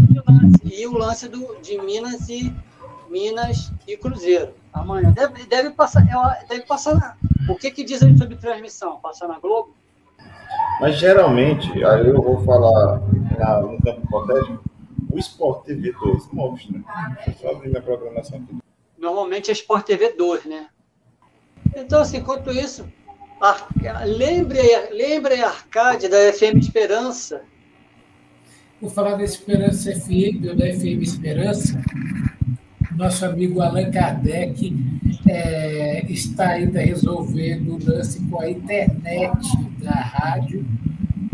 E 0.65 0.87
o 0.87 0.97
lance 0.97 1.29
do, 1.29 1.57
de 1.61 1.81
Minas 1.83 2.29
e 2.29 2.55
Minas 3.11 3.73
e 3.87 3.97
Cruzeiro. 3.97 4.53
Amanhã. 4.73 5.11
Deve, 5.13 5.45
deve 5.47 5.71
passar. 5.71 6.05
Deve 6.49 6.63
passar. 6.67 7.19
O 7.49 7.57
que, 7.57 7.71
que 7.71 7.85
diz 7.85 8.03
aí 8.03 8.17
sobre 8.17 8.37
transmissão? 8.37 8.99
Passar 9.01 9.29
na 9.29 9.39
Globo? 9.39 9.75
Mas 10.81 10.97
geralmente, 10.99 11.85
aí 11.85 12.07
eu 12.07 12.21
vou 12.21 12.45
falar 12.45 13.01
na, 13.39 13.63
no 13.63 13.81
campo 13.83 14.03
hipotético, 14.05 14.63
o 15.11 15.19
Sport 15.19 15.65
TV 15.65 15.93
2 15.93 16.29
mostra. 16.33 16.73
Deixa 17.15 17.31
eu 17.31 17.35
só 17.35 17.57
abrir 17.57 17.71
minha 17.71 17.83
programação 17.83 18.39
aqui. 18.39 18.59
Normalmente 18.99 19.51
é 19.51 19.53
Sport 19.53 19.87
TV 19.87 20.13
2, 20.13 20.45
né? 20.45 20.69
Então, 21.75 22.01
assim, 22.03 22.19
enquanto 22.19 22.51
isso, 22.51 22.87
lembre, 24.05 24.61
lembre 24.93 25.43
a 25.43 25.49
Arcade 25.49 26.09
da 26.09 26.33
FM 26.33 26.59
Esperança. 26.59 27.43
Vou 28.81 28.91
falar 28.91 29.17
da 29.17 29.25
Esperança 29.25 29.91
FM, 29.93 30.55
da 30.55 30.67
FM 30.67 31.03
Esperança, 31.03 31.81
nosso 32.97 33.27
amigo 33.27 33.61
Allan 33.61 33.91
Kardec 33.91 34.75
é, 35.29 36.05
está 36.11 36.51
ainda 36.51 36.81
resolvendo 36.81 37.75
o 37.75 37.91
lance 37.91 38.21
com 38.23 38.41
a 38.41 38.51
internet 38.51 39.39
da 39.79 39.93
rádio, 39.93 40.65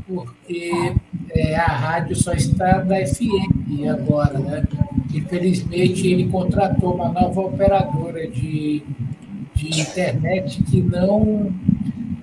porque 0.06 0.92
é, 1.30 1.54
a 1.54 1.66
rádio 1.66 2.16
só 2.16 2.32
está 2.32 2.84
na 2.84 3.06
FM 3.06 3.86
agora, 3.88 4.38
né? 4.38 4.64
Infelizmente, 5.14 6.06
ele 6.06 6.28
contratou 6.28 6.94
uma 6.94 7.08
nova 7.08 7.40
operadora 7.42 8.26
de, 8.26 8.82
de 9.54 9.80
internet 9.80 10.62
que 10.64 10.80
não 10.80 11.52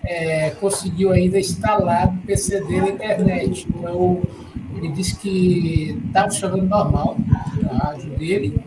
é, 0.04 0.52
conseguiu 0.52 1.12
ainda 1.12 1.40
instalar 1.40 2.14
no 2.14 2.22
PC 2.22 2.64
dele 2.66 2.90
a 2.90 2.94
internet. 2.94 3.68
Então, 3.70 4.22
ele 4.76 4.90
disse 4.90 5.16
que 5.18 5.98
está 6.08 6.24
funcionando 6.24 6.66
normal 6.66 7.18
a 7.70 7.88
rádio 7.88 8.18
dele, 8.18 8.60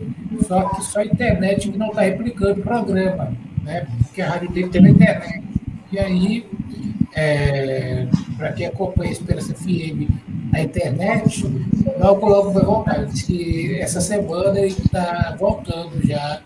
só 0.47 0.69
que 0.69 0.83
só 0.83 0.99
a 0.99 1.05
internet 1.05 1.75
não 1.77 1.87
está 1.87 2.01
replicando 2.01 2.59
o 2.59 2.63
programa, 2.63 3.33
né? 3.63 3.87
porque 4.03 4.21
a 4.21 4.29
rádio 4.29 4.51
dele 4.51 4.69
tem 4.69 4.81
na 4.81 4.89
internet. 4.89 5.43
E 5.91 5.99
aí, 5.99 6.45
é, 7.15 8.07
para 8.37 8.53
quem 8.53 8.65
acompanha 8.65 9.09
a 9.09 9.13
Esperança 9.13 9.53
FM 9.53 10.09
na 10.51 10.61
internet, 10.61 11.45
logo, 11.99 12.27
logo 12.27 12.51
vai 12.51 12.63
voltar. 12.63 12.97
Ele 12.97 13.07
disse 13.07 13.25
que 13.25 13.79
essa 13.79 14.01
semana 14.01 14.59
ele 14.59 14.67
está 14.67 15.35
voltando 15.39 16.05
já, 16.05 16.41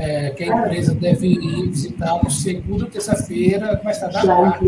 é, 0.00 0.30
que 0.30 0.44
a 0.44 0.46
empresa 0.46 0.94
deve 0.94 1.26
ir 1.26 1.68
visitá-lo 1.68 2.30
segunda 2.30 2.84
ou 2.84 2.90
terça-feira, 2.90 3.78
mas 3.84 3.96
está 3.96 4.10
na 4.10 4.34
quarta. 4.34 4.64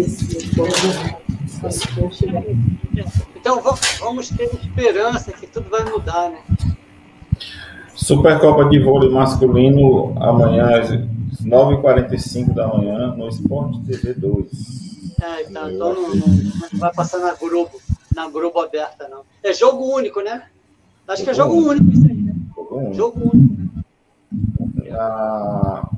Então 3.34 3.62
vamos 4.00 4.28
ter 4.28 4.44
esperança 4.44 5.32
que 5.32 5.46
tudo 5.46 5.70
vai 5.70 5.84
mudar, 5.84 6.30
né? 6.30 6.38
Supercopa 7.94 8.68
de 8.68 8.78
vôlei 8.80 9.10
masculino 9.10 10.12
amanhã 10.20 10.80
às 10.80 10.90
9h45 11.42 12.52
da 12.52 12.68
manhã 12.68 13.14
no 13.16 13.28
Sport 13.28 13.84
TV 13.86 14.12
2. 14.14 14.46
É, 15.22 15.42
então, 15.42 15.70
então 15.70 15.94
não, 15.94 16.14
não, 16.14 16.26
não, 16.26 16.78
vai 16.78 16.92
passar 16.92 17.18
na 17.20 17.34
Globo, 17.34 17.80
na 18.14 18.28
Globo 18.28 18.60
aberta, 18.60 19.08
não. 19.08 19.22
É 19.42 19.54
jogo 19.54 19.84
único, 19.94 20.20
né? 20.20 20.42
Acho 21.08 21.24
que 21.24 21.30
é 21.30 21.34
jogo 21.34 21.54
único 21.54 21.90
isso 21.90 22.06
aí, 22.06 22.14
né? 22.14 22.34
Jogo 22.54 22.76
único. 22.76 22.94
Jogo 22.94 23.30
único. 23.32 23.61
A... 24.94 25.88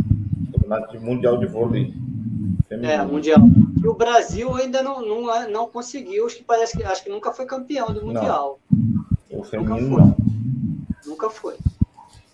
Campeonato 0.52 1.00
Mundial 1.00 1.38
de 1.38 1.46
Vôlei 1.46 1.94
Feminino. 2.68 2.92
É, 2.92 3.04
Mundial. 3.04 3.40
E 3.82 3.86
o 3.86 3.94
Brasil 3.94 4.54
ainda 4.54 4.82
não, 4.82 5.02
não, 5.02 5.50
não 5.50 5.68
conseguiu, 5.68 6.26
acho 6.26 6.36
que 6.36 6.44
parece 6.44 6.76
que 6.76 6.82
acho 6.82 7.04
que 7.04 7.10
nunca 7.10 7.32
foi 7.32 7.44
campeão 7.44 7.92
do 7.92 8.04
Mundial. 8.04 8.58
Não. 8.70 9.40
O 9.40 9.44
feminino 9.44 9.88
nunca 9.88 9.96
foi. 9.96 10.02
Não. 10.02 10.16
Nunca 11.06 11.30
foi. 11.30 11.54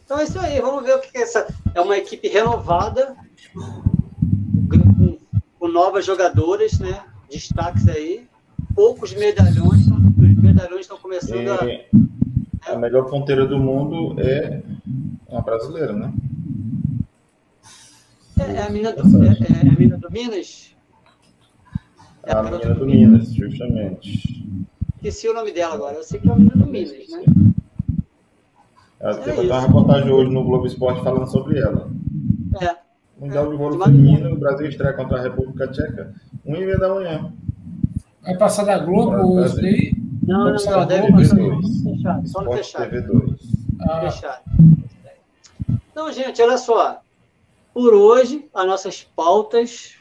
Então 0.05 0.19
é 0.19 0.24
isso 0.24 0.39
aí, 0.39 0.61
vamos 0.61 0.85
ver 0.85 0.95
o 0.97 1.01
que 1.01 1.16
é 1.19 1.23
essa. 1.23 1.47
É 1.74 1.81
uma 1.81 1.97
equipe 1.97 2.28
renovada, 2.28 3.16
com, 3.55 5.19
com 5.59 5.69
novas 5.69 6.05
jogadoras, 6.05 6.78
né? 6.78 7.03
Destaques 7.31 7.89
aí. 7.89 8.28
Poucos 8.74 9.12
medalhões, 9.15 9.87
os 9.89 10.43
medalhões 10.43 10.82
estão 10.82 10.99
começando 10.99 11.43
e 11.43 11.49
a. 12.66 12.73
A 12.73 12.77
melhor 12.77 13.09
ponteira 13.09 13.47
do 13.47 13.59
mundo 13.59 14.20
é 14.20 14.62
uma 15.28 15.41
brasileira, 15.41 15.93
né? 15.93 16.12
É, 18.41 18.55
é 18.55 18.62
a 18.62 18.71
mina 18.71 18.93
do, 18.93 19.25
é, 19.25 19.29
é 19.29 19.69
a 19.69 19.79
mina 19.79 19.97
do 19.99 20.11
Minas? 20.11 20.75
É 22.23 22.33
a, 22.33 22.39
a 22.39 22.43
mina 22.43 22.75
do 22.75 22.87
Minas, 22.87 23.35
justamente. 23.35 24.47
Esqueci 24.97 25.29
o 25.29 25.35
nome 25.35 25.53
dela 25.53 25.75
agora. 25.75 25.97
Eu 25.97 26.03
sei 26.03 26.21
que 26.21 26.29
é 26.29 26.33
a 26.33 26.37
mina 26.37 26.53
do 26.55 26.67
Minas, 26.67 27.09
né? 27.11 27.25
Ela 29.01 29.19
é 29.19 29.23
teve 29.23 29.47
uma 29.47 29.61
reportagem 29.61 30.11
hoje 30.11 30.31
no 30.31 30.45
Globo 30.45 30.67
Esporte 30.67 31.03
falando 31.03 31.31
sobre 31.31 31.59
ela. 31.59 31.91
É. 32.61 32.77
Mundial 33.19 33.47
é. 33.47 33.51
de 33.51 33.57
vôlei 33.57 33.79
feminino, 33.79 34.33
o 34.33 34.39
Brasil 34.39 34.69
estreia 34.69 34.95
contra 34.95 35.19
a 35.19 35.23
República 35.23 35.69
Tcheca, 35.69 36.15
1 36.45 36.57
e 36.57 36.61
meia 36.61 36.79
da 36.79 36.95
manhã. 36.95 37.33
Vai 38.23 38.37
passar 38.37 38.65
da 38.65 38.79
Globo 38.79 39.39
hoje 39.39 39.67
aí? 39.67 39.95
Não, 40.23 40.45
não, 40.45 40.53
não, 40.53 40.87
deve 40.87 41.12
passar. 41.12 41.37
Fechado, 41.37 42.29
só 42.29 42.43
no 42.43 42.53
fechado. 42.53 42.91
TV 42.91 43.01
2. 43.01 43.41
Ah. 43.81 44.01
Fechado. 44.01 44.43
Então, 45.91 46.12
gente, 46.12 46.41
olha 46.43 46.59
só. 46.59 47.01
Por 47.73 47.95
hoje, 47.95 48.49
as 48.53 48.67
nossas 48.67 49.03
pautas. 49.03 49.95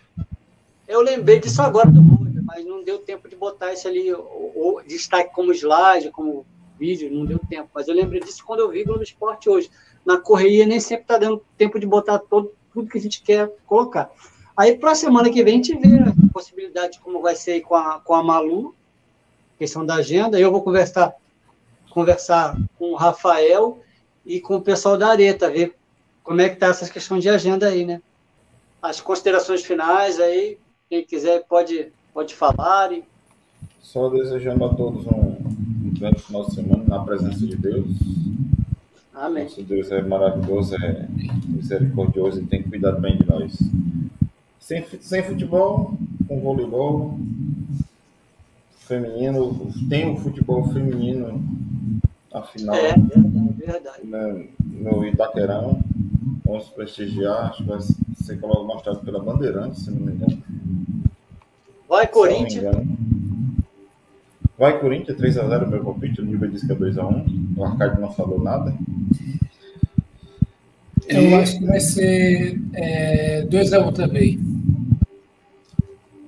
Eu 0.88 1.02
lembrei 1.02 1.40
disso 1.40 1.62
agora 1.62 1.90
do 1.90 2.02
Roda, 2.02 2.42
mas 2.44 2.66
não 2.66 2.84
deu 2.84 2.98
tempo 3.00 3.30
de 3.30 3.36
botar 3.36 3.74
isso 3.74 3.88
ali, 3.88 4.12
o, 4.12 4.82
destaque 4.88 5.34
como 5.34 5.54
slide, 5.54 6.10
como 6.10 6.46
vídeo, 6.80 7.12
não 7.12 7.26
deu 7.26 7.38
tempo. 7.38 7.70
Mas 7.74 7.88
eu 7.88 7.94
lembrei 7.94 8.22
disso 8.22 8.44
quando 8.44 8.62
eu 8.62 8.70
vi 8.70 8.84
no 8.86 9.02
Esporte 9.04 9.50
hoje. 9.50 9.70
Na 10.04 10.18
correria 10.18 10.66
nem 10.66 10.80
sempre 10.80 11.04
está 11.04 11.18
dando 11.18 11.44
tempo 11.58 11.80
de 11.80 11.86
botar 11.86 12.18
todo, 12.18 12.52
tudo 12.74 12.90
que 12.90 12.98
a 12.98 13.02
gente 13.02 13.22
quer 13.22 13.54
colocar. 13.68 14.10
Aí, 14.58 14.76
para 14.78 14.92
a 14.92 14.96
semana 14.96 15.30
que 15.30 15.44
vem, 15.44 15.54
a 15.54 15.64
gente 15.64 15.78
vê 15.78 16.00
a 16.00 16.34
possibilidade 16.34 16.94
de 16.94 17.00
como 17.00 17.22
vai 17.22 17.36
ser 17.36 17.62
com 17.62 17.76
a, 17.76 18.00
com 18.00 18.14
a 18.16 18.24
Malu, 18.24 18.74
questão 19.58 19.86
da 19.86 19.96
agenda. 19.96 20.40
Eu 20.40 20.52
vou 20.52 20.64
conversar, 20.64 21.14
conversar 21.92 22.58
com 22.78 22.92
o 22.92 22.96
Rafael 22.96 23.80
e 24.26 24.42
com 24.42 24.56
o 24.56 24.62
pessoal 24.62 24.98
da 24.98 25.10
Areta, 25.10 25.50
ver 25.50 25.79
como 26.24 26.42
é 26.42 26.50
que 26.50 26.56
está 26.56 26.68
essa 26.68 26.90
questão 26.90 27.20
de 27.20 27.30
agenda 27.30 27.68
aí, 27.68 27.86
né? 27.86 28.02
As 28.82 29.02
considerações 29.02 29.64
finais 29.64 30.20
aí, 30.20 30.58
quem 30.90 31.06
quiser 31.06 31.44
pode, 31.48 31.92
pode 32.14 32.36
falar. 32.36 32.92
E... 32.92 33.04
Só 33.82 34.10
desejando 34.10 34.66
a 34.66 34.74
todos 34.74 35.06
um 35.06 35.94
grande 36.00 36.22
final 36.22 36.46
de 36.46 36.56
semana 36.56 36.84
na 36.88 37.04
presença 37.04 37.46
de 37.46 37.56
Deus. 37.56 37.88
Amém. 39.14 39.44
Nosso 39.44 39.62
Deus 39.64 39.92
é 39.92 40.02
maravilhoso, 40.02 40.76
é 40.76 41.06
misericordioso 41.48 42.42
e 42.42 42.46
tem 42.46 42.64
cuidado 42.64 43.02
bem 43.02 43.18
de 43.18 43.28
nós. 43.28 43.58
Sem, 44.60 44.86
sem 45.02 45.24
futebol, 45.24 45.94
com 46.28 46.40
voleibol 46.40 47.20
feminino, 48.80 49.72
tem 49.90 50.12
o 50.12 50.18
futebol 50.18 50.64
feminino 50.70 51.44
na 52.34 52.44
final. 52.44 52.76
É, 52.76 52.94
verdade, 52.94 53.54
verdade. 53.58 54.08
No, 54.08 54.96
no 54.96 55.06
Itaquerão. 55.06 55.84
Vamos 56.50 56.68
prestigiar, 56.70 57.52
acho 57.52 57.58
que 57.58 57.70
vai 57.70 57.80
ser 57.80 58.40
mostrado 58.42 59.02
pela 59.02 59.22
Bandeirante, 59.22 59.82
se 59.82 59.92
não 59.92 60.00
me 60.00 60.14
engano. 60.14 60.42
Vai, 61.88 62.08
Corinthians. 62.08 62.88
Vai 64.58 64.80
Corinthians, 64.80 65.16
3x0 65.16 65.68
meu 65.68 65.84
palpite, 65.84 66.22
o 66.22 66.26
nível 66.26 66.50
diz 66.50 66.66
que 66.66 66.72
é 66.72 66.76
2x1. 66.76 67.56
O 67.56 67.64
Arcade 67.64 68.02
não 68.02 68.12
falou 68.12 68.42
nada. 68.42 68.74
Eu 71.08 71.22
e... 71.22 71.34
acho 71.36 71.60
que 71.60 71.66
vai 71.66 71.80
ser 71.80 72.60
é, 72.74 73.46
2x1 73.46 73.94
também. 73.94 74.40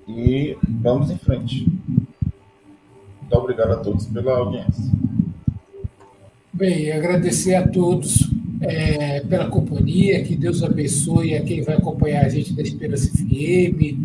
E 0.07 0.55
vamos 0.83 1.09
em 1.09 1.17
frente. 1.17 1.65
Muito 3.21 3.33
obrigado 3.33 3.71
a 3.71 3.77
todos 3.77 4.05
pela 4.05 4.37
audiência. 4.37 4.83
Bem, 6.53 6.91
agradecer 6.91 7.55
a 7.55 7.67
todos 7.67 8.29
é, 8.61 9.19
pela 9.21 9.49
companhia, 9.49 10.23
que 10.23 10.35
Deus 10.35 10.61
abençoe 10.61 11.35
a 11.35 11.43
quem 11.43 11.61
vai 11.61 11.75
acompanhar 11.75 12.25
a 12.25 12.29
gente 12.29 12.53
da 12.53 12.61
Esperança 12.61 13.09
FM. 13.09 13.97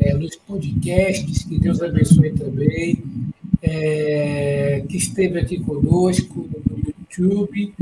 É, 0.00 0.14
nos 0.14 0.36
podcasts, 0.36 1.44
que 1.44 1.58
Deus 1.58 1.82
abençoe 1.82 2.30
também, 2.32 3.02
é, 3.60 4.82
que 4.88 4.96
esteve 4.96 5.40
aqui 5.40 5.58
conosco 5.58 6.48
no 6.70 6.78
YouTube, 6.86 7.74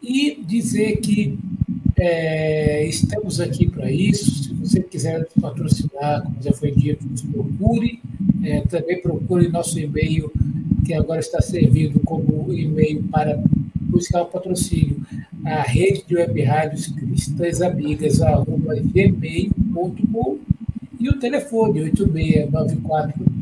e 0.00 0.38
dizer 0.46 0.98
que 0.98 1.36
é, 1.96 2.86
estamos 2.86 3.40
aqui 3.40 3.68
para 3.68 3.90
isso. 3.90 4.44
Se 4.44 4.54
você 4.54 4.80
quiser 4.80 5.26
patrocinar, 5.40 6.22
como 6.22 6.36
já 6.40 6.52
foi 6.52 6.70
dito, 6.70 7.06
nos 7.06 7.22
procure. 7.22 8.00
É, 8.42 8.60
também 8.62 9.00
procure 9.00 9.48
nosso 9.48 9.78
e-mail, 9.78 10.30
que 10.84 10.94
agora 10.94 11.20
está 11.20 11.40
servindo 11.40 11.98
como 12.00 12.52
e-mail 12.52 13.02
para 13.04 13.42
buscar 13.80 14.22
o 14.22 14.26
patrocínio. 14.26 15.00
A 15.44 15.62
rede 15.62 16.04
de 16.06 16.16
web 16.16 16.42
rádios 16.42 16.88
cristãs 16.88 17.60
amigas, 17.60 18.22
arroba 18.22 18.74
gmail.com 18.76 20.38
e 20.98 21.08
o 21.08 21.18
telefone 21.18 21.82
8694 21.82 23.34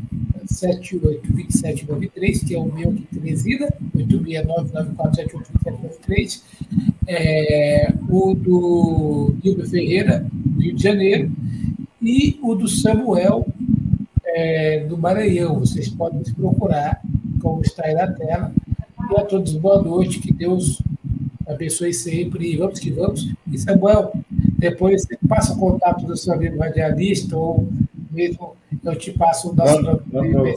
782793, 0.45 2.43
que 2.43 2.55
é 2.55 2.59
o 2.59 2.65
meu 2.65 2.89
aqui 2.89 3.07
de 3.11 3.19
Teresina, 3.19 3.67
86994782793, 3.95 6.41
é, 7.07 7.93
o 8.09 8.33
do 8.33 9.35
Gilber 9.43 9.67
Ferreira, 9.67 10.25
do 10.31 10.61
Rio 10.61 10.75
de 10.75 10.83
Janeiro, 10.83 11.31
e 12.01 12.39
o 12.43 12.55
do 12.55 12.67
Samuel, 12.67 13.45
é, 14.25 14.85
do 14.85 14.97
Maranhão. 14.97 15.59
Vocês 15.59 15.87
podem 15.89 16.19
nos 16.19 16.31
procurar, 16.31 16.99
como 17.41 17.61
está 17.61 17.85
aí 17.85 17.93
na 17.93 18.07
tela. 18.07 18.51
E 19.11 19.17
a 19.17 19.23
todos 19.23 19.53
boa 19.55 19.81
noite, 19.81 20.19
que 20.19 20.33
Deus 20.33 20.81
abençoe 21.47 21.93
sempre. 21.93 22.55
Vamos 22.57 22.79
que 22.79 22.91
vamos. 22.91 23.33
E 23.51 23.57
Samuel, 23.57 24.13
depois 24.57 25.03
você 25.03 25.17
passa 25.27 25.53
o 25.53 25.57
contato 25.57 26.05
do 26.05 26.15
seu 26.15 26.33
amigo 26.33 26.59
radialista 26.59 27.35
ou 27.35 27.67
mesmo 28.11 28.55
eu 28.83 28.95
te 28.95 29.11
passo 29.11 29.51
o 29.51 29.55
nosso 29.55 29.81
programa 29.81 30.53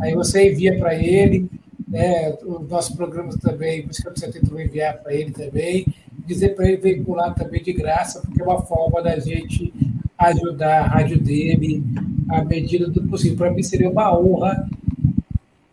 aí 0.00 0.14
você 0.14 0.50
envia 0.50 0.76
para 0.76 0.94
ele, 0.94 1.48
né, 1.86 2.34
os 2.44 2.68
nossos 2.68 2.94
programas 2.94 3.36
também, 3.36 3.82
por 3.82 3.92
isso 3.92 4.02
que 4.02 4.20
você 4.20 4.30
tentou 4.30 4.60
enviar 4.60 4.98
para 4.98 5.14
ele 5.14 5.30
também, 5.30 5.86
dizer 6.26 6.50
para 6.50 6.68
ele 6.68 6.78
veicular 6.78 7.34
também 7.34 7.62
de 7.62 7.72
graça, 7.72 8.20
porque 8.20 8.42
é 8.42 8.44
uma 8.44 8.60
forma 8.62 9.02
da 9.02 9.18
gente 9.18 9.72
ajudar 10.18 10.82
a 10.82 10.86
rádio 10.86 11.20
dele 11.20 11.82
à 12.28 12.44
medida 12.44 12.88
do 12.88 13.02
possível. 13.04 13.36
Para 13.36 13.52
mim 13.52 13.62
seria 13.62 13.90
uma 13.90 14.18
honra 14.18 14.68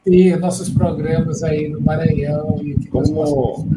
ter 0.03 0.38
nossos 0.39 0.69
programas 0.69 1.43
aí 1.43 1.69
no 1.69 1.81
Maranhão. 1.81 2.59
E 2.61 2.76
como, 2.88 3.68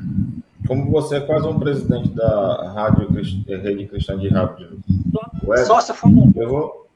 como 0.67 0.91
você 0.91 1.17
é 1.17 1.21
quase 1.21 1.47
um 1.47 1.59
presidente 1.59 2.09
da 2.11 2.73
Rádio 2.73 3.09
Rede 3.47 3.87
Cristã 3.87 4.19
de 4.19 4.29
Rádio, 4.29 4.81
Sócio 5.67 5.95
fundador. 5.95 6.33
Eu 6.43 6.49
vou, 6.49 6.89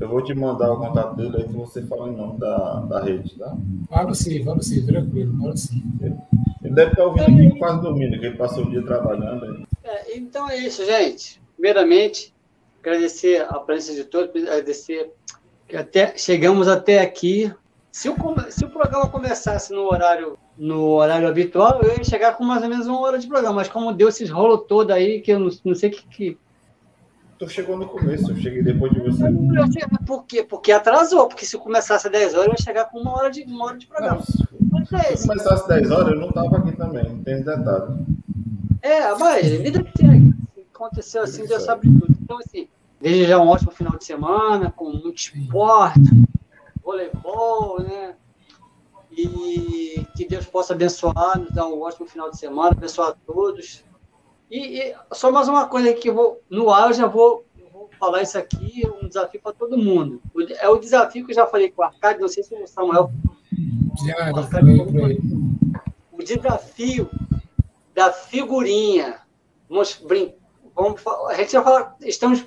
eu 0.00 0.08
vou 0.08 0.22
te 0.22 0.34
mandar 0.34 0.72
o 0.72 0.78
contato 0.78 1.16
dele 1.16 1.36
aí 1.36 1.44
para 1.44 1.52
você 1.52 1.82
falar 1.82 2.08
em 2.08 2.16
nome 2.16 2.38
da, 2.38 2.80
da 2.80 3.02
rede, 3.02 3.34
tá? 3.36 3.56
Vamos 3.90 4.18
sim, 4.18 4.42
vamos 4.44 4.66
sim, 4.66 4.86
tranquilo, 4.86 5.36
vamos 5.36 5.62
sim. 5.62 5.82
Ele 6.62 6.74
deve 6.74 6.92
estar 6.92 7.04
ouvindo 7.04 7.24
aqui 7.24 7.58
quase 7.58 7.82
dormindo, 7.82 8.18
que 8.18 8.26
ele 8.26 8.36
passou 8.36 8.64
o 8.64 8.70
dia 8.70 8.82
trabalhando. 8.82 9.44
Aí. 9.44 9.66
É, 9.84 10.16
então 10.16 10.48
é 10.48 10.56
isso, 10.56 10.84
gente. 10.84 11.40
Primeiramente, 11.56 12.32
agradecer 12.80 13.42
a 13.48 13.58
presença 13.58 13.94
de 13.94 14.04
todos, 14.04 14.42
agradecer 14.42 15.12
que 15.66 15.76
até 15.76 16.16
chegamos 16.16 16.68
até 16.68 17.00
aqui. 17.00 17.52
Se 17.90 18.08
o, 18.08 18.14
se 18.50 18.64
o 18.64 18.70
programa 18.70 19.08
começasse 19.08 19.72
no 19.72 19.82
horário 19.82 20.38
no 20.58 20.94
horário 20.94 21.28
habitual, 21.28 21.80
eu 21.82 21.96
ia 21.96 22.04
chegar 22.04 22.36
com 22.36 22.44
mais 22.44 22.62
ou 22.62 22.68
menos 22.68 22.86
uma 22.86 23.00
hora 23.00 23.18
de 23.18 23.26
programa, 23.26 23.54
mas 23.56 23.68
como 23.68 23.92
deu 23.92 24.08
esses 24.08 24.28
rolos 24.28 24.64
todo 24.68 24.90
aí, 24.90 25.20
que 25.20 25.32
eu 25.32 25.38
não, 25.38 25.50
não 25.64 25.74
sei 25.74 25.88
o 25.88 25.92
que, 25.92 26.06
que 26.08 26.38
Tu 27.38 27.48
chegou 27.48 27.78
no 27.78 27.86
começo, 27.86 28.32
eu 28.32 28.36
cheguei 28.36 28.64
depois 28.64 28.92
de 28.92 28.98
você. 28.98 29.24
Por 30.04 30.24
quê? 30.24 30.42
Porque 30.42 30.72
atrasou, 30.72 31.28
porque 31.28 31.46
se 31.46 31.56
começasse 31.56 32.08
às 32.08 32.12
10 32.12 32.34
horas, 32.34 32.46
eu 32.46 32.52
ia 32.52 32.58
chegar 32.58 32.86
com 32.86 32.98
uma 32.98 33.16
hora 33.16 33.30
de, 33.30 33.44
uma 33.44 33.66
hora 33.66 33.78
de 33.78 33.86
programa. 33.86 34.16
Não, 34.16 34.84
se 34.84 35.28
começasse 35.28 35.62
às 35.62 35.66
10 35.68 35.90
horas, 35.92 36.12
eu 36.14 36.20
não 36.20 36.30
estava 36.30 36.56
aqui 36.58 36.72
também, 36.72 37.04
não 37.04 37.22
tem 37.22 37.42
detalhe. 37.42 37.94
É, 38.82 39.14
mas 39.14 39.46
vida 39.46 39.84
que 39.84 39.96
segue. 39.96 40.34
Aconteceu 40.74 41.22
assim, 41.22 41.46
Deus 41.46 41.62
sabe 41.62 41.82
tudo. 41.82 42.16
Então, 42.20 42.38
assim, 42.38 42.68
desejar 43.00 43.38
um 43.38 43.48
ótimo 43.48 43.70
final 43.70 43.96
de 43.96 44.04
semana, 44.04 44.72
com 44.72 44.90
muito 44.90 45.14
esporte, 45.16 46.00
voleibol, 46.82 47.80
né? 47.80 48.14
E 49.20 50.06
que 50.16 50.28
Deus 50.28 50.46
possa 50.46 50.74
abençoar, 50.74 51.40
nos 51.40 51.50
dar 51.50 51.66
um 51.66 51.80
ótimo 51.80 52.06
final 52.06 52.30
de 52.30 52.38
semana, 52.38 52.70
abençoar 52.70 53.08
a 53.08 53.16
todos. 53.26 53.84
E, 54.48 54.78
e, 54.78 54.94
só 55.12 55.32
mais 55.32 55.48
uma 55.48 55.66
coisa 55.66 55.92
que 55.92 56.08
eu 56.08 56.14
vou, 56.14 56.40
no 56.48 56.70
ar 56.70 56.90
eu 56.90 56.94
já 56.94 57.06
vou, 57.08 57.44
eu 57.58 57.68
vou 57.68 57.90
falar 57.98 58.22
isso 58.22 58.38
aqui, 58.38 58.88
um 59.02 59.08
desafio 59.08 59.40
para 59.42 59.52
todo 59.52 59.76
mundo. 59.76 60.22
É 60.60 60.68
o 60.68 60.78
desafio 60.78 61.26
que 61.26 61.32
eu 61.32 61.34
já 61.34 61.46
falei 61.46 61.68
com 61.68 61.82
o 61.82 61.84
Arcade, 61.84 62.20
não 62.20 62.28
sei 62.28 62.44
se 62.44 62.54
o 62.54 62.64
Samuel. 62.68 63.10
Já, 64.06 64.30
o, 64.32 64.38
Arcade, 64.38 65.20
o 66.12 66.22
desafio 66.22 67.10
da 67.92 68.12
figurinha. 68.12 69.16
Vamos 69.68 69.96
brincar. 69.96 70.38
Vamos, 70.76 71.04
a 71.28 71.34
gente 71.34 71.50
já 71.50 71.62
fala, 71.64 71.96
estamos, 72.02 72.44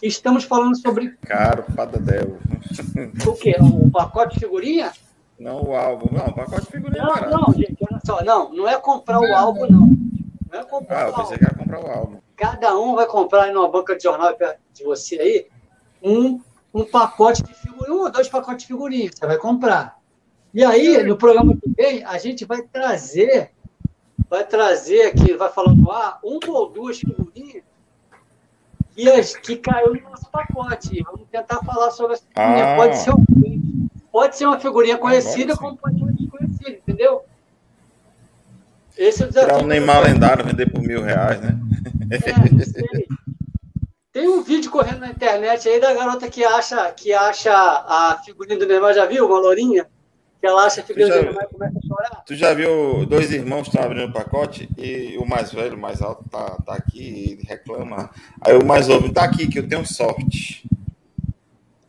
estamos 0.00 0.44
falando 0.44 0.80
sobre. 0.80 1.16
Caro, 1.22 1.64
padadelo. 1.74 2.38
O 3.26 3.32
quê? 3.34 3.56
O 3.60 3.90
pacote 3.90 4.34
de 4.34 4.40
figurinha? 4.40 4.92
Não, 5.42 5.60
o 5.60 5.74
álbum. 5.74 6.08
Não, 6.14 6.26
o 6.26 6.32
pacote 6.32 6.66
de 6.66 6.70
figurinha. 6.70 7.02
Não, 7.02 7.30
não, 7.30 7.52
gente, 7.52 7.76
olha 7.90 8.00
só. 8.06 8.22
Não, 8.22 8.52
não 8.52 8.68
é 8.68 8.78
comprar 8.78 9.20
o 9.20 9.34
álbum, 9.34 9.66
não. 9.66 9.98
Não 10.52 10.60
é 10.60 10.64
comprar 10.64 11.06
ah, 11.06 11.08
eu 11.08 11.14
pensei 11.14 11.36
que 11.36 11.44
ia 11.44 11.50
comprar 11.50 11.84
o 11.84 11.90
álbum. 11.90 12.18
Cada 12.36 12.78
um 12.78 12.94
vai 12.94 13.06
comprar 13.06 13.52
numa 13.52 13.68
banca 13.68 13.96
de 13.96 14.04
jornal 14.04 14.32
perto 14.34 14.60
de 14.72 14.84
você 14.84 15.18
aí 15.18 15.46
um, 16.00 16.40
um 16.72 16.84
pacote 16.84 17.42
de 17.42 17.52
figurinha, 17.54 17.92
um 17.92 18.02
ou 18.02 18.10
dois 18.10 18.28
pacotes 18.28 18.62
de 18.62 18.72
figurinha. 18.72 19.10
Você 19.12 19.26
vai 19.26 19.36
comprar. 19.36 19.98
E 20.54 20.64
aí, 20.64 21.02
no 21.02 21.16
programa 21.16 21.56
que 21.56 21.68
vem, 21.70 22.04
a 22.04 22.18
gente 22.18 22.44
vai 22.44 22.62
trazer, 22.62 23.50
vai 24.30 24.44
trazer 24.44 25.06
aqui, 25.06 25.32
vai 25.32 25.50
falando 25.50 25.82
no 25.82 25.90
ar, 25.90 26.20
um 26.22 26.38
ou 26.48 26.68
duas 26.68 26.98
figurinhas 26.98 27.64
que, 28.94 29.40
que 29.40 29.56
caiu 29.56 29.94
no 29.94 30.10
nosso 30.10 30.30
pacote. 30.30 31.02
Vamos 31.02 31.26
tentar 31.32 31.58
falar 31.64 31.90
sobre 31.90 32.14
essa 32.14 32.26
figurinha. 32.28 32.74
Ah. 32.74 32.76
Pode, 32.76 32.96
ser 32.98 33.10
um, 33.12 33.24
pode 34.12 34.36
ser 34.36 34.46
uma 34.46 34.60
figurinha 34.60 34.98
conhecida, 34.98 35.56
como 35.56 35.76
pode 35.76 35.96
ser 35.96 36.04
uma 36.04 36.12
desconhecida, 36.12 36.70
entendeu? 36.70 37.24
Esse 38.96 39.22
é 39.22 39.26
o 39.26 39.28
desafio. 39.28 39.50
Tirar 39.50 39.64
um 39.64 39.66
Neymar 39.66 40.02
lendário, 40.02 40.44
vender 40.44 40.70
por 40.70 40.82
mil 40.82 41.02
reais, 41.02 41.40
né? 41.40 41.58
É, 42.10 42.18
Tem 44.12 44.28
um 44.28 44.42
vídeo 44.42 44.70
correndo 44.70 45.00
na 45.00 45.08
internet 45.08 45.66
aí 45.66 45.80
da 45.80 45.94
garota 45.94 46.28
que 46.28 46.44
acha, 46.44 46.92
que 46.92 47.10
acha 47.14 47.50
a 47.50 48.20
figurinha 48.22 48.58
do 48.58 48.66
Neymar, 48.66 48.92
já 48.92 49.06
viu? 49.06 49.26
Uma 49.26 49.40
lourinha? 49.40 49.86
Que 50.38 50.46
ela 50.46 50.66
acha 50.66 50.82
a 50.82 50.84
figurinha 50.84 51.08
do 51.08 51.24
Neymar 51.24 51.44
e 51.44 51.54
começa 51.54 51.78
a 51.78 51.86
chorar. 51.86 52.22
Tu 52.26 52.34
já 52.34 52.52
viu 52.52 53.06
dois 53.06 53.32
irmãos 53.32 53.66
estão 53.66 53.82
abrindo 53.82 54.10
o 54.10 54.12
pacote 54.12 54.68
e 54.76 55.16
o 55.16 55.24
mais 55.24 55.50
velho, 55.50 55.76
o 55.76 55.80
mais 55.80 56.02
alto, 56.02 56.28
tá, 56.28 56.58
tá 56.66 56.74
aqui 56.74 57.40
e 57.40 57.46
reclama. 57.46 58.10
Aí 58.42 58.54
o 58.58 58.64
mais 58.64 58.88
novo, 58.88 59.10
tá 59.10 59.24
aqui 59.24 59.46
que 59.46 59.58
eu 59.58 59.66
tenho 59.66 59.86
sorte. 59.86 60.68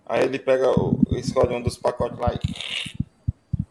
Aí 0.05 0.23
ele 0.23 0.39
pega, 0.39 0.67
escolhe 1.11 1.55
um 1.55 1.61
dos 1.61 1.77
pacotes 1.77 2.19
lá 2.19 2.33
e 2.33 2.39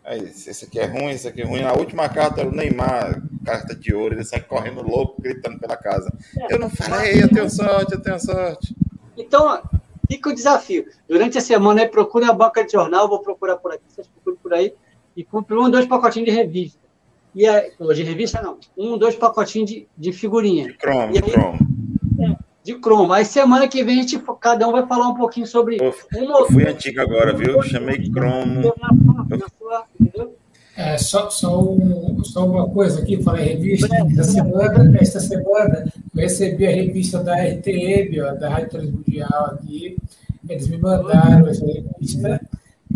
é 0.05 0.19
isso, 0.19 0.51
esse 0.51 0.65
aqui 0.65 0.81
é 0.81 0.87
ruim, 0.87 1.11
esse 1.11 1.29
aqui 1.29 1.43
é 1.43 1.45
ruim. 1.45 1.63
A 1.63 1.75
última 1.75 2.09
carta 2.09 2.41
era 2.41 2.51
o 2.51 2.55
Neymar, 2.55 3.23
carta 3.45 3.75
de 3.75 3.95
ouro, 3.95 4.15
ele 4.15 4.25
sai 4.25 4.41
correndo 4.41 4.83
louco, 4.83 5.21
gritando 5.23 5.59
pela 5.61 5.77
casa. 5.77 6.13
É, 6.37 6.55
eu 6.55 6.59
não 6.59 6.69
falei, 6.69 7.23
eu 7.23 7.29
tenho 7.29 7.49
sorte, 7.49 7.93
eu 7.93 8.01
tenho 8.01 8.19
sorte. 8.19 8.75
Então, 9.17 9.63
fica 10.11 10.31
o 10.31 10.35
desafio. 10.35 10.87
Durante 11.09 11.39
a 11.39 11.41
semana, 11.41 11.87
procure 11.87 12.25
a 12.25 12.33
banca 12.33 12.65
de 12.65 12.73
jornal, 12.73 13.09
vou 13.09 13.21
procurar 13.21 13.57
por 13.57 13.73
aqui, 13.73 13.85
vocês 13.89 14.09
procuram 14.09 14.39
por 14.43 14.53
aí, 14.53 14.75
e 15.17 15.23
compre 15.23 15.57
um, 15.57 15.71
dois 15.71 15.87
pacotinhos 15.87 16.29
de 16.29 16.35
revista. 16.35 16.81
E 17.35 17.47
aí, 17.47 17.71
de 17.95 18.03
revista 18.03 18.43
não, 18.43 18.59
um, 18.77 18.99
dois 18.99 19.15
pacotinhos 19.15 19.71
de, 19.71 19.89
de 19.97 20.13
figurinha. 20.13 20.67
De 20.67 20.75
cromo, 20.75 21.13
de 21.13 21.23
cromo 21.23 21.72
de 22.65 22.75
Chrome. 22.79 23.13
Aí 23.13 23.25
semana 23.25 23.67
que 23.67 23.83
vem 23.83 23.99
a 23.99 24.03
gente, 24.03 24.23
cada 24.41 24.69
um 24.69 24.73
vai 24.73 24.87
falar 24.87 25.09
um 25.09 25.15
pouquinho 25.15 25.47
sobre. 25.47 25.79
Eu 25.81 25.93
fui 26.47 26.67
antigo 26.67 27.01
agora, 27.01 27.37
viu? 27.37 27.63
Chamei 27.63 28.05
Chrome. 28.05 28.63
É, 30.75 30.97
só, 30.97 31.29
só, 31.29 31.61
um, 31.63 32.25
só 32.25 32.47
uma 32.47 32.69
coisa 32.69 33.03
aqui, 33.03 33.23
falei 33.23 33.45
revista. 33.45 33.95
Esta 33.95 34.25
semana, 34.25 34.99
esta 34.99 35.21
semana 35.21 35.85
eu 36.15 36.23
recebi 36.23 36.67
a 36.67 36.71
revista 36.71 37.23
da 37.23 37.35
RTM, 37.35 38.21
ó, 38.21 38.35
da 38.35 38.49
Rádio 38.49 38.71
Transmundial 38.71 39.47
aqui. 39.47 39.97
Eles 40.49 40.69
me 40.69 40.79
mandaram 40.79 41.47
essa 41.47 41.65
revista. 41.67 42.41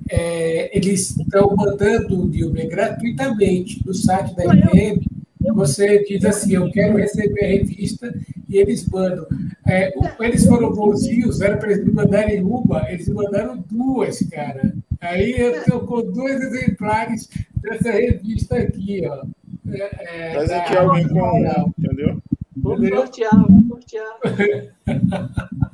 É, 0.08 0.76
eles 0.76 1.16
estão 1.16 1.54
mandando 1.54 2.22
o 2.22 2.30
Dilber 2.30 2.68
gratuitamente 2.68 3.82
no 3.84 3.92
site 3.92 4.34
da 4.34 4.44
RTM 4.44 5.15
você 5.52 6.04
diz 6.04 6.24
assim, 6.24 6.54
eu 6.54 6.70
quero 6.70 6.96
receber 6.96 7.44
a 7.44 7.48
revista, 7.48 8.14
e 8.48 8.58
eles 8.58 8.88
mandam. 8.88 9.26
É, 9.66 9.92
eles 10.20 10.46
foram 10.46 10.72
bonzinhos, 10.72 11.40
era 11.40 11.56
para 11.56 11.72
eles 11.72 11.84
me 11.84 11.92
mandarem 11.92 12.42
uma, 12.42 12.90
eles 12.90 13.08
me 13.08 13.14
mandaram 13.14 13.64
duas, 13.70 14.18
cara. 14.30 14.74
Aí 15.00 15.34
eu 15.38 15.56
estou 15.56 15.80
com 15.80 16.02
dois 16.12 16.40
exemplares 16.40 17.28
dessa 17.56 17.90
revista 17.90 18.56
aqui, 18.56 19.02
ó. 19.06 19.24
É, 19.68 20.30
é, 20.30 20.34
Presentear 20.34 20.84
alguém 20.84 21.08
com 21.08 21.72
entendeu? 21.78 22.22
Vamos 22.56 22.88
sortear, 22.88 23.30
vamos 23.32 23.68
sortear. 23.68 24.18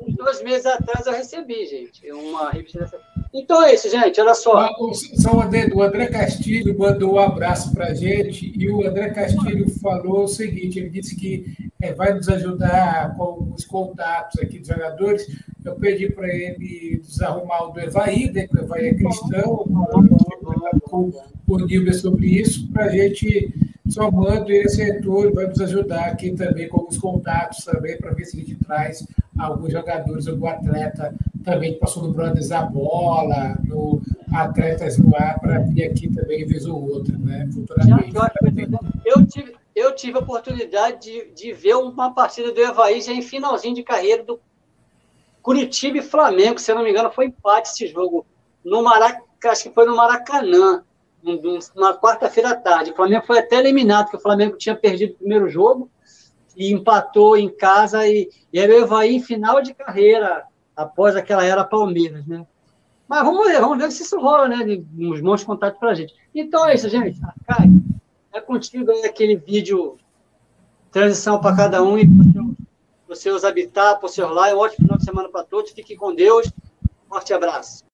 uns 0.00 0.14
dois 0.16 0.42
meses 0.42 0.66
atrás 0.66 1.06
eu 1.06 1.12
recebi, 1.12 1.66
gente, 1.66 2.10
uma 2.12 2.50
revista 2.50 2.80
dessa. 2.80 2.98
Então 3.32 3.64
é 3.64 3.74
isso, 3.74 3.88
gente, 3.88 4.20
olha 4.20 4.34
só. 4.34 4.58
Ah, 4.58 4.70
o 4.80 5.40
André, 5.40 5.70
o 5.72 5.82
André 5.82 6.06
Castilho 6.06 6.76
mandou 6.76 7.14
um 7.14 7.18
abraço 7.18 7.72
para 7.72 7.86
a 7.86 7.94
gente 7.94 8.52
e 8.56 8.68
o 8.68 8.84
André 8.84 9.10
Castilho 9.10 9.70
falou 9.80 10.24
o 10.24 10.28
seguinte: 10.28 10.80
ele 10.80 10.90
disse 10.90 11.14
que 11.14 11.54
é, 11.80 11.92
vai 11.92 12.12
nos 12.12 12.28
ajudar 12.28 13.14
com 13.16 13.52
os 13.54 13.64
contatos 13.64 14.40
aqui 14.40 14.58
dos 14.58 14.68
jogadores. 14.68 15.26
Eu 15.64 15.76
pedi 15.76 16.10
para 16.10 16.28
ele 16.28 17.00
desarrumar 17.04 17.68
o 17.68 17.72
do 17.72 17.80
Evaí, 17.80 18.32
né, 18.32 18.48
que 18.48 18.56
o 18.56 18.62
Evaí 18.62 18.88
é 18.88 18.94
cristão, 18.94 19.64
com 20.88 21.10
o 21.46 21.92
sobre 21.92 22.26
isso, 22.26 22.68
para 22.72 22.86
a 22.86 22.88
gente 22.88 23.52
somando 23.88 24.50
esse 24.52 24.82
retorno, 24.82 25.34
vai 25.34 25.46
nos 25.46 25.60
ajudar 25.60 26.06
aqui 26.06 26.30
também 26.32 26.68
com 26.68 26.86
os 26.88 26.96
contatos 26.96 27.64
também, 27.64 27.96
para 27.96 28.12
ver 28.12 28.24
se 28.24 28.36
a 28.36 28.40
gente 28.40 28.54
traz 28.56 29.06
alguns 29.40 29.72
jogadores, 29.72 30.28
algum 30.28 30.46
atleta 30.46 31.14
também 31.44 31.74
que 31.74 31.80
passou 31.80 32.02
no 32.02 32.12
Brothers 32.12 32.52
a 32.52 32.62
bola, 32.62 33.56
no 33.64 34.00
Atletas 34.32 34.98
no 34.98 35.14
Ar, 35.16 35.40
para 35.40 35.60
vir 35.60 35.84
aqui 35.84 36.12
também, 36.12 36.46
vez 36.46 36.66
ou 36.66 36.90
outra, 36.90 37.16
né? 37.18 37.48
Futuramente. 37.52 38.14
Eu 39.04 39.26
tive, 39.26 39.56
eu 39.74 39.94
tive 39.94 40.18
a 40.18 40.20
oportunidade 40.20 41.00
de, 41.00 41.32
de 41.34 41.52
ver 41.52 41.76
uma 41.76 42.12
partida 42.12 42.52
do 42.52 42.60
Evaí 42.60 43.00
já 43.00 43.12
em 43.12 43.22
finalzinho 43.22 43.74
de 43.74 43.82
carreira 43.82 44.22
do 44.22 44.38
Curitiba 45.42 45.98
e 45.98 46.02
Flamengo, 46.02 46.58
se 46.58 46.70
eu 46.70 46.76
não 46.76 46.84
me 46.84 46.90
engano, 46.90 47.10
foi 47.10 47.26
empate 47.26 47.70
esse 47.70 47.86
jogo. 47.86 48.26
No 48.62 48.82
Maracanã, 48.82 49.24
acho 49.46 49.62
que 49.62 49.74
foi 49.74 49.86
no 49.86 49.96
Maracanã, 49.96 50.84
na 51.74 51.94
quarta-feira 51.94 52.50
à 52.50 52.56
tarde. 52.56 52.90
O 52.90 52.94
Flamengo 52.94 53.26
foi 53.26 53.38
até 53.38 53.56
eliminado, 53.56 54.04
porque 54.04 54.18
o 54.18 54.20
Flamengo 54.20 54.58
tinha 54.58 54.76
perdido 54.76 55.14
o 55.14 55.16
primeiro 55.16 55.48
jogo 55.48 55.90
e 56.60 56.74
empatou 56.74 57.38
em 57.38 57.48
casa 57.48 58.06
e, 58.06 58.28
e 58.52 58.58
era 58.58 58.70
o 58.70 58.80
Evaí 58.80 59.18
final 59.18 59.62
de 59.62 59.72
carreira, 59.72 60.44
após 60.76 61.16
aquela 61.16 61.42
era 61.42 61.64
Palmeiras, 61.64 62.26
né? 62.26 62.46
Mas 63.08 63.24
vamos 63.24 63.46
ver, 63.46 63.58
vamos 63.62 63.78
ver 63.78 63.90
se 63.90 64.02
isso 64.02 64.20
rola, 64.20 64.46
né? 64.46 64.58
Uns 64.98 65.22
bons 65.22 65.42
contatos 65.42 65.80
para 65.80 65.92
a 65.92 65.94
gente. 65.94 66.14
Então 66.34 66.68
é 66.68 66.74
isso, 66.74 66.86
gente. 66.90 67.18
Kai, 67.46 67.66
é 68.30 68.42
contigo 68.42 68.90
aí 68.90 69.06
aquele 69.06 69.36
vídeo 69.36 69.96
transição 70.92 71.40
para 71.40 71.56
cada 71.56 71.82
um 71.82 71.98
e 71.98 72.06
para 72.06 73.14
os 73.14 73.18
seus 73.18 73.42
habitar, 73.42 73.98
para 73.98 74.06
o 74.06 74.10
seu 74.10 74.28
lá. 74.28 74.54
Um 74.54 74.58
ótimo 74.58 74.84
final 74.84 74.98
de 74.98 75.04
semana 75.04 75.28
para 75.30 75.42
todos. 75.44 75.70
Fiquem 75.70 75.96
com 75.96 76.14
Deus. 76.14 76.52
Forte 77.08 77.32
abraço. 77.32 77.89